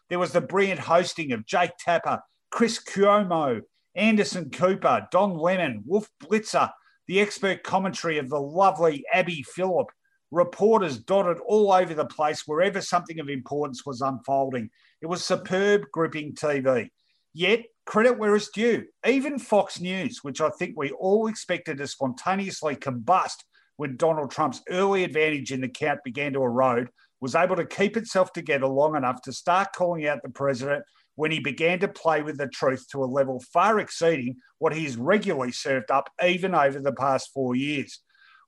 There 0.10 0.20
was 0.20 0.32
the 0.32 0.42
brilliant 0.42 0.80
hosting 0.80 1.32
of 1.32 1.46
Jake 1.46 1.72
Tapper, 1.80 2.22
Chris 2.52 2.82
Cuomo, 2.82 3.62
Anderson 3.96 4.52
Cooper, 4.52 5.08
Don 5.12 5.38
Lemon, 5.38 5.84
Wolf 5.86 6.08
Blitzer, 6.24 6.72
the 7.08 7.20
expert 7.20 7.64
commentary 7.64 8.18
of 8.18 8.30
the 8.30 8.40
lovely 8.40 9.04
Abby 9.12 9.44
Phillip, 9.44 9.88
reporters 10.32 10.98
dotted 11.00 11.40
all 11.48 11.72
over 11.72 11.94
the 11.94 12.06
place 12.06 12.44
wherever 12.46 12.82
something 12.82 13.20
of 13.20 13.30
importance 13.30 13.86
was 13.86 14.02
unfolding. 14.02 14.70
It 15.02 15.08
was 15.08 15.24
superb 15.24 15.86
gripping 15.92 16.34
TV. 16.34 16.90
Yet, 17.34 17.66
credit 17.86 18.18
where 18.18 18.36
it's 18.36 18.50
due. 18.50 18.86
Even 19.06 19.40
Fox 19.40 19.80
News, 19.80 20.20
which 20.24 20.42
I 20.42 20.50
think 20.50 20.76
we 20.76 20.92
all 20.92 21.28
expected 21.28 21.78
to 21.78 21.88
spontaneously 21.88 22.76
combust 22.76 23.44
when 23.78 23.96
Donald 23.96 24.32
Trump's 24.32 24.62
early 24.70 25.04
advantage 25.04 25.52
in 25.52 25.62
the 25.62 25.70
count 25.70 26.04
began 26.04 26.34
to 26.34 26.44
erode, 26.44 26.90
was 27.22 27.36
able 27.36 27.56
to 27.56 27.66
keep 27.66 27.98
itself 27.98 28.34
together 28.34 28.68
long 28.68 28.96
enough 28.96 29.22
to 29.24 29.32
start 29.32 29.70
calling 29.76 30.08
out 30.08 30.22
the 30.22 30.30
president 30.30 30.84
when 31.16 31.32
he 31.32 31.40
began 31.40 31.80
to 31.80 31.88
play 31.88 32.22
with 32.22 32.38
the 32.38 32.48
truth 32.48 32.86
to 32.92 33.04
a 33.04 33.06
level 33.06 33.42
far 33.52 33.80
exceeding 33.80 34.36
what 34.60 34.74
he's 34.74 34.98
regularly 34.98 35.52
served 35.52 35.90
up 35.90 36.10
even 36.24 36.54
over 36.54 36.80
the 36.80 36.94
past 36.94 37.32
four 37.34 37.56
years. 37.56 38.02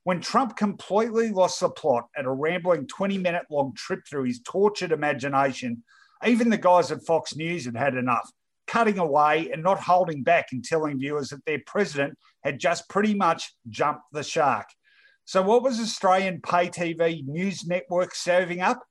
When 0.03 0.21
Trump 0.21 0.55
completely 0.55 1.29
lost 1.29 1.59
the 1.59 1.69
plot 1.69 2.07
at 2.15 2.25
a 2.25 2.31
rambling 2.31 2.87
20 2.87 3.17
minute 3.17 3.45
long 3.49 3.73
trip 3.75 4.01
through 4.07 4.25
his 4.25 4.41
tortured 4.41 4.91
imagination, 4.91 5.83
even 6.25 6.49
the 6.49 6.57
guys 6.57 6.91
at 6.91 7.05
Fox 7.05 7.35
News 7.35 7.65
had 7.65 7.75
had 7.75 7.95
enough, 7.95 8.29
cutting 8.67 8.99
away 8.99 9.49
and 9.51 9.63
not 9.63 9.79
holding 9.79 10.23
back 10.23 10.51
in 10.51 10.61
telling 10.61 10.99
viewers 10.99 11.29
that 11.29 11.43
their 11.45 11.61
president 11.65 12.17
had 12.43 12.59
just 12.59 12.87
pretty 12.87 13.13
much 13.13 13.53
jumped 13.69 14.03
the 14.11 14.23
shark. 14.23 14.67
So, 15.29 15.43
what 15.43 15.61
was 15.61 15.79
Australian 15.79 16.41
pay 16.41 16.69
TV 16.69 17.23
news 17.23 17.63
network 17.63 18.15
serving 18.15 18.61
up? 18.61 18.81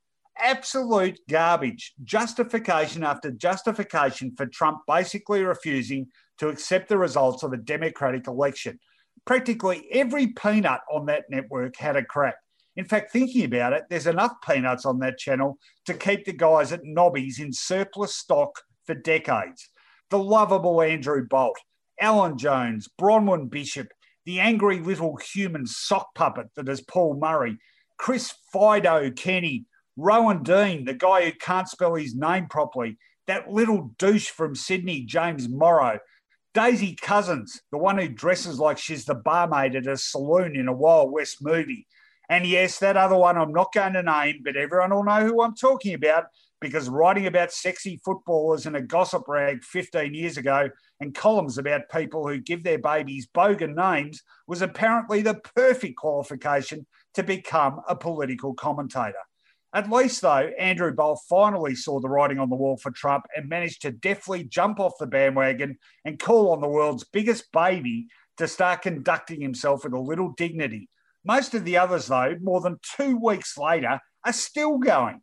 absolute 0.40 1.18
garbage. 1.28 1.94
Justification 2.04 3.02
after 3.02 3.32
justification 3.32 4.32
for 4.36 4.46
Trump 4.46 4.78
basically 4.86 5.42
refusing 5.42 6.06
to 6.38 6.46
accept 6.46 6.88
the 6.88 6.96
results 6.96 7.42
of 7.42 7.52
a 7.52 7.56
democratic 7.56 8.28
election. 8.28 8.78
Practically 9.24 9.88
every 9.90 10.28
peanut 10.28 10.82
on 10.92 11.06
that 11.06 11.24
network 11.28 11.76
had 11.76 11.96
a 11.96 12.04
crack. 12.04 12.36
In 12.76 12.84
fact, 12.84 13.10
thinking 13.10 13.44
about 13.44 13.72
it, 13.72 13.86
there's 13.90 14.06
enough 14.06 14.34
peanuts 14.46 14.86
on 14.86 15.00
that 15.00 15.18
channel 15.18 15.58
to 15.86 15.94
keep 15.94 16.24
the 16.24 16.32
guys 16.32 16.70
at 16.70 16.84
Nobby's 16.84 17.40
in 17.40 17.52
surplus 17.52 18.14
stock 18.14 18.62
for 18.86 18.94
decades. 18.94 19.70
The 20.10 20.20
lovable 20.20 20.80
Andrew 20.82 21.26
Bolt, 21.28 21.58
Alan 22.00 22.38
Jones, 22.38 22.88
Bronwyn 22.96 23.50
Bishop, 23.50 23.88
the 24.28 24.40
angry 24.40 24.78
little 24.78 25.16
human 25.16 25.66
sock 25.66 26.14
puppet 26.14 26.48
that 26.54 26.68
is 26.68 26.82
Paul 26.82 27.18
Murray, 27.18 27.56
Chris 27.96 28.34
Fido 28.52 29.10
Kenny, 29.10 29.64
Rowan 29.96 30.42
Dean, 30.42 30.84
the 30.84 30.92
guy 30.92 31.24
who 31.24 31.32
can't 31.32 31.66
spell 31.66 31.94
his 31.94 32.14
name 32.14 32.46
properly, 32.46 32.98
that 33.26 33.50
little 33.50 33.94
douche 33.96 34.28
from 34.28 34.54
Sydney, 34.54 35.00
James 35.00 35.48
Morrow, 35.48 35.98
Daisy 36.52 36.94
Cousins, 36.94 37.62
the 37.72 37.78
one 37.78 37.96
who 37.96 38.06
dresses 38.06 38.58
like 38.58 38.76
she's 38.76 39.06
the 39.06 39.14
barmaid 39.14 39.74
at 39.74 39.86
a 39.86 39.96
saloon 39.96 40.56
in 40.56 40.68
a 40.68 40.74
Wild 40.74 41.10
West 41.10 41.38
movie. 41.40 41.86
And 42.28 42.44
yes, 42.44 42.80
that 42.80 42.98
other 42.98 43.16
one 43.16 43.38
I'm 43.38 43.54
not 43.54 43.72
going 43.72 43.94
to 43.94 44.02
name, 44.02 44.42
but 44.44 44.58
everyone 44.58 44.94
will 44.94 45.04
know 45.04 45.24
who 45.24 45.40
I'm 45.40 45.54
talking 45.54 45.94
about 45.94 46.24
because 46.60 46.88
writing 46.88 47.26
about 47.26 47.52
sexy 47.52 48.00
footballers 48.04 48.66
in 48.66 48.74
a 48.74 48.82
gossip 48.82 49.22
rag 49.28 49.62
15 49.64 50.14
years 50.14 50.36
ago 50.36 50.68
and 51.00 51.14
columns 51.14 51.58
about 51.58 51.88
people 51.90 52.26
who 52.26 52.38
give 52.38 52.64
their 52.64 52.78
babies 52.78 53.28
bogan 53.34 53.74
names 53.74 54.22
was 54.46 54.62
apparently 54.62 55.22
the 55.22 55.40
perfect 55.54 55.96
qualification 55.96 56.86
to 57.14 57.22
become 57.22 57.80
a 57.88 57.94
political 57.94 58.54
commentator. 58.54 59.14
At 59.74 59.90
least, 59.90 60.22
though, 60.22 60.50
Andrew 60.58 60.94
Bolt 60.94 61.20
finally 61.28 61.74
saw 61.74 62.00
the 62.00 62.08
writing 62.08 62.38
on 62.38 62.48
the 62.48 62.56
wall 62.56 62.78
for 62.78 62.90
Trump 62.90 63.26
and 63.36 63.50
managed 63.50 63.82
to 63.82 63.90
deftly 63.90 64.44
jump 64.44 64.80
off 64.80 64.94
the 64.98 65.06
bandwagon 65.06 65.78
and 66.06 66.18
call 66.18 66.52
on 66.52 66.60
the 66.60 66.68
world's 66.68 67.04
biggest 67.04 67.52
baby 67.52 68.06
to 68.38 68.48
start 68.48 68.82
conducting 68.82 69.42
himself 69.42 69.84
with 69.84 69.92
a 69.92 69.98
little 69.98 70.32
dignity. 70.36 70.88
Most 71.22 71.54
of 71.54 71.64
the 71.64 71.76
others, 71.76 72.06
though, 72.06 72.36
more 72.40 72.62
than 72.62 72.78
two 72.96 73.18
weeks 73.18 73.58
later, 73.58 74.00
are 74.24 74.32
still 74.32 74.78
going. 74.78 75.20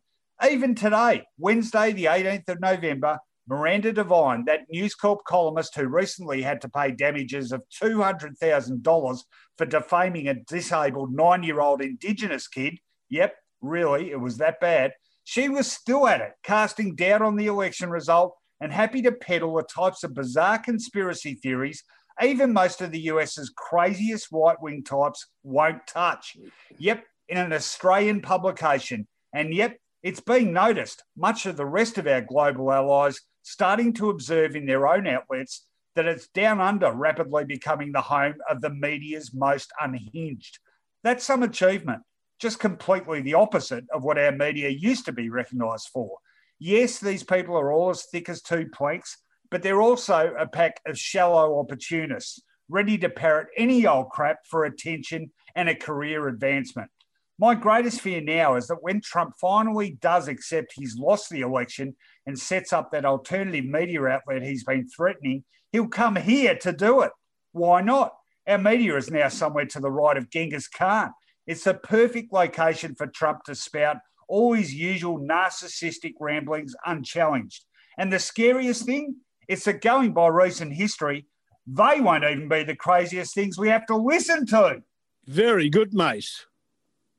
Even 0.48 0.74
today, 0.74 1.24
Wednesday, 1.38 1.92
the 1.92 2.04
18th 2.04 2.48
of 2.48 2.60
November, 2.60 3.18
Miranda 3.48 3.92
Devine, 3.92 4.44
that 4.46 4.66
News 4.70 4.94
Corp 4.94 5.24
columnist 5.24 5.74
who 5.76 5.86
recently 5.86 6.42
had 6.42 6.60
to 6.60 6.68
pay 6.68 6.90
damages 6.90 7.52
of 7.52 7.62
$200,000 7.82 9.18
for 9.56 9.66
defaming 9.66 10.28
a 10.28 10.34
disabled 10.34 11.14
nine 11.14 11.42
year 11.42 11.60
old 11.60 11.80
Indigenous 11.80 12.48
kid, 12.48 12.78
yep, 13.08 13.34
really, 13.60 14.10
it 14.10 14.20
was 14.20 14.38
that 14.38 14.60
bad. 14.60 14.92
She 15.24 15.48
was 15.48 15.70
still 15.70 16.06
at 16.06 16.20
it, 16.20 16.32
casting 16.42 16.94
doubt 16.94 17.22
on 17.22 17.36
the 17.36 17.46
election 17.46 17.90
result 17.90 18.34
and 18.60 18.72
happy 18.72 19.02
to 19.02 19.12
peddle 19.12 19.54
the 19.54 19.62
types 19.62 20.04
of 20.04 20.14
bizarre 20.14 20.58
conspiracy 20.58 21.34
theories 21.34 21.82
even 22.22 22.52
most 22.52 22.80
of 22.80 22.92
the 22.92 23.00
US's 23.00 23.52
craziest 23.54 24.28
right 24.32 24.56
wing 24.60 24.82
types 24.82 25.26
won't 25.42 25.86
touch. 25.86 26.36
Yep, 26.78 27.04
in 27.28 27.38
an 27.38 27.52
Australian 27.52 28.22
publication. 28.22 29.06
And 29.34 29.52
yep, 29.52 29.76
it's 30.06 30.20
being 30.20 30.52
noticed. 30.52 31.02
Much 31.16 31.46
of 31.46 31.56
the 31.56 31.66
rest 31.66 31.98
of 31.98 32.06
our 32.06 32.20
global 32.20 32.70
allies 32.70 33.20
starting 33.42 33.92
to 33.92 34.08
observe 34.08 34.54
in 34.54 34.64
their 34.64 34.86
own 34.86 35.04
outlets 35.04 35.66
that 35.96 36.06
it's 36.06 36.28
down 36.28 36.60
under 36.60 36.92
rapidly 36.92 37.44
becoming 37.44 37.90
the 37.90 38.00
home 38.00 38.36
of 38.48 38.60
the 38.60 38.70
media's 38.70 39.34
most 39.34 39.72
unhinged. 39.80 40.60
That's 41.02 41.24
some 41.24 41.42
achievement 41.42 42.02
just 42.38 42.60
completely 42.60 43.20
the 43.20 43.34
opposite 43.34 43.84
of 43.92 44.04
what 44.04 44.16
our 44.16 44.30
media 44.30 44.68
used 44.68 45.06
to 45.06 45.12
be 45.12 45.28
recognised 45.28 45.88
for. 45.88 46.18
Yes, 46.60 47.00
these 47.00 47.24
people 47.24 47.56
are 47.56 47.72
all 47.72 47.90
as 47.90 48.04
thick 48.04 48.28
as 48.28 48.42
two 48.42 48.68
planks, 48.72 49.16
but 49.50 49.60
they're 49.60 49.82
also 49.82 50.32
a 50.38 50.46
pack 50.46 50.80
of 50.86 50.96
shallow 50.96 51.58
opportunists, 51.58 52.40
ready 52.68 52.96
to 52.98 53.08
parrot 53.08 53.48
any 53.56 53.88
old 53.88 54.10
crap 54.10 54.46
for 54.48 54.66
attention 54.66 55.32
and 55.56 55.68
a 55.68 55.74
career 55.74 56.28
advancement. 56.28 56.92
My 57.38 57.54
greatest 57.54 58.00
fear 58.00 58.20
now 58.20 58.56
is 58.56 58.66
that 58.68 58.82
when 58.82 59.00
Trump 59.02 59.34
finally 59.40 59.98
does 60.00 60.26
accept 60.26 60.72
he's 60.74 60.96
lost 60.96 61.28
the 61.28 61.42
election 61.42 61.94
and 62.24 62.38
sets 62.38 62.72
up 62.72 62.90
that 62.92 63.04
alternative 63.04 63.66
media 63.66 64.04
outlet 64.04 64.42
he's 64.42 64.64
been 64.64 64.88
threatening, 64.88 65.44
he'll 65.72 65.88
come 65.88 66.16
here 66.16 66.56
to 66.56 66.72
do 66.72 67.02
it. 67.02 67.12
Why 67.52 67.82
not? 67.82 68.14
Our 68.48 68.58
media 68.58 68.96
is 68.96 69.10
now 69.10 69.28
somewhere 69.28 69.66
to 69.66 69.80
the 69.80 69.90
right 69.90 70.16
of 70.16 70.30
Genghis 70.30 70.68
Khan 70.68 71.12
it's 71.46 71.66
a 71.66 71.74
perfect 71.74 72.32
location 72.32 72.94
for 72.94 73.06
Trump 73.06 73.44
to 73.44 73.54
spout 73.54 73.98
all 74.28 74.54
his 74.54 74.74
usual 74.74 75.20
narcissistic 75.20 76.14
ramblings 76.18 76.74
unchallenged. 76.84 77.64
And 77.96 78.12
the 78.12 78.18
scariest 78.18 78.84
thing, 78.84 79.16
it's 79.48 79.64
that 79.64 79.80
going 79.80 80.12
by 80.12 80.26
recent 80.26 80.72
history, 80.74 81.26
they 81.66 82.00
won't 82.00 82.24
even 82.24 82.48
be 82.48 82.64
the 82.64 82.74
craziest 82.74 83.34
things 83.34 83.56
we 83.56 83.68
have 83.68 83.86
to 83.86 83.96
listen 83.96 84.44
to. 84.46 84.82
Very 85.26 85.68
good, 85.68 85.94
mate. 85.94 86.46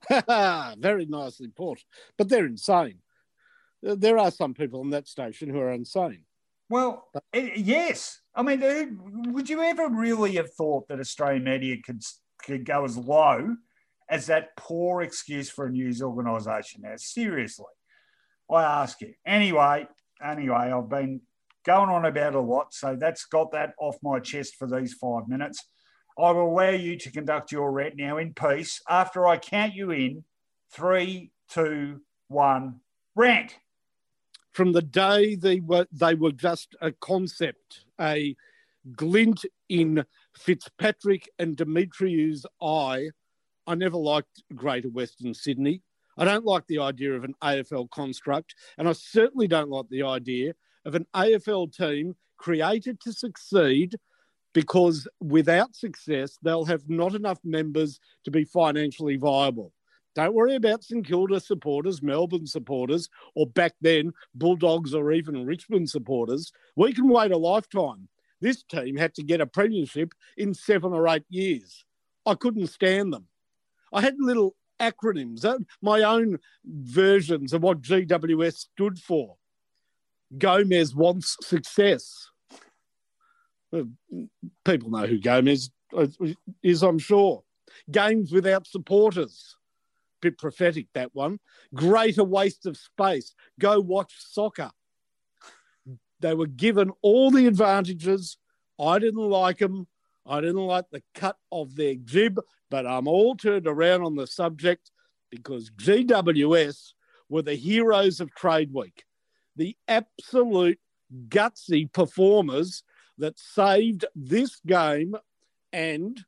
Very 0.80 1.06
nicely 1.06 1.50
put. 1.50 1.84
But 2.18 2.30
they're 2.30 2.46
insane. 2.46 3.00
There 3.82 4.18
are 4.18 4.32
some 4.32 4.54
people 4.54 4.80
on 4.80 4.90
that 4.92 5.08
station 5.08 5.50
who 5.50 5.60
are 5.60 5.72
insane. 5.72 6.24
Well, 6.70 7.08
eh, 7.34 7.52
yes. 7.56 8.20
I 8.36 8.44
mean, 8.44 9.32
would 9.34 9.50
you 9.50 9.62
ever 9.62 9.88
really 9.88 10.36
have 10.36 10.54
thought 10.54 10.88
that 10.88 11.00
Australian 11.00 11.44
media 11.44 11.78
could, 11.84 12.02
could 12.44 12.66
go 12.66 12.84
as 12.86 12.98
low 12.98 13.56
as 14.10 14.28
that 14.28 14.56
poor 14.56 15.02
excuse 15.02 15.50
for 15.50 15.66
a 15.66 15.72
news 15.72 16.02
organisation. 16.02 16.82
Now, 16.84 16.94
seriously, 16.96 17.66
I 18.50 18.64
ask 18.64 19.02
you. 19.02 19.14
Anyway, 19.26 19.88
anyway, 20.24 20.72
I've 20.72 20.90
been 20.90 21.22
going 21.66 21.90
on 21.90 22.06
about 22.06 22.36
a 22.36 22.40
lot, 22.40 22.74
so 22.74 22.96
that's 22.96 23.26
got 23.26 23.52
that 23.52 23.74
off 23.80 23.98
my 24.02 24.20
chest 24.20 24.56
for 24.56 24.68
these 24.68 24.94
five 24.94 25.28
minutes. 25.28 25.68
I 26.18 26.32
will 26.32 26.52
allow 26.52 26.70
you 26.70 26.98
to 26.98 27.12
conduct 27.12 27.52
your 27.52 27.72
rant 27.72 27.96
now 27.96 28.18
in 28.18 28.34
peace 28.34 28.82
after 28.90 29.28
I 29.28 29.38
count 29.38 29.76
you 29.76 29.92
in 29.92 30.24
three, 30.72 31.32
two, 31.50 32.02
one, 32.28 32.80
rant. 33.16 33.56
From 34.52 34.72
the 34.72 34.82
day 34.82 35.36
they 35.36 35.60
were 35.60 35.86
they 35.92 36.16
were 36.16 36.32
just 36.32 36.76
a 36.82 36.92
concept, 36.92 37.86
a 38.02 38.36
glint 38.96 39.46
in 39.70 40.06
Fitzpatrick 40.36 41.30
and 41.38 41.56
Demetriou's 41.56 42.46
eye 42.62 43.10
I 43.68 43.76
never 43.76 43.98
liked 43.98 44.44
Greater 44.56 44.90
Western 44.90 45.34
Sydney. 45.34 45.82
I 46.18 46.24
don't 46.24 46.46
like 46.46 46.66
the 46.68 46.80
idea 46.80 47.14
of 47.14 47.26
an 47.26 47.36
AFL 47.44 47.92
construct, 47.92 48.56
and 48.78 48.88
I 48.88 48.94
certainly 48.94 49.48
don't 49.48 49.70
like 49.70 49.90
the 49.90 50.04
idea 50.04 50.54
of 50.86 50.96
an 50.96 51.06
AFL 51.14 51.76
team 51.76 52.16
created 52.38 53.00
to 53.02 53.12
succeed 53.12 53.96
because 54.58 55.08
without 55.20 55.76
success, 55.76 56.40
they'll 56.42 56.66
have 56.66 56.90
not 56.90 57.14
enough 57.14 57.38
members 57.44 58.00
to 58.24 58.32
be 58.32 58.44
financially 58.44 59.16
viable. 59.16 59.72
Don't 60.16 60.34
worry 60.34 60.56
about 60.56 60.84
St 60.84 61.06
Kilda 61.06 61.40
supporters, 61.40 62.02
Melbourne 62.02 62.48
supporters, 62.48 63.08
or 63.36 63.46
back 63.46 63.76
then 63.82 64.14
Bulldogs 64.34 64.96
or 64.96 65.12
even 65.12 65.46
Richmond 65.46 65.92
supporters. 65.92 66.52
We 66.76 66.92
can 66.92 67.08
wait 67.08 67.32
a 67.32 67.38
lifetime. 67.38 68.10
This 68.42 68.64
team 68.64 68.98
had 68.98 69.14
to 69.14 69.24
get 69.24 69.42
a 69.42 69.46
premiership 69.46 70.12
in 70.38 70.56
seven 70.56 70.92
or 70.92 71.08
eight 71.08 71.26
years. 71.30 71.86
I 72.26 72.34
couldn't 72.34 72.66
stand 72.66 73.14
them. 73.14 73.28
I 73.94 74.02
had 74.02 74.16
little 74.18 74.56
acronyms, 74.82 75.46
uh, 75.46 75.60
my 75.84 76.02
own 76.02 76.40
versions 76.66 77.54
of 77.54 77.62
what 77.62 77.84
GWS 77.84 78.56
stood 78.56 78.98
for. 78.98 79.36
Gomez 80.36 80.96
wants 80.96 81.38
success. 81.44 82.32
People 84.66 84.90
know 84.92 85.06
who 85.06 85.20
Gomez 85.20 85.70
is, 85.94 86.36
is, 86.64 86.84
I'm 86.84 87.00
sure. 87.00 87.44
Games 87.92 88.32
without 88.32 88.68
supporters. 88.68 89.56
Bit 90.22 90.38
prophetic, 90.38 90.88
that 90.94 91.14
one. 91.14 91.40
Greater 91.74 92.24
waste 92.24 92.66
of 92.66 92.78
space. 92.78 93.34
Go 93.60 93.80
watch 93.80 94.14
soccer. 94.18 94.72
They 96.20 96.34
were 96.34 96.48
given 96.48 96.92
all 97.02 97.30
the 97.30 97.46
advantages. 97.46 98.38
I 98.80 99.00
didn't 99.00 99.30
like 99.30 99.60
them. 99.60 99.88
I 100.26 100.42
didn't 100.42 100.66
like 100.66 100.90
the 100.92 101.04
cut 101.14 101.38
of 101.52 101.76
their 101.76 101.96
jib, 101.96 102.40
but 102.70 102.86
I'm 102.86 103.08
all 103.08 103.36
turned 103.36 103.68
around 103.68 104.02
on 104.02 104.16
the 104.16 104.28
subject 104.28 104.92
because 105.30 105.70
GWS 105.70 106.94
were 107.30 107.42
the 107.42 107.56
heroes 107.56 108.20
of 108.20 108.34
Trade 108.34 108.74
Week, 108.74 109.04
the 109.56 109.78
absolute 109.88 110.80
gutsy 111.30 111.92
performers 111.92 112.84
that 113.18 113.40
saved 113.40 114.06
this 114.16 114.60
game. 114.66 115.16
And 115.74 116.20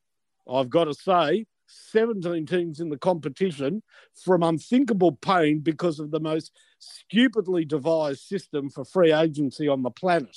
I've 0.50 0.70
got 0.70 0.84
to 0.84 0.94
say, 0.94 1.46
17 1.92 2.46
teams 2.46 2.80
in 2.80 2.88
the 2.88 2.98
competition 2.98 3.82
from 4.24 4.42
unthinkable 4.42 5.12
pain 5.12 5.60
because 5.60 6.00
of 6.00 6.10
the 6.10 6.20
most 6.20 6.52
stupidly 6.78 7.64
devised 7.64 8.22
system 8.22 8.68
for 8.70 8.84
free 8.84 9.12
agency 9.12 9.68
on 9.68 9.82
the 9.82 9.90
planet. 9.90 10.36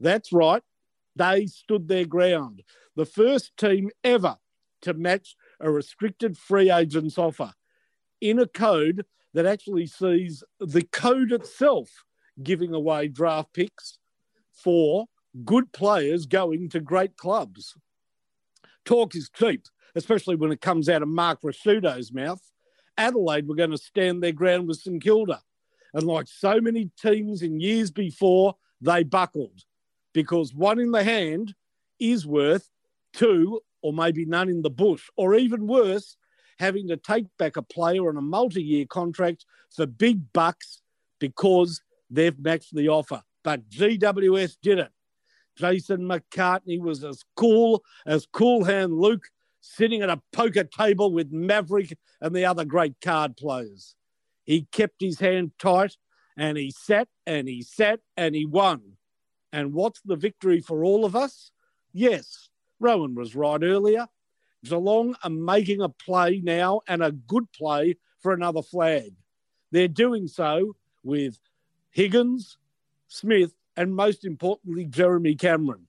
That's 0.00 0.32
right. 0.32 0.62
They 1.16 1.46
stood 1.46 1.88
their 1.88 2.04
ground. 2.04 2.62
The 2.96 3.06
first 3.06 3.56
team 3.56 3.90
ever 4.02 4.36
to 4.82 4.94
match 4.94 5.36
a 5.60 5.70
restricted 5.70 6.36
free 6.36 6.70
agent's 6.70 7.18
offer 7.18 7.52
in 8.20 8.38
a 8.38 8.46
code 8.46 9.04
that 9.32 9.46
actually 9.46 9.86
sees 9.86 10.44
the 10.60 10.82
code 10.82 11.32
itself 11.32 11.90
giving 12.42 12.72
away 12.72 13.08
draft 13.08 13.52
picks 13.52 13.98
for 14.52 15.06
good 15.44 15.72
players 15.72 16.26
going 16.26 16.68
to 16.70 16.80
great 16.80 17.16
clubs. 17.16 17.74
Talk 18.84 19.14
is 19.14 19.30
cheap, 19.34 19.66
especially 19.94 20.36
when 20.36 20.52
it 20.52 20.60
comes 20.60 20.88
out 20.88 21.02
of 21.02 21.08
Mark 21.08 21.40
Ricciuto's 21.42 22.12
mouth. 22.12 22.40
Adelaide 22.96 23.48
were 23.48 23.56
going 23.56 23.70
to 23.70 23.78
stand 23.78 24.22
their 24.22 24.32
ground 24.32 24.68
with 24.68 24.78
St 24.78 25.02
Kilda. 25.02 25.40
And 25.92 26.04
like 26.04 26.28
so 26.28 26.60
many 26.60 26.90
teams 27.00 27.42
in 27.42 27.60
years 27.60 27.90
before, 27.90 28.54
they 28.80 29.02
buckled 29.02 29.62
because 30.12 30.54
one 30.54 30.78
in 30.78 30.90
the 30.90 31.02
hand 31.02 31.54
is 31.98 32.26
worth 32.26 32.68
two 33.12 33.60
or 33.84 33.92
maybe 33.92 34.24
none 34.24 34.48
in 34.48 34.62
the 34.62 34.70
bush, 34.70 35.10
or 35.14 35.34
even 35.34 35.66
worse, 35.66 36.16
having 36.58 36.88
to 36.88 36.96
take 36.96 37.26
back 37.38 37.58
a 37.58 37.62
player 37.62 38.08
on 38.08 38.16
a 38.16 38.22
multi 38.22 38.62
year 38.62 38.86
contract 38.86 39.44
for 39.70 39.84
big 39.84 40.32
bucks 40.32 40.80
because 41.20 41.82
they've 42.08 42.38
matched 42.38 42.74
the 42.74 42.88
offer. 42.88 43.20
But 43.42 43.68
GWS 43.68 44.56
did 44.62 44.78
it. 44.78 44.88
Jason 45.56 46.00
McCartney 46.00 46.80
was 46.80 47.04
as 47.04 47.24
cool 47.36 47.84
as 48.06 48.26
Cool 48.26 48.64
Hand 48.64 48.98
Luke 48.98 49.28
sitting 49.60 50.02
at 50.02 50.10
a 50.10 50.22
poker 50.32 50.64
table 50.64 51.12
with 51.12 51.32
Maverick 51.32 51.96
and 52.20 52.34
the 52.34 52.44
other 52.44 52.64
great 52.64 53.00
card 53.00 53.36
players. 53.36 53.94
He 54.44 54.66
kept 54.72 55.00
his 55.00 55.18
hand 55.20 55.52
tight 55.58 55.96
and 56.36 56.58
he 56.58 56.70
sat 56.70 57.08
and 57.26 57.48
he 57.48 57.62
sat 57.62 58.00
and 58.16 58.34
he 58.34 58.44
won. 58.44 58.82
And 59.52 59.72
what's 59.72 60.00
the 60.02 60.16
victory 60.16 60.60
for 60.60 60.84
all 60.84 61.04
of 61.04 61.16
us? 61.16 61.50
Yes, 61.92 62.50
Rowan 62.80 63.14
was 63.14 63.34
right 63.34 63.62
earlier. 63.62 64.06
Geelong 64.64 65.14
are 65.22 65.30
making 65.30 65.80
a 65.80 65.88
play 65.88 66.40
now 66.42 66.80
and 66.88 67.02
a 67.02 67.12
good 67.12 67.50
play 67.52 67.96
for 68.20 68.32
another 68.32 68.62
flag. 68.62 69.14
They're 69.70 69.88
doing 69.88 70.26
so 70.26 70.76
with 71.02 71.38
Higgins, 71.90 72.58
Smith, 73.08 73.54
and 73.76 73.94
most 73.94 74.24
importantly, 74.24 74.84
Jeremy 74.84 75.34
Cameron. 75.34 75.88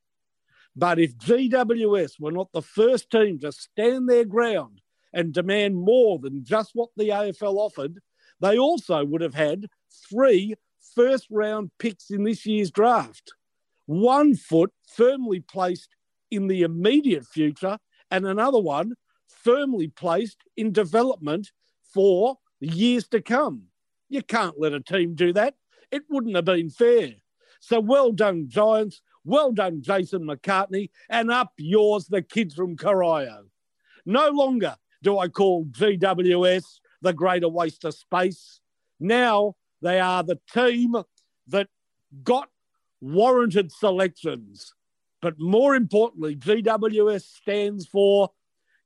But 0.76 1.00
if 1.00 1.18
GWS 1.18 2.20
were 2.20 2.32
not 2.32 2.52
the 2.52 2.62
first 2.62 3.10
team 3.10 3.40
to 3.40 3.52
stand 3.52 4.10
their 4.10 4.26
ground 4.26 4.82
and 5.14 5.34
demand 5.34 5.78
more 5.78 6.20
than 6.20 6.44
just 6.44 6.72
what 6.74 6.90
the 6.98 7.10
AFL 7.10 7.56
offered, 7.56 8.00
they 8.42 8.58
also 8.58 9.06
would 9.06 9.22
have 9.22 9.34
had 9.34 9.68
three 10.10 10.56
first 10.96 11.28
round 11.30 11.72
picks 11.80 12.10
in 12.10 12.24
this 12.24 12.46
year's 12.46 12.72
draft. 12.72 13.34
One 13.86 14.36
foot 14.36 14.74
firmly 14.88 15.40
placed 15.40 15.96
in 16.32 16.48
the 16.48 16.64
immediate 16.64 17.26
future, 17.26 17.78
and 18.12 18.26
another 18.26 18.60
one 18.60 18.94
firmly 19.28 19.88
placed 19.88 20.38
in 20.58 20.72
development 20.72 21.52
for 21.94 22.38
years 22.60 23.08
to 23.10 23.22
come. 23.22 23.64
You 24.10 24.22
can't 24.22 24.60
let 24.60 24.74
a 24.74 24.80
team 24.82 25.16
do 25.16 25.32
that. 25.34 25.56
It 25.92 26.04
wouldn't 26.10 26.36
have 26.36 26.46
been 26.46 26.70
fair. 26.70 27.14
So 27.66 27.80
well 27.80 28.12
done, 28.12 28.48
Giants. 28.48 29.02
Well 29.24 29.52
done, 29.52 29.82
Jason 29.82 30.22
McCartney. 30.22 30.92
And 31.10 31.32
up 31.32 31.52
yours, 31.58 32.06
the 32.06 32.22
kids 32.22 32.54
from 32.54 32.78
Corio. 32.78 33.46
No 34.06 34.30
longer 34.30 34.76
do 35.02 35.18
I 35.18 35.30
call 35.30 35.66
GWS 35.66 36.64
the 37.02 37.12
greater 37.12 37.50
waste 37.50 37.84
of 37.84 37.96
space. 37.96 38.60
Now 39.00 39.56
they 39.82 40.00
are 40.00 40.22
the 40.22 40.40
team 40.54 40.96
that 41.48 41.70
got 42.24 42.50
warranted 43.02 43.72
selections. 43.72 44.76
But 45.20 45.40
more 45.40 45.74
importantly, 45.74 46.36
GWS 46.36 47.24
stands 47.24 47.88
for 47.88 48.30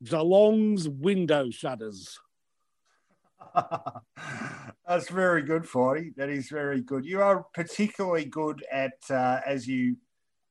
Geelong's 0.01 0.87
window 0.87 1.49
shutters. 1.49 2.17
That's 4.87 5.09
very 5.09 5.43
good, 5.43 5.63
Finey. 5.63 6.15
That 6.15 6.29
is 6.29 6.49
very 6.49 6.81
good. 6.81 7.05
You 7.05 7.21
are 7.21 7.45
particularly 7.53 8.25
good 8.25 8.63
at, 8.71 8.93
uh, 9.09 9.39
as 9.45 9.67
you 9.67 9.97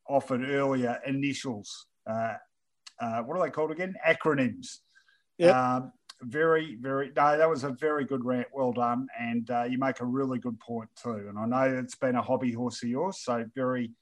offered 0.08 0.48
earlier, 0.48 0.98
initials. 1.06 1.86
Uh, 2.08 2.34
uh, 3.00 3.22
what 3.22 3.38
are 3.38 3.44
they 3.44 3.50
called 3.50 3.70
again? 3.70 3.94
Acronyms. 4.06 4.78
Yep. 5.38 5.54
Um, 5.54 5.92
very, 6.22 6.76
very. 6.80 7.12
No, 7.14 7.38
that 7.38 7.48
was 7.48 7.64
a 7.64 7.70
very 7.70 8.04
good 8.04 8.24
rant. 8.24 8.48
Well 8.52 8.72
done, 8.72 9.06
and 9.18 9.48
uh, 9.50 9.64
you 9.64 9.78
make 9.78 10.00
a 10.00 10.04
really 10.04 10.38
good 10.38 10.58
point 10.58 10.90
too. 11.00 11.28
And 11.28 11.38
I 11.38 11.46
know 11.46 11.78
it's 11.78 11.94
been 11.94 12.16
a 12.16 12.22
hobby 12.22 12.52
horse 12.52 12.82
of 12.82 12.88
yours, 12.88 13.20
so 13.22 13.44
very. 13.54 13.92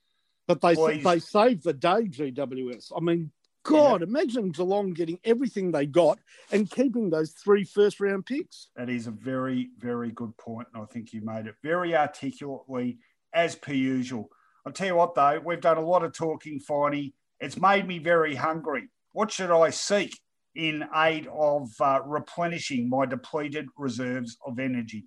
But 0.46 0.60
they 0.62 0.98
they 0.98 1.18
saved 1.18 1.64
the 1.64 1.74
day, 1.74 2.08
GWS. 2.08 2.92
I 2.96 3.00
mean, 3.00 3.32
God, 3.66 4.02
imagine 4.02 4.50
Geelong 4.50 4.92
getting 4.92 5.18
everything 5.24 5.72
they 5.72 5.86
got 5.86 6.18
and 6.52 6.70
keeping 6.70 7.10
those 7.10 7.32
three 7.32 7.64
first 7.64 8.00
round 8.00 8.26
picks. 8.26 8.68
That 8.76 8.88
is 8.88 9.06
a 9.06 9.10
very, 9.10 9.70
very 9.78 10.10
good 10.10 10.36
point, 10.36 10.68
and 10.72 10.82
I 10.82 10.86
think 10.86 11.12
you 11.12 11.20
made 11.22 11.46
it 11.46 11.56
very 11.62 11.96
articulately, 11.96 12.98
as 13.34 13.56
per 13.56 13.72
usual. 13.72 14.30
I'll 14.64 14.72
tell 14.72 14.86
you 14.86 14.96
what, 14.96 15.14
though, 15.14 15.40
we've 15.44 15.60
done 15.60 15.78
a 15.78 15.84
lot 15.84 16.04
of 16.04 16.12
talking, 16.12 16.60
Finey. 16.60 17.12
It's 17.40 17.60
made 17.60 17.86
me 17.86 17.98
very 17.98 18.34
hungry. 18.34 18.88
What 19.12 19.30
should 19.30 19.50
I 19.50 19.70
seek 19.70 20.18
in 20.54 20.84
aid 20.94 21.28
of 21.32 21.68
uh, 21.80 22.00
replenishing 22.04 22.88
my 22.88 23.06
depleted 23.06 23.68
reserves 23.76 24.36
of 24.46 24.58
energy? 24.58 25.06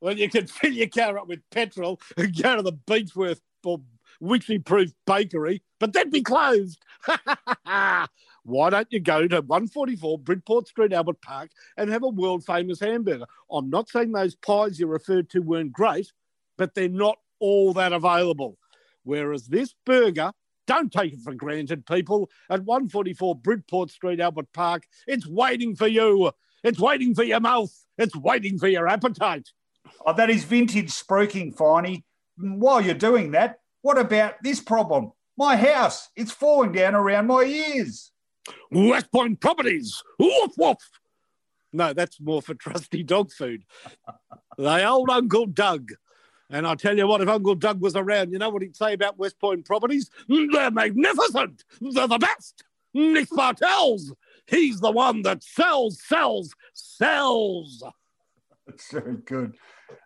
Well, 0.00 0.16
you 0.16 0.28
could 0.28 0.50
fill 0.50 0.72
your 0.72 0.88
car 0.88 1.18
up 1.18 1.28
with 1.28 1.40
petrol 1.50 2.00
and 2.16 2.40
go 2.40 2.56
to 2.56 2.62
the 2.62 2.72
Beechworth 2.72 3.40
or 3.64 3.80
Wycheproof 4.22 4.92
Bakery, 5.06 5.62
but 5.78 5.92
that'd 5.92 6.12
be 6.12 6.22
closed. 6.22 6.82
Why 8.44 8.70
don't 8.70 8.90
you 8.90 9.00
go 9.00 9.28
to 9.28 9.42
144 9.42 10.18
Bridport 10.18 10.68
Street, 10.68 10.92
Albert 10.92 11.20
Park, 11.20 11.50
and 11.76 11.90
have 11.90 12.02
a 12.02 12.08
world 12.08 12.44
famous 12.44 12.80
hamburger? 12.80 13.26
I'm 13.50 13.68
not 13.68 13.90
saying 13.90 14.12
those 14.12 14.34
pies 14.34 14.80
you 14.80 14.86
referred 14.86 15.28
to 15.30 15.40
weren't 15.40 15.72
great, 15.72 16.12
but 16.56 16.74
they're 16.74 16.88
not 16.88 17.18
all 17.40 17.72
that 17.74 17.92
available. 17.92 18.58
Whereas 19.04 19.46
this 19.46 19.74
burger, 19.84 20.32
don't 20.66 20.92
take 20.92 21.14
it 21.14 21.20
for 21.20 21.34
granted, 21.34 21.86
people, 21.86 22.30
at 22.50 22.64
144 22.64 23.36
Bridport 23.36 23.90
Street, 23.90 24.20
Albert 24.20 24.52
Park, 24.52 24.84
it's 25.06 25.26
waiting 25.26 25.76
for 25.76 25.86
you. 25.86 26.32
It's 26.62 26.78
waiting 26.78 27.14
for 27.14 27.22
your 27.22 27.40
mouth. 27.40 27.72
It's 27.96 28.16
waiting 28.16 28.58
for 28.58 28.68
your 28.68 28.88
appetite. 28.88 29.50
Oh, 30.04 30.12
that 30.12 30.30
is 30.30 30.44
vintage 30.44 30.90
spruiking, 30.90 31.54
Finey. 31.54 32.04
While 32.36 32.80
you're 32.80 32.94
doing 32.94 33.32
that, 33.32 33.60
what 33.88 33.96
about 33.96 34.34
this 34.42 34.60
problem? 34.60 35.12
My 35.38 35.56
house, 35.56 36.10
it's 36.14 36.30
falling 36.30 36.72
down 36.72 36.94
around 36.94 37.26
my 37.26 37.44
ears. 37.44 38.12
West 38.70 39.10
Point 39.10 39.40
Properties. 39.40 40.02
Woof 40.18 40.52
woof. 40.58 40.76
No, 41.72 41.94
that's 41.94 42.20
more 42.20 42.42
for 42.42 42.52
trusty 42.52 43.02
dog 43.02 43.32
food. 43.32 43.64
the 44.58 44.86
old 44.86 45.08
Uncle 45.08 45.46
Doug. 45.46 45.92
And 46.50 46.66
I 46.66 46.74
tell 46.74 46.98
you 46.98 47.06
what, 47.06 47.22
if 47.22 47.28
Uncle 47.30 47.54
Doug 47.54 47.80
was 47.80 47.96
around, 47.96 48.30
you 48.30 48.38
know 48.38 48.50
what 48.50 48.60
he'd 48.60 48.76
say 48.76 48.92
about 48.92 49.18
West 49.18 49.40
Point 49.40 49.64
properties? 49.64 50.10
They're 50.28 50.70
magnificent. 50.70 51.64
They're 51.80 52.08
the 52.08 52.18
best. 52.18 52.64
Nick 52.92 53.30
Bartels. 53.30 54.12
He's 54.46 54.80
the 54.80 54.90
one 54.90 55.22
that 55.22 55.42
sells, 55.42 56.02
sells, 56.06 56.54
sells. 56.74 57.82
That's 58.66 58.92
very 58.92 59.16
good. 59.24 59.56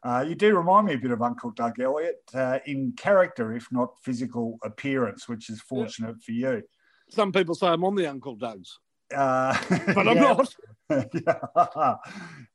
Uh, 0.03 0.25
you 0.27 0.35
do 0.35 0.57
remind 0.57 0.87
me 0.87 0.95
a 0.95 0.99
bit 0.99 1.11
of 1.11 1.23
Uncle 1.23 1.51
Doug 1.51 1.81
Elliott 1.81 2.23
uh, 2.35 2.59
in 2.67 2.93
character, 2.97 3.53
if 3.53 3.67
not 3.71 3.95
physical 4.03 4.59
appearance, 4.63 5.29
which 5.29 5.51
is 5.51 5.61
fortunate 5.61 6.17
yeah. 6.19 6.25
for 6.25 6.33
you. 6.33 6.63
Some 7.11 7.33
people 7.33 7.55
say 7.55 7.69
I'm 7.69 7.85
on 7.85 7.95
the 7.95 8.07
Uncle 8.07 8.37
Doug's. 8.37 8.79
Uh, 9.15 9.57
but 9.95 10.09
I'm 10.09 10.17
not. 10.17 10.55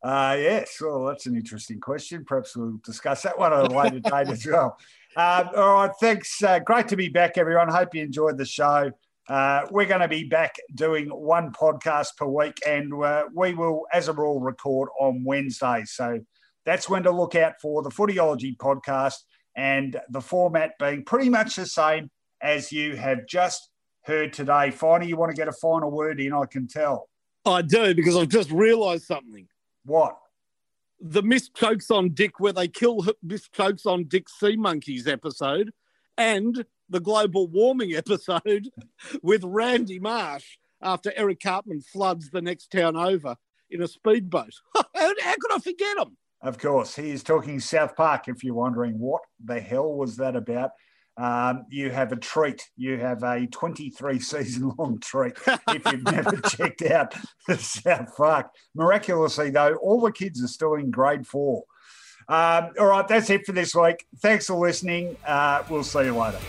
Uh, 0.03 0.35
yes, 0.39 0.77
well, 0.79 1.05
that's 1.05 1.25
an 1.25 1.35
interesting 1.35 1.79
question. 1.79 2.23
Perhaps 2.23 2.55
we'll 2.55 2.79
discuss 2.85 3.23
that 3.23 3.37
one 3.37 3.51
at 3.51 3.59
a 3.59 3.75
later 3.75 3.99
date 3.99 4.27
as 4.27 4.45
well. 4.45 4.77
Um, 5.15 5.49
all 5.55 5.73
right, 5.73 5.91
thanks. 5.99 6.41
Uh, 6.43 6.59
great 6.59 6.87
to 6.89 6.95
be 6.95 7.09
back, 7.09 7.37
everyone. 7.37 7.67
Hope 7.67 7.95
you 7.95 8.03
enjoyed 8.03 8.37
the 8.37 8.45
show. 8.45 8.91
Uh, 9.27 9.65
we're 9.71 9.87
going 9.87 10.01
to 10.01 10.07
be 10.07 10.23
back 10.23 10.55
doing 10.75 11.07
one 11.07 11.51
podcast 11.51 12.15
per 12.15 12.27
week, 12.27 12.57
and 12.65 12.93
uh, 12.93 13.25
we 13.33 13.53
will, 13.53 13.85
as 13.91 14.07
a 14.07 14.13
rule, 14.13 14.39
record 14.39 14.89
on 14.99 15.23
Wednesday. 15.23 15.83
So 15.85 16.19
that's 16.67 16.89
when 16.89 17.03
to 17.03 17.11
look 17.11 17.33
out 17.33 17.53
for 17.61 17.81
the 17.81 17.89
Footyology 17.89 18.55
podcast, 18.57 19.15
and 19.55 19.99
the 20.09 20.19
format 20.19 20.73
being 20.77 21.03
pretty 21.05 21.29
much 21.29 21.55
the 21.55 21.65
same 21.65 22.11
as 22.41 22.73
you 22.73 22.97
have 22.97 23.25
just 23.25 23.69
heard 24.03 24.33
today. 24.33 24.69
Finey, 24.71 25.07
you 25.07 25.15
want 25.15 25.31
to 25.31 25.35
get 25.35 25.47
a 25.47 25.53
final 25.53 25.89
word 25.89 26.19
in, 26.19 26.33
I 26.33 26.45
can 26.45 26.67
tell. 26.67 27.09
I 27.45 27.61
do, 27.61 27.95
because 27.95 28.17
I've 28.17 28.27
just 28.27 28.51
realised 28.51 29.05
something. 29.05 29.47
What? 29.85 30.17
The 30.99 31.23
Miss 31.23 31.49
Choksondik, 31.49 32.31
where 32.39 32.53
they 32.53 32.67
kill 32.67 33.05
Miss 33.23 33.47
Choksondik 33.47 34.27
Sea 34.27 34.57
Monkeys 34.57 35.07
episode, 35.07 35.71
and 36.17 36.65
the 36.89 36.99
global 36.99 37.47
warming 37.47 37.93
episode 37.95 38.69
with 39.23 39.41
Randy 39.45 39.99
Marsh 39.99 40.57
after 40.81 41.13
Eric 41.15 41.39
Cartman 41.41 41.79
floods 41.79 42.29
the 42.29 42.41
next 42.41 42.71
town 42.71 42.97
over 42.97 43.37
in 43.69 43.81
a 43.81 43.87
speedboat. 43.87 44.51
how, 44.75 44.83
how 44.93 45.35
could 45.39 45.53
I 45.53 45.59
forget 45.59 45.97
him? 45.97 46.17
Of 46.41 46.57
course, 46.59 46.95
he 46.95 47.09
is 47.11 47.23
talking 47.23 47.59
South 47.59 47.95
Park. 47.95 48.27
If 48.27 48.43
you're 48.43 48.53
wondering 48.53 48.99
what 48.99 49.21
the 49.43 49.59
hell 49.59 49.93
was 49.93 50.17
that 50.17 50.35
about, 50.35 50.71
um, 51.17 51.65
you 51.69 51.89
have 51.89 52.11
a 52.11 52.15
treat. 52.15 52.69
You 52.77 52.97
have 52.97 53.23
a 53.23 53.47
23 53.47 54.19
season 54.19 54.71
long 54.77 54.99
treat 54.99 55.33
if 55.69 55.91
you've 55.91 56.03
never 56.03 56.37
checked 56.49 56.83
out 56.83 57.15
the 57.47 57.57
South 57.57 58.15
Park. 58.15 58.51
Miraculously, 58.75 59.49
though, 59.49 59.75
all 59.75 60.01
the 60.01 60.11
kids 60.11 60.43
are 60.43 60.47
still 60.47 60.75
in 60.75 60.91
grade 60.91 61.25
four. 61.25 61.63
Um, 62.29 62.71
all 62.79 62.87
right, 62.87 63.07
that's 63.07 63.29
it 63.29 63.45
for 63.45 63.53
this 63.53 63.73
week. 63.73 64.05
Thanks 64.21 64.47
for 64.47 64.55
listening. 64.55 65.15
Uh, 65.25 65.63
we'll 65.69 65.83
see 65.83 66.03
you 66.05 66.15
later. 66.15 66.39